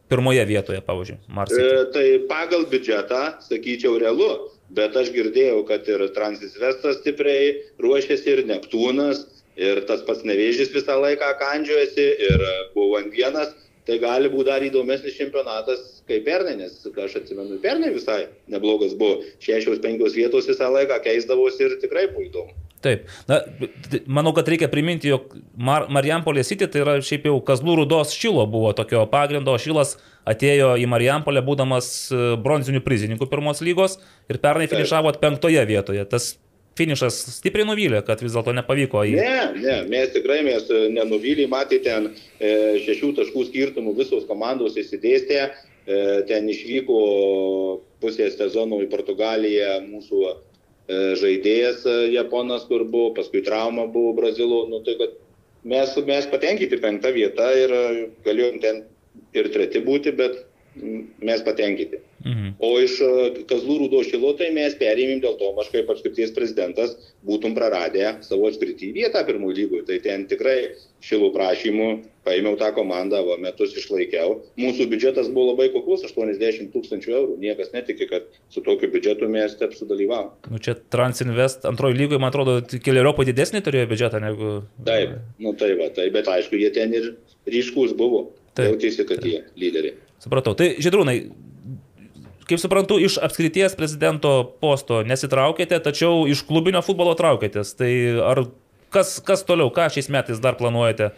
[0.10, 1.62] pirmoje vietoje, pavyzdžiui, Marsai.
[1.62, 4.32] E, tai pagal biudžetą, sakyčiau, realu.
[4.74, 7.54] Bet aš girdėjau, kad ir Transis Vestas stipriai
[7.84, 9.28] ruošiasi, ir Neptūnas,
[9.62, 13.54] ir tas pats Nevėžys visą laiką kandžiuojasi, ir buvo ant vienas.
[13.88, 19.22] Tai gali būti dar įdomesnis čempionatas kaip pernai, nes aš atsimenu, pernai visai neblogas buvo.
[19.44, 22.56] Šešios, penkios vietos visą laiką keisdavosi ir tikrai buvo įdomu.
[22.84, 23.08] Taip.
[23.30, 23.40] Na,
[23.92, 28.12] t- manau, kad reikia priminti, jog Mar Marijampolė City tai yra šiaip jau Kazlų Rudos
[28.16, 29.56] Šilo buvo tokio pagrindo.
[29.60, 29.96] Šilas
[30.28, 34.00] atėjo į Marijampolę būdamas e, bronzinių prizininkų pirmos lygos
[34.32, 36.04] ir pernai finišavo penktoje vietoje.
[36.12, 36.34] Tas
[36.80, 39.18] finišas stipriai nuvylė, kad vis dėlto nepavyko į...
[39.20, 44.78] Ne, ne, mes tikrai mes e, nenuvylį, matėte ten e, šešių taškų skirtumų visos komandos
[44.82, 47.00] įsidėstė, e, ten išvyko
[48.04, 50.34] pusės sezono į Portugaliją mūsų e,
[51.22, 55.20] žaidėjas e, Japonas, kur buvo, paskui trauma buvo Brazilo, nu tai kad
[55.64, 57.84] mes, mes patenkinti penktą vietą ir e,
[58.26, 58.84] galėjom ten
[59.38, 60.42] ir treti būti, bet
[61.22, 62.02] mes patenkinti.
[62.24, 62.56] Mhm.
[62.64, 63.12] O iš e,
[63.50, 66.96] Kazlų Rūdo šilo tai mes perėmėm dėl to, aš kaip apskrities prezidentas
[67.28, 69.84] būtum praradę savo apskritį vietą pirmųjų lygų.
[69.90, 70.58] Tai ten tikrai
[71.04, 71.88] šilų prašymų
[72.24, 74.38] paėmiau tą komandą, va, metus išlaikiau.
[74.60, 77.38] Mūsų biudžetas buvo labai kuklus- 80 tūkstančių eurų.
[77.44, 80.32] Niekas netiki, kad su tokiu biudžetu mes taip sudalyvavom.
[80.50, 84.64] Nu, čia Transinvest antroji lygoje, man atrodo, keliariopai didesnį turėjo biudžetą negu...
[84.86, 87.16] Taip, nu tai va, tai, bet aišku, jie ten ir
[87.48, 88.32] ryškus buvo.
[88.54, 88.72] Taip.
[88.72, 89.98] Jautėsi, kad jie lyderiai.
[90.22, 90.54] Supratau.
[90.56, 91.18] Tai, Žydrūnai,
[92.50, 97.74] kaip suprantu, iš apskrities prezidento posto nesitraukėte, tačiau iš klubinio futbolo traukėtės.
[97.80, 97.92] Tai
[98.34, 98.46] ar
[98.94, 101.12] kas, kas toliau, ką šiais metais dar planuojate,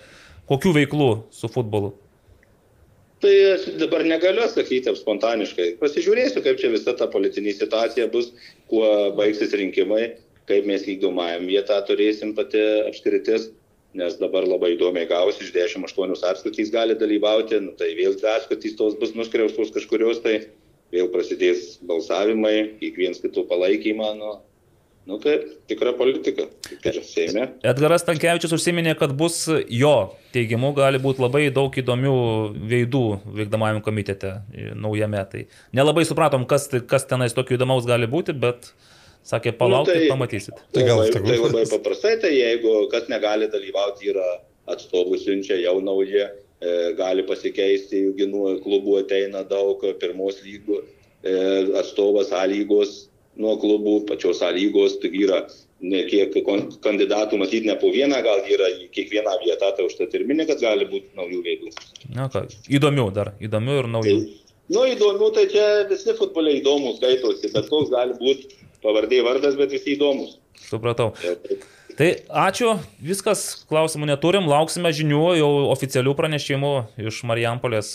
[0.49, 1.93] kokių veiklų su futbolu?
[3.23, 5.76] Tai aš dabar negaliu sakyti taip spontaniškai.
[5.80, 8.34] Pasižiūrėsiu, kaip čia visa ta politinė situacija bus,
[8.69, 8.85] kuo
[9.18, 10.18] baigsis rinkimai,
[10.49, 13.49] kaip mes vykdomajam vietą turėsim pati apskritis,
[13.95, 18.99] nes dabar labai įdomiai gausi, iš 18 apskritys gali dalyvauti, nu, tai vėl apskritys tos
[18.99, 20.41] bus nuskriaustos kažkurios, tai
[20.93, 24.33] vėl prasidės balsavimai, kiekvienas kitų palaikymą, nu,
[25.09, 26.47] nu kaip tikra politika,
[27.05, 27.47] Seime.
[27.65, 29.93] Edgaras Tankievičius užsiminė, kad bus jo
[30.33, 32.13] teigimu gali būti labai daug įdomių
[32.71, 33.01] veidų
[33.41, 35.21] vykdomajam komitete e, naujame.
[35.31, 35.43] Tai
[35.77, 38.71] nelabai supratom, kas, tai- kas tenais tokio įdomaus gali būti, bet
[39.25, 40.57] sakė, palaukit, Nu, tai- pamatysit.
[40.73, 44.27] Tai gal labai, tegul- tai labai paprastai, tai jeigu kas negali dalyvauti, yra
[44.67, 46.29] atstovų siunčia jau nauji, e,
[46.98, 51.36] gali pasikeisti, jų klubų ateina daug, pirmos lygų e,
[51.82, 55.44] atstovas A lygos nuo klubų, pačios A lygos, tai yra
[55.84, 56.34] ne kiek
[56.84, 60.88] kandidatų matyti ne po vieną, gal yra kiekvieną vietą, tai užtat ir mini, kad gali
[60.88, 61.76] būti naujų veidų.
[62.15, 64.18] Na, ką, įdomių dar, įdomių ir naujų.
[64.72, 69.76] Nu, įdomu, tai čia visi futboliai įdomus skaitosi, bet koks gali būti pavardė vardas, bet
[69.76, 70.40] visi įdomus.
[70.65, 71.11] Supratau.
[71.95, 72.09] Tai
[72.45, 76.72] ačiū, viskas, klausimų neturim, lauksime žinių, jau oficialių pranešimų
[77.07, 77.93] iš Marijampolės,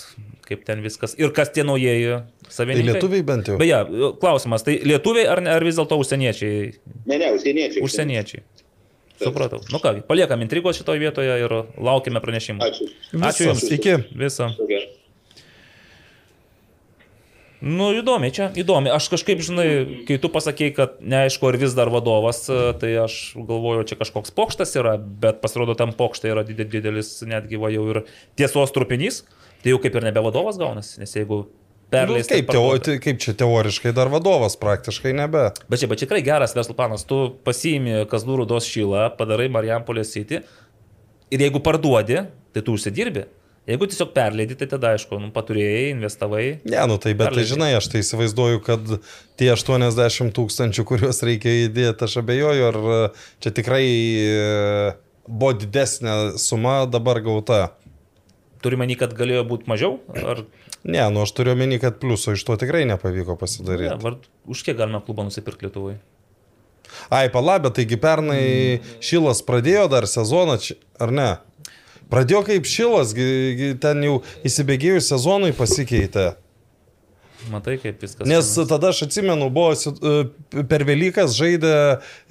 [0.49, 2.95] kaip ten viskas ir kas tie naujieji Tai savininkai.
[2.95, 3.59] lietuviai bent jau.
[3.61, 3.83] Beje,
[4.23, 6.73] klausimas, tai lietuviai ar, ne- ar vis dėlto užsieniečiai?
[7.07, 7.85] Ne, ne, užsieniečiai.
[7.85, 8.43] Užsieniečiai.
[9.21, 9.61] Supratau.
[9.69, 12.65] Nu ką, paliekam intrigos šitoje vietoje ir laukime pranešimų.
[12.65, 12.89] Ačiū.
[13.21, 13.67] Ačiū Jums.
[13.77, 13.99] Iki.
[14.17, 14.49] Visą.
[14.57, 14.87] Okay.
[17.61, 18.89] Nu, įdomi čia, įdomi.
[18.89, 19.69] Aš kažkaip, žinai,
[20.09, 22.47] kai tu pasakėjai, kad neaišku, ar vis dar vadovas,
[22.81, 27.61] tai aš galvoju, čia kažkoks pokštas yra, bet pasirodo, tam pokštai yra didel- didelis, netgi
[27.61, 28.03] va jau ir
[28.41, 29.23] tiesos trupinys,
[29.61, 31.45] tai jau kaip ir nebe vadovas gaunasi, nes jeigu
[31.91, 32.29] Nu, perleis...
[32.31, 35.49] kaip, teo, kaip čia teoriškai dar vadovas, praktiškai nebe.
[35.67, 40.13] Bet čia, bet čia tikrai geras verslo planas, tu pasiimi Kazlų Rudos šylą, padarai Marijampolės
[40.15, 40.39] City
[41.35, 42.23] ir jeigu parduodi,
[42.55, 43.27] tai tu užsidirbi.
[43.69, 46.45] Jeigu tiesiog perleidi, tai tada aišku, nu, paturėjai, investavai.
[46.65, 47.55] Ne, nu tai, bet tai Perleidžia.
[47.55, 48.95] žinai, aš tai įsivaizduoju, kad
[49.39, 53.03] tie 80 tūkstančių, kuriuos reikia įdėti, aš abejoju, ar e,
[53.45, 54.95] čia tikrai e,
[55.29, 57.61] buvo didesnė suma dabar gauta.
[58.65, 60.01] Turime manį, kad galėjo būti mažiau?
[60.17, 60.43] Ar
[60.85, 63.99] Ne, nu aš turiu omeny, kad pliuso iš to tikrai nepavyko ne, pasidaryti.
[64.01, 64.17] var,
[64.49, 65.99] už kiek galime klubą nusipirkti Lietuvai?
[67.13, 70.57] Ai, palabė, taigi pernai Šilas pradėjo dar sezoną,
[70.99, 71.29] ar ne?
[72.11, 73.15] Pradėjo kaip šilas,
[73.83, 76.33] ten jau įsibėgėjus sezonui pasikeitė.
[77.49, 78.29] Matai, kaip viskas.
[78.29, 81.73] Nes tada aš atsimenu, buvo e, per Velykas žaidė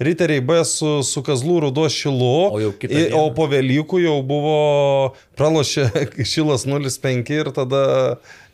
[0.02, 2.60] Riteriai B su, su Kazlų Rudos šilu, O
[3.18, 4.58] o po Velykų jau buvo
[5.40, 5.88] pralošė
[6.32, 7.82] šilas 0,5 ir tada,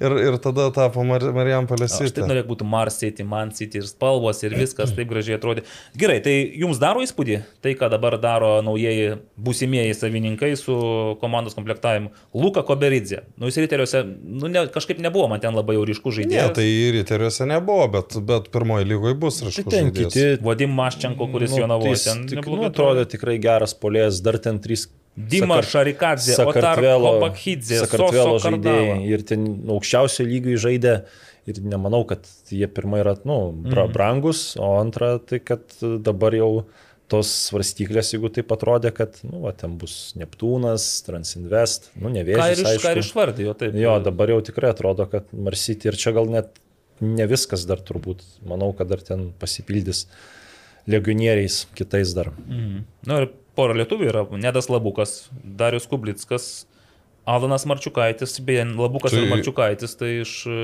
[0.00, 2.24] ir, ir tada tapo Mar Marijampolės Aš taip City.
[2.28, 5.64] norėjau būtų Mars City, Man City ir spalvos ir viskas taip gražiai atrodė.
[5.98, 10.76] Gerai, tai jums daro įspūdį tai, ką dabar daro naujieji būsimieji savininkai su
[11.20, 12.10] komandos komplektavimu.
[12.34, 13.22] Luka Koberidze.
[13.36, 16.52] Nu, jis ryteriuose, nu, ne, kažkaip nebuvo man ten labai jau ryškų Ne, žaidėjas.
[16.60, 19.70] tai riteriuose nebuvo, bet, bet pirmoji lygoje bus Tai raškas.
[19.72, 20.26] ten kiti.
[20.44, 24.38] Vadim Maščenko, kuris nu, jo navo, tai ten tik, nu, atrodė tikrai geras polės, dar
[24.38, 24.86] ten trys.
[25.16, 30.96] Dima Šarikadze, Sakartvelo, Otar Kobakhidze, Sakartvelo žaidėjai ir ten aukščiausio lygio žaidė
[31.48, 33.92] ir nemanau, kad jie pirmai yra, nu, bra, Mhm.
[33.94, 36.66] brangus, o antra, tai kad dabar jau
[37.08, 42.50] tos svarstyklės, jeigu taip atrodė, kad, nu, va, ten bus Neptūnas, Transinvest, nu, ne Ką
[42.50, 43.04] ir, iš, ką ir aišku.
[43.06, 43.74] išvardijo, taip.
[43.78, 46.58] Jo, dabar jau tikrai atrodo, kad Marsyti ir čia gal net
[47.00, 50.06] ne viskas dar turbūt, manau, kad dar ten pasipildys
[50.88, 52.32] legionieriais kitais dar.
[52.48, 52.84] Mhm.
[53.06, 56.66] Na ir pora lietuvių yra Nedas Labukas, Darius Kublickas,
[57.26, 59.24] Alanas Marčiukaitis, beje, Labukas tai...
[59.24, 60.58] ir Marčiukaitis tai iš e,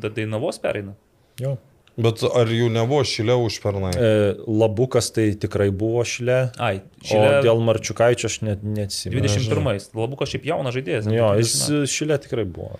[0.00, 0.94] Da- Dainavos pereina.
[1.42, 1.56] Jo.
[1.98, 3.90] Bet ar jų nebuvo šilė už pernai?
[3.98, 4.10] E,
[4.46, 6.36] labukas tai tikrai buvo šilė.
[6.62, 9.24] Ai, O šilė dėl Marčiukaičio aš net neatsimenu.
[9.26, 9.88] 21.
[9.98, 11.10] Labukas šiaip jaunas žaidėjas.
[11.10, 11.42] Jo, 20
[11.82, 12.78] jis šilė tikrai buvo.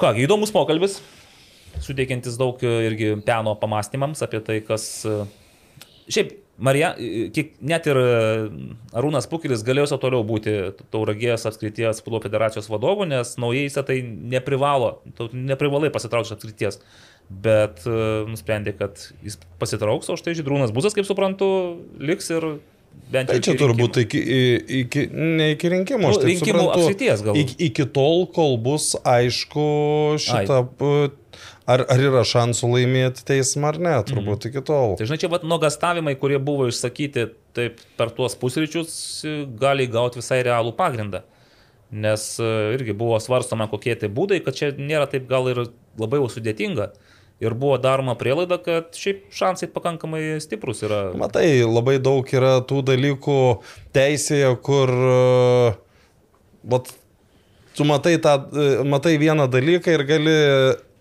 [0.00, 0.96] Ką, įdomus pokalbis,
[1.84, 4.88] suteikiantis daug e, irgi peno pamastymams apie tai, kas...
[5.04, 5.20] e,
[6.08, 6.94] Šiaip, Marija,
[7.60, 8.04] net ir e,
[8.96, 10.54] Arūnas Pukelis galėjo sau toliau būti
[10.94, 14.94] Tauragės apskrities futbolo federacijos vadovu, nes naujai jis tai neprivalo,
[15.36, 16.80] neprivalai pasitraukti iš apskrities.
[17.28, 17.98] Bet e,
[18.30, 21.48] nusprendė, kad jis pasitrauks, o štai Žydrūnas Buzas, kaip suprantu,
[21.98, 22.46] liks ir
[23.12, 24.20] bent Tai jau čia iki turbūt iki,
[24.80, 26.86] iki, ne iki rinkimų, Nu, aš taip rinkimų suprantu.
[26.86, 27.36] apskrities gal.
[27.42, 29.66] Iki, iki tol, kol bus aišku
[30.22, 31.10] šitą, p-
[31.70, 34.96] ar, ar yra šansų laimėti teismą ar ne, turbūt iki tol.
[34.98, 38.92] Tai žinai, čia vat nuogastavimai, kurie buvo išsakyti taip per tuos pusryčius,
[39.60, 41.24] gali gauti visai realų pagrindą.
[41.94, 45.68] Nes e, irgi buvo svarstama, kokie tai būdai, kad čia nėra taip gal ir
[45.98, 46.90] labai jau sudėtinga.
[47.42, 51.10] Ir buvo daroma prielaida, kad šiaip šansai pakankamai stiprus yra.
[51.20, 53.40] Matai, labai daug yra tų dalykų
[53.96, 54.92] teisėje, kur...
[56.66, 56.88] Vat,
[57.78, 60.36] tu matai, tą, e, matai vieną dalyką ir gali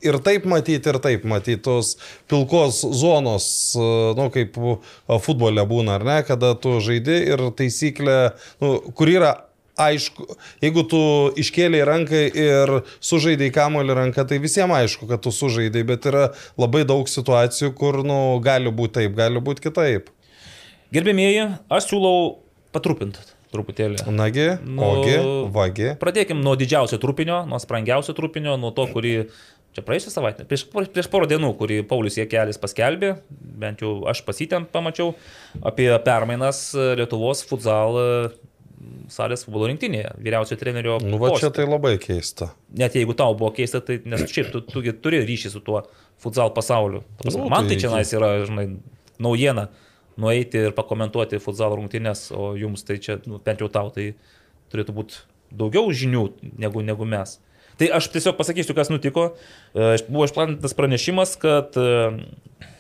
[0.06, 1.96] ir taip matyti, ir taip matyti tos
[2.32, 4.78] pilkos zonos, e, nu, kaip e,
[5.26, 8.20] futbole būna, ar ne, kada tu žaidi ir taisyklė,
[8.64, 9.34] nu, kur yra
[9.82, 10.26] aišku,
[10.64, 11.02] jeigu tu
[11.42, 12.74] iškėlėjai ranką ir
[13.04, 16.30] sužaidai kamolį ranką, tai visiems aišku, kad tu sužaidai, bet yra
[16.60, 20.12] labai daug situacijų, kur, nu, gali būti taip, gali būti kitaip.
[20.96, 22.38] Gerbėmieji, aš siūlau
[22.76, 23.24] patrupinti
[23.56, 24.04] truputėlį.
[24.12, 25.16] Nagi, Nu, ogi,
[25.54, 25.92] vagi.
[26.02, 29.16] Pradėkim nuo didžiausio trupinio, nuo sprangiausio trupinio, nuo to, kurį
[29.76, 33.14] čia praėjusią savaitę, prieš, prieš porą dienų, kurį Paulius Jekelis paskelbė,
[33.62, 35.14] bent jau aš pasitėm pamačiau,
[35.68, 36.70] apie permainas
[37.00, 38.08] Lietuvos futsal e,
[39.12, 40.98] salės futbolo rinktinėje, vyriausio trenerio.
[41.04, 41.54] Nu, va čia poste.
[41.60, 42.52] tai labai keista.
[42.78, 45.82] Net jeigu tau buvo keista, tai nes šiaip tu, tu, gi turi ryšį su tuo
[46.22, 47.02] futsal pasauliu.
[47.22, 48.68] Prasme, Nu, Man tai tai- čia nais yra, žinai,
[49.20, 49.68] naujiena
[50.22, 54.14] nueiti ir pakomentuoti futsal rungtynės, o jums tai čia, nu, bent jau tau, tai
[54.72, 55.20] turėtų būti
[55.52, 56.24] daugiau žinių
[56.64, 57.40] negu, negu mes.
[57.80, 59.34] Tai aš tiesiog pasakysiu, kas nutiko.
[59.76, 61.88] E, Buvo išplatintas pranešimas, kad e,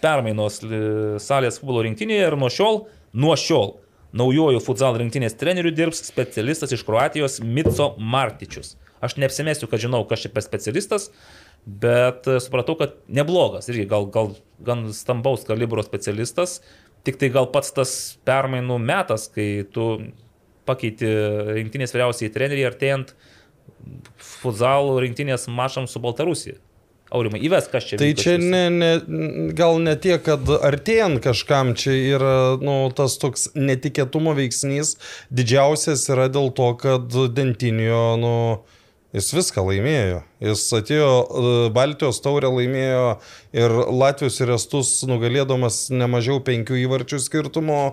[0.03, 0.79] permainos e,
[1.23, 3.75] salės futbolo rinktinėje ir nuo šiol, nuo šiol
[4.15, 8.77] naujojų futsal rinktinės trenerių dirbs specialistas iš Kroatijos Mitso Martičius.
[9.03, 11.09] Aš neapsimesiu, kad žinau, kas čia per specialistas,
[11.67, 14.31] bet supratau, kad neblogas, irgi gal, gal
[14.63, 16.61] gan stambaus kalibro specialistas,
[17.05, 17.91] tik tai gal pats tas
[18.25, 19.89] permainų metas, kai tu
[20.65, 21.11] pakeiti
[21.59, 23.11] rinktinės vyriausiai treneriai artėjant
[24.17, 26.59] futsal rinktinės mašam su Baltarusija.
[27.13, 28.91] Aurimai, įves kas čia Tai čia ne, ne,
[29.55, 34.95] gal ne tiek, kad artėjant kažkam čia yra nu, tas toks netikėtumo veiksnys,
[35.29, 38.33] didžiausias yra dėl to, kad Dentinio, nu,
[39.15, 40.23] jis viską laimėjo.
[40.49, 43.05] Jis atėjo e, Baltijos taurę laimėjo
[43.53, 47.83] ir Latvijos ir Estus nugalėdamas nemažiau penkių įvarčių skirtumo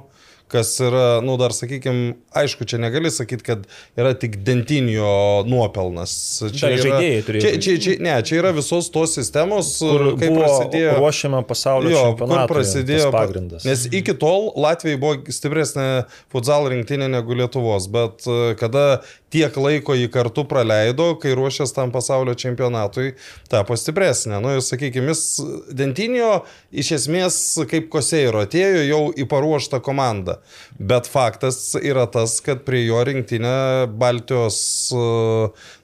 [0.52, 3.64] kas yra, nu dar sakykime, aišku, čia negali sakyti, kad
[3.98, 6.12] yra tik dentinio nuopelnas.
[6.52, 10.06] Čia Dar yra, žaidėjai turėjo čia, čia, čia, ne, čia yra visos tos sistemos, Kur
[10.20, 10.94] kaip buvo prasidėjo.
[11.00, 12.52] ruošiama pasaulio Jo, kur čempionatui.
[12.54, 13.66] prasidėjo pagrindas.
[13.68, 15.88] Nes iki tol Latvijai buvo stipresnė
[16.32, 18.86] futsal rinktinė negu Lietuvos, bet e, kada
[19.32, 23.14] tiek laiko jį kartu praleido, kai ruošės tam pasaulio čempionatui,
[23.52, 24.40] tapo stipresnė.
[24.44, 25.24] Nu, ir sakykime, jis
[25.72, 26.30] Dentinio
[26.70, 27.38] iš esmės
[27.70, 30.38] kaip Koseiro atėjo jau į paruoštą komandą.
[30.78, 34.60] Bet faktas yra tas, kad prie jo rinktinė Baltijos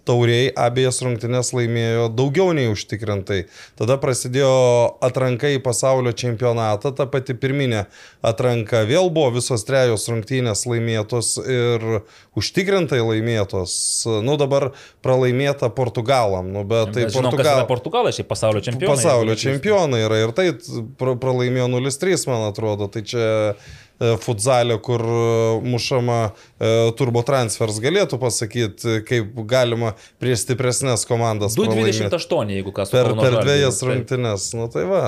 [0.09, 3.43] tauriai abiejas rungtynės laimėjo daugiau nei užtikrintai.
[3.79, 4.51] Tada prasidėjo
[5.05, 7.85] atranka į pasaulio čempionatą, ta pati pirminė
[8.25, 11.87] atranka vėl buvo visos trejos rungtynės laimėtos ir
[12.39, 13.73] užtikrintai laimėtos.
[14.25, 14.71] Nu dabar
[15.05, 17.65] pralaimėta Portugalam, nu, bet tai Mes žinom, Portugal...
[17.69, 18.95] Portugalai, šiaip pasaulio čempionai.
[18.97, 20.51] Pasaulio čempionai yra ir tai
[21.01, 22.89] pra- pralaimėjo 0-3, man atrodo.
[22.93, 23.29] Tai čia
[24.01, 25.21] e, futzalė, kur e,
[25.67, 32.07] mušama e, turbo transfers galėtų pasakyti, kaip galima prieš stipresnės komandas pralaimėti.
[32.09, 34.51] 2.28, jeigu kas Per, per dviejas rungtynes.
[34.59, 35.05] Nu tai va.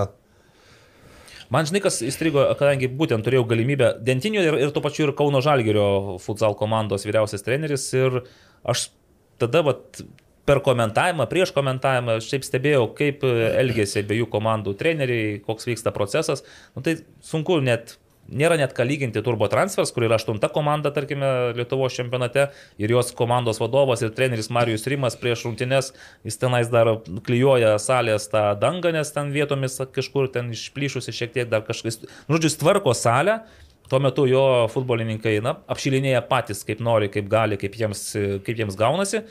[1.50, 5.40] Man žinai, kas įstrigo, kadangi būtent turėjau galimybę Dentinio ir, ir tuo pačiu ir Kauno
[5.42, 8.20] Žalgirio futsal komandos vyriausias treneris ir
[8.62, 8.86] aš
[9.40, 9.98] tada vat,
[10.50, 16.44] per komentavimą, prieš komentavimą, šiaip stebėjau, kaip elgėsi abiejų komandų treneriai, koks vyksta procesas.
[16.74, 17.96] Nu, tai sunku net,
[18.30, 22.48] nėra net ką lyginti Turbo Transfers, kur yra aštunta komanda, tarkime, Lietuvos čempionate
[22.80, 25.92] ir jos komandos vadovas ir treneris Marijus Rimas prieš rungtynes,
[26.26, 26.92] jis tenais dar
[27.26, 32.02] klyjuoja salės tą dangą, nes ten vietomis kažkur ten išplyšusi šiek tiek dar kažkas.
[32.28, 33.42] Nu, žodžiu, tvarko salę.
[33.90, 38.04] Tuo metu jo futbolininkai na, apšilinėja patys, kaip nori, kaip gali, kaip jiems,
[38.46, 39.24] kaip jiems gaunasi.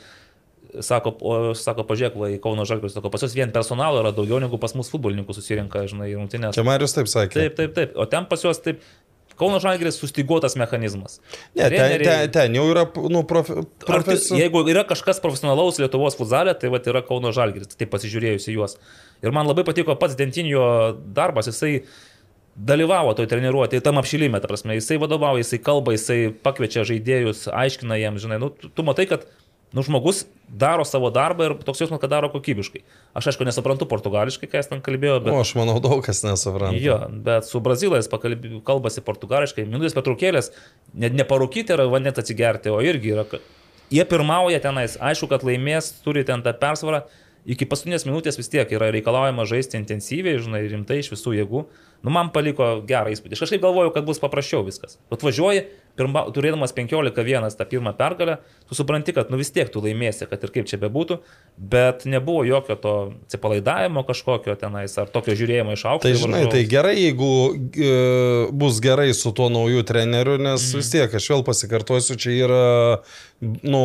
[0.86, 4.58] Sako, o, sako pažiūrėk, į Kauno Žalgiris, sako, pas jūs vien personalo yra daugiau negu
[4.62, 6.54] pas mus futbolininkų susirinka, žinai, rungtynės.
[6.54, 7.40] Čia Marius taip sakė.
[7.48, 7.96] Taip, taip, taip.
[7.98, 8.82] O ten pas juos taip.
[9.40, 11.14] Kauno Žalgiris sustiguotas mechanizmas.
[11.56, 14.42] Ne, ten, Treneriai- ten, ten jau yra nu, profi, tai, profesionalus.
[14.42, 18.76] jeigu yra kažkas profesionalaus Lietuvos futzalė, tai vat yra Kauno Žalgiris, taip pasižiūrėjus į juos.
[19.24, 21.80] Ir man labai patiko pats Dentinio darbas, jisai
[22.60, 27.96] dalyvavo toj treniruotėje, tam apšilime, ta prasme, jisai vadovauja, jisai kalba, jisai pakviečia žaidėjus, aiškina
[27.96, 29.24] jiems, žinai, nu, tu matai, kad
[29.72, 32.82] nu, žmogus daro savo darbą ir toks jausmas, kad daro kokybiškai.
[33.14, 35.32] Aš aišku nesuprantu portugališkai, ką jis ten kalbėjo, bet...
[35.34, 36.80] O, aš manau, daug kas nesupranta.
[36.82, 40.50] Jo, bet su brazilais pakalbė, kalbasi portugališkai, minutės pertraukėlės,
[40.98, 43.26] net neparūkyti ar vandens atsigerti, o irgi yra,
[43.94, 47.04] jie pirmauja tenais, aišku, kad laimės, turi ten tą persvarą,
[47.48, 51.64] iki paskutinės minutės vis tiek yra reikalaujama žaisti intensyviai, žinai, rimtai iš visų jėgų.
[52.00, 53.36] Nu, man paliko gerą įspūdį.
[53.36, 54.96] Aš kažkaip galvoju, kad bus paprasčiau viskas.
[55.12, 55.66] Atvažiuoji,
[55.98, 58.38] pirma, turėdamas 15-1 tą pirmą pergalę,
[58.68, 61.18] tu supranti, kad nu vis tiek tu laimėsi, kad ir kaip čia bebūtų,
[61.58, 62.94] bet nebuvo jokio to
[63.26, 66.08] atsipalaidavimo kažkokio tenais ar tokio žiūrėjimo iš aukšto.
[66.08, 66.54] Tai žinai, varžovus.
[66.54, 67.94] tai gerai, jeigu e,
[68.62, 70.80] bus gerai su tuo nauju treneriu, nes mm.
[70.80, 72.68] vis tiek, aš vėl pasikartosiu, čia yra,
[73.40, 73.82] nu,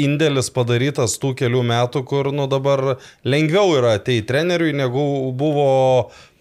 [0.00, 5.72] indėlis padarytas tų kelių metų, kur, nu, dabar lengviau yra ateiti treneriui, negu buvo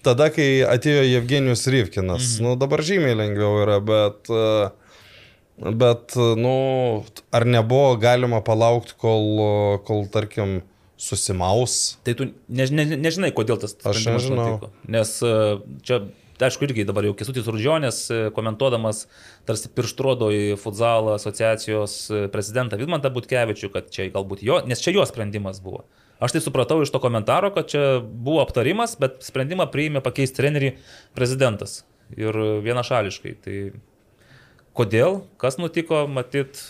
[0.05, 2.38] tada, kai atėjo Evgenijus Ryvkinas.
[2.38, 2.45] Mm.
[2.45, 4.30] Nu, dabar žymiai lengviau yra, bet...
[4.30, 4.69] e,
[5.61, 6.55] Bet, nu,
[7.29, 9.41] ar nebuvo galima palaukti, kol,
[9.85, 10.61] kol tarkim,
[11.01, 11.97] susimaus?
[12.05, 14.38] Tai tu ne, ne, nežinai, kodėl tas Aš nežinau.
[14.38, 14.69] nutiko.
[14.93, 15.33] Nes e,
[15.85, 15.99] čia,
[16.41, 19.07] aišku, irgi dabar jau Kesutis Rudžionės, e, komentuodamas,
[19.49, 24.93] tarsi pirštrodo į futzalo asociacijos e, prezidentą Vidmantą Butkevičių, kad čia galbūt jo, nes čia
[24.93, 25.88] jo sprendimas buvo.
[26.21, 30.75] Aš tai supratau iš to komentaro, kad čia buvo aptarimas, bet sprendimą priėmė pakeisti trenerį
[31.17, 31.81] prezidentas.
[32.13, 33.33] Ir vienašališkai.
[33.41, 33.55] Tai
[34.77, 36.61] kodėl, kas nutiko, matyt,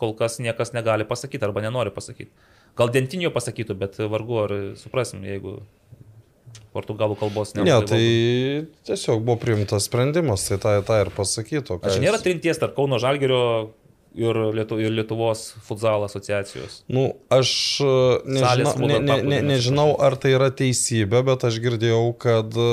[0.00, 2.32] kol kas niekas negali pasakyti arba nenori pasakyti.
[2.78, 5.60] Gal dentinio pasakytų, bet vargu ar suprasim, jeigu
[6.74, 8.04] portugalų kalbos Ne, nelabai tai
[8.88, 11.78] tiesiog buvo priimtas sprendimas, tai tą, tą ir pasakytų.
[11.86, 13.40] Aš nėra trinties tarp Kauno Žalgerio
[14.14, 16.82] ir, Lietu, ir Lietuvos futzalo asociacijos.
[16.90, 17.50] Nu, aš
[17.82, 17.94] e,
[18.36, 22.70] nežinau, ne, ne, ne, nežinau, ar tai yra teisybė, bet aš girdėjau, kad e,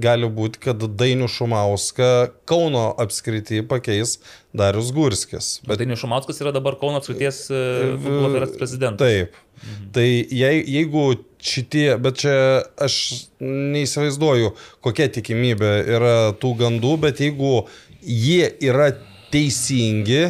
[0.00, 2.10] gali būti, kad Dainių Šumauską
[2.48, 4.18] Kauno apskrity pakeis
[4.56, 5.56] Darius Gurskis.
[5.66, 7.62] Bet Dainis Šumauskas yra dabar Kauno apskrities e,
[8.04, 9.08] federacijos prezidentas.
[9.08, 9.36] Taip.
[9.56, 9.90] Mhm.
[9.96, 11.06] Tai jei, jeigu
[11.46, 12.36] šitie, bet čia
[12.82, 12.96] aš
[13.40, 14.52] neįsivaizduoju,
[14.84, 17.62] kokia tikimybė yra tų gandų, bet jeigu
[18.02, 18.90] jie yra
[19.32, 20.28] teisingi,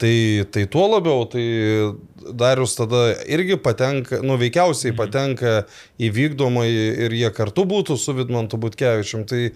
[0.00, 1.44] tai, tai tuo labiau, tai
[2.36, 5.64] Darius tada irgi patenka, nu veikiausiai patenka
[6.00, 9.52] į vykdomą ir jie kartu būtų su Vidmantu Butkevičium, tai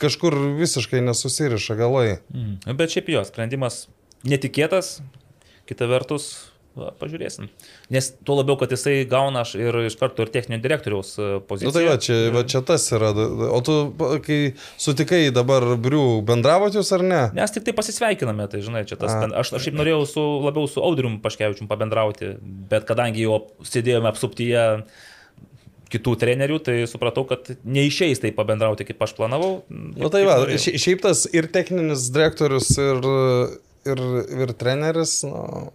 [0.00, 2.18] kažkur visiškai nesusiriša galai.
[2.34, 2.76] Mhm.
[2.78, 3.86] Bet šiaip jo sprendimas
[4.28, 4.98] netikėtas,
[5.68, 6.47] kita vertus,
[6.78, 7.48] va, pažiūrėsim.
[7.94, 11.40] Nes tuo labiau, kad jisai gauna aš ir iš karto ir techninio direktoriaus e, Na
[11.50, 11.72] poziciją.
[11.72, 13.10] nu, tai va čia, va čia tas yra.
[13.52, 13.76] O tu,
[14.26, 14.38] kai
[14.80, 17.20] sutikai dabar Briu, bendravot jūs ar ne?
[17.36, 19.20] Mes tik tai pasisveikiname, tai žinai, čia tas, A.
[19.26, 22.34] ben- aš, aš šiaip norėjau su, labiau su Audrium Paškevičium pabendrauti,
[22.72, 24.64] bet kadangi jau sėdėjome apsuptyje
[25.88, 29.62] kitų trenerių, tai supratau, kad neišeis tai pabendrauti, kaip aš planavau.
[29.72, 32.98] Na nu, tai va, šia- šiaip tas ir techninis direktorius, ir,
[33.88, 34.02] ir,
[34.44, 35.14] ir treneris.
[35.24, 35.70] Nu,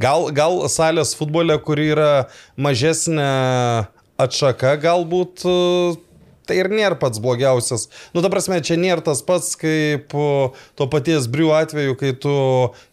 [0.00, 2.10] gal, gal salės futbole, kuri yra
[2.56, 3.30] mažesnė
[4.18, 5.56] atšaka, galbūt e,
[6.48, 7.86] tai ir nėra pats blogiausias.
[8.14, 12.34] Nu, ta prasme, čia nėra tas pats kaip o, to paties Briu atveju, kai tu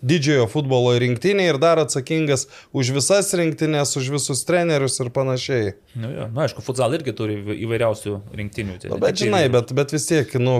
[0.05, 5.75] didžiojo futbolo rinktinė ir dar atsakingas už visas rinktinės, už visus trenerius ir panašiai.
[5.95, 6.29] Nu, jo.
[6.35, 8.79] Na, aišku, futsal irgi turi įvairiausių rinktinių.
[8.83, 10.59] Tai Nu, bet žinai, bet, bet vis tiek, nu,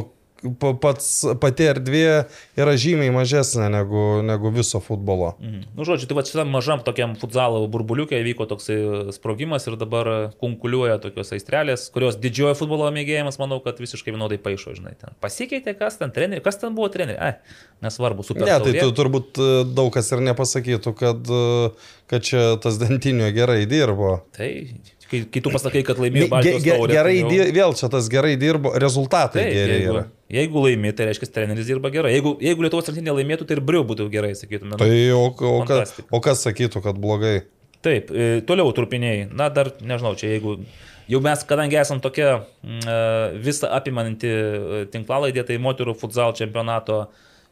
[0.82, 1.10] pats,
[1.42, 2.26] pati erdvė
[2.60, 5.34] yra žymiai mažesnė negu, negu viso futbolo.
[5.40, 5.64] Mhm.
[5.78, 8.78] Nu, žodžiu, tai va šitam mažam tokiam futsalo burbuliukė įvyko toksai
[9.16, 14.76] sprogimas ir dabar kunkuliuoja tokios aistrelės, kurios didžiojo futbolo mėgėjimas, manau, kad visiškai vienodai paaišo,
[14.78, 17.34] žinai, ten pasikeitė, kas ten treneri, kas ten buvo treneri, ai,
[17.86, 18.46] nesvarbu, super.
[18.48, 21.72] Ne, tai tu turbūt e, daug kas ir nepasakytų, kad, e,
[22.12, 24.18] kad čia tas dentinio gerai dirbo.
[24.36, 24.52] Tai,
[25.12, 27.76] kai, kai tu pasakai, kad laimėjo Ge, Baltijos ge, taurę, gerai, tai jau- di, vėl
[27.80, 30.04] čia tas gerai dirbo, rezultatai Taip, geri jeigu, yra.
[30.38, 32.14] jeigu laimi, tai reiškia, treneris dirba gerai.
[32.16, 34.78] Jeigu, jeigu Lietuvos rinktinė laimėtų, tai ir Briu būtų gerai, sakytume.
[34.82, 35.32] Tai o, o,
[35.66, 36.08] kas, Fantastika.
[36.12, 37.36] o kas sakytų, kad blogai?
[37.86, 39.28] Taip, e, toliau trupiniai.
[39.32, 40.58] Na, dar nežinau, čia jeigu
[41.08, 42.96] jau mes, kadangi esam tokia mm, e,
[43.46, 47.04] visą apimanti e, tinklalaidė, tai moterų futsal čempionato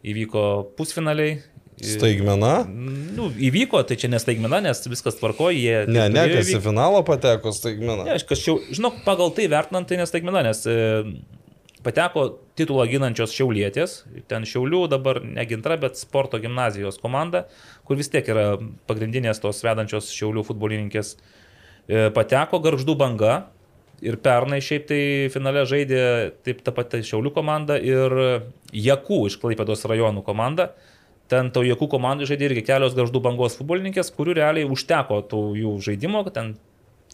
[0.03, 1.37] įvyko pusfinaliai.
[1.81, 2.53] E, Staigmena?
[2.67, 5.83] Nu, įvyko, tai čia nestaigmena, nes viskas tvarko, jie...
[5.89, 8.03] Ne, ne, kas į finalą pateko staigmena.
[8.07, 10.75] Ne, aš kažkaip, žinok, pagal tai vertinant, tai nestaigmena, nes e,
[11.85, 12.27] pateko
[12.59, 13.97] titulą ginančios šiaulietės,
[14.31, 17.47] ten šiaulių dabar negintra, bet sporto gimnazijos komanda,
[17.87, 18.53] kur vis tiek yra
[18.89, 23.43] pagrindinės tos vedančios šiaulių futbolininkės, e, pateko garždų banga.
[24.03, 25.99] Ir pernai šiaip tai finale žaidė
[26.43, 28.11] taip ta pati Šiaulių komanda ir
[28.75, 30.73] Jakų iš Klaipėdos rajonų komanda.
[31.31, 35.73] Ten to Jakų komandai žaidė irgi kelios garždų bangos futbolininkės, kurių realiai užteko tų jų
[35.85, 36.53] žaidimo, kad ten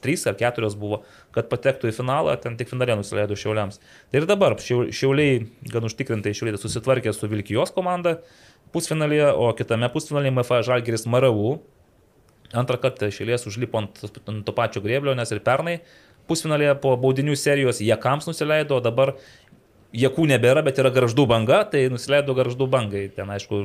[0.01, 1.01] trys ar keturios buvo,
[1.35, 3.79] kad patektų į finalą, ten tik finale nusileido Šiauliams.
[4.11, 8.17] Tai ir dabar Šiau- Šiauliai gan užtikrintai Šiauliai susitvarkė su Vilkijos komanda
[8.73, 11.59] pusfinalėje, o kitame pusfinalėje MFA Žalgiris Maravų
[12.57, 15.79] antrą kartą išėlės užlipo ant, ant to pačio grėblio, nes ir pernai
[16.29, 19.15] pusfinalėje po baudinių serijos Jekams nusileido, o dabar
[19.95, 23.07] Jekų nebėra, bet yra garždų banga, tai nusileido garždų bangai.
[23.13, 23.63] Ten, aišku,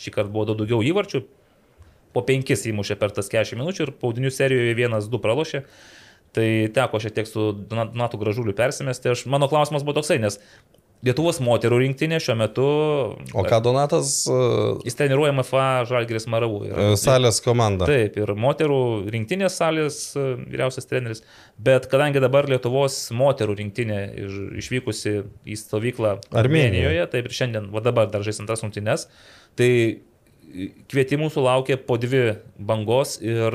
[0.00, 1.20] šį kartą buvo daug daugiau įvarčių,
[2.16, 5.64] po penkis įmušė per tas 40 minučių ir baudinių serijoje vienas du pralošė.
[6.36, 9.12] Tai teko šiek tiek su Donatu Gražuliu persimesti.
[9.12, 10.40] Aš, mano klausimas buvo toksai, nes
[11.06, 12.64] Lietuvos moterų rinktinė šiuo metu...
[13.38, 16.58] O ką Donatas uh, Jis treniruoja MFA Žalgiris Maravų.
[16.66, 17.86] Ir- salės komanda?
[17.86, 18.80] Taip, ir moterų
[19.14, 21.22] rinktinės salės e, vyriausias treneris.
[21.54, 25.14] Bet kadangi dabar Lietuvos moterų rinktinė iš- išvykusi
[25.46, 26.16] į stovyklą.
[26.42, 29.06] Armėnijoje, taip ir šiandien, va dabar dar žais antras rungtynes,
[29.58, 29.70] tai
[30.90, 32.24] kvietimų sulaukė po dvi
[32.58, 33.54] bangos ir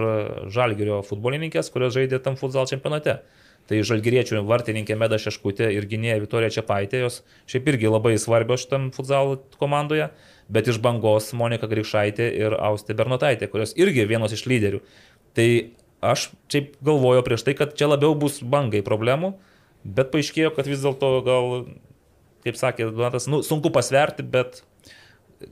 [0.54, 3.20] žalgerio futbolininkės, kurios žaidė tam futsal čempionate.
[3.70, 8.90] Tai žalgeriečių vartininkė Meda Šeškutė ir gynėja Vitorija Čiapaitė, jos šiaip irgi labai svarbios šitam
[8.92, 10.10] futsal komandoje,
[10.52, 14.82] bet iš bangos Monika Grikšaitė ir Austė Bernotaitė, kurios irgi vienos iš lyderių.
[15.38, 15.48] Tai
[16.04, 19.32] aš šiaip galvoju prieš tai, kad čia labiau bus bangai problemų,
[19.88, 21.50] bet paaiškėjo, kad vis dėlto gal,
[22.44, 24.60] kaip sakė Donatas, nu, sunku pasverti, bet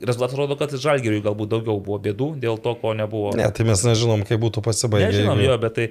[0.03, 3.31] rezultatas rodo, kad žalgeriui galbūt daugiau buvo bėdų dėl to, ko nebuvo.
[3.39, 5.09] Ne, tai mes nežinom, kaip būtų pasibaigę.
[5.11, 5.88] Nežinom jeigu- jo, bet tai.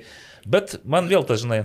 [0.46, 1.64] Bet man vėl tas, žinai,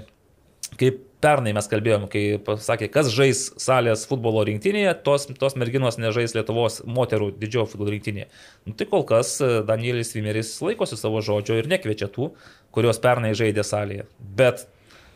[0.79, 6.35] kaip pernai mes kalbėjom, kai pasakė, kas žais salės futbolo rinktinėje, tos, tos merginos nežais
[6.37, 8.27] Lietuvos moterų didžiojo futbolo rinktinėje.
[8.67, 12.29] Nu, tai kol kas e, Danielis Vimeris laikosi savo žodžio ir nekviečia tų,
[12.75, 14.05] kurios pernai žaidė salėje.
[14.37, 14.67] Bet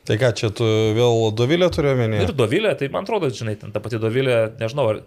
[0.09, 0.65] Tai ką čia tu
[0.97, 2.23] vėl Dovilė turiu omenyje?
[2.25, 5.01] ir Dovilė, tai man atrodo, žinai, ten ta pati Dovilė, nežinau, ar,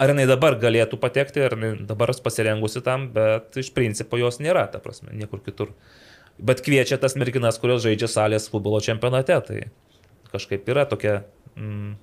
[0.00, 4.80] ar jinai dabar galėtų patekti, ar dabar pasirengusi tam, bet iš principo jos nėra, ta
[4.80, 5.74] prasme, niekur kitur.
[6.38, 9.64] Bet kviečia tas merginas, kurios žaidžia salės futbolo čempionate, tai
[10.32, 11.22] kažkaip yra tokia...
[11.58, 11.96] Mm,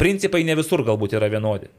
[0.00, 1.70] principai ne visur galbūt yra vienodi.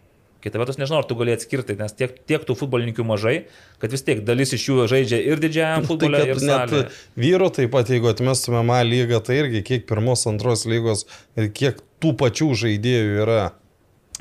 [0.43, 3.45] Kita vertus, nežinau, ar tu gali atskirti, nes tiek, tiek tų futbolininkų mažai,
[3.80, 6.89] kad vis tiek dalis iš jų žaidžia ir didžiajam Tai futbolui, kad ir net salėje.
[7.23, 11.05] vyru taip pat, jeigu atmestumėm A lygą, tai irgi kiek pirmos, antros lygos
[11.39, 13.45] ir kiek tų pačių žaidėjų yra.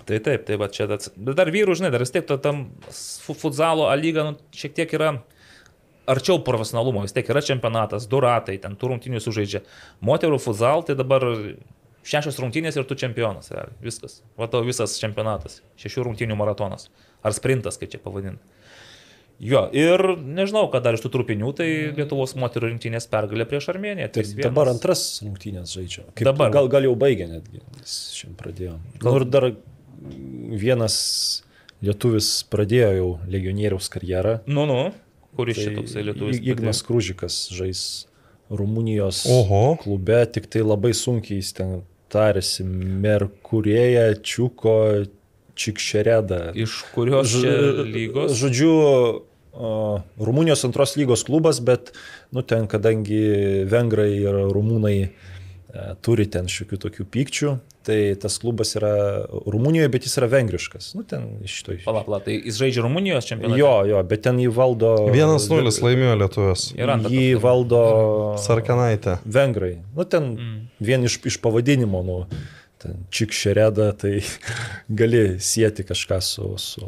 [0.07, 2.69] Tai taip, tai va čia, tas- bet dar vyrų, žinai, dar vis tiek to tam
[2.91, 5.17] fu- futsalo A lyga nu, šiek tiek yra
[6.11, 9.63] arčiau profesionalumo, vis tiek yra čempionatas, du ratai, ten tų rungtynių sužaidžia.
[10.05, 11.27] Moterų futsal tai dabar
[12.07, 14.21] šešios rungtynės ir tu čempionas, realiai, viskas.
[14.39, 16.89] Va tau visas čempionatas, šešių rungtynių maratonas.
[17.23, 18.43] Ar sprintas, kaip čia pavadinti.
[19.43, 21.67] Jo, ir nežinau, kad dar iš tų trupinių, tai
[21.97, 24.11] Lietuvos moterų rinktinės pergalė prieš Armėniją.
[24.15, 24.43] Tai 3:1.
[24.45, 26.05] dabar antras rungtynės žaidžia.
[26.13, 26.53] Kaip, Dabar.
[26.55, 28.77] Gal, gal jau baigė netgi, nes šiandien pradėjo.
[29.03, 29.49] Gal ir dar
[30.63, 30.97] vienas
[31.83, 34.37] lietuvis pradėjo jau legionieriaus karjerą.
[34.47, 34.93] Nu, nu,
[35.37, 36.41] kuris Tai čia toksai lietuvis.
[36.43, 37.83] Ignas Krūžikas žais
[38.53, 39.79] Rumunijos Oho.
[39.81, 41.81] klube, tik tai labai sunkiai jis ten
[42.13, 44.77] tarėsi Merkurėja, Čiuko,
[45.57, 46.53] Čikšereda.
[46.57, 48.37] Iš kurios lygos?
[48.37, 48.73] Žodžiu,
[49.53, 51.93] Rumunijos antros lygos klubas, bet,
[52.33, 55.11] nu, ten, kadangi vengrai ir rumūnai e,
[56.01, 57.53] turi ten šiokių tokių pykčių,
[57.87, 58.93] tai tas klubas yra
[59.29, 60.93] Rumunijoje, bet jis yra vengriškas.
[60.99, 61.85] Nu, ten iš to iš.
[61.89, 63.61] Pala, pala, tai jis žaidžia Rumunijos čempionate.
[63.61, 64.95] Jo, jo, bet ten jį valdo.
[65.13, 66.17] 1-0 laimėjo
[66.97, 67.85] antrą Jį valdo
[68.43, 69.19] Sarkanaitė.
[69.25, 69.77] vengrai.
[69.97, 70.59] Nu, ten mm.
[70.83, 72.19] vien iš, iš pavadinimo, nu,
[72.83, 74.21] ten Čikšereda, tai
[75.01, 76.53] gali sieti kažką su...
[76.59, 76.87] su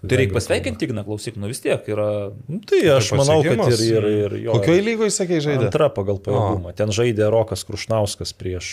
[0.00, 2.08] Tai reikia pasveikinti, Igna, klausyk, nu vis tiek yra...
[2.48, 4.58] Nu, tai aš Tai manau, kad ir, ir, ir jo.
[4.58, 5.68] Kokioje lygoje, sakai, žaidė?
[5.68, 6.74] Antra pagal pajėgumą.
[6.78, 8.68] Ten žaidė Rokas Krušnauskas prieš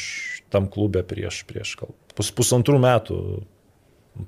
[0.53, 3.17] tam klube prieš, prieš gal pus, pusantrų metų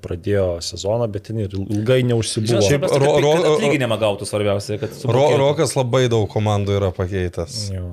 [0.04, 2.62] pradėjo sezoną, bet ten ir ilgai neužsibuvo.
[2.64, 5.38] Šiaip ro- ro- atlyginimą gautų svarbiausia, kad Ro, sumokėtų.
[5.42, 7.58] Rokas labai daug komandų yra pakeitęs.
[7.74, 7.92] Jo.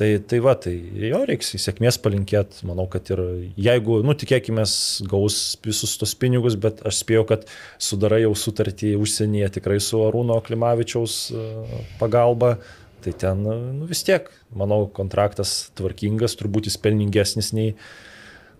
[0.00, 0.72] Tai, tai va, tai
[1.10, 3.20] jo reiks sėkmės palinkėti, manau, kad ir
[3.60, 4.64] jeigu, nu, tikėkime,
[5.10, 7.44] gaus visus tos pinigus, bet aš spėjau, kad
[7.76, 11.44] sudarai jau sutartį užsienyje tikrai su Arūno Klimavičiaus e,
[12.00, 12.54] pagalba,
[13.04, 17.74] tai ten, nu, vis tiek, manau, kontraktas tvarkingas, turbūt jis pelningesnis nei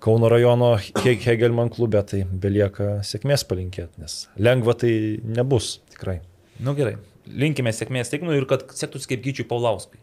[0.00, 6.22] Kauno rajono He- Hegelman klube, tai belieka sėkmės palinkėti, nes lengva tai nebus, tikrai.
[6.56, 6.94] Nu gerai,
[7.28, 10.00] linkime sėkmės Ignui ir kad sektųsi kaip Gyčiui Paulauskai.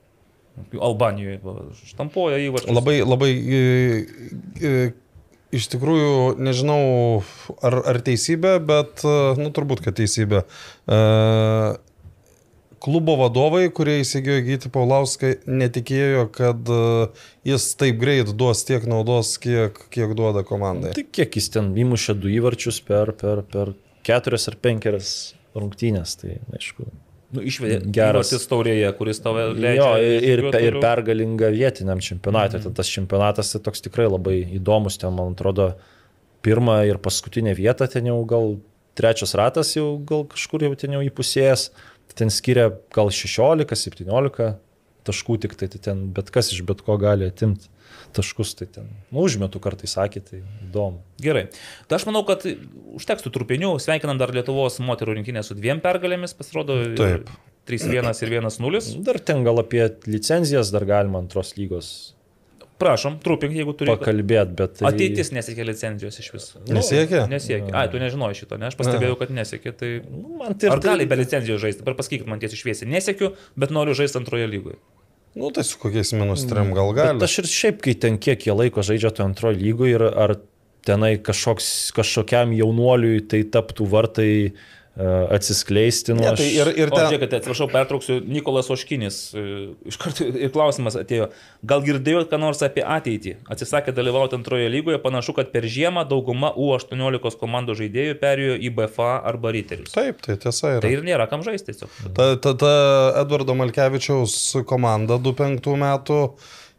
[0.77, 1.41] Albanijoje
[1.91, 2.73] štampuoja įvarčius.
[2.73, 3.31] Labai, labai,
[5.57, 6.81] iš tikrųjų, nežinau,
[7.65, 9.03] ar, ar teisybė, bet,
[9.39, 10.43] nu, turbūt, kad teisybė.
[10.89, 10.97] E,
[12.83, 17.07] klubo vadovai, kurie įsigijo Gyti Paulauskai, netikėjo, kad e,
[17.47, 20.93] jis taip greit duos tiek naudos, kiek, kiek duoda komandai.
[20.97, 23.73] Tai kiek jis ten įmušė du įvarčius per, per, per
[24.07, 25.11] keturias ar penkerias
[25.57, 26.87] rungtynės, tai aišku.
[27.35, 28.31] Nu, išvedė Geras.
[28.47, 29.81] taurėje, kuris tave leidžia.
[29.81, 32.61] Jo, ir, ir, ir pergalinga vietiniam čempionatui.
[32.61, 32.77] Mhm.
[32.77, 35.73] Tas čempionatas tai toks tikrai labai įdomus, ten man atrodo
[36.45, 38.55] pirmą ir paskutinę vietą, ten jau gal
[38.97, 41.67] trečias ratas jau gal kažkur jau ten jau įpusėjęs,
[42.17, 44.53] ten skiria gal 16-17
[45.07, 47.69] taškų tik tai, tai ten bet kas iš bet ko gali atimti
[48.15, 51.01] taškus, tai ten, nu, užmetu kartais sakė, tai įdomu.
[51.21, 51.47] Gerai.
[51.87, 52.45] Tai aš manau, kad
[52.97, 53.73] užteks tų trupinių.
[53.83, 56.79] Sveikinam dar Lietuvos moterų rinkinę su dviem pergalėmis, pasirodo.
[56.83, 57.31] ir Taip.
[57.67, 58.83] 3-1 ir 1-0.
[59.03, 61.89] Dar ten gal apie licenzijas dar galima antros lygos
[62.77, 63.89] Prašom, trupink, jeigu turi.
[63.95, 64.75] pakalbėti, bet...
[64.77, 64.91] Tai...
[64.91, 66.61] Ateitis nesiekia licenzijos iš viso.
[66.69, 67.23] Nesiekia?
[67.31, 67.71] Nesiekia.
[67.73, 68.69] Ai, tu nežinojai šito, ne?
[68.69, 69.73] Aš pastebėjau, kad nesiekia.
[69.79, 69.89] Tai...
[70.05, 71.81] Nu, man tai Ar gali be licenzijos žaisti?
[71.81, 72.89] Dabar pasakykit man tiesiai šviesiai.
[72.93, 74.77] Nesiekiu, bet noriu žaisti antroje lygoje.
[75.37, 77.25] Nu, tai su kokiais minus trim gal Bet gali.
[77.25, 80.37] aš ir šiaip, kai ten kiek jie laiko žaidžia to antrojo lygoje ir ar
[80.87, 84.31] tenai kažkoks, kažkokiam jaunuoliui tai taptų vartai
[85.37, 86.13] atsiskleisti.
[86.17, 89.17] Nu, Ne, tai ir, ir O, ten, žiūrėkite, atsiprašau, pertrauksiu, Nikolas Oškinis.
[89.87, 91.29] Iš karto ir klausimas atėjo.
[91.69, 93.35] Gal girdėjot ką nors apie ateitį?
[93.53, 99.11] Atsisakė dalyvauti antroje lygoje, panašu, kad per žiemą dauguma U18 komandų žaidėjų perėjo į BFA
[99.29, 99.93] arba Riterius.
[99.95, 100.93] taip, tai tiesa Tai yra.
[100.97, 101.93] ir nėra kam žaisti tiesiog.
[102.17, 102.73] Ta, ta, ta
[103.21, 104.37] Edvardo Malkevičiaus
[104.69, 106.21] komanda 25 metų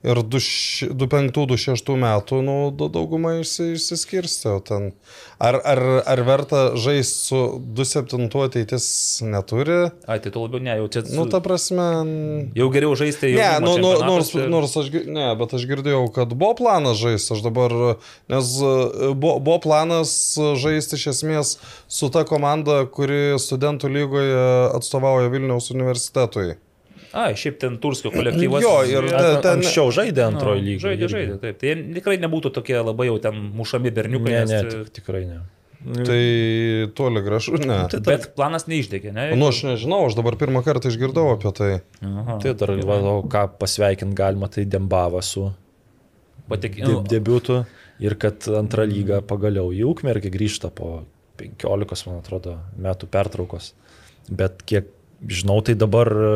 [0.07, 4.55] ir 25-26 metų, nu, da- dauguma išsi, išsiskirstė.
[5.43, 7.41] Ar, ar, ar verta žaisti su
[7.79, 8.87] 27 ateitis
[9.27, 9.81] neturi?
[10.07, 11.03] Ai, tu labiau ne, jau čia...
[11.07, 11.17] Su...
[11.19, 11.89] Nu, ta prasme.
[12.59, 13.43] Jau geriau žaisti jau.
[13.43, 17.43] Ne, nu, nu, nors, nors aš, ne, bet aš girdėjau, kad buvo planas žaisti, aš
[17.47, 17.75] dabar,
[18.31, 20.13] nes e, buvo, buvo planas
[20.63, 21.57] žaisti iš esmės
[21.91, 24.41] su ta komanda, kuri studentų lygoje
[24.79, 26.57] atstovauja Vilniaus universitetui.
[27.17, 28.63] Ai, šiaip ten Turskio kolektyvas.
[28.63, 30.83] Jo, ir ta- ten- Anksčiau žaidė Nu, antrojo lygoje.
[30.85, 31.59] Žaidė, žaidė, taip.
[31.63, 34.35] Tai tikrai nebūtų tokie labai jau ten mušami berniukai.
[34.35, 35.39] Ne, nes, ne, e, tik, tikrai ne.
[35.79, 36.23] Tai
[36.99, 37.87] toli gražu, ne.
[37.89, 39.29] Tai dar, Bet planas neišdegė, ne?
[39.39, 41.71] Nu, aš nežinau, aš dabar pirmą kartą išgirdau apie tai.
[42.03, 42.39] Aha.
[42.43, 45.53] tai dar va, o ką pasveikinti galima, tai Dembava su
[46.49, 46.77] Patek...
[46.83, 47.63] de, nu, debiutu
[48.03, 51.05] ir kad antrą lygą pagaliau į Ukmergį grįžta po
[51.39, 53.73] 15, man atrodo, metų pertraukos.
[54.29, 54.91] Bet kiek
[55.27, 56.31] žinau, tai dabar e,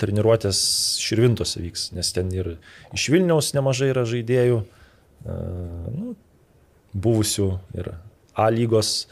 [0.00, 0.60] treniruotės
[1.02, 2.56] Širvintose vyks, nes ten ir
[2.96, 5.38] iš Vilniaus nemažai yra žaidėjų, e,
[5.94, 6.14] nu,
[6.98, 7.94] buvusių ir
[8.38, 9.08] A lygos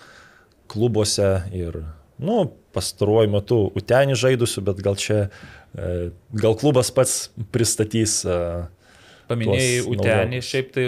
[0.71, 1.81] klubuose ir,
[2.23, 5.25] nu, pastaruoju metu Utenį žaidusių, bet gal čia,
[5.75, 8.21] e, gal klubas pats pristatys
[9.27, 10.51] Paminėjai Utenį, naujokus.
[10.53, 10.85] šiaip tai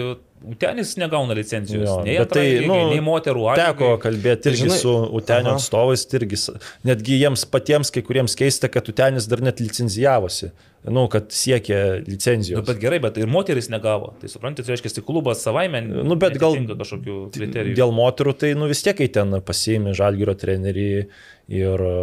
[0.47, 1.83] Utenis negauna licenzijos.
[1.83, 4.77] Jo, nei bet tai, antrai lygai, nu, nei moterų A Teko kalbėti Tai irgi žinai-
[4.79, 5.57] su Utenio Aha.
[5.59, 6.37] atstovais, tai irgi,
[6.87, 10.51] netgi jiems patiems kai kuriems keista, kad Utenis dar net licenzijavosi,
[10.87, 12.65] nu, kad siekė Nu, licenzijos.
[12.65, 14.13] bet gerai, bet ir moteris negavo.
[14.21, 15.81] Tai suprantate, tai reiškia, tai klubas savaime.
[15.83, 17.75] Nu, bet gal- kažkokių kriterijų.
[17.75, 21.07] Dėl moterų, tai nu vis tiek, kai ten pasiimi žalgyro trenerį
[21.49, 21.93] ir e,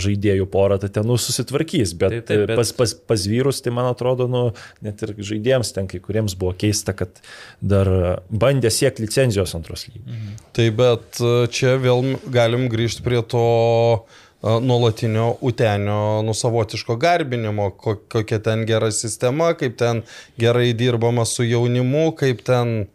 [0.00, 3.72] žaidėjų porą, tai ten nu, susitvarkys, bet, Taip, taip, bet- Pas, pas, pas vyrus, tai
[3.76, 4.42] man atrodo, nu,
[4.84, 7.20] net ir žaidėjams ten kai kuriems buvo keista, kad
[7.60, 10.40] dar e, bandė siekti licenzijos antros lygos.
[10.56, 17.98] Tai bet e, čia vėl galim grįžti prie to a, nuolatinio utenio nusavotiško garbinimo, ko,
[18.12, 20.02] kokia ten gera sistema, kaip ten
[20.40, 22.86] gerai dirbama su jaunimu, kaip ten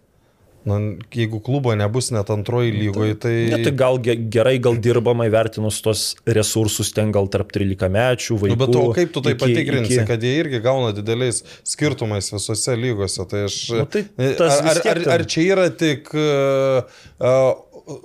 [0.70, 0.78] Na,
[1.16, 3.34] jeigu klubo nebus net antroji lygoje, tai...
[3.50, 8.38] Ne, tai gal ge- gerai, gal dirbama įvertinus tos resursus ten gal tarp 13 mečių
[8.44, 8.54] vaikų.
[8.54, 12.30] Nu, bet o kaip tu tai iki- patikrinsi, iki- kad jie irgi gauna dideliais skirtumais
[12.36, 13.26] visose lygose?
[13.32, 13.58] Tai aš...
[13.80, 16.86] Nu, tai ar, ar, ar, ar čia yra tik uh,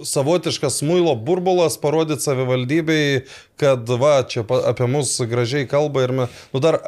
[0.02, 3.24] savotiškas muilo burbulas parodyti savivaldybei,
[3.60, 6.38] kad va, čia apie mus gražiai kalba ir mes...
[6.54, 6.78] Nu, dar,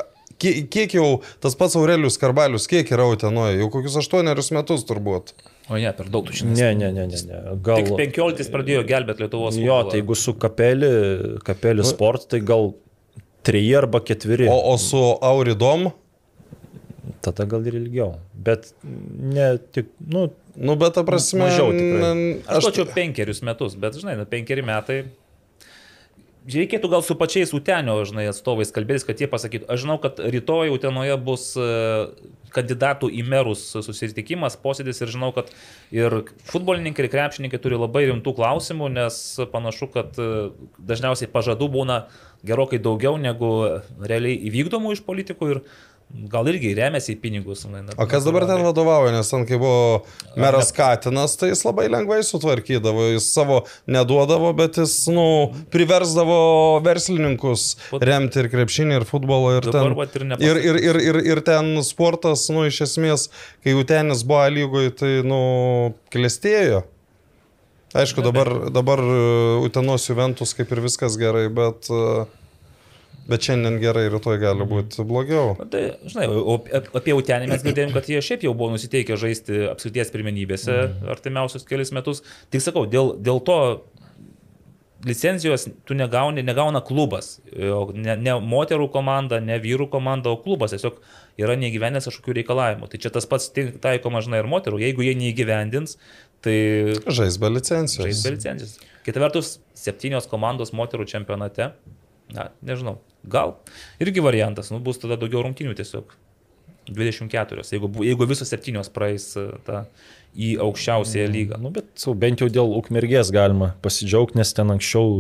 [0.40, 1.10] kie- Kiek jau
[1.44, 3.58] tas pats Aurelius Karbalius, kiek yra Utenoje?
[3.60, 5.34] Jau kokius aštuonerius metus turbūt.
[5.68, 6.78] O ne, per daug tu šiandien.
[6.78, 7.20] Ne, ne, ne, ne.
[7.26, 7.56] ne.
[7.66, 7.80] Gal...
[7.82, 9.56] Tik 15 pradėjo gelbėti Lietuvos.
[9.58, 9.90] Jo, futbolą.
[9.90, 10.90] tai jeigu su kapeli,
[11.46, 12.70] kapeli sport, tai gal
[13.46, 14.46] treji arba ketveri.
[14.50, 15.88] O, o su Auridom,
[17.22, 18.12] Tada gal ir ilgiau.
[18.46, 20.28] Bet ne tik, nu,
[20.58, 21.42] nu bet ta prasme...
[21.42, 22.10] Mažiau tikrai.
[22.14, 25.00] n- Aš duočiau penkerius metus, bet žinai, nu, penkeri metai.
[26.46, 30.70] Reikėtų gal su pačiais Utenio, žinai, atstovais kalbėtis, kad jie pasakytų, aš žinau, kad rytoj
[30.76, 31.66] Utenoje bus e,
[32.54, 35.50] kandidatų į merus susitikimas, posėdis ir žinau, kad
[35.94, 39.18] ir futbolininkai, ir krepšininkai turi labai rimtų klausimų, nes
[39.50, 40.30] panašu, kad e,
[40.78, 41.98] dažniausiai pažadų būna
[42.46, 43.50] gerokai daugiau negu
[43.98, 45.62] realiai įvykdomų iš politikų ir
[46.32, 47.64] gal irgi remiasi į pinigus.
[47.68, 50.04] na- O kas dabar ten vadovauja, nes ten kai buvo
[50.36, 57.76] meras Katinas, tai jis labai lengvai sutvarkydavo, jis savo neduodavo, bet jis, nu, priversdavo verslininkus
[58.00, 59.82] remti ir krepšinį, ir futbolą, ir ten.
[59.84, 59.94] ir
[60.40, 63.28] Ir, ir, ir, ir, ten sportas, nu, iš esmės,
[63.64, 66.84] kai jau tenis buvo lygoje, tai, nu, klestėjo.
[67.96, 72.26] Aišku, dabar, dabar uh, Utenos Juventus kaip ir viskas gerai, bet, uh,
[73.28, 75.56] bet šiandien gerai, rytoj gali būti blogiau.
[75.58, 76.28] Na, Tai, žinai,
[77.00, 80.76] apie Utenį mes girdėjom, kad jie šiaip jau buvo nusiteikę žaisti apskrities pirmenybėse
[81.16, 82.22] artimiausius kelius metus.
[82.54, 83.58] Tik sakau, dėl, dėl to
[85.06, 87.36] licenzijos tu negauni, negauna klubas.
[87.54, 90.96] O Ne, ne moterų komanda, ne vyrų komanda, o klubas tiesiog
[91.38, 92.88] yra neįgyvendęs kažkokių reikalavimų.
[92.90, 94.80] Tai čia tas pats taikoma, žinai, ir moterų.
[94.82, 95.98] Jeigu jie neįgyvendins,
[96.44, 96.56] tai
[97.06, 98.06] Žais be licencijos.
[98.08, 98.78] žais be licenzijos.
[99.06, 101.70] Kita vertus, septynios komandos moterų čempionate.
[102.34, 102.98] Na, nežinau.
[103.26, 103.56] Gal
[104.02, 106.14] irgi variantas, nu, bus tada daugiau rungtynių tiesiog.
[106.86, 109.82] 24, jeigu, jeigu visos septynios praeis e, tą
[110.36, 111.58] į aukščiausiąją lygą.
[111.62, 115.14] Nu, bet sau, bent jau dėl ukmergės galima pasidžiaugti, nes ten anksčiau,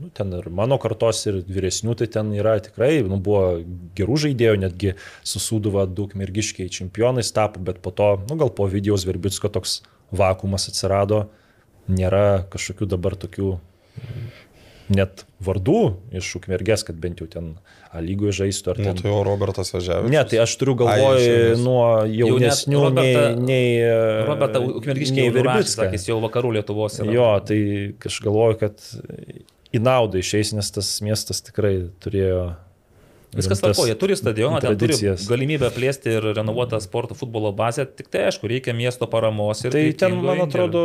[0.00, 3.58] nu, ten ir mano kartos, ir vyresnių, tai ten yra tikrai, nu, buvo
[3.98, 4.94] gerų žaidėjų, netgi
[5.26, 9.80] susūduva du ukmergiškiai čempionais tapo, bet po to, nu, gal po Vidijos Verbitsko toks
[10.14, 11.24] vakumas atsirado,
[11.90, 13.56] nėra kažkokių dabar tokių
[14.90, 15.80] net vardų
[16.20, 17.54] iš ukmergės, kad bent jau ten
[17.90, 18.98] A lygoje žaistų ar Nu, ten.
[19.02, 20.10] tai jau Robertas Važiavęs.
[20.12, 23.64] Ne, tai aš turiu galvoj nuo jaunesnių nei, Robertą- nei,
[24.28, 25.56] Roberta nei Ukmergiškiai jau Verbicką.
[25.56, 27.10] Verbickas, sakys, jau vakarų Lietuvos yra.
[27.16, 27.58] Jo, tai
[28.06, 28.78] aš galvoju, kad
[29.74, 32.44] į naudą išeis, nes tas miestas tikrai turėjo.
[33.36, 34.96] Viskas tvarko, jie turi stadioną, ten turi
[35.28, 39.60] galimybę plėsti ir renovuotą sporto futbolo bazę, tik tai aišku, reikia miesto paramos.
[39.62, 40.82] Tai ten, man atrodo,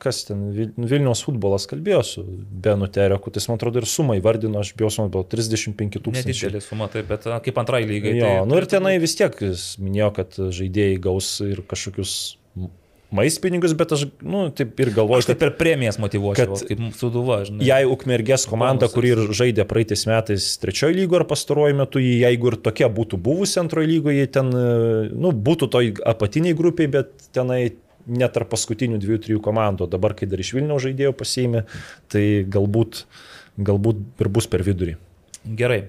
[0.00, 2.24] kas ten, Vil- Vilniaus futbolas kalbėjo su
[2.64, 6.32] Benu Tereku, tai jis, man atrodo, ir sumą įvardino, aš bijau, man buvo 35 tūkstančių.
[6.32, 8.14] Nedidelė suma, taip, bet kaip antrai lygai.
[8.16, 9.36] Jo, tai nu ir tenai vis tiek
[9.84, 12.14] minėjo, kad žaidėjai gaus ir kažkokius
[13.14, 17.40] maistpinigus, bet aš, nu, taip ir galvoju, Aš tai per premijas motivuočiau, kad- kaip suduva,
[17.46, 17.62] žinai.
[17.68, 22.56] Jei Ukmergės komanda, kuri ir žaidė praeitais metais trečiojo lygo ar pastaruoju metu, jeigu ir
[22.66, 27.72] tokia būtų buvusi antrojo lygoje, ten, e, nu, būtų toj apatiniai grupiai, bet tenai
[28.06, 31.64] net tarp paskutinių dviejų, trijų komandų, dabar, kai dar iš Vilniaus žaidėjų pasiėmė,
[32.12, 33.04] tai galbūt,
[33.58, 34.96] galbūt ir bus per vidurį.
[35.56, 35.86] Gerai.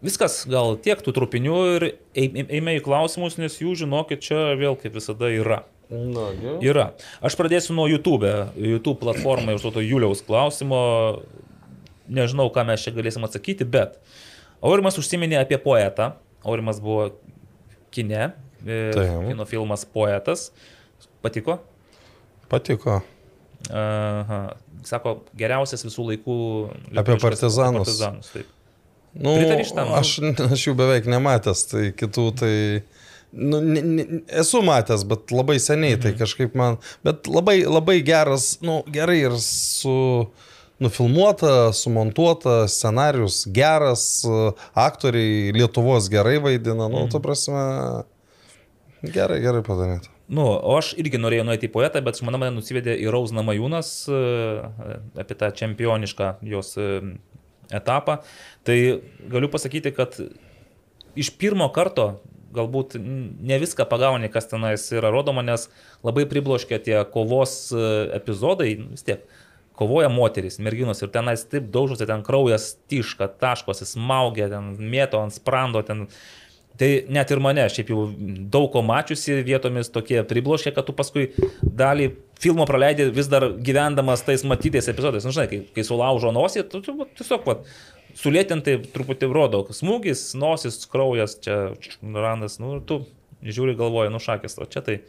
[0.00, 1.84] Viskas, gal tiek tų trupinių ir
[2.16, 5.64] ei- eime į klausimus, nes jų, žinokit, čia vėl kaip visada yra.
[5.90, 6.58] Na, gerai.
[6.62, 6.86] Yra.
[7.26, 10.80] Aš pradėsiu nuo YouTube, YouTube platformai užduoto Juliaus klausimo.
[12.10, 13.98] Nežinau, ką mes čia galėsim atsakyti, bet
[14.62, 16.12] Aurimas užsiminė apie poetą.
[16.46, 17.10] Aurimas buvo
[17.94, 18.30] kine,
[18.62, 19.26] e, Taip.
[19.28, 20.50] kino filmas Poetas.
[21.22, 21.58] Patiko?
[22.50, 23.00] Patiko.
[23.70, 24.40] Aha.
[24.86, 26.38] Sako, geriausias visų laikų.
[26.94, 27.90] Apie partizanus.
[27.90, 28.56] partizanus taip.
[29.10, 29.34] Nu,
[29.98, 30.14] aš,
[30.46, 32.54] aš jų beveik nematęs, tai kitų tai...
[33.32, 34.04] Nu, ne, ne,
[34.42, 36.02] esu matęs, bet labai seniai, Mhm.
[36.02, 36.78] tai kažkaip man...
[37.04, 40.30] Bet labai, labai geras, nu, gerai ir su...
[40.80, 44.22] Nufilmuota, sumontuota, scenarius geras,
[44.72, 47.10] aktoriai Lietuvos gerai vaidina, nu, Mhm.
[47.12, 47.60] tu prasme,
[49.02, 50.08] gerai, gerai padaryta.
[50.30, 53.90] Nu, o aš irgi norėjau nueiti į poetą, bet žmona mane nusivedė į Rausną Majūnas
[54.08, 54.20] e,
[55.18, 56.86] apie tą čempionišką jos e,
[57.74, 58.20] etapą.
[58.64, 58.76] Tai
[59.32, 60.14] galiu pasakyti, kad
[61.18, 62.20] iš pirmo karto
[62.54, 65.68] galbūt ne viską pagauni, kas tenais yra rodoma, nes
[66.06, 67.86] labai pribloškia tie kovos e,
[68.18, 69.24] epizodai, vis tiek.
[69.80, 75.32] kovoja moteris, merginos ir tenais taip daužosi, ten kraujas tiška, taškosi, smaugia, ten mėto ant
[75.32, 76.04] sprando, ten
[76.80, 78.06] Tai net ir mane, šiaip jau
[78.52, 81.26] daug ko mačiusi vietomis tokie pribloškė, kad tu paskui
[81.60, 82.06] dalį
[82.40, 85.26] filmo praleidai vis dar gyvendamas tais matytais epizodais.
[85.28, 87.66] Nu, žinai, kai, kai sulaužo nosį, tu, tu tiesiog pat
[88.20, 93.02] sulėtintai truputį rodo, smūgis, nosis, kraujas, čia randas, nu tu
[93.40, 95.02] žiūri galvoji, nu šakės, o čia tai.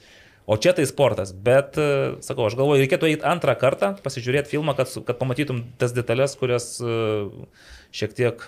[0.49, 4.73] O čia tai sportas, bet, e, sakau, aš galvoju, reikėtų eiti antrą kartą, pasižiūrėti filmą,
[4.75, 6.95] kad, kad pamatytum tas detalės, kurias e,
[7.93, 8.41] šiek tiek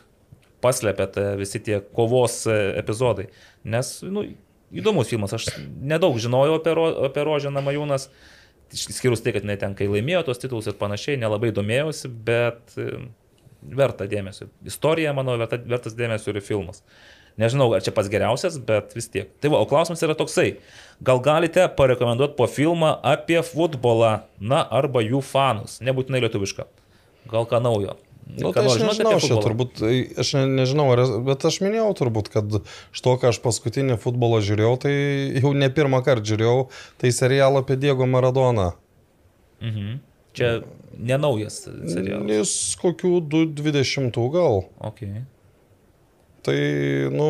[0.65, 1.06] paslėpė
[1.38, 3.27] visi tie kovos e, epizodai.
[3.61, 4.26] Nes, nu,
[4.73, 8.10] įdomus filmas, aš nedaug žinojau apie, ro, apie Rožę Namajūnas,
[8.73, 12.73] skirus tai, kad jinai ten, kai laimėjo tos titulus ir panašiai, nelabai domėjausi, bet
[13.77, 14.49] verta dėmesio.
[14.68, 16.84] Istorija, manau, verta, vertas dėmesio ir filmas.
[17.40, 19.31] Nežinau, ar čia pats geriausias, bet vis tiek.
[19.41, 20.60] Tai va, o klausimas yra toksai.
[21.02, 26.68] Gal galite parekomenduoti po filmą apie futbolą, na, arba jų fanus, nebūtinai lietuvišką.
[27.31, 27.98] Gal ką naujo.
[28.23, 30.85] Nu, tai aš nežinau, aš turbūt, tai aš ne, nežinau,
[31.27, 34.94] bet aš minėjau turbūt, kad iš to, ką aš paskutinį futbolą žiūrėjau, tai
[35.44, 36.56] jau ne pirmą kartą žiūrėjau,
[37.02, 38.72] tai serialą apie Diego Maradoną.
[39.64, 39.99] Mhm.
[40.34, 40.54] Čia
[40.98, 42.30] nenaujas serialas.
[42.32, 44.64] Jis kokių 20 gal.
[44.92, 45.24] Okay.
[46.44, 46.58] Tai,
[47.14, 47.28] nu,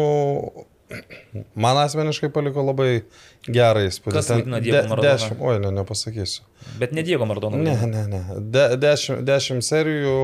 [1.55, 3.03] man asmeniškai paliko labai
[3.45, 4.15] gerą įspūdį.
[4.15, 5.03] Kas vaidina Diego Maradoną?
[5.03, 6.47] De, dešimt, oi, ne, nepasakysiu.
[6.81, 7.59] Bet ne Diego Maradoną.
[7.61, 8.23] Ne, ne, ne.
[8.53, 10.17] De, dešimt, dešimt serijų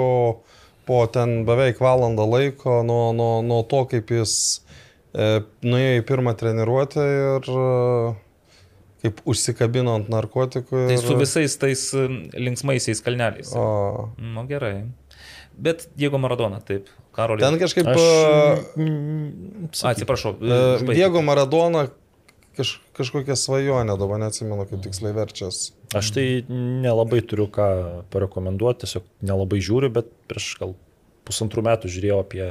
[0.89, 4.33] po ten beveik valandą laiko nuo, nuo, nuo to, kaip jis
[5.13, 7.67] e, nuėjo į pirmą treniruotę ir e,
[9.03, 10.85] kaip užsikabino ant narkotikų.
[10.85, 10.89] Ir...
[10.93, 11.85] Tai su visais tais
[12.35, 13.53] linksmaisiais kalneliais.
[13.55, 14.09] O.
[14.19, 14.89] Nu gerai.
[15.59, 16.87] Bet Diego Maradona, taip.
[17.15, 17.43] Karolė.
[17.43, 17.89] Ten kažkaip...
[17.91, 20.37] Aš, e, mm, Atsiprašau.
[20.39, 20.59] e,
[20.93, 21.89] Diego Maradona
[22.59, 25.71] kaž, kažkokią svajonę, dabar neatsimenu, kaip tiksliai verčias.
[25.95, 27.69] Aš tai nelabai turiu ką
[28.13, 30.75] parekomenduoti, tiesiog nelabai žiūriu, bet prieš gal
[31.27, 32.45] pusantrų metų žiūrėjau apie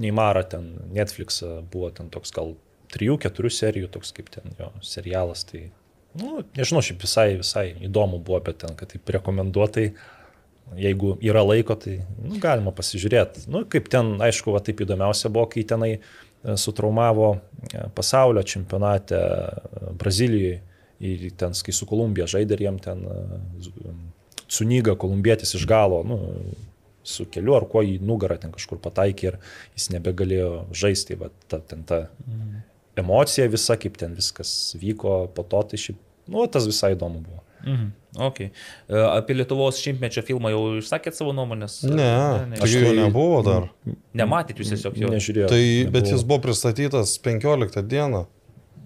[0.00, 2.56] Neymarą, ten Netflix buvo ten toks gal
[2.94, 5.44] 3-4 serijų, toks kaip ten jo serialas.
[5.48, 5.62] Tai,
[6.20, 9.88] nu, nežinau, šiaip visai, visai įdomu buvo, bet ten, kad taip rekomenduotai,
[10.80, 13.48] jeigu yra laiko, tai nu, galima pasižiūrėti.
[13.52, 16.00] Nu, kaip ten, aišku, va, taip įdomiausia buvo, kai tenai e,
[16.60, 20.60] sutraumavo e, pasaulio čempionate e, Brazilijoje
[21.04, 23.02] ir ten, kai su Kolumbija žaidė ir jiem ten
[24.54, 26.18] sunyga kolumbietis iš galo, nu,
[27.04, 29.38] su keliu ar kuo į nugarą ten kažkur pataikė ir
[29.76, 31.18] jis nebegalėjo žaisti.
[31.20, 32.62] Va, ta, ten ta mhm.
[33.00, 35.98] Emocija visa, kaip ten viskas vyko po to, tai šiaip,
[36.30, 37.42] nu, tas visai įdomu buvo.
[37.64, 37.92] Mhm.
[38.14, 38.52] Okay.
[38.86, 41.80] Apie Lietuvos šimtmečio filmą jau išsakėt savo nuomonės?
[41.88, 42.60] Ne, ne, ne.
[42.62, 43.66] aš jo nebuvo dar.
[44.14, 45.10] Nematėt jūs tiesiog jo?
[45.10, 45.48] Nežiūrėjau.
[45.50, 45.94] Tai, nebuvo.
[45.96, 48.24] bet jis buvo pristatytas 15 dieną.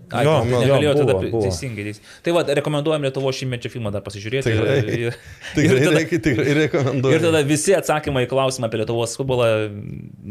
[0.09, 1.41] Ai, Jo, jo, jo, negalėjo buvo, tada buvo.
[1.45, 1.85] teisingai.
[1.89, 2.21] teisingai.
[2.25, 4.53] Tai va, rekomenduojam Lietuvo šimtmečio filmą dar pasižiūrėti.
[4.55, 4.77] Tikrai.
[4.79, 5.19] Ir, ir,
[5.53, 7.15] Tikrai, ir, tada, reikia, tikrai rekomenduoju.
[7.19, 9.51] ir tada visi atsakymai į klausimą apie Lietuvos futbolą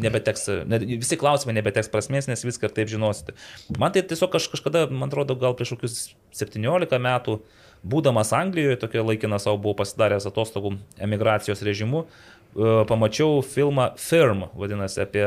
[0.08, 3.36] nebeteks, ne, visi klausimai nebeteks prasmės, nes viską taip žinosite.
[3.78, 6.00] Man tai tiesiog aš kažkada, man atrodo, gal prieš kokius
[6.38, 7.40] 17 metų,
[7.88, 10.74] būdamas Anglijoje, tokia laikina savo buvau pasidaręs atostogų
[11.06, 15.26] emigracijos režimu, e, pamačiau filmą Firm, vadinasi, apie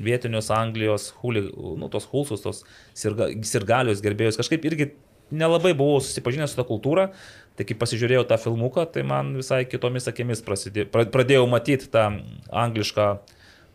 [0.00, 2.62] vietinius Anglijos huli, nu, tos hulsus, tos
[2.96, 4.38] sirga, sirgalius gerbėjus.
[4.40, 4.90] Kažkaip irgi
[5.30, 7.10] nelabai buvau susipažinęs su tą kultūrą,
[7.58, 12.06] tai kai pasižiūrėjau tą filmuką, tai man visai kitomis akimis prasidė, pra- pradėjau matyti tą
[12.48, 13.10] anglišką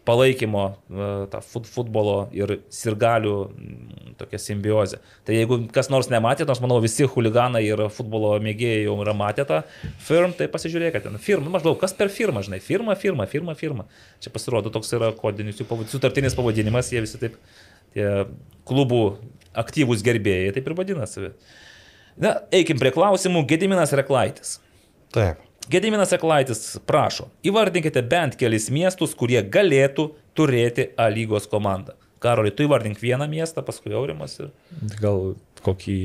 [0.06, 3.36] palaikymo, e, tą fut- futbolo ir sirgalių
[4.20, 5.00] tokią simbiozę.
[5.26, 9.46] Tai jeigu kas nors nematė, nors manau visi huliganai ir futbolo mėgėjai jau yra matę
[9.50, 9.64] tą
[10.00, 11.04] firm, tai pasižiūrėkite.
[11.10, 11.18] ten.
[11.18, 13.86] Firma, maždaug kas per firmą, žinai, firma, firma, firma, firma.
[14.22, 15.60] Čia pasirodo toks yra kodinis
[15.92, 17.36] sutartinis pavadinimas, jie visi taip,
[17.94, 18.26] tie
[18.66, 19.18] klubų
[19.56, 21.32] aktyvūs gerbėjai, taip ir vadinasi.
[22.18, 23.46] Na, eikim prie klausimų.
[23.50, 24.60] Gediminas Reklaitis.
[25.12, 25.42] Taip.
[25.72, 31.96] Gediminas Eklaitis prašo, įvardinkite bent kelis miestus, kurie galėtų turėti A lygos komandą.
[32.22, 34.52] Karoli, tu įvardink vieną miestą, paskui Aurimas ir...
[35.02, 35.34] Gal
[35.66, 35.98] kokį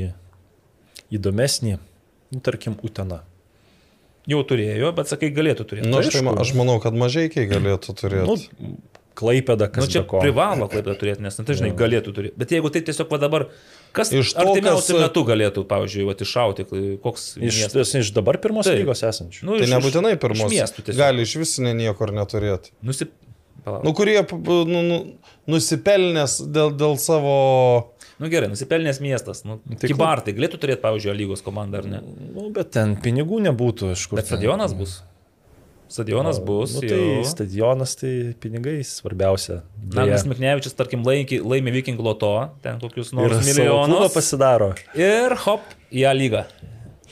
[1.16, 1.76] įdomesnį,
[2.32, 3.22] nu, tarkim, Utena.
[4.28, 5.90] Jau turėjo, bet sakai, galėtų turėti.
[5.90, 8.28] Nu, aš, tai, aš manau, kad mažai galėtų turėti.
[8.28, 8.76] Nu,
[9.20, 10.20] Klaipėda, Nu, kas čia be ko.
[10.22, 12.38] privalo klaipėdą turėti, nes, na, tai žinai, galėtų turėti.
[12.40, 13.48] Bet jeigu tai tiesiog va dabar,
[13.96, 16.66] kas Iš to, artimiausiu kas- metu galėtų, pavyzdžiui, va, iššauti,
[17.04, 17.24] koks...
[17.40, 17.94] Iš, miestas?
[18.00, 18.78] iš dabar pirmos Taip.
[18.82, 19.46] lygos esančių.
[19.48, 20.52] Nu, tai iš- nebūtinai pirmos.
[20.54, 20.94] Iš.
[20.98, 22.74] Gali iš vis ne niekur neturėti.
[22.86, 23.12] Nusip...
[23.60, 23.82] Palauk.
[23.84, 24.98] Nu, kurie nu, nu,
[25.52, 27.34] nusipelnęs dėl, dėl savo...
[28.20, 29.42] Nu gerai, nusipelnęs miestas.
[29.48, 32.00] Nu, Tai tai Kibartai galėtų turėti, pavyzdžiui, lygos komandą ar ne?
[32.34, 34.20] Nu, bet ten pinigų nebūtų, iš kur.
[34.20, 34.98] Bet stadionas bus.
[35.90, 36.76] Stadionas bus.
[36.78, 36.94] Nu, jau.
[36.94, 39.60] tai stadionas, tai pinigai svarbiausia.
[39.96, 42.30] Naglis Miknevičius, tarkim, laimi, laimi Viking loto,
[42.62, 44.14] ten kokius nors milijonus milijonus.
[44.14, 44.68] pasidaro.
[44.94, 46.44] Ir hop, į A lygą.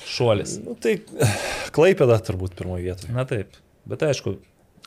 [0.07, 0.59] šuolis.
[0.63, 1.01] Nu, tai
[1.75, 3.11] Klaipėda turbūt pirmoje vietoje.
[3.15, 4.37] Na taip, bet aišku,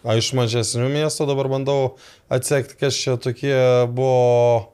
[0.02, 1.92] A iš mažesnių miestų dabar bandau
[2.34, 3.54] atsekti, kas čia tokie
[3.94, 4.70] buvo,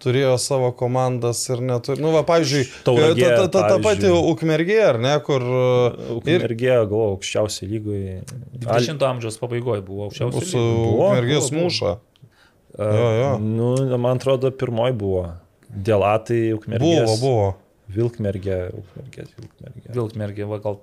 [0.00, 2.02] turėjo savo komandas ir neturi.
[2.02, 4.10] Nu, va, pavyzdžiui, Tauragė, ta, ta, ta, ta pati.
[4.10, 8.16] Ukmergė, ar ne, kur ir Ukmergė, galvoju, aukščiausiai lygoje.
[8.64, 10.52] 20 amžiaus pabaigoje buvo aukščiausias.
[10.52, 10.64] su
[10.94, 11.96] Ukmergės mūša.
[12.80, 13.32] Jo, jo.
[13.42, 15.26] Nu, man atrodo, pirmoji buvo.
[15.70, 16.86] Dėl A tai Ukmergė.
[16.86, 17.50] Buvo, buvo.
[17.90, 19.86] Vilkmergė, Ukmergė, Vilkmergė.
[19.94, 20.78] Vilkmergė, va, gal.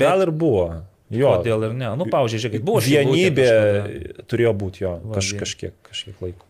[0.00, 0.66] Gal ir buvo.
[1.14, 1.34] Jo.
[1.38, 1.90] Kodėl ir ne?
[1.98, 3.48] Nu, pavyzdžiui, žiūrėkit, buvo Vienybė
[4.30, 6.46] turėjo būti jo Va, kaž, kažkiek, kažkiek laiko.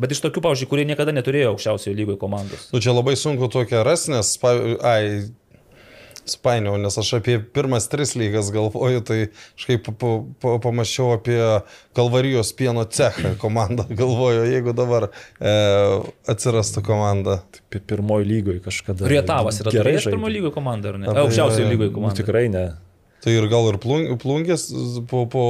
[0.00, 2.68] Bet iš tokių, pavyzdžiui, kurie niekada neturėjo aukščiausiojo lygoje komandos.
[2.74, 4.34] Nu, čia labai sunku tokia ras, nes,
[4.84, 5.28] ai,
[6.26, 9.18] spainiau, nes aš apie pirmas tris lygas galvoju, tai
[9.54, 10.08] kažkaip pa,
[10.42, 11.38] pa, pamačiau apie
[11.94, 15.06] Kalvarijos pieno cechą komandą, galvoju, jeigu dabar
[15.38, 15.52] e,
[16.32, 17.38] atsirastų komanda.
[17.70, 19.06] Pi- Pirmoji lygoje kažkada.
[19.10, 20.16] Rietavas yra gerai turėjęs žaidė.
[20.18, 21.12] pirmo lygio komandą, ar ne?
[21.14, 22.18] Aukščiausiojo lygoje Nu, komanda.
[22.18, 22.64] tikrai ne.
[23.22, 24.66] Tai ir gal ir plung, plungės
[25.10, 25.44] po, po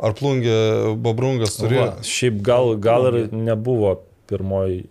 [0.00, 0.56] ar plungė
[1.04, 1.86] Bobrungas turėjo.
[1.90, 3.98] Va, šiaip gal, gal ir nebuvo
[4.30, 4.86] pirmoji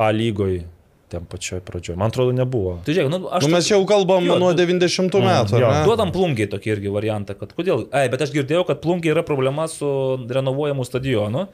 [0.00, 0.64] A lygoje
[1.10, 1.98] ten pačioj pradžioje.
[1.98, 2.76] Man atrodo, nebuvo.
[2.86, 3.42] Tai žiūrėk, nu, aš...
[3.42, 5.70] Nu, mes čia jau kalbam Jo, nuo tu- 90 Mm, metų, jo.
[5.88, 7.88] Duodam plungiai tokį irgi variantą, kad kodėl.
[7.90, 9.88] Ai, bet aš girdėjau, kad plungiai yra problema su
[10.30, 11.48] renovuojamu stadionu.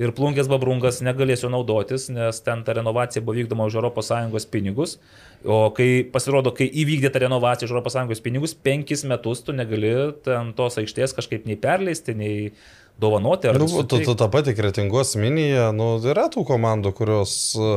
[0.00, 4.96] Ir plungės babrungas negalės jo naudotis, nes ten ta renovacija buvo vykdoma už ES pinigus.
[5.44, 9.92] O kai pasirodo, kai įvykdė tą renovaciją už ES pinigus, penkis metus tu negali
[10.24, 12.52] ten tos aikštės kažkaip nei perleisti, nei
[13.00, 13.48] dovanoti.
[13.48, 17.76] ar Nu, tu, tu tą patį kretingos miniją, nu, yra tų komandų, kurios e,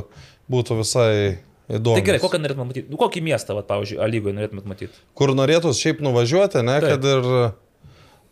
[0.52, 1.12] būtų visai
[1.68, 2.00] įdomios.
[2.00, 2.88] Tai gerai, kokią norėtumėt matyti?
[2.94, 5.06] Nu, kokį miestą, vat, pavyzdžiui, A lygoje norėtumėt matyti?
[5.18, 6.96] Kur norėtų šiaip nuvažiuoti, ne, Taip.
[6.96, 7.30] kad ir...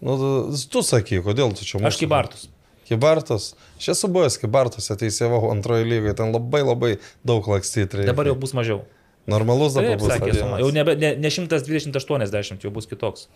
[0.03, 0.17] Nu,
[0.51, 2.49] tu sakai, kodėl tu čia Aš kaip Bartus.
[2.89, 3.53] Kibartas.
[3.79, 6.91] Aš esu buvęs Kibartose, teisėjau antrojo lygoje, ten labai labai
[7.27, 8.03] daug lakstyti.
[8.07, 8.83] Dabar jau bus mažiau.
[9.29, 10.11] Normalus dabar Taip, bus.
[10.11, 10.59] sakė suma.
[10.59, 13.29] Jau nebe, ne, ne 120-80, jau bus kitoks.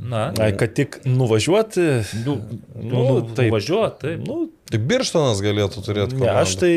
[0.00, 1.82] Na, Ai, kad tik nuvažiuoti.
[2.24, 2.38] nu,
[2.72, 3.52] nu, nu, taip.
[3.52, 4.22] važiuoti, taip.
[4.24, 6.40] Nu, Tai Birštonas galėtų turėti ne, komandą.
[6.40, 6.74] aš tai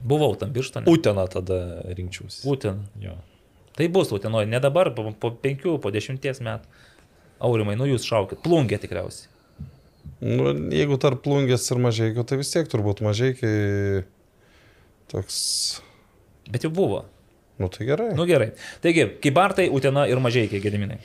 [0.00, 0.88] Buvau tam birštane.
[0.88, 2.40] Uteną tada rinkčiausi.
[2.46, 2.86] Būtent.
[3.02, 3.16] Jo.
[3.76, 6.64] Tai bus Utenoje, ne dabar, po, po penkių, po dešimties metų.
[7.40, 8.40] Aurimai, nu jūs šaukit.
[8.44, 9.29] Plungė tikriausiai.
[10.20, 13.54] Nu, jeigu tarp plungės ir mažai, tai vis tiek turbūt mažai, kai
[15.12, 15.38] toks...
[16.50, 17.04] Bet jau buvo.
[17.60, 18.10] Nu tai gerai.
[18.16, 18.50] Nu gerai.
[18.80, 20.96] Taigi, Kybartai, Utena ir Mažiekiai gediminai.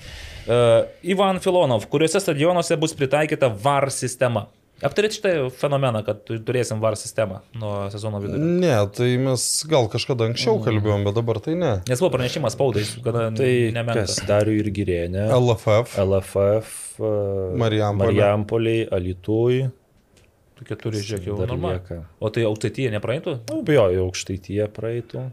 [0.46, 4.46] Uh, Ivan Filonov, kuriuose stadionuose bus pritaikyta VAR sistema.
[4.84, 8.44] Aptarėt šitą fenomeną, kad tu- turėsim VAR sistemą nuo sezono vidurio.
[8.44, 11.70] Ne, tai mes gal kažkada anksčiau kalbėjom, bet dabar tai ne.
[11.88, 14.18] Nes buvo pranešimas spaudai, kada Tai nemenkas.
[14.20, 15.30] kas dariu ir gyrėnė.
[15.32, 15.96] LFF.
[16.04, 17.00] LFF.
[17.00, 18.12] e, Marijampolė.
[18.12, 19.72] Marijampoliai, Alitui.
[20.60, 22.04] Tu keturi, žiūrėk, jau normaliai.
[22.20, 23.40] O tai aukštaitėje nepraeitų?
[23.52, 25.26] Nu, jo, aukštaityje praeitų.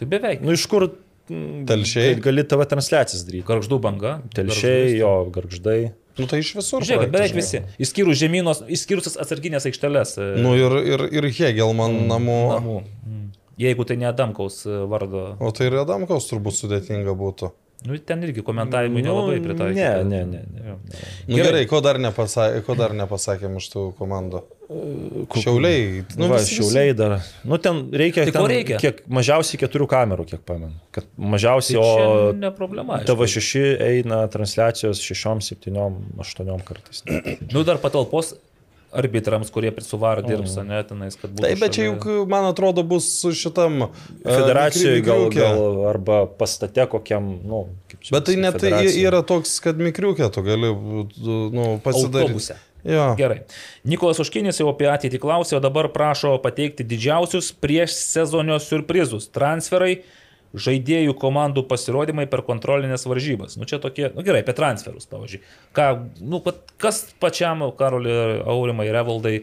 [0.00, 0.40] Tai beveik.
[0.44, 0.88] Nu, iš kur
[1.28, 2.14] mm, Telšiai?
[2.16, 3.44] gali- Gali tavo transliacijas daryti.
[3.48, 4.22] Garždų banga.
[4.34, 5.92] Telšiai, jo, garždai.
[6.18, 6.82] Nu tai iš visur.
[6.84, 7.62] Žiūrėk, beveik visi.
[7.80, 10.16] Išskyrus žemynos, išskyrus atsarginės aikšteles.
[10.18, 12.38] e, Nu ir, ir, ir Hegelman namų.
[12.56, 12.76] namų.
[13.06, 13.26] Mm.
[13.60, 15.36] Jeigu tai ne Adamkaus e, vardo.
[15.40, 17.52] O tai ir Adamkaus turbūt sudėtinga būtų.
[17.86, 19.80] Nu, ten irgi komentavimui nelabai pritaikyti.
[19.80, 20.40] Ne, ne, ne.
[20.52, 20.64] ne.
[20.68, 20.74] Jo.
[20.76, 21.44] Nu, gerai.
[21.46, 24.42] gerai, ko dar, nepasakė, ko dar nepasakėm iš tų komandų?
[25.40, 26.04] Šiauliai.
[26.20, 27.16] Nu, Va, visi- šiauliai dar.
[27.48, 28.26] Nu, ten reikia.
[28.28, 28.78] Tai ten reikia?
[28.82, 30.76] Kiek, mažiausiai keturių kamerų, kiek pamenu.
[30.94, 32.98] Kad mažiausiai, Tai o ne problema.
[33.00, 33.08] aišku.
[33.16, 37.02] TV6 eina transliacijos 6, 7, 8 kartais.
[37.50, 38.34] Nu, dar patalpos
[38.92, 41.44] arbitrams, kurie prisuvar dirbs, ne, tenais, kad būtų.
[41.44, 43.86] Taip, bet čia juk, man atrodo, bus su šitam...
[43.86, 43.90] e,
[44.24, 48.16] Federacijoje gal, gal arba pastate kokiam, nu, kaip čia.
[48.16, 52.26] Bet tai net tai yra toks, kad mikriukė tu gali nu, pasidaryti.
[52.26, 52.58] Autobuse.
[52.84, 53.10] Jo.
[53.18, 53.42] Gerai.
[53.84, 60.00] Nikolas Užkinis jau apie ateitį klausė, o dabar prašo pateikti didžiausius prieš sezonio surprizus- transferai,
[60.54, 63.56] žaidėjų komandų pasirodymai per kontrolinės varžybas.
[63.60, 65.42] Nu čia tokie, nu gerai, apie transferus, pavyzdžiui.
[65.76, 65.88] Ką,
[66.22, 66.42] nu,
[66.80, 69.40] kas pačiam Karoliui Aurimai Revaldai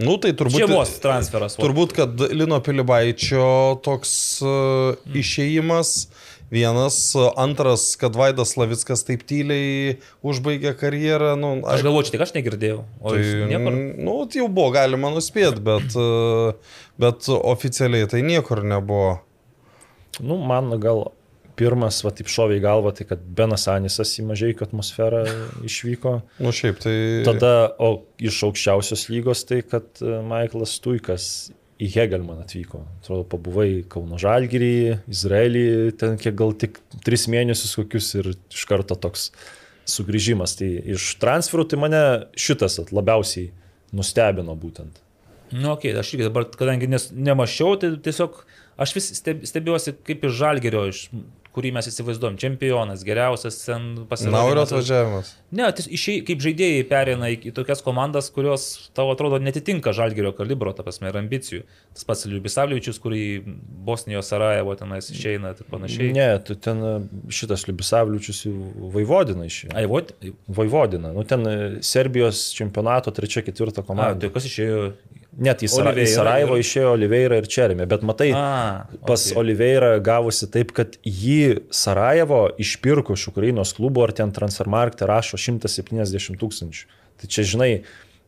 [0.00, 0.58] Nu, tai turbūt...
[0.58, 1.54] žiemos transferas?
[1.60, 6.08] Turbūt, kad Lino Pilibaičio toks uh, išėjimas
[6.50, 11.34] vienas, uh, antras, kad Vaidas Lavickas taip tyliai užbaigė karjerą.
[11.38, 12.80] Nu, Aš galvoju, čia tik aš negirdėjau.
[12.98, 13.78] O Tai, niekur.
[14.08, 19.20] nu, tai jau buvo galima nuspėti, bet, uh, bet oficialiai tai niekur nebuvo.
[20.22, 21.06] Nu, man gal
[21.58, 25.24] pirmas, va taip šoviai galva, tai kad Benas Anisas į mažai atmosferą
[25.66, 26.16] išvyko.
[26.42, 26.96] Nu, šiaip tai...
[27.26, 31.28] Tada, o iš aukščiausios lygos, tai kad e, Michaelas Tuikas
[31.82, 32.84] į Hegelman atvyko.
[33.00, 34.74] Atrodo, pabuvai Kauno Žalgirį,
[35.10, 35.66] Izraelį,
[36.00, 39.30] ten kiek gal tik tris mėnesius kokius ir iš karto toks
[39.90, 40.56] sugrįžimas.
[40.58, 42.04] Tai iš transferų tai mane
[42.38, 43.50] šitas at labiausiai
[43.94, 45.02] nustebino būtent.
[45.54, 48.40] Nu, okei, okay, aš irgi dabar, kadangi nes, nemašiau, tai tiesiog
[48.76, 51.08] Aš vis steb- stebiuosi, kaip iš žalgerio, iš,
[51.54, 54.64] kurį mes įsivaizduom, čempionas, geriausias ten Naurio pasirodymas.
[54.72, 55.28] atvažiavimas.
[55.54, 58.64] Ne, išei, kaip žaidėjai perina į, į tokias komandas, kurios
[58.96, 61.62] tavo atrodo netitinka žalgerio kalibro, ta prasme, ir ambicijų.
[61.94, 63.22] Tas pats Liubisavliučius, kurį
[63.86, 66.10] Bosnijos Sarajevo tenais išeina ir panašiai.
[66.16, 66.82] Ne, tu ten
[67.30, 68.42] šitas Liubisavliučius
[68.96, 69.76] Vaivodina išėjo.
[69.78, 70.10] Ai, vot,
[70.50, 71.14] Vaivodina.
[71.14, 71.46] Nu, ten
[71.86, 74.26] Serbijos čempionato trečia, ketvirta a, komanda.
[74.26, 74.88] tai kas išėjo?
[75.38, 79.36] Net į, Sara, į Sarajevo ir- išėjo Oliveira ir Čermė, bet matai, A, pas okei.
[79.40, 86.38] Oliveira gavosi taip, kad jį Sarajevo išpirko iš Ukrainos klubo, ar ten Transfermarkte rašo 170
[86.38, 86.84] tūkstančių.
[87.18, 87.70] Tai čia, žinai,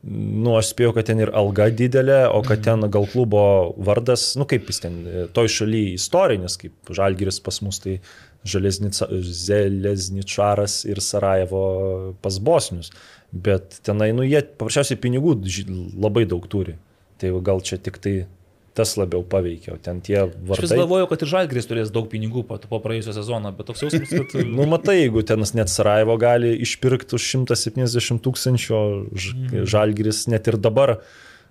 [0.06, 4.44] nu, aš spėjau, kad ten ir alga didelė, o kad ten gal klubo vardas, nu,
[4.46, 8.00] kaip jis ten, e, toj šaly istorinis, kaip Žalgiris pas mus, tai
[9.46, 12.90] Zelezničaras ir Sarajevo pas Bosnius.
[13.32, 15.34] Bet tenai, nu, jie paprasčiausiai pinigų
[15.98, 16.76] labai daug turi.
[17.20, 18.16] Tai gal čia tik tai
[18.76, 20.76] tas labiau paveikia, o ten tie Aš vis vartai.
[20.82, 24.34] galvoju, kad ir Žalgris turės daug pinigų po, po praėjusio sezono, bet toks jausmas, kad...
[24.58, 28.82] Nu, matai, jeigu ten net Sarajevo gali išpirkti už 170 tūkstančių, o
[29.16, 29.64] Ž- Mhm.
[29.72, 30.98] Žalgiris net ir dabar,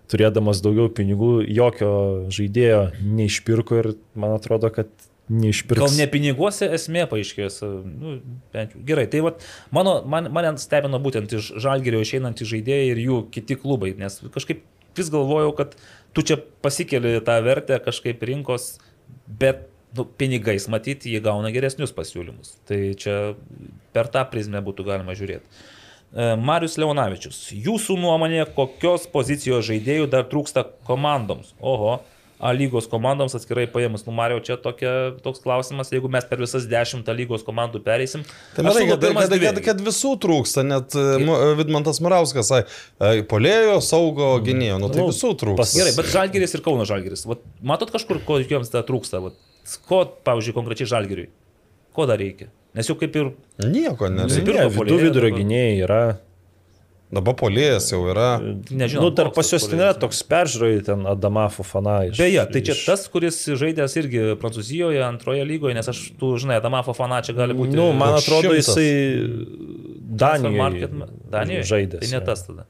[0.05, 1.89] turėdamas daugiau pinigų, jokio
[2.29, 4.93] žaidėjo neišpirko ir man atrodo, kad
[5.25, 5.81] neišpirks.
[5.81, 7.57] Gal ne piniguose esmė paaiškės.
[7.89, 8.19] Nu.
[8.85, 9.41] Gerai, tai vat,
[9.73, 14.61] mano, man, mane stebino būtent iš Žalgerio išeinantys žaidėjai ir jų kiti klubai, nes kažkaip
[14.97, 15.77] vis galvojau, kad
[16.15, 18.75] tu čia pasikeli tą vertę kažkaip rinkos,
[19.27, 22.57] bet nu, pinigais matyti jie gauna geresnius pasiūlymus.
[22.67, 23.15] Tai čia
[23.95, 25.45] per tą prizmę būtų galima žiūrėti.
[26.15, 31.53] E, Marius Leonavičius, jūsų nuomonė, kokios pozicijos žaidėjų dar trūksta komandoms?
[31.59, 31.99] Oho,
[32.39, 34.01] A lygos komandoms atskirai paėmus.
[34.03, 38.25] Nu, Mario, čia tokia, toks klausimas, jeigu mes per visas dešimt A lygos komandų pereisim.
[38.57, 43.77] Tai matai, kad, kad, kad, kad visų trūksta, net e, Mu- Vidmantas Murauskas sakė, polėjo,
[43.85, 45.63] saugo, gynėjo, nu tai Nu, visų trūksta.
[45.63, 47.23] pas- Gerai, bet Žalgeris ir Kauno Žalgeris.
[47.31, 49.23] Vat, matot kažkur, ko jiems dar trūksta?
[49.23, 49.39] Vat,
[49.87, 51.29] ko, pavyzdžiui, konkrečiai Žalgeriui?
[51.95, 52.51] Ko dar reikia?
[52.75, 53.31] Nes jau kaip ir...
[53.63, 54.27] Nieko nereikia.
[54.27, 56.01] Nusipirko Ne, vidų puolėją vidurio gynėjai yra.
[57.13, 58.39] Dabar polėjas jau yra.
[58.73, 59.03] Nežinau.
[59.05, 62.17] Nu, dar pas juos yra toks peržiūrai, ten Adama Fofana iš.
[62.17, 66.57] Beje, tai čia iš- tas, kuris žaidęs irgi Prancūzijoje, antroje lygoje, nes aš, tu žinai,
[66.57, 67.77] Adamafo fana čia gali būti...
[67.77, 68.73] Nu, man atrodo, šimtas.
[68.73, 70.89] jisai Danijoje
[71.31, 72.01] Danijoje žaidė.
[72.03, 72.65] Tai ne tas tada.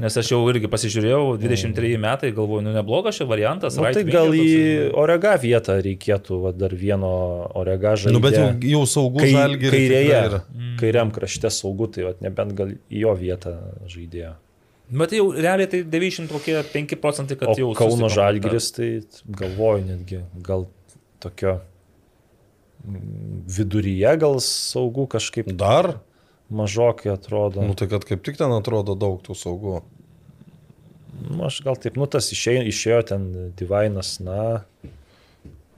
[0.00, 3.74] Nes aš jau irgi pasižiūrėjau, 23 metai, galvoju, nu neblogas šis variantas.
[3.76, 4.46] Nu, right tai gal į.
[4.96, 7.10] Orega vietą reikėtų, va, dar vieno
[7.60, 8.14] Orega žaidėjo.
[8.16, 9.72] Nu, bet jau, jau saugų Kai, žalgį.
[9.74, 10.76] kairėje, Mm.
[10.80, 13.49] kairiam krašte saugu, tai va, nebent gal į jo vietą
[13.90, 14.34] žaidėjo.
[14.90, 17.70] Bet jau realiai tai 95 procentai, kad O jau...
[17.78, 18.08] Kauno.
[18.10, 18.88] Žalgiris, tai
[19.38, 20.66] galvoju netgi, gal
[21.22, 21.60] tokio
[22.82, 25.94] mm, viduryje gal saugu kažkaip Dar?
[26.50, 27.62] mažokai atrodo.
[27.62, 29.80] Nu tai kad kaip tik ten atrodo daug tų saugų.
[31.20, 33.26] Nu, aš gal taip, nu tas išėjo, išėjo ten
[33.58, 34.64] Divainas, na.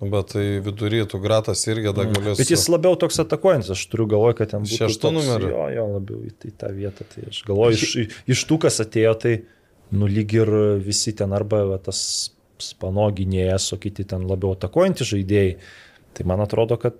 [0.02, 2.34] Bet tai vidury tų gratas irgi dar galės.
[2.34, 2.40] Mm.
[2.40, 5.50] Bet jis labiau toks atakuojantis, aš turiu galvoje, kad ten būtų Šeštu toks- numeriu?
[5.52, 7.06] Jo, jo, labiau į, į tą vietą.
[7.12, 9.34] Tai aš galvoju, iš, iš tų, kas atėjo, tai
[9.94, 10.50] nu lyg ir
[10.82, 12.00] visi ten arba va, tas
[12.62, 15.56] spanoginėjas, o kiti ten labiau atakuojantys žaidėjai.
[16.12, 16.98] Tai man atrodo, kad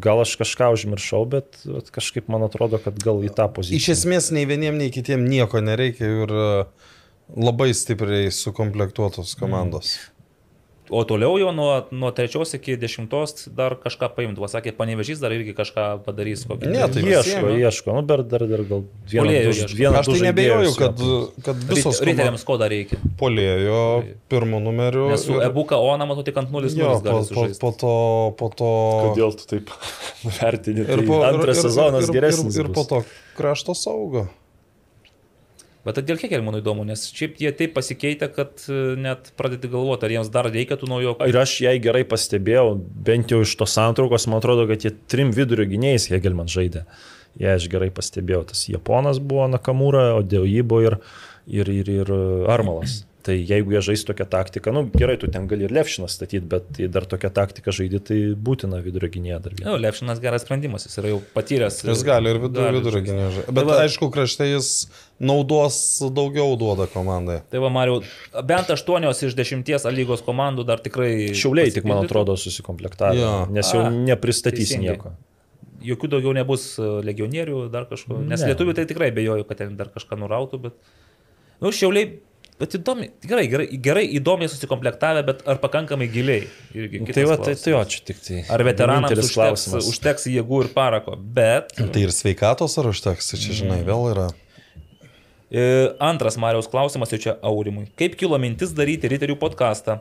[0.00, 1.58] gal aš kažką užmiršau, bet
[1.92, 3.76] kažkaip man atrodo, kad gal į tą poziciją.
[3.76, 6.46] Iš esmės nei vieniem, nei kitiem nieko nereikia ir e,
[7.36, 9.98] labai stipriai sukomplektuotos komandos.
[10.90, 14.48] O toliau jau nuo, nuo trečios iki dešimtos dar kažką paimtų.
[14.48, 16.46] Sakė, panevežys dar irgi kažką padarys.
[16.48, 17.58] Kokį Ne, tai ieško, pasiėmė.
[17.60, 19.34] ieško, nu, bet dar, dar gal vieną,
[19.76, 21.18] vieną, Aš tai nebejoju, kad, jo.
[21.44, 22.96] kad visos Riteriams ko dar reikia.
[23.20, 23.82] polėjo
[24.32, 25.04] pirmų numerių.
[25.12, 27.94] Nes su ir- Ebuka Ona, matau, tik ant 0 Jo, po, po, po to,
[28.40, 28.72] po to.
[29.12, 29.70] Kodėl tu taip
[30.40, 30.86] vertini?
[30.88, 32.56] Tai po- antras sezonas ir, geresnis.
[32.56, 33.02] Ir, ir po to
[33.36, 34.24] krašto saugo.
[35.86, 39.70] Bet tai dėl kiek man įdomu, nes šiaip jie taip pasikeitė, kad e, net pradėti
[39.70, 41.28] galvoti, ar jiems dar reikia tų naujokų.
[41.30, 42.74] Ir aš jai gerai pastebėjau,
[43.06, 46.84] bent jau iš tos santraukos, man atrodo, kad jie trim vidurio gynėjais Hegelman žaidė.
[47.38, 50.98] Jie aš gerai pastebėjau, tas Japonas buvo Nakamura, o dėl jį buvo ir,
[51.46, 52.12] ir, ir, ir
[52.50, 53.04] Armalas.
[53.28, 56.64] Tai jeigu jie žais tokią taktiką, nu gerai, tu ten gali ir Levšiną statyti, bet
[56.78, 58.16] tai dar tokią taktiką žaidži, tai
[58.48, 59.66] būtina vidurio gynėja dar vieną.
[59.74, 61.82] Nu, Lepšinas geras sprendimas, jis yra jau patyręs.
[61.90, 63.10] Jis gali ir vidur, gali vidurio žaisti.
[63.12, 63.44] gynėjo.
[63.50, 64.70] Tai Bet va- aišku, krašte jis
[65.20, 65.76] naudos
[66.16, 67.40] daugiau duoda komandai.
[67.52, 68.00] Tai va, Mariu,
[68.48, 71.34] bent 8 iš 10 lygos komandų dar tikrai...
[71.36, 73.32] Šiauliai tik, man atrodo, susikomplektavo, Jo.
[73.52, 74.94] nes jau A, nepristatys teisingai.
[74.96, 75.12] nieko.
[75.84, 78.16] Jokių daugiau nebus e, legionierių, dar kažko.
[78.26, 78.48] Nes Ne.
[78.54, 80.72] lietuvių tai tikrai bejoju, kad ten dar kažką nurautų, bet...
[81.62, 82.16] Nu, šiauliai,
[82.58, 86.48] bet įdomi, gerai, gerai, gerai, įdomiai susikomplektavę, bet ar pakankamai giliai.
[86.74, 88.42] Irgi kitas Tai va, tai, tai jo, čia tik tai.
[88.54, 89.88] Ar veteranams užteks, klausimas.
[89.92, 91.72] užteks jėgų ir parako, bet...
[91.78, 94.28] Tai ir sveikatos ar užteks, čia žinai, vėl yra.
[95.48, 97.86] E, Antras Marijos klausimas jau čia Aurimui.
[97.96, 100.00] Kaip kilo mintis daryti Riterių podcastą?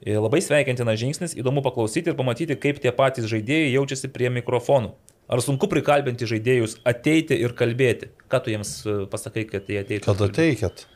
[0.00, 4.94] E, Labai sveikintina žingsnis, įdomu paklausyti ir pamatyti, kaip tie patys žaidėjai jaučiasi prie mikrofonų.
[5.30, 8.08] Ar sunku prikalbinti žaidėjus ateiti ir kalbėti?
[8.32, 10.06] Ką tu jiems e, pasakai, kad jie ateitų?
[10.08, 10.86] Kada teikėt?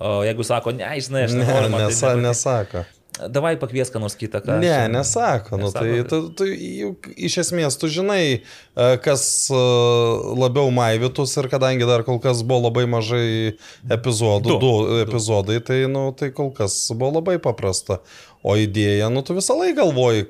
[0.00, 1.70] O jeigu sako, ne, žinai, aš Ne, nenoriu.
[1.70, 2.84] man tai nesa, nepatinka." nesako.
[3.28, 4.54] Davai pakviesk ką nors kitą, ką.
[4.62, 5.58] Ne, aš- nesako.
[5.60, 8.40] Nu, Nesako, tai tai- tu, tu, juk, iš esmės tu žinai,
[8.76, 9.60] e, kas e,
[10.40, 13.56] labiau maivytus ir kadangi dar kol kas buvo labai mažai
[13.90, 14.58] epizodų, Du.
[14.58, 17.98] du, du epizodai, tai, nu, tai kol kas buvo labai paprasta.
[18.42, 20.26] O idėja, nu tu visą laiką galvoji,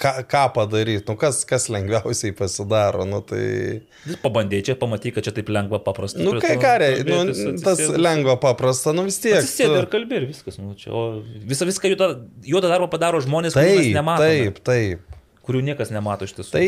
[0.00, 3.04] ką, ką padaryti, nu kas, kas lengviausiai pasidaro.
[3.08, 3.82] Nu, tai,
[4.24, 6.20] Pabandėjai čia, pamatyk, kad čia taip lengva, paprasta.
[6.22, 9.38] nu, kai reikia, nu, tas lengva paprasta, nu vis tiek.
[9.40, 10.58] Ir tu- kalbė ir viskas.
[10.60, 14.50] Nu, čia, o visą, viską juodą, darbą padaro žmonės, Taip, nematome.
[14.50, 15.13] taip, taip.
[15.44, 16.50] Kurių niekas nemato iš tiesų.
[16.54, 16.66] Tai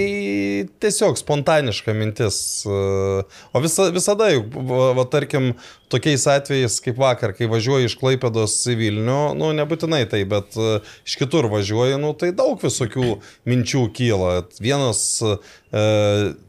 [0.84, 2.38] tiesiog spontaniška mintis.
[2.68, 5.54] O visa, visada, va, va, tarkim,
[5.92, 10.80] tokiais atvejais kaip vakar, kai važiuoji iš Klaipėdos į Vilnių, nu nebūtinai tai, bet e,
[11.08, 13.16] iš kitur važiuoji, nu tai daug visokių
[13.48, 14.32] minčių kyla.
[14.60, 15.06] Vienas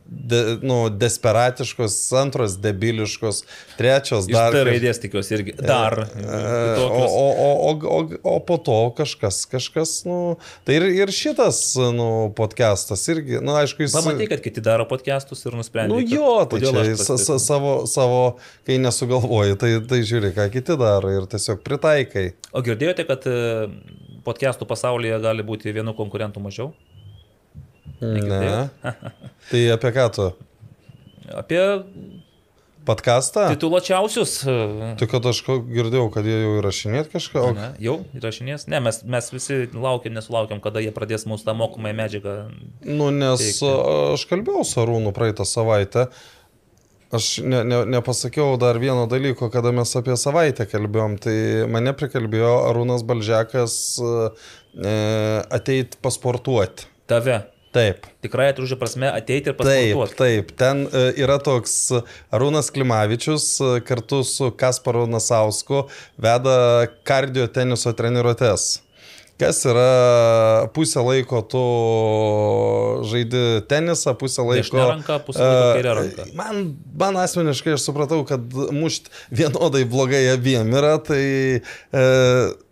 [0.10, 3.42] de, nu, desperatiškos, antros debiliškos,
[3.78, 4.54] trečios dar.
[4.56, 5.56] Kaž- raidės tikiuosi irgi.
[5.60, 6.00] Dar.
[6.08, 6.40] E.
[6.84, 10.38] O, o, o, o, o, po to kažkas, kažkas, nu,
[10.68, 11.62] tai ir, ir šitas,
[11.96, 13.96] nu, podcastas irgi, nu, aišku, jis...
[13.98, 15.96] Pamatai, kad kiti daro podcastus ir nusprendė.
[15.96, 18.22] Nu jo, tai čia sa, sa, savo, savo,
[18.68, 22.30] kai nesugalvoji, tai, tai žiūri, ką kiti daro ir tiesiog pritaikai.
[22.56, 23.40] O girdėjote, kad e,
[24.28, 26.72] podcastų pasaulyje gali būti vienu konkurentu mažiau?
[28.02, 28.70] Ne.
[29.50, 30.28] Tai apie ką tu?
[31.34, 31.62] Apie
[32.88, 33.50] Podcastą?
[33.52, 34.44] tituluočiausius.
[34.48, 37.42] e, Tai kad aš girdėjau, kad jie jau įrašinėt kažką.
[37.44, 38.68] O, Ne, jau įrašinės?
[38.72, 42.36] Ne, mes, mes visi laukiam, nesulaukiam, kada jie pradės mūsų tą mokomąją medžiagą.
[42.88, 43.74] Nu, nes Teikti.
[44.14, 46.08] aš kalbėjau su Arūnu praeitą savaitę.
[47.12, 51.20] Aš ne, ne, nepasakiau dar vieno dalyko, kada mes apie savaitę kalbėjom.
[51.24, 51.36] Tai
[51.72, 54.96] mane prikalbėjo Arūnas Balžekas e,
[55.60, 56.88] ateit pasportuoti.
[57.08, 57.42] Tave.
[57.76, 58.08] Taip.
[58.24, 60.18] Tikrai atružė prasme ateiti ir Taip, pasportuoti.
[60.22, 60.52] taip.
[60.60, 61.76] Ten e, yra toks
[62.34, 65.86] Arūnas Klimavičius e, kartu su Kasparu Nasausku
[66.22, 66.58] veda
[67.08, 68.70] kardio teniso treniruotės.
[69.38, 71.64] Kas yra pusę laiko tu
[73.06, 74.64] žaidi tenisą, pusę laiko...
[74.64, 76.26] Dešinė ranka, pusę laiko e, kairė ranka.
[76.40, 76.64] Man,
[76.98, 78.42] man asmeniškai aš supratau, kad
[78.74, 81.26] mušt vienodai blogai abiem yra, tai...
[81.62, 82.08] E,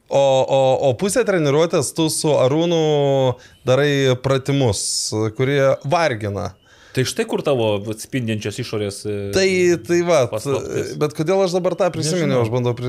[0.10, 2.78] O, o, o pusę treniruotės tu su Arūnu
[3.66, 4.84] darai pratimus,
[5.38, 6.52] kurie vargina.
[6.96, 9.00] Tai štai kur tavo vat, spindinčios išorės.
[9.10, 9.48] e, Tai,
[9.84, 10.94] tai va, Paslaptis.
[11.02, 12.88] bet kodėl aš dabar tą prisiminiau, aš bandau, pri...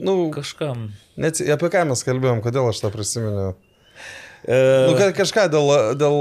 [0.00, 0.88] nu, Kažkam.
[1.20, 3.52] net apie ką mes kalbėjom, kodėl aš tą prisiminiau.
[4.48, 4.58] E,
[4.88, 5.70] Nu, ka- kažką dėl...
[6.00, 6.18] dėl...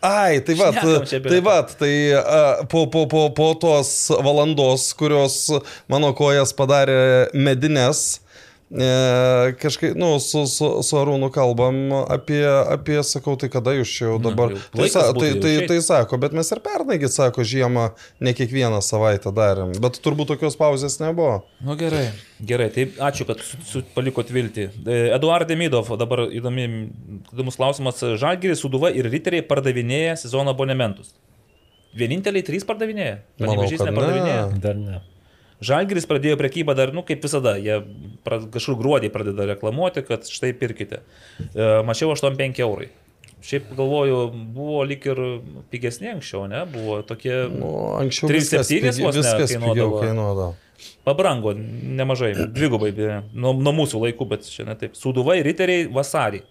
[0.00, 3.90] Ai, tai va, apie tai va, tai a, po, po, po, po tos
[4.24, 5.50] valandos, kurios
[5.92, 8.22] mano kojas padarė medines,
[9.58, 14.18] kažkaip, nu, su, su, su Arūnu kalbam apie, apie, sakau, tai kada jūs čia jau
[14.22, 14.54] dabar.
[14.54, 17.88] jau tai, sa, tai, tai, tai sako, bet mes ir pernai, sako, žiemą
[18.22, 21.40] ne kiekvieną savaitę darėm, bet turbūt tokios pauzės nebuvo.
[21.66, 24.70] Nu gerai, gerai, tai ačiū, kad su, su, palikot viltį.
[24.86, 26.68] E, Eduard Demidov, dabar įdomi,
[27.34, 28.04] įdomus klausimas.
[28.22, 31.10] Žalgiris, Suduva ir Riteriai pardavinėja sezono abonementus.
[31.98, 33.18] Vieninteliai trys pardavinėja.
[33.40, 34.42] Kad nepardavinėja.
[34.52, 34.60] ne.
[34.62, 35.00] Dar ne.
[35.64, 37.82] Žalgiris pradėjo prekybą dar, nu, kaip visada, jie
[38.24, 41.02] kažkur gruodį pradeda reklamuoti, kad štai pirkite.
[41.52, 42.88] E, mačiau 85 eurai.
[43.44, 44.22] Šiaip galvoju,
[44.56, 45.20] buvo lik ir
[45.72, 46.64] pigesni anksčiau, ne?
[46.68, 47.34] Buvo tokie...
[47.52, 47.70] Nu,
[48.00, 50.00] anksčiau 3,7 viskas, pigi, vos ne kainuodavo.
[50.02, 50.50] kainuodavo.
[51.04, 52.92] Pabrango nemažai, dvigubai
[53.32, 54.96] nuo, nuo mūsų laikų, bet čia ne taip.
[54.96, 56.42] Suduvai riteriai vasarį.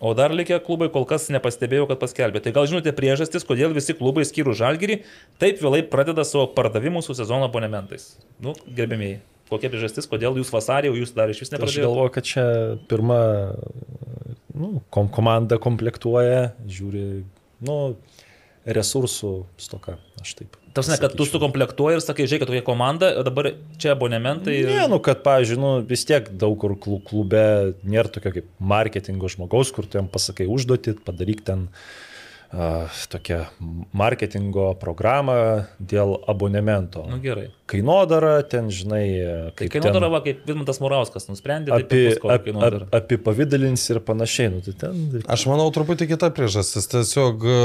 [0.00, 2.42] O dar likę klubai kol kas nepastebėjau, kad paskelbė.
[2.44, 4.98] Tai gal žinote priežastis, kodėl visi klubai skyrų žalgyrį
[5.40, 8.10] taip vėlai pradeda savo pardavimus su sezono abonementais.
[8.44, 11.86] Nu, gerbėmiai, kokia priežastis, kodėl jūs vasarį, o jūs dar iš vis Aš nepradėjote?
[11.86, 12.44] galvoju, kad čia
[12.90, 13.20] pirma
[14.56, 17.06] nu, kom komanda komplektuoja, žiūri,
[17.64, 17.78] nu,
[18.66, 19.32] resursų
[19.62, 20.56] stoka, aš taip.
[20.76, 24.56] Tas ne, kad tu sukomplektuoji ir sakai, žiūrėk, tokia komanda, dabar čia abonementai.
[24.60, 28.50] ir- Ne, nu, kad, pavyzdžiui, nu, vis tiek daug kur klu- klube nėra tokio kaip
[28.60, 31.68] marketingo žmogaus, kur tu jam pasakai užduoti, padaryk ten
[32.52, 33.40] uh, tokią
[33.96, 37.06] marketingo programą dėl abonemento.
[37.08, 37.48] Nu gerai.
[37.66, 42.76] Kainodara, ten, žinai, Tai kainodara, ten va, kaip Vidmantas Murauskas nusprendė, tai apie, apie, ap,
[42.84, 44.52] ap, apipavydalins ir panašiai.
[44.54, 46.86] Nu, tai ten, Aš manau, truputį kita priežastis.
[46.92, 47.58] Tiesiog e,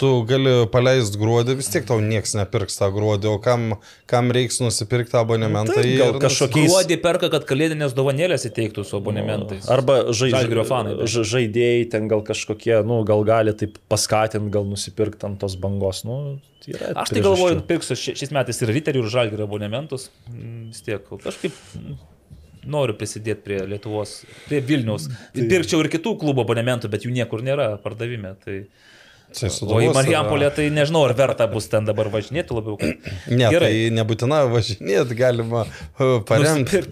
[0.00, 3.74] tu gali paleisti gruodį, vis tiek tau niekas nepirks tą gruodį, o kam,
[4.10, 5.74] kam reiks nusipirkti tą abonementą.
[5.76, 9.68] Taip, gal ir kažkokiais- Gruodį perka, kad kalėdinės dovanėlės įteiktų su abonementais.
[9.70, 11.06] Arba žai, Žalgirio fanai, bet.
[11.12, 16.04] ža- žaidėjai ten gal kažkokie, nu, gal gali taip paskatinti, gal nusipirkti ant tos bangos.
[16.04, 20.08] Nu, tai yra Aš tai galvoju, pirksiu ši- šiais metais ir Riterių, ir Žalgirio abonementus.
[20.32, 21.52] Mm, Vis tiek, kažkaip.
[21.78, 21.96] mm,
[22.66, 25.08] noriu prisidėti prie Lietuvos, prie Vilniaus.
[25.34, 28.34] Pirkčiau ir kitų klubo abonementų, bet jų niekur nėra pardavime.
[28.44, 28.64] Tai...
[29.36, 32.76] Tai O į Marijampolę tai nežinau, ar verta bus ten dabar važinėti labiau.
[32.80, 33.10] Kad...
[33.32, 33.68] Ne, Gerai.
[33.68, 35.64] tai nebūtina važinėti, galima
[36.28, 36.80] paremti.
[36.82, 36.88] Ir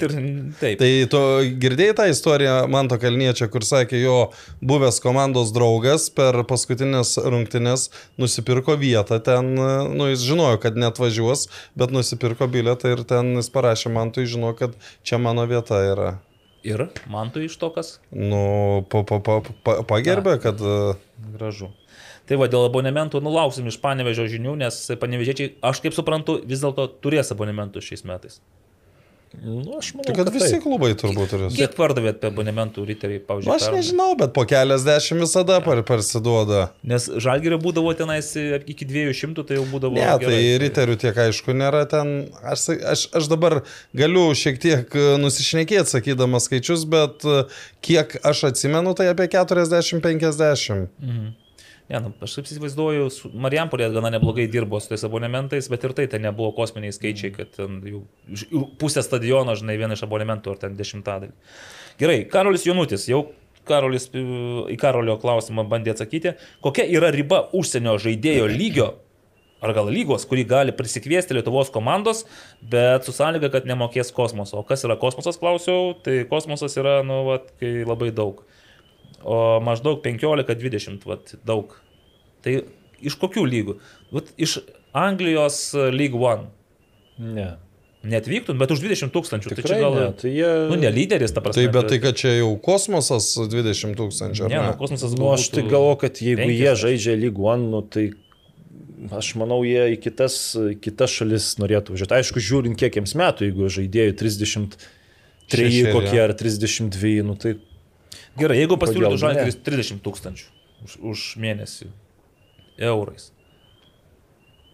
[0.60, 0.80] taip.
[0.80, 1.20] Tai tu
[1.62, 4.16] girdėjai tą istoriją Manto Kalniečio, kur sakė, jo
[4.64, 7.88] buvęs komandos draugas per paskutinės rungtynės
[8.20, 11.48] nusipirko vietą ten, nu jis žinojo, kad net važiuos,
[11.78, 14.76] bet nusipirko bilietą ir ten jis parašė Mantui, žino, kad
[15.06, 16.16] čia mano vieta yra.
[16.66, 20.60] Ir man tu iš to kas Nu, pa, pa, pa, pa, pagerbė, kad...
[21.36, 21.70] gražu.
[22.30, 26.86] Tai va, dėl abonementų nulauksim iš panevežio žinių, nes panevežiečiai, aš kaip suprantu, vis dėlto
[27.02, 28.38] turės abonementų šiais metais.
[29.30, 30.62] Nu, aš manau, Tai kad visi taip.
[30.64, 31.54] klubai turbūt turės.
[31.54, 33.52] Kiek pardavėt apie abonementų riteriai, Nu, pavyzdžiui?
[33.54, 33.76] Aš pernai?
[33.78, 36.64] nežinau, bet po keliasdešimt visada par, parsiduoda.
[36.82, 39.94] Nes žalgerio būdavo tenais iki 200, tai jau būdavo.
[39.94, 40.58] Ne, tai gerai.
[40.64, 42.10] riterių tiek aišku nėra ten.
[42.42, 43.60] Aš, aš, aš dabar
[43.94, 47.44] galiu šiek tiek e, nusišnekėti sakydamas skaičius, bet e,
[47.86, 50.90] kiek aš atsimenu, tai apie 40-50.
[51.90, 53.08] Ne, nu, aš taip įsivaizduoju,
[53.42, 57.50] Marijampolė gana neblogai dirbo su tais abonementais, bet ir tai ten nebuvo kosminiai skaičiai, kad
[57.56, 61.32] ten jau iš- jau pusę stadiono, žinai, vieną iš abonementų ar ten dešimtadalį.
[61.98, 63.24] Gerai, Karolis Jonutis, jau
[63.66, 64.22] Karolis e,
[64.70, 68.92] į Karolio klausimą bandė atsakyti, kokia yra riba užsienio žaidėjo lygio
[69.60, 72.22] ar gal lygos, kurį gali prisikviesti Lietuvos komandos,
[72.62, 74.62] bet su sąlyga, kad nemokės kosmoso.
[74.62, 78.40] O kas yra kosmosas, klausiau, tai kosmosas yra, nu, vat, kai labai daug.
[79.20, 81.74] O maždaug 15-20, vat, daug.
[82.44, 82.62] Tai
[83.04, 83.74] iš kokių lygų?
[84.14, 84.60] Vat, iš
[84.96, 86.48] Anglijos e, League One.
[87.20, 87.50] Ne.
[88.00, 89.50] Netvyktum, bet už 20 tūkstančių.
[89.52, 89.96] Tai Tikrai čia gal...
[89.98, 90.06] ne.
[90.16, 90.48] Tai jie...
[90.70, 91.66] Nu, ne lyderis, ta prasme.
[91.66, 94.48] Tai bet tai, kad čia jau kosmosas 20 tūkstančių.
[94.48, 94.70] Ne, ne?
[94.70, 97.82] nu, kosmosas Nu, aš tai galvoju, kad jeigu penkis, jie aš- žaidžia League One, nu,
[97.84, 98.06] tai
[99.20, 100.38] aš manau, jie į kitas,
[100.80, 102.16] kitas šalis norėtų važiuoti.
[102.22, 104.88] Aišku, žiūrint kiek jiems metų, jeigu žaidėjų 33
[105.50, 107.58] Šešeri, kokie ar 32, nu, tai
[108.40, 110.48] Gerai, jeigu pasiūlytų žalgeris 30 tūkstančių
[110.86, 111.90] už, už mėnesį
[112.90, 113.30] eurais.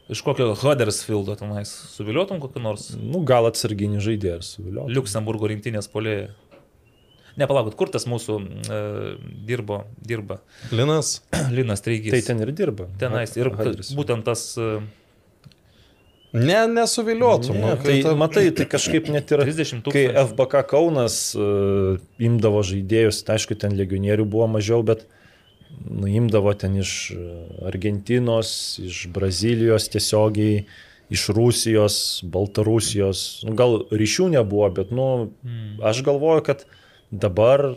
[0.06, 4.94] Iš kokio Huddersfieldo tenais suviliotum kokį nors nu, gal atsarginį žaidėją suviliotų.
[4.94, 6.28] Luxemburgo rinktinės polėje.
[7.36, 8.78] Nepalaukit, kur tas mūsų e,
[9.48, 10.38] dirbo, dirba
[10.70, 11.18] Linas.
[11.56, 12.14] Linas Treigys.
[12.14, 12.86] Tai ten ir dirba.
[13.02, 13.34] tenais.
[13.36, 13.98] Ir Huddersfield.
[13.98, 14.78] būtent tas e,
[16.32, 17.56] Ne, nesuviliotum.
[17.56, 20.24] Ne, nu, tai ta- matai, tai kažkaip net ir 30 Kai tūkstančių.
[20.32, 25.06] FBK Kaunas uh, imdavo žaidėjus, tai aišku, ten legionierių buvo mažiau, bet
[25.86, 27.16] nu, imdavo ten iš e,
[27.68, 30.64] Argentinos, iš Brazilijos tiesiogiai,
[31.12, 33.42] iš Rusijos, Baltarusijos.
[33.46, 35.76] Nu, gal ryšių nebuvo, bet nu, Hmm.
[35.82, 36.64] aš galvoju, kad
[37.12, 37.76] dabar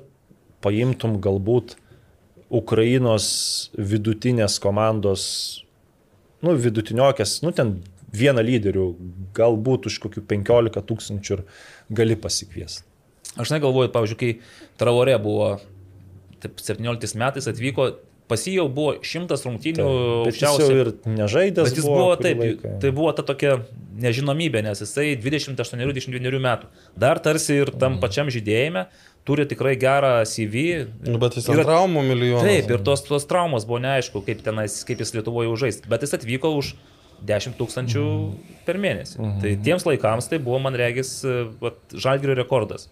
[0.62, 1.76] paimtum galbūt
[2.50, 5.26] Ukrainos vidutinės komandos,
[6.42, 7.76] nu, vidutiniokės, nu, ten
[8.16, 8.86] vieną lyderių,
[9.38, 11.44] galbūt už kokių 15 tūkstančių ir
[11.94, 12.86] gali pasikviesti.
[13.40, 14.32] Aš negalvoju, pavyzdžiui, kai
[14.82, 15.60] Traorė buvo
[16.42, 17.92] taip, 17 metais atvyko,
[18.30, 20.80] pas jį jau buvo 100 rungtynių Bet jis jau aukščiausiai.
[20.82, 21.70] ir nežaidęs.
[21.70, 22.74] Bet jis buvo kurį taip, laiką.
[22.82, 23.56] tai buvo ta tokia
[24.00, 26.70] nežinomybė, nes jisai 28-29 metų.
[27.00, 28.86] Dar tarsi ir tam pačiam žydėjime
[29.28, 30.88] turi tikrai gerą CV.
[31.06, 32.46] Nu, bet jis Yra- traumų milijonų.
[32.46, 35.82] Taip, ir tos, tos traumos buvo neaišku, kaip, tenais, kaip jis Lietuvoje užžais.
[35.90, 36.74] Bet jis atvyko už
[37.28, 38.06] 10 tūkstančių
[38.68, 39.18] per mėnesį.
[39.42, 41.20] Tai tiems laikams tai buvo, man regis,
[41.94, 42.88] žalgerio rekordas.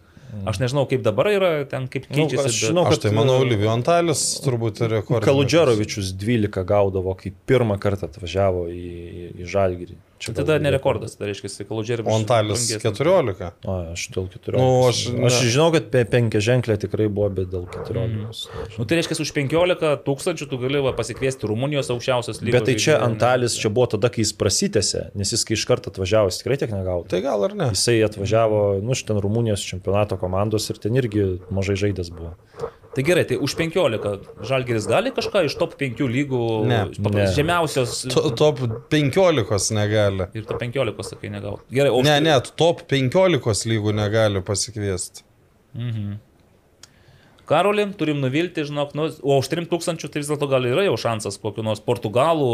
[0.47, 2.49] Aš nežinau, kaip dabar yra, ten kaip Nu, keičiasi.
[2.49, 5.23] aš žinau, Aš kad tai manau, e, Olivijų Antalis turbūt ir rekordas.
[5.23, 9.95] Kaludžerovičius 12 gaudavo, kai pirmą kartą atvažiavo į, į, į Žalgirį.
[10.17, 12.05] Čia Tada gal- ne rekordas, tai reiškia, Kaludžeris.
[12.09, 13.41] O Antalis 14.
[13.69, 14.57] A, aš dėl 14.
[14.57, 15.49] Nu, aš aš ne.
[15.53, 18.49] žinau, kad pe- penkia ženklė tikrai buvo, bet dėl 14.
[18.79, 22.57] Nu, tai reiškia, už 15 tūkstančių tu gali va, pasikviesti Rumunijos aukščiausios lygos.
[22.57, 22.97] Bet tai čia.
[23.05, 26.73] Antalis čia buvo tada, kai jis prasitėsi, nes jis kai iš karto atvažiavo, tikrai tiek
[26.73, 27.05] negavo.
[27.09, 27.69] Tai gal ir ne.
[27.77, 32.33] Jisai atvažiavo, nu, iš ten Rumunijos čempionato komandos ir ten irgi mažai žaidęs buvo.
[32.97, 36.79] Tai gerai, tai už 15 Žalgeris gali kažką iš top 5 lygų Ne.
[37.13, 37.25] Ne.
[37.35, 38.07] žemiausios.
[38.09, 38.57] To- Top
[38.89, 40.25] 15 negali.
[40.33, 41.61] Ir to 15 sakai negauti.
[41.69, 45.21] Gerai, o už- Ne, net top 15 lygų negali pasikviesti.
[47.47, 51.37] Karolį turim nuvilti, žinok, nu, o už 3000 tai vis dėlto gal yra jau šansas
[51.39, 52.49] kokiu nors portugalų,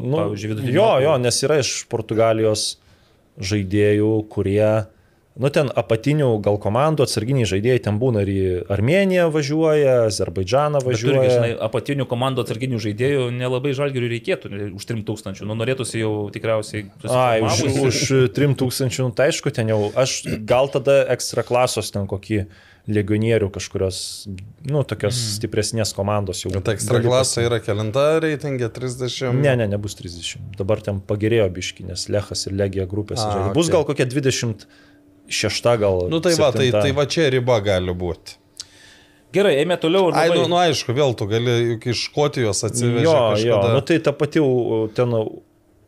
[0.00, 0.72] nu, pavyzdžiui, vidutinių.
[0.78, 2.76] Jo, jo, nes yra iš Portugalijos
[3.40, 4.86] žaidėjų, kurie,
[5.40, 8.40] nu ten apatinių gal komandų atsarginiai žaidėjai ten būna ir į
[8.76, 11.30] Armėniją važiuoja, Azerbaidžaną važiuoja.
[11.32, 15.44] žinai, apatinių komandų atsarginių žaidėjų nelabai žalgerių reikėtų ne, už 3000.
[15.48, 16.86] Nu, norėtųsi jau tikriausiai.
[17.08, 18.00] Ai, už, už
[18.36, 22.44] 3000, nu, tai aišku, ten jau, aš gal tada ekstra klasos ten kokį
[22.90, 24.26] legionierių kažkurios,
[24.66, 25.32] nu, tokios Mhm.
[25.36, 26.50] stipresnės komandos jau.
[26.50, 29.32] Bet ekstra klasė yra kelinta reitingė 30.
[29.36, 30.40] Ne, ne, nebus 30.
[30.58, 33.54] Dabar ten pagerėjo biški, nes Lechas ir Legija grupės A, žaidė.
[33.54, 34.66] Bus gal kokie 20
[35.30, 36.06] šešta gal.
[36.12, 36.84] Nu tai va, tai, septinta.
[36.84, 38.38] tai va čia riba gali būti.
[39.30, 40.10] Gerai, eime toliau.
[40.10, 43.06] Ai, labai- nu, nu aišku, vėl tu gali juk iš Škotijos atsivežti.
[43.06, 43.46] Jo, kažkada.
[43.46, 44.42] jo, nu tai ta pati
[44.98, 45.14] ten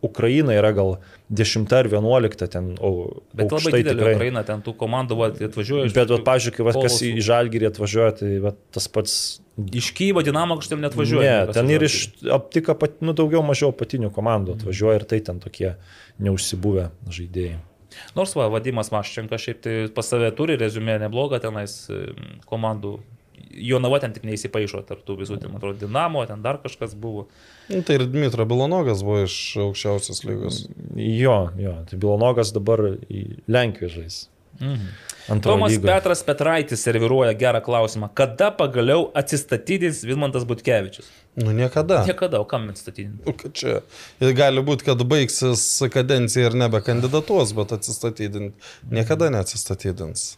[0.03, 0.97] Ukraina yra gal
[1.31, 2.91] 10 ar 11 ten, o
[3.33, 4.15] Bet labai aukštai didelė tikrai.
[4.19, 5.95] Ukraina, ten tų komandų va, atvažiuoja iš...
[5.95, 7.11] Bet, vat, pažiūrėk, va, kas kolosų.
[7.15, 9.15] į Žalgirį atvažiuoja, tai va, tas pats...
[9.63, 11.37] Iš Kyvo Dinamo kažkaip net važiuoja.
[11.47, 11.99] Ne, ten ir iš
[12.35, 15.75] aptika, pat, nu, daugiau mažiau apatinių komandų atvažiuoja ir tai ten tokie
[16.23, 17.61] neužsibuvę žaidėjai.
[18.19, 21.85] Nors va, Vadimas Maščenka šiaip tai pas save turi rezumė neblogą tenais
[22.51, 22.99] komandų.
[23.53, 27.27] Jonava ten tik neįsipaišo tarp tų visų, ten, atrodo, Dinamo, ten dar kažkas buvo.
[27.69, 30.63] Nu, tai ir Dmitro Bilonogas buvo iš aukščiausios lygos.
[30.97, 34.23] Jo, jo, tai Bilonogas dabar į Lenkiją žais.
[34.63, 34.93] Mhm.
[35.29, 35.95] Antrojo Tomas lygoje.
[35.95, 38.09] Petras Petraitis serviruoja gerą klausimą.
[38.15, 41.07] Kada pagaliau atsistatydins Vilmantas Butkevičius?
[41.37, 42.03] Nu, niekada.
[42.07, 43.23] Niekada, o kam atsistatydinti?
[43.27, 43.81] Nu, Čia
[44.21, 45.63] ir gali būti, kad baigsis
[45.95, 48.55] kadencija ir nebekandidatuos, bet atsistatydint.
[48.91, 50.33] Niekada neatsistatydins.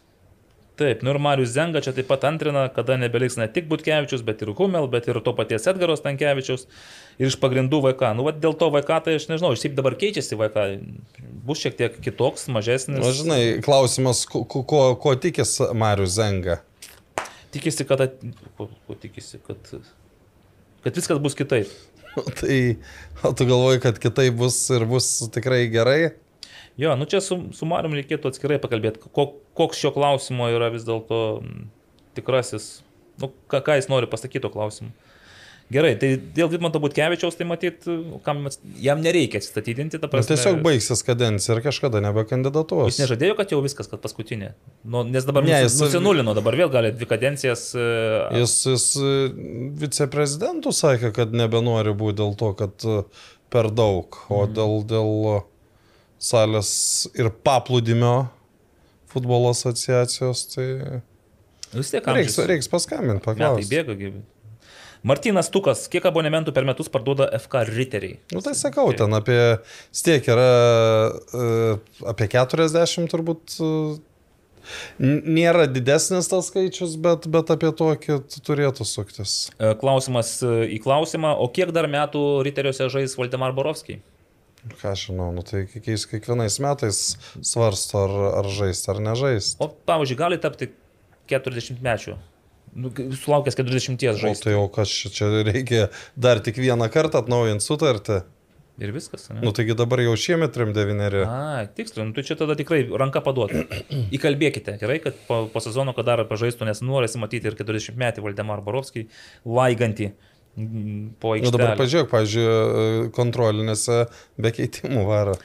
[0.77, 4.41] Taip, nu ir Marius Zenga čia taip pat antrina, kada nebeliks ne tik Butkevičius, bet
[4.43, 6.67] ir Humel, bet ir to paties Edgaros Tankievičius.
[7.21, 8.11] Ir iš pagrindų vaiką.
[8.19, 10.67] Nu, va, dėl to vaiką, tai aš nežinau, šiaip dabar keičiasi vaiką.
[11.47, 12.99] Bus šiek tiek kitoks, mažesnis.
[12.99, 14.63] Na, žinai, klausimas, ko, ko,
[14.99, 16.61] ko, tikis Marius Zenga.
[17.55, 18.03] Tikisi, kad...
[18.09, 18.19] At...
[18.59, 19.61] Ko, ko tikisi, kad...
[20.85, 21.71] Kad viskas bus kitaip.
[22.15, 22.57] Nu, Tai,
[23.27, 26.13] o tu galvoji, kad kitai bus ir bus tikrai gerai?
[26.79, 29.25] Jo, nu čia su, su Marium reikėtų atskirai pakalbėti, ko,
[29.59, 31.19] koks šio klausimo yra vis dėlto
[32.15, 32.69] tikrasis,
[33.23, 34.95] nu, ką, ką jis nori pasakyti to klausimu.
[35.75, 37.83] Gerai, tai dėl Vidmanto Butkevičiaus, tai matyt,
[38.23, 38.45] kam,
[38.79, 40.29] jam nereikia atsistatydinti, prasme.
[40.37, 42.93] tiesiog baigsis kadencija ir kažkada nebekandidatuos.
[42.93, 44.53] Jis nežadėjo, kad jau viskas, kad paskutinė.
[44.85, 47.65] Nu, nes dabar Ne, jis- nusinulino, dabar vėl gali dvi kadencijas.
[47.75, 47.89] e,
[48.39, 49.15] Jis, jis e,
[49.83, 53.03] viceprezidentų sakė, kad nebenori būti dėl to, kad e,
[53.51, 54.55] per daug, o Mhm.
[54.55, 55.43] dėl, dėl
[56.21, 56.71] salės
[57.19, 58.29] ir paplūdimio
[59.11, 61.03] futbolo asociacijos, tai
[61.75, 63.71] Vis tiek reiks, reiks paskambinti, Metai paklausti.
[63.75, 64.23] bėga gyvi.
[65.05, 68.17] Martinas Tukas, kiek abonementų per metus parduoda FK riteriai?
[68.33, 69.37] Nu tai sakau, ten apie,
[69.93, 70.49] stiek yra
[71.13, 71.49] e,
[72.09, 73.59] apie 40 turbūt.
[73.61, 73.71] e,
[75.05, 78.17] Nėra didesnis tas skaičius, bet, bet apie tokį
[78.49, 79.35] turėtų suktis.
[79.61, 84.01] E, Klausimas į klausimą, o kiek dar metų riteriuose žais Valdemar Borovskiai?
[84.81, 87.01] Ką aš žinau, nu tai kiekvienais, kiekvienais metais
[87.45, 89.61] svarsto, ar, ar žaisti, ar nežaisti.
[89.61, 90.71] O pavyzdžiui, gali tapti
[91.29, 92.17] 40 mečių.
[92.75, 94.45] Nu, sulaukęs 40 O žaisti.
[94.45, 95.89] tai jau kas čia, čia reikia
[96.19, 98.25] dar tik vieną kartą atnaujinti sutartį.
[98.83, 99.29] Ir viskas.
[99.31, 99.39] Ne?
[99.47, 101.21] Nu taigi dabar jau šiemet 39.
[101.31, 103.63] A, tiksliai, nu, tai čia tada tikrai ranka paduoti.
[104.17, 108.25] Įkalbėkite, gerai, kad po, po sezono, kad dar pažaistų, nes norisi matyti ir 40 metį
[108.27, 109.07] Valdemar Borovskį
[109.47, 114.01] laigantį mm, po Nu dabar pažiūrėk, pažiūrėjau, kontrolinėse
[114.43, 115.39] be keitimų varo.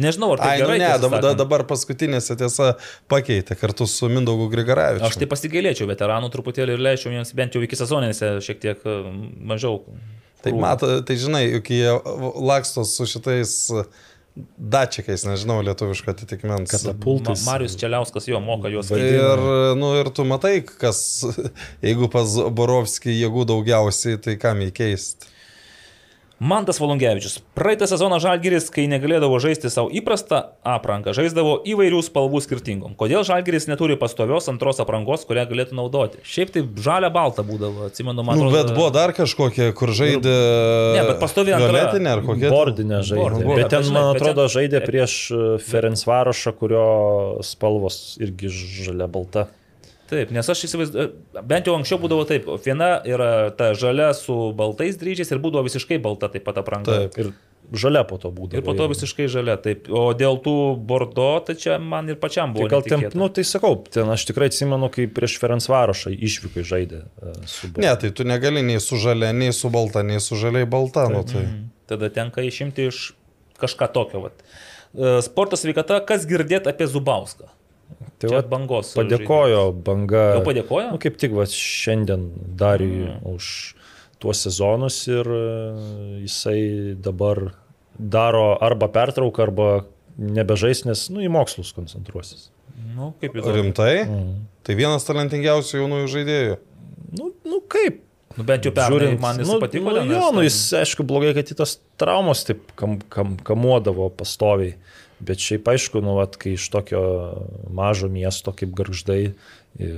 [0.00, 0.78] Nežinau, ar tai Ai, nu gerai.
[0.80, 1.40] ne, tiesą dabar, sakant.
[1.42, 2.68] dabar paskutinėse tiesa
[3.12, 5.04] pakeitė kartu su Mindaugu Grigaravičiu.
[5.10, 8.94] Aš tai pasigailėčiau veteranų truputėlį ir leisčiau jiems bent jau iki sezoninėse šiek tiek e,
[9.52, 9.82] mažiau.
[10.42, 11.92] Tai, mato, tai žinai, juk jie
[12.40, 13.52] laksto su šitais
[14.56, 16.64] dačiakais, nežinau, lietuviško atitikmens.
[16.64, 17.44] Ma Katapultais.
[17.46, 19.44] Marius Čeliauskas jo moka juos Ir,
[19.76, 21.20] nu, ir tu matai, kas,
[21.84, 25.28] jeigu pas Borovskį jėgų daugiausiai, tai kam jį keisti.
[26.42, 27.36] Mantas Valungevičius.
[27.54, 32.96] Praeitą sezoną Žalgiris, kai negalėdavo žaisti savo įprastą aprangą, žaisdavo įvairių spalvų skirtingom.
[32.98, 36.18] Kodėl Žalgiris neturi pastovios antros aprangos, kurią galėtų naudoti?
[36.26, 38.58] Šiaip tai žalia balta būdavo, atsimenu, man Nu, atrodo.
[38.58, 40.34] bet buvo dar kažkokie, kur žaidė...
[40.98, 41.86] Ne, bet pastovi antra.
[42.16, 42.50] Ar kokia?
[42.50, 43.22] Bordinė žaidė.
[43.22, 43.56] Bordinė.
[43.62, 46.86] Bet ten, man atrodo, žaidė prieš e, Ferencvarošą, kurio
[47.46, 49.46] spalvos irgi žalia balta.
[50.12, 51.12] Taip, nes aš įsivaizduoju,
[51.48, 55.96] bent jau anksčiau būdavo taip, viena yra ta žalia su baltais dryžiais ir būdavo visiškai
[56.04, 57.06] balta taip pat apranga.
[57.06, 57.16] Taip.
[57.16, 57.30] Ir
[57.72, 58.60] žalia po to būdavo.
[58.60, 59.88] Ir po to visiškai žalia, taip.
[59.88, 62.66] O dėl tų bordo, tai čia man ir pačiam buvo.
[62.66, 63.20] Tai gal ten, netikėta.
[63.22, 67.86] nu tai sakau, ten aš tikrai atsimenu, kai prieš Ferencvarošą išvykai žaidė e, su balta.
[67.86, 71.06] Ne, tai tu negali nei su žalia, nei su balta, nei su žaliai balta.
[71.12, 71.46] Nu, tai.
[71.46, 71.64] Mhm.
[71.92, 73.00] Tada tenka išimti iš
[73.62, 74.26] kažką tokio.
[74.28, 74.44] Vat.
[74.92, 77.48] E, Sporto sveikata, kas girdėt apie Zubauską?
[78.22, 78.92] Tai vat bangos.
[78.96, 80.26] Padėkojo banga.
[80.38, 80.90] Jau padėkojo?
[80.94, 83.22] Nu, kaip tik va, šiandien Dariui mm.
[83.32, 83.48] už
[84.22, 85.42] tuos sezonus ir e,
[86.22, 86.60] jisai
[87.02, 87.48] dabar
[87.98, 89.68] daro arba pertrauką, arba
[90.16, 92.50] nebežais, nes nu, į mokslus koncentruosis.
[92.92, 93.56] Nu, kaip įdomu.
[93.58, 93.92] Rimtai?
[94.06, 94.32] Mm.
[94.62, 96.56] Tai vienas talentingiausių jaunųjų žaidėjų.
[97.18, 98.02] Nu, nu kaip?
[98.36, 99.92] Nu, bent jau pernai man jis nu, patiko.
[99.92, 104.76] Nu, jo, nu, jis, aišku, blogai, kad į tas traumas taip kam, kam, kamuodavo pastoviai.
[105.22, 107.00] Bet šiaip aišku, nu, vat, kai iš tokio
[107.70, 109.34] mažo miesto kaip garždai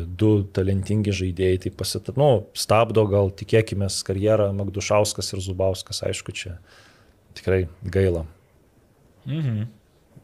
[0.06, 6.58] du talentingi žaidėjai, tai pasitat, nu, stabdo gal, tikėkime, karjerą Magdušauskas ir Zubauskas, aišku, čia
[7.34, 8.26] tikrai gaila.
[9.26, 9.64] Mhm.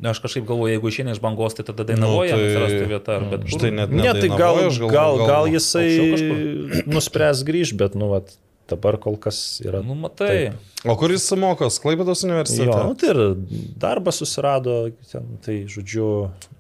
[0.01, 2.85] Na, aš kažkaip galvoju, jeigu išeina iš bangos, tai tada dainavoja, Nu, nu, tai- atsirastų
[2.89, 3.17] vieta.
[3.17, 8.09] ar Bet Štai net Ne, tai gal, gal, gal, gal jisai nuspręs grįžti, bet, nu,
[8.15, 8.33] vat,
[8.71, 9.83] dabar kol kas yra.
[9.85, 10.53] Nu, matai.
[10.89, 11.77] O kuris mokos?
[11.83, 12.79] Klaipėdos Jo, universitete?
[12.87, 13.21] nu, tai ir
[13.83, 14.79] darbą susirado,
[15.11, 16.09] ten, tai žodžiu,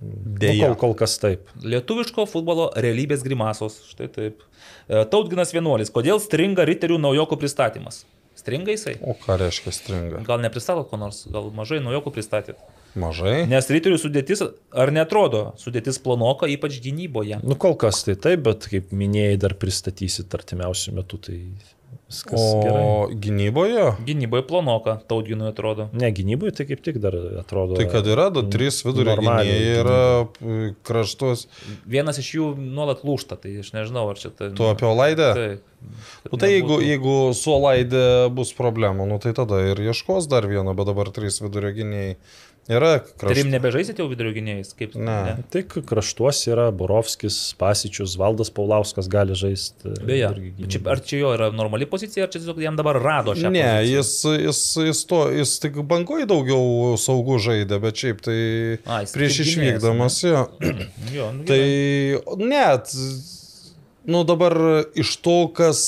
[0.02, 0.70] nu, Deja.
[0.74, 1.48] kol, kol kas taip.
[1.64, 3.80] Lietuviško futbolo realybės grimasos.
[3.94, 4.42] Štai taip.
[4.90, 5.92] E, Tautginas vienuolis.
[5.94, 8.02] Kodėl stringa riterių naujokų pristatymas?
[8.40, 8.94] Stringa jisai?
[9.04, 10.20] O ką reiškia stringa?
[10.24, 12.60] Gal nepristatot ko nors, gal mažai naujokų pristatėt.
[12.98, 13.44] Mažai?
[13.50, 14.40] Nes riterių sudėtis,
[14.74, 17.38] ar netrodo, sudėtis planoka, ypač gynyboje.
[17.46, 21.36] Nu, kol kas tai taip, bet kaip minėjai, dar pristatysit artimiausių metų, tai
[22.10, 22.60] viskas o...
[22.64, 22.84] gerai.
[23.22, 23.86] Gynyboje?
[24.06, 25.88] Gynyboje planoka, tautginui atrodo.
[25.96, 27.78] Ne, gynyboje tai kaip tik dar atrodo.
[27.78, 30.00] Tai kad yra, du, trys vidurio gynėjai yra
[30.86, 31.46] kraštus.
[31.88, 34.50] Vienas iš jų nuolat lūšta, tai aš nežinau, ar čia tai...
[34.58, 35.32] Tu apie Olaidę?
[35.38, 35.66] Taip.
[36.28, 38.04] Nu, tai jeigu, nebūtų- jeigu su Olaidė
[38.36, 42.18] bus problemų, nu, tai tada ir ieškos dar vieno, bet dabar trys vidurio gynėjai
[42.70, 43.48] yra Trim kraštus.
[43.52, 45.36] nebežaisit jau vidurio gynėjais, kaip Ne.
[45.50, 49.92] Tik kraštuose yra Borovskis, Pasičius, Valdas Paulauskas gali žaisti.
[50.06, 50.70] Beje, irgi gynyboj.
[50.74, 53.64] čia, ar čia jo yra normali pozicija, ar čia tiesiog jam dabar rado šią Ne,
[53.64, 53.98] poziciją?
[53.98, 54.12] jis,
[54.46, 58.38] jis, jis, to, jis tik bangoj daugiau saugų žaidė, bet šiaip tai
[58.86, 60.46] A, prieš išvykdamas jo.
[61.16, 61.60] Jo, nu, Tai
[62.46, 62.92] net,
[64.06, 64.54] nu dabar
[64.94, 65.82] iš to, kas...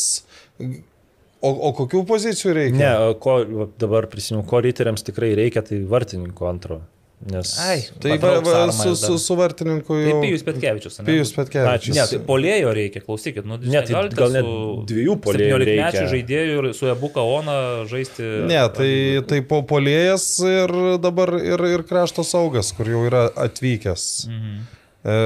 [1.42, 2.78] O, o kokių pozicijų reikia?
[2.78, 3.40] Ne, o ko
[3.82, 6.82] dabar prisimenu, ko riteriams tikrai reikia, tai vartininko antro.
[7.22, 7.52] Nes...
[7.62, 10.16] Ai, Tai va, va, su, su, su vartininku Tai jau.
[10.24, 10.96] Pijus Petkevičius.
[10.98, 11.06] ane?
[11.06, 11.94] Pijus Petkevičius.
[11.94, 13.46] Ne, tai polėjo reikia, klausykit.
[13.46, 14.56] Nu, Ne, tai gal net su
[14.90, 15.84] dviejų puolėjų 17 reikia.
[15.86, 17.56] mečių žaidėjų ir su Ebuka Ona
[17.90, 18.26] žaisti.
[18.50, 18.90] Ne, tai,
[19.30, 24.08] tai po polėjas ir dabar ir, ir krašto saugas, kur jau yra atvykęs.
[24.26, 24.58] Mhm.
[25.02, 25.16] E,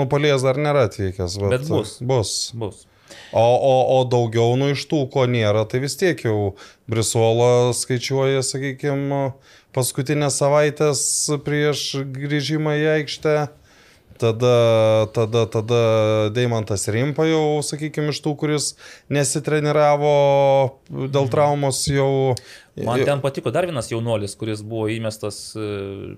[0.00, 1.98] nu, polėjas dar nėra atvykęs, bet, Bet bus.
[2.00, 2.34] bus.
[2.56, 2.86] Bus.
[3.34, 6.54] O, o, o daugiau nu iš tų, ko nėra, tai vis tiek jau
[6.86, 9.24] Brisuolo skaičiuoja, sakykime,
[9.74, 11.02] paskutinės savaitės
[11.42, 13.34] prieš grįžimą į aikštę.
[14.14, 15.80] Tada, tada, tada
[16.30, 18.68] Deimantas Rimpa jau, sakykime, iš tų, kuris
[19.10, 20.14] nesitreniravo
[20.86, 22.36] dėl traumos jau.
[22.78, 26.14] Man ten patiko dar vienas jaunuolis, kuris buvo įmestas e,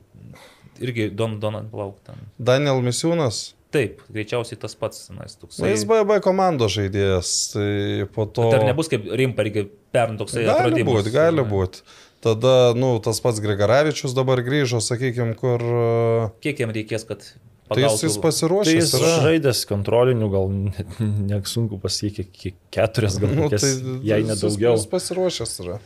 [0.84, 1.96] irgi Don Donan Plauk.
[2.04, 2.20] Ten.
[2.36, 3.55] Daniel Misiūnas.
[3.74, 5.08] Taip, greičiausiai tas pats.
[5.10, 5.64] Na, jis toksai.
[5.66, 7.30] Na, jis BB komandos žaidėjas.
[7.52, 7.70] Tai
[8.14, 8.46] po to...
[8.50, 10.92] Bet ar nebus kaip Rimpa irgi pern toksai Gali atradimas?
[11.00, 11.82] būti, gali būti.
[12.24, 15.62] Tada, nu, tas pats Grigaravičius dabar grįžo, sakykime, kur...
[15.66, 17.20] uh, Kiek jam reikės, kad
[17.66, 18.06] Tai jis, pagautų?
[18.06, 19.12] jis Tai pasiruošęs jis yra.
[19.26, 24.76] žaidęs kontrolinių, gal net nesunku pasakyti, kiek keturias, gal Nu, kokias, tai jei jis- nedaugiau.
[24.78, 25.78] Jis pasiruošęs yra.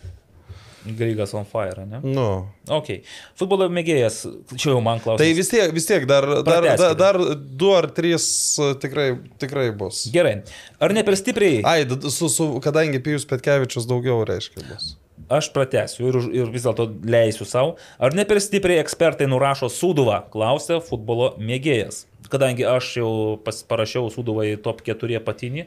[0.84, 2.00] Grygas on fire, ne?
[2.04, 2.26] Nu.
[2.72, 2.92] Ok.
[3.38, 4.22] Futbolo mėgėjas,
[4.54, 5.20] čia jau man klausimas.
[5.20, 8.24] Tai vis tiek, vis tiek dar, dar, dar, dar du ar trys
[8.62, 9.10] uh, tikrai,
[9.42, 10.06] tikrai bus.
[10.14, 10.38] Gerai.
[10.80, 11.60] Ar ne per stipriai?
[11.68, 14.94] Ai, su, su, kadangi Pijus Petkevičius daugiau reiškia bus.
[15.30, 17.76] Aš pratęsiu ir, ir vis dėlto leisiu savo.
[18.02, 20.24] Ar ne per stipriai ekspertai nurašo Suduvą?
[20.32, 22.06] Klausia futbolo mėgėjas.
[22.30, 23.12] Kadangi aš jau
[23.44, 25.66] pas, parašiau Suduvą į top 4 patinį,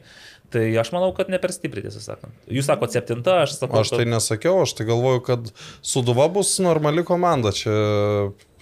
[0.53, 2.33] tai aš manau, kad ne per stipriai, tiesą sakant.
[2.53, 5.51] Jūs sakote septinta, aš sakau, Aš tai nesakiau, aš tai galvoju, kad
[5.81, 7.53] Suduva bus normali komanda.
[7.55, 7.73] Čia,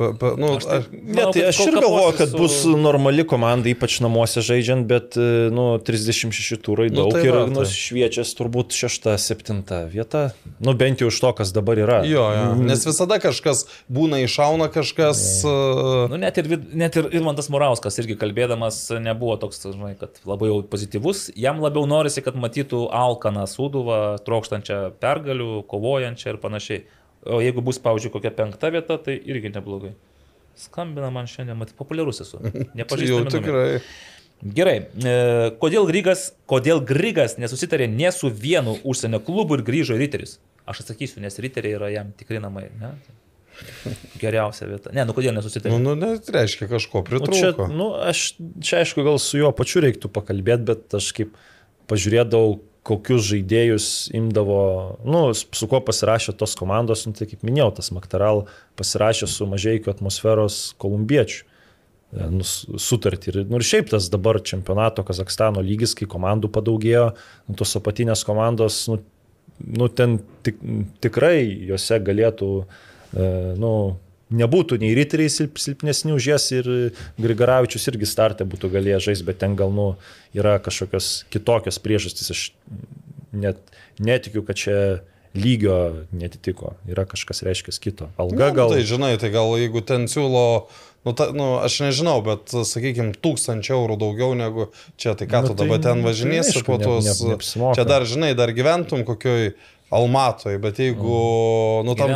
[0.02, 2.38] pe, pe, nu, Aš tai- aš, Ne, Manau, tai kad aš ir galvoju, kad su-
[2.42, 7.38] bus normali komanda, ypač namuose žaidžiant, bet e, nu, 36 turai Nu, daug tai ir
[7.52, 7.70] nu, tai.
[7.70, 10.32] šviečias turbūt 6-7 vieta.
[10.60, 12.02] Nu, bent jau iš to, kas dabar yra.
[12.08, 12.56] jo, jo.
[12.66, 15.22] Nes visada kažkas būna iššauna, kažkas...
[15.46, 20.50] uh, Nu, net ir, net ir Irmantas Murauskas irgi kalbėdamas nebuvo toks, žinai, kad labai
[20.52, 21.30] jau pozityvus.
[21.36, 26.84] Jam labiau norisi, kad matytų Alkaną Suduvą, trokštančią pergalių, kovojančią ir panašiai.
[27.26, 29.92] O jeigu bus, pavyzdžiui, kokia penkta vieta, tai irgi neblogai.
[30.58, 32.40] Skambina man šiandien, matai, populiarus esu.
[32.48, 33.34] Jau Nepažįstu.
[33.36, 33.82] tikrai.
[34.42, 34.78] Gerai.
[34.98, 35.12] E,
[35.62, 40.40] kodėl, Grygas, kodėl Grygas nesusitarė ne su vienu užsienio klubu ir grįžo Riteris?
[40.66, 42.68] Aš atsakysiu, nes Riteriai yra jam tikri namai.
[42.82, 42.96] Ne?
[44.22, 44.90] Geriausia vieta.
[44.96, 45.76] Ne, nu kodėl nesusitarė?
[45.76, 47.68] Nu, nu, net reiškia kažko Nu, čia, pritrūko.
[47.70, 48.24] nu, aš,
[48.66, 51.36] čia aišku, gal su juo pačiu reiktų pakalbėti, bet aš kaip
[51.92, 53.88] pažiūrėdavau, kokius žaidėjus
[54.18, 54.62] imdavo,
[55.06, 58.46] nu, su kuo pasirašė tos komandos, nu, tai kaip minėjau, tas Maktaral
[58.80, 61.46] pasirašė su mažiekiu atmosferos kolumbiečiu.
[61.46, 63.32] e, Nu, sutartį.
[63.32, 67.12] Ir, nu, ir šiaip tas dabar čempionato Kazakstano lygis, kai komandų padaugėjo,
[67.48, 68.98] nu, tos apatinės komandos, nu,
[69.62, 70.58] nu, ten tik,
[71.06, 72.50] tikrai juose galėtų,
[73.14, 73.30] e,
[73.62, 73.74] nu,
[74.32, 76.68] nebūtų nei riteriai silp, silpnesni už jas ir
[77.22, 79.88] Grigaravičius irgi startė būtų galėję žaisti, bet ten gal, nu,
[80.38, 82.32] yra kažkokios kitokios priežastys.
[82.32, 82.44] Aš
[83.32, 83.60] net
[84.00, 84.78] netikiu, kad čia
[85.36, 86.74] lygio netitiko.
[86.92, 88.10] Yra kažkas reiškia kito.
[88.20, 88.74] Alga Nu, gal.
[88.76, 90.68] Tai žinai, tai gal jeigu ten siūlo,
[91.08, 94.68] nu, ta, nu aš nežinau, bet sakykime, tūkstančių eurų daugiau negu
[95.00, 97.08] čia, tai ką Nu, tu tai- dabar ten tai važinėsi aišku, po ne- tos...
[97.08, 97.78] ne- neapsimoka.
[97.80, 99.54] čia dar, žinai, dar gyventum kokioj
[99.92, 101.16] Almatoje, bet jeigu,
[101.84, 102.14] nu, tam,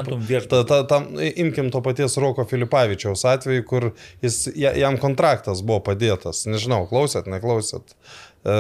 [0.48, 3.90] ta, ta, tam, imkim to paties Roko Filipavičiaus atveju, kur
[4.24, 6.46] jis, ja- jam kontraktas buvo padėtas.
[6.48, 7.92] Nežinau, klausėt, neklausėt,
[8.48, 8.56] e,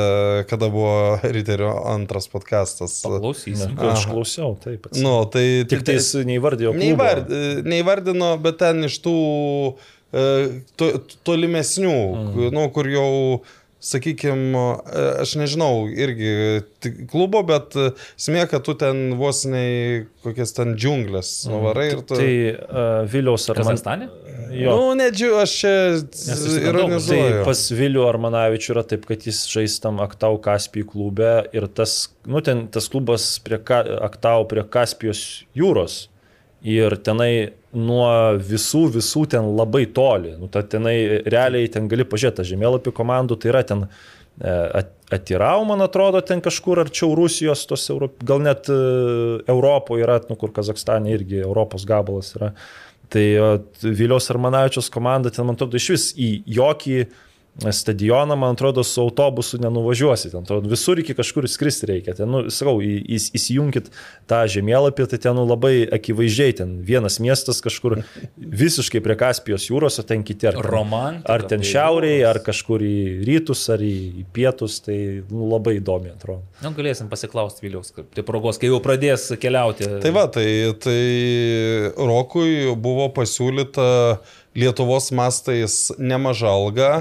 [0.51, 2.97] kada buvo Riterio antras podcastas.
[3.07, 3.79] Paklausysim.
[3.79, 4.89] Aš klausiau, taip.
[4.91, 5.07] atsimenu.
[5.07, 6.75] Nu, tai Tik tai jis neįvardėjo.
[6.75, 6.83] klubo.
[6.83, 7.31] Neįvard,
[7.71, 9.17] neįvardino, bet ten iš tų
[10.11, 10.25] e,
[10.75, 10.91] to,
[11.23, 12.49] tolimesnių, mm.
[12.51, 13.07] nu, kur jau,
[13.85, 14.63] sakykime,
[15.21, 16.63] aš nežinau, irgi
[17.11, 17.75] klubo, bet
[18.17, 22.17] smė, kad tu ten vos nei kokias ten džiunglės nuvarai ir tu...
[22.17, 24.09] Tai uh, Viliaus ar Kazakstane?
[24.55, 24.73] Jo.
[24.73, 25.73] Nu, nedžiu, aš čia
[26.61, 27.29] ironizuoju.
[27.37, 31.97] Tai pas Vilių Armanavičių yra taip, kad jis žais tam Aktau Kaspijų klube ir tas,
[32.29, 36.05] nu, ten tas klubas prie Ka, Aktau prie Kaspijos jūros.
[36.65, 38.07] Ir tenai nuo
[38.39, 40.35] visų, visų ten labai toli.
[40.39, 43.89] Nu, ta tenai realiai ten gali pažiūrėti tą žemėlapį komandų, tai yra ten e,
[44.49, 48.77] at- Atirau, man atrodo, ten kažkur arčiau Rusijos, tos Euro, gal net e,
[49.53, 52.49] Europoje yra, nu, kur Kazakstane irgi Europos gabalas yra.
[53.13, 53.25] Tai
[53.83, 56.97] Viliaus Armanavičios komanda ten, man atrodo, iš vis į jokį
[57.71, 60.31] stadioną, man atrodo, su autobusu nenuvažiuosi.
[60.31, 62.15] Ten, atrodo, visur iki kažkur skristi reikia.
[62.17, 63.87] Ten, nu, sakau, į- į- įsijunkit
[64.27, 68.01] tą žemėlapį, tai ten nu, labai akivaizdžiai, ten vienas miestas kažkur
[68.35, 72.41] visiškai prie Kaspijos jūros, o ten kiti ar, ten- Romantika, ar ten tai šiauriai, ar
[72.43, 72.97] kažkur į
[73.29, 76.43] rytus, ar į, pietus, tai nu, labai įdomi atrodo.
[76.61, 77.63] Nu, galėsim pasiklausti
[77.95, 79.87] kaip tai progos, kai jau pradės keliauti.
[80.03, 80.45] Tai va, tai,
[80.83, 80.99] tai
[81.95, 84.19] Rokui buvo pasiūlyta
[84.55, 86.91] Lietuvos mastais nemaža alga,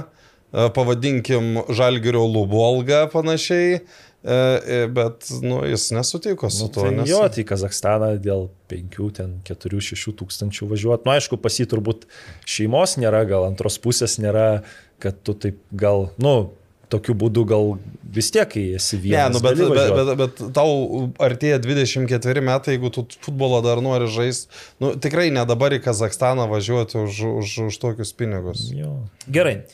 [0.75, 6.85] pavadinkim Žalgirio lubų alga panašiai, e, e, bet nu, jis nesutiko su Nu, tuo.
[6.87, 11.05] tai nes- jo, tai Kazakstaną dėl 5, ten 4-6 tūkstančių važiuoti.
[11.07, 12.07] Na, nu, aišku, pas jį turbūt
[12.47, 14.63] šeimos nėra, gal antros pusės nėra,
[15.03, 16.53] kad tu taip gal, nu,
[16.95, 17.73] tokiu būdu gal
[18.15, 19.35] vis tiek, kai esi Ne, vienas.
[19.35, 24.47] nu, bet, bet, bet, bet tau artėja 24 metai, jeigu tu futbolą dar nori žaisti,
[24.81, 28.69] nu, tikrai ne dabar į Kazakstaną važiuoti už, už, už tokius pinigus.
[28.71, 29.01] Jo.
[29.27, 29.65] Gerai.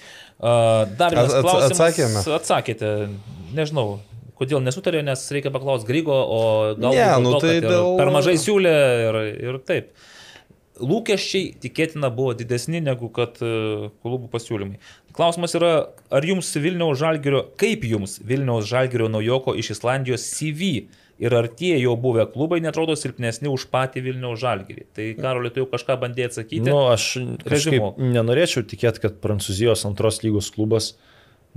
[0.41, 1.73] Dar vienas klausimas.
[1.75, 2.23] atsakėme?
[2.39, 2.93] Atsakėte.
[3.57, 3.99] Nežinau,
[4.41, 6.41] kodėl nesutarė, nes reikia paklausti Grygo, o
[6.81, 8.75] gal Ne, nu tai dėl- per mažai siūlė
[9.09, 9.21] ir,
[9.51, 9.91] ir taip.
[10.81, 14.79] Lūkesčiai tikėtina buvo didesni negu kad e, klubų pasiūlymai.
[15.13, 15.73] Klausimas yra,
[16.09, 20.87] ar jums Vilniaus Žalgirio, kaip jums Vilniaus Žalgirio naujoko iš Islandijos CV
[21.21, 24.87] ir ar tie jau buvę klubai netrodo silpnesni už patį Vilniaus Žalgirį?
[24.97, 26.65] Tai Karolį, tu jau kažką bandėjai atsakyti?
[26.67, 27.11] Nu, aš
[27.45, 30.95] kažkaip nenorėčiau tikėti, kad Prancūzijos antros lygos klubas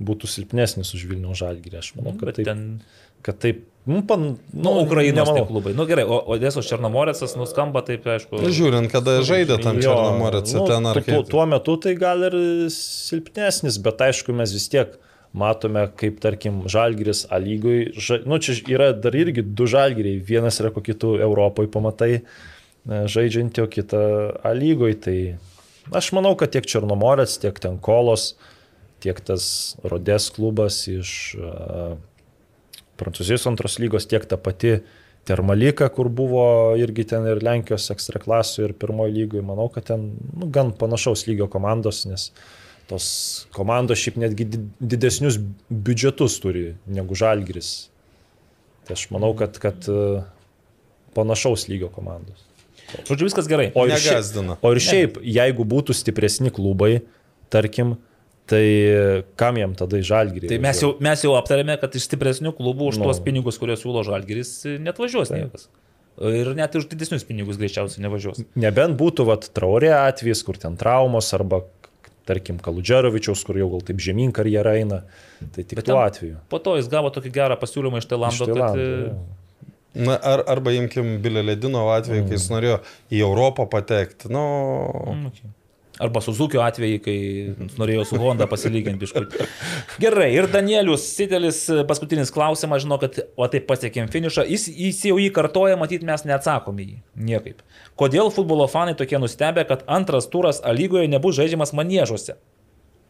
[0.02, 1.78] būtų silpnesnis už Vilniaus žalgyrį.
[1.80, 2.46] Aš manau, kad Bet taip.
[2.52, 2.68] ten
[3.24, 5.36] Kad taip nu, pan, Nu, Ukrainos nemanau.
[5.38, 5.72] tie klubai.
[5.78, 8.42] Nu gerai, o Odesos Černomorėcas nuskamba taip, aišku.
[8.42, 11.94] Nu, Žiūrint, kada žaidė tam Jo, Černomorėse, nu, ten ar tu- tu- Tuo metu tai
[11.96, 12.36] gal ir
[12.74, 14.98] silpnesnis, bet aišku, mes vis tiek
[15.34, 20.60] matome, kaip tarkim Žalgiris A lygui, ža, nu čia yra dar irgi du Žalgiriai, vienas
[20.62, 22.24] yra kokį tu Europoje pamatai e,
[22.86, 24.04] žaidžiantį, o kitą
[24.46, 25.18] A lygui, tai
[25.92, 28.34] aš manau, kad tiek Černomorės, tiek ten Kolos,
[29.04, 29.46] tiek tas
[29.84, 31.96] Rodės klubas iš uh,
[33.00, 34.78] Prancūzijos antros lygos, tiek ta pati
[35.28, 36.46] Termalika, kur buvo
[36.80, 41.48] irgi ten ir Lenkijos ekstraklasų ir pirmojo lygoje, manau, kad ten nu, gan panašaus lygio
[41.52, 42.30] komandos, nes
[42.90, 43.06] tos
[43.56, 44.62] komandos šiaip netgi di-
[44.94, 45.38] didesnius
[45.70, 47.90] biudžetus turi negu Žalgris.
[48.88, 50.24] Tai aš manau, kad, kad e,
[51.16, 52.42] panašaus lygio komandos.
[53.08, 53.70] Žodžiu, viskas gerai.
[53.80, 56.98] O ir, šiaip, o ir šiaip, jeigu būtų stipresni klubai,
[57.54, 57.96] tarkim,
[58.50, 58.66] tai
[59.40, 60.50] kam jam tada į Žalgirį?
[60.52, 63.08] Tai mes jau, mes jau aptarėme, kad iš stipresnių klubų už Nu.
[63.08, 64.52] tuos pinigus, kuriuos siūlo Žalgiris,
[64.84, 65.70] net važiuos niekas.
[66.22, 68.44] Ir net už didesnius pinigus greičiausiai nevažiuos.
[68.60, 71.64] Nebent būtų vat, traurė atvejis, kur ten traumos arba,
[72.28, 75.00] tarkim, Kaludžerovičiaus, kur jau gal taip žemyn karjerą eina.
[75.44, 76.42] Tai tik Bet tuo atveju.
[76.52, 78.60] Po to jis gavo tokį gerą pasiūlymą iš Tailando, Iš kad...
[78.60, 79.42] Tailando, e, jo.
[79.94, 82.80] Na, ar, arba imkim Bilė Ledino atveju, kai jis norėjo
[83.14, 84.32] į Europą patekti.
[84.34, 84.42] Nu,
[85.12, 85.52] mm, okay.
[86.04, 87.18] Arba Suzukio atveju, kai
[87.80, 89.48] norėjo su Honda pasilyginti biškai.
[90.04, 94.46] Gerai, ir Danielius Sitelis, paskutinis klausimas, žinau, kad o taip pasiekėm finišą.
[94.52, 96.98] Jis, jis jau jį kartoja, matyt, mes neatsakom į jį.
[97.30, 97.64] Niekaip.
[98.00, 102.38] Kodėl futbolo fanai tokie nustebę, kad antras turas A lygoje nebus žaidžiamas manėžuose?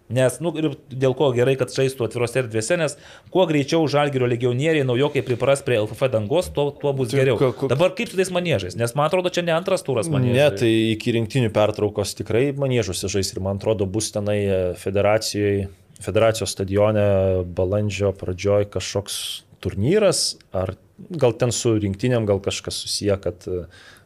[0.10, 2.98] Nes, nu, ir dėl ko gerai, kad žaistų atvirose erdvėse, nes
[3.32, 7.38] kuo greičiau žalgerio legionieriai naujokai pripras prie LFF dangos, tuo, tuo bus Tai geriau.
[7.40, 8.76] ko- ko- Dabar kaip su tais manėžais?
[8.76, 10.36] Nes man atrodo, čia ne antras turas manėžai.
[10.36, 15.70] Ne, tai iki rinktinių pertraukos tikrai manėžuose žais ir man atrodo bus tenai e, federacijoje,
[16.04, 17.08] federacijos stadione
[17.56, 20.76] balandžio pradžioj kažkoks turnyras, ar
[21.10, 23.64] gal ten su rinktiniam gal kažkas susiję, kad e,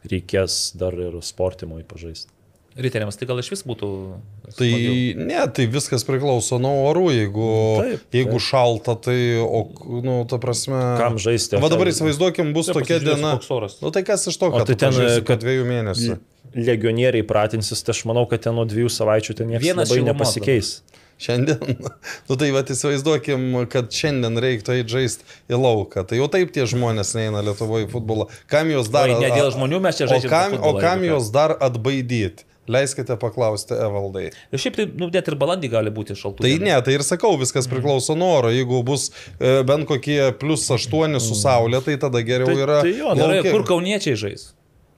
[0.08, 2.30] reikės dar ir sportimui pažaisti.
[2.78, 3.88] Riteriams tai gal iš vis būtų.
[4.54, 5.26] Tai smagiau.
[5.26, 7.06] ne, tai viskas priklauso nuo orų.
[7.16, 7.48] Jeigu,
[7.82, 8.44] Taip, jeigu taip.
[8.46, 9.64] šalta, tai, o,
[10.04, 10.78] nu, ta prasme.
[11.00, 11.58] Kam žaisti?
[11.58, 13.34] Va dabar įsivaizduokim, bus Taip, tokia diena.
[13.82, 16.20] Nu tai kas iš to, O kad tai tu ten, pažaisi po kad- dviejų mėnesių?
[16.54, 20.70] Legionieriai pratinsis, tai aš manau, kad ten nuo dviejų savaičių ten niekas Vienas labai nepasikeis.
[21.18, 21.58] Šiandien,
[22.30, 26.04] nu tai va įsivaizduokim, kad šiandien reiktų eiti žaisti į lauką.
[26.06, 28.28] Tai jau taip tie žmonės neina Lietuvoje į futbolą.
[28.46, 29.10] Kam juos dar...
[29.10, 31.16] Oi, ne dėl žmonių mes čia o žaidžiame kam, futbolą, o kam jeigu ką.
[31.16, 32.46] juos dar atbaidyti?
[32.68, 34.26] Leiskite paklausti Evaldai.
[34.52, 36.44] Ir šiaip tai, nu, net ir balandį gali būti šaltų.
[36.44, 36.64] Tai dienų.
[36.68, 38.50] ne, tai ir sakau, viskas priklauso nuo oro.
[38.52, 39.08] Jeigu bus
[39.40, 42.80] e, bent kokie plus 8 su saulė, tai tada geriau Tai- yra...
[42.84, 44.50] tai jo, Gerai, kur kauniečiai žais?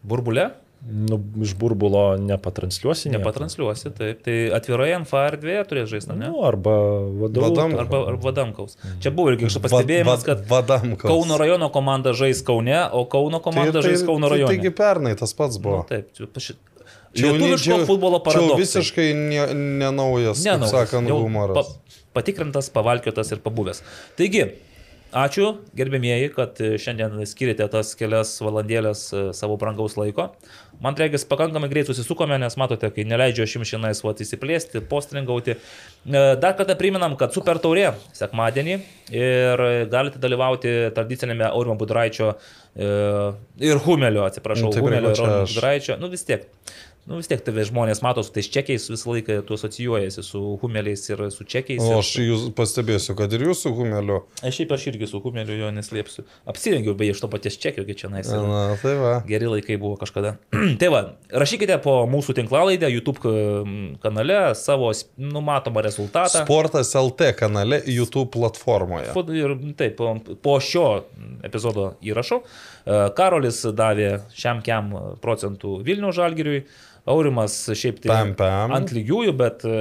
[0.03, 0.51] Burbule?
[0.81, 3.11] Nu, iš burbulo nepatransliuosi.
[3.11, 3.19] nieko.
[3.21, 4.23] Nepatransliuosi, taip.
[4.25, 6.31] Tai atviroje NFA erdvėje turės žaisti, ne?
[6.33, 6.73] Nu, arba
[7.21, 7.43] vadovų.
[7.51, 8.79] Vadam- Arba, arba Vadamkaus.
[9.05, 11.05] Čia buvo irgi kažkoks pastebėjimas, kad Vadamkaus.
[11.05, 14.55] Kauno rajono komanda žais Kaune, o Kauno komanda žais Kauno tai, rajone.
[14.57, 15.83] taigi pernai tas pats Nu, buvo.
[15.89, 16.09] taip,
[17.17, 18.59] Lietuviško čia- futbolo paradoksas.
[18.77, 21.57] visiškai ne- nenaujas, ne, Ne, kaip sakant, humoras.
[21.57, 23.83] Pa, patikrintas, pavalkiotas ir pabuvęs.
[24.17, 24.45] Taigi,
[25.13, 30.29] ačiū gerbėmieji, kad e, šiandien skirite tas kelias valandėlės e, savo brangaus laiko.
[30.81, 35.57] Man reikės pakankamai greit susisukome, nes matote, kai neleidžia šimšinais vat įsiplėsti, postringauti.
[36.07, 38.79] E, Dar kartą priminam, kad Super Taurė sekmadienį
[39.11, 42.37] ir galite dalyvauti tradicinėme Aurimo Budraičio
[43.61, 45.99] ir Humelio, atsiprašau, Humelio ir Aurimo Budraičio.
[46.01, 46.47] Nu vis tiek.
[47.11, 51.03] Nu vis tiek tave žmonės mato su tais čekiais, visą laiką tu asocijuojasi su humeliais
[51.11, 51.83] ir su čekiais.
[51.83, 54.21] O aš jūs pastebėsiu, kad ir jūsų humeliu.
[54.47, 56.23] Aš šiaip aš irgi su humeliu jo neslėpsiu.
[56.53, 58.31] Apsirengiau beje iš to paties čekio, kai čia nais.
[58.31, 59.17] Na, tai va.
[59.27, 60.37] Geri laikai buvo kažkada.
[60.81, 61.03] tai va,
[61.35, 66.45] rašykite po mūsų tinklalaidę, YouTube mm, kanale savo numatomą rezultatą.
[66.47, 69.11] Sportas LT kanale YouTube platformoje.
[69.35, 69.99] Ir taip,
[70.47, 70.87] po, šio
[71.43, 72.45] epizodo įrašo
[73.17, 74.93] Karolis davė šiam kiam
[75.23, 76.65] procentų Vilnių žalgiriui,
[77.11, 78.73] Aurimas šiaip tai Pam, pam.
[78.77, 79.75] ant lygiųjų, bet e,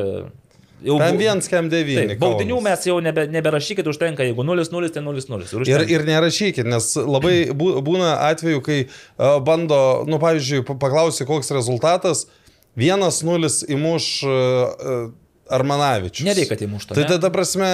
[0.87, 0.95] jau
[1.71, 2.13] devyni.
[2.13, 2.67] Taip, baudinių Kaunas.
[2.69, 5.67] mes jau nebe, neberašykit, užtenka, jeigu 0-0, tai 0-0.
[5.67, 11.27] Ir, ir nerašykit, nes labai bū- būna atveju, kai uh, bando, nu, pavyzdžiui, pa- paklausi,
[11.27, 12.25] koks rezultatas,
[12.79, 15.11] vienas nulis įmuš uh,
[15.49, 16.27] Armanavičius.
[16.29, 17.69] Nereikia, kad įmuštų, Tai tada prasme,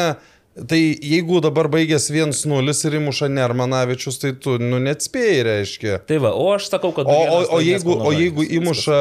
[0.68, 5.98] tai jeigu dabar baigęs 1-0 ir įmuša ne Armanavičius, tai tu, nu, neatspėjai, reiškia.
[6.08, 7.10] Tai va, o aš sakau, kad...
[7.12, 8.98] O, o, o, jeigu, o jeigu įmuša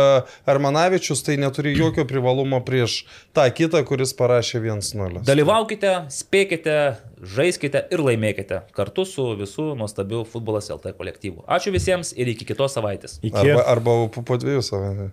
[0.51, 3.05] Armanavičius, tai neturi jokio privalumo prieš
[3.37, 5.23] tą kitą, kuris parašė 1-0.
[5.29, 6.79] Dalyvaukite, spėkite,
[7.23, 11.47] žaiskite ir laimėkite kartu su visų nuostabiu futbolas LT kolektyvu.
[11.47, 13.21] Ačiū visiems ir iki kitos savaitės.
[13.23, 13.47] Iki.
[13.47, 15.13] Arba, arba po, po dviejų savaičių.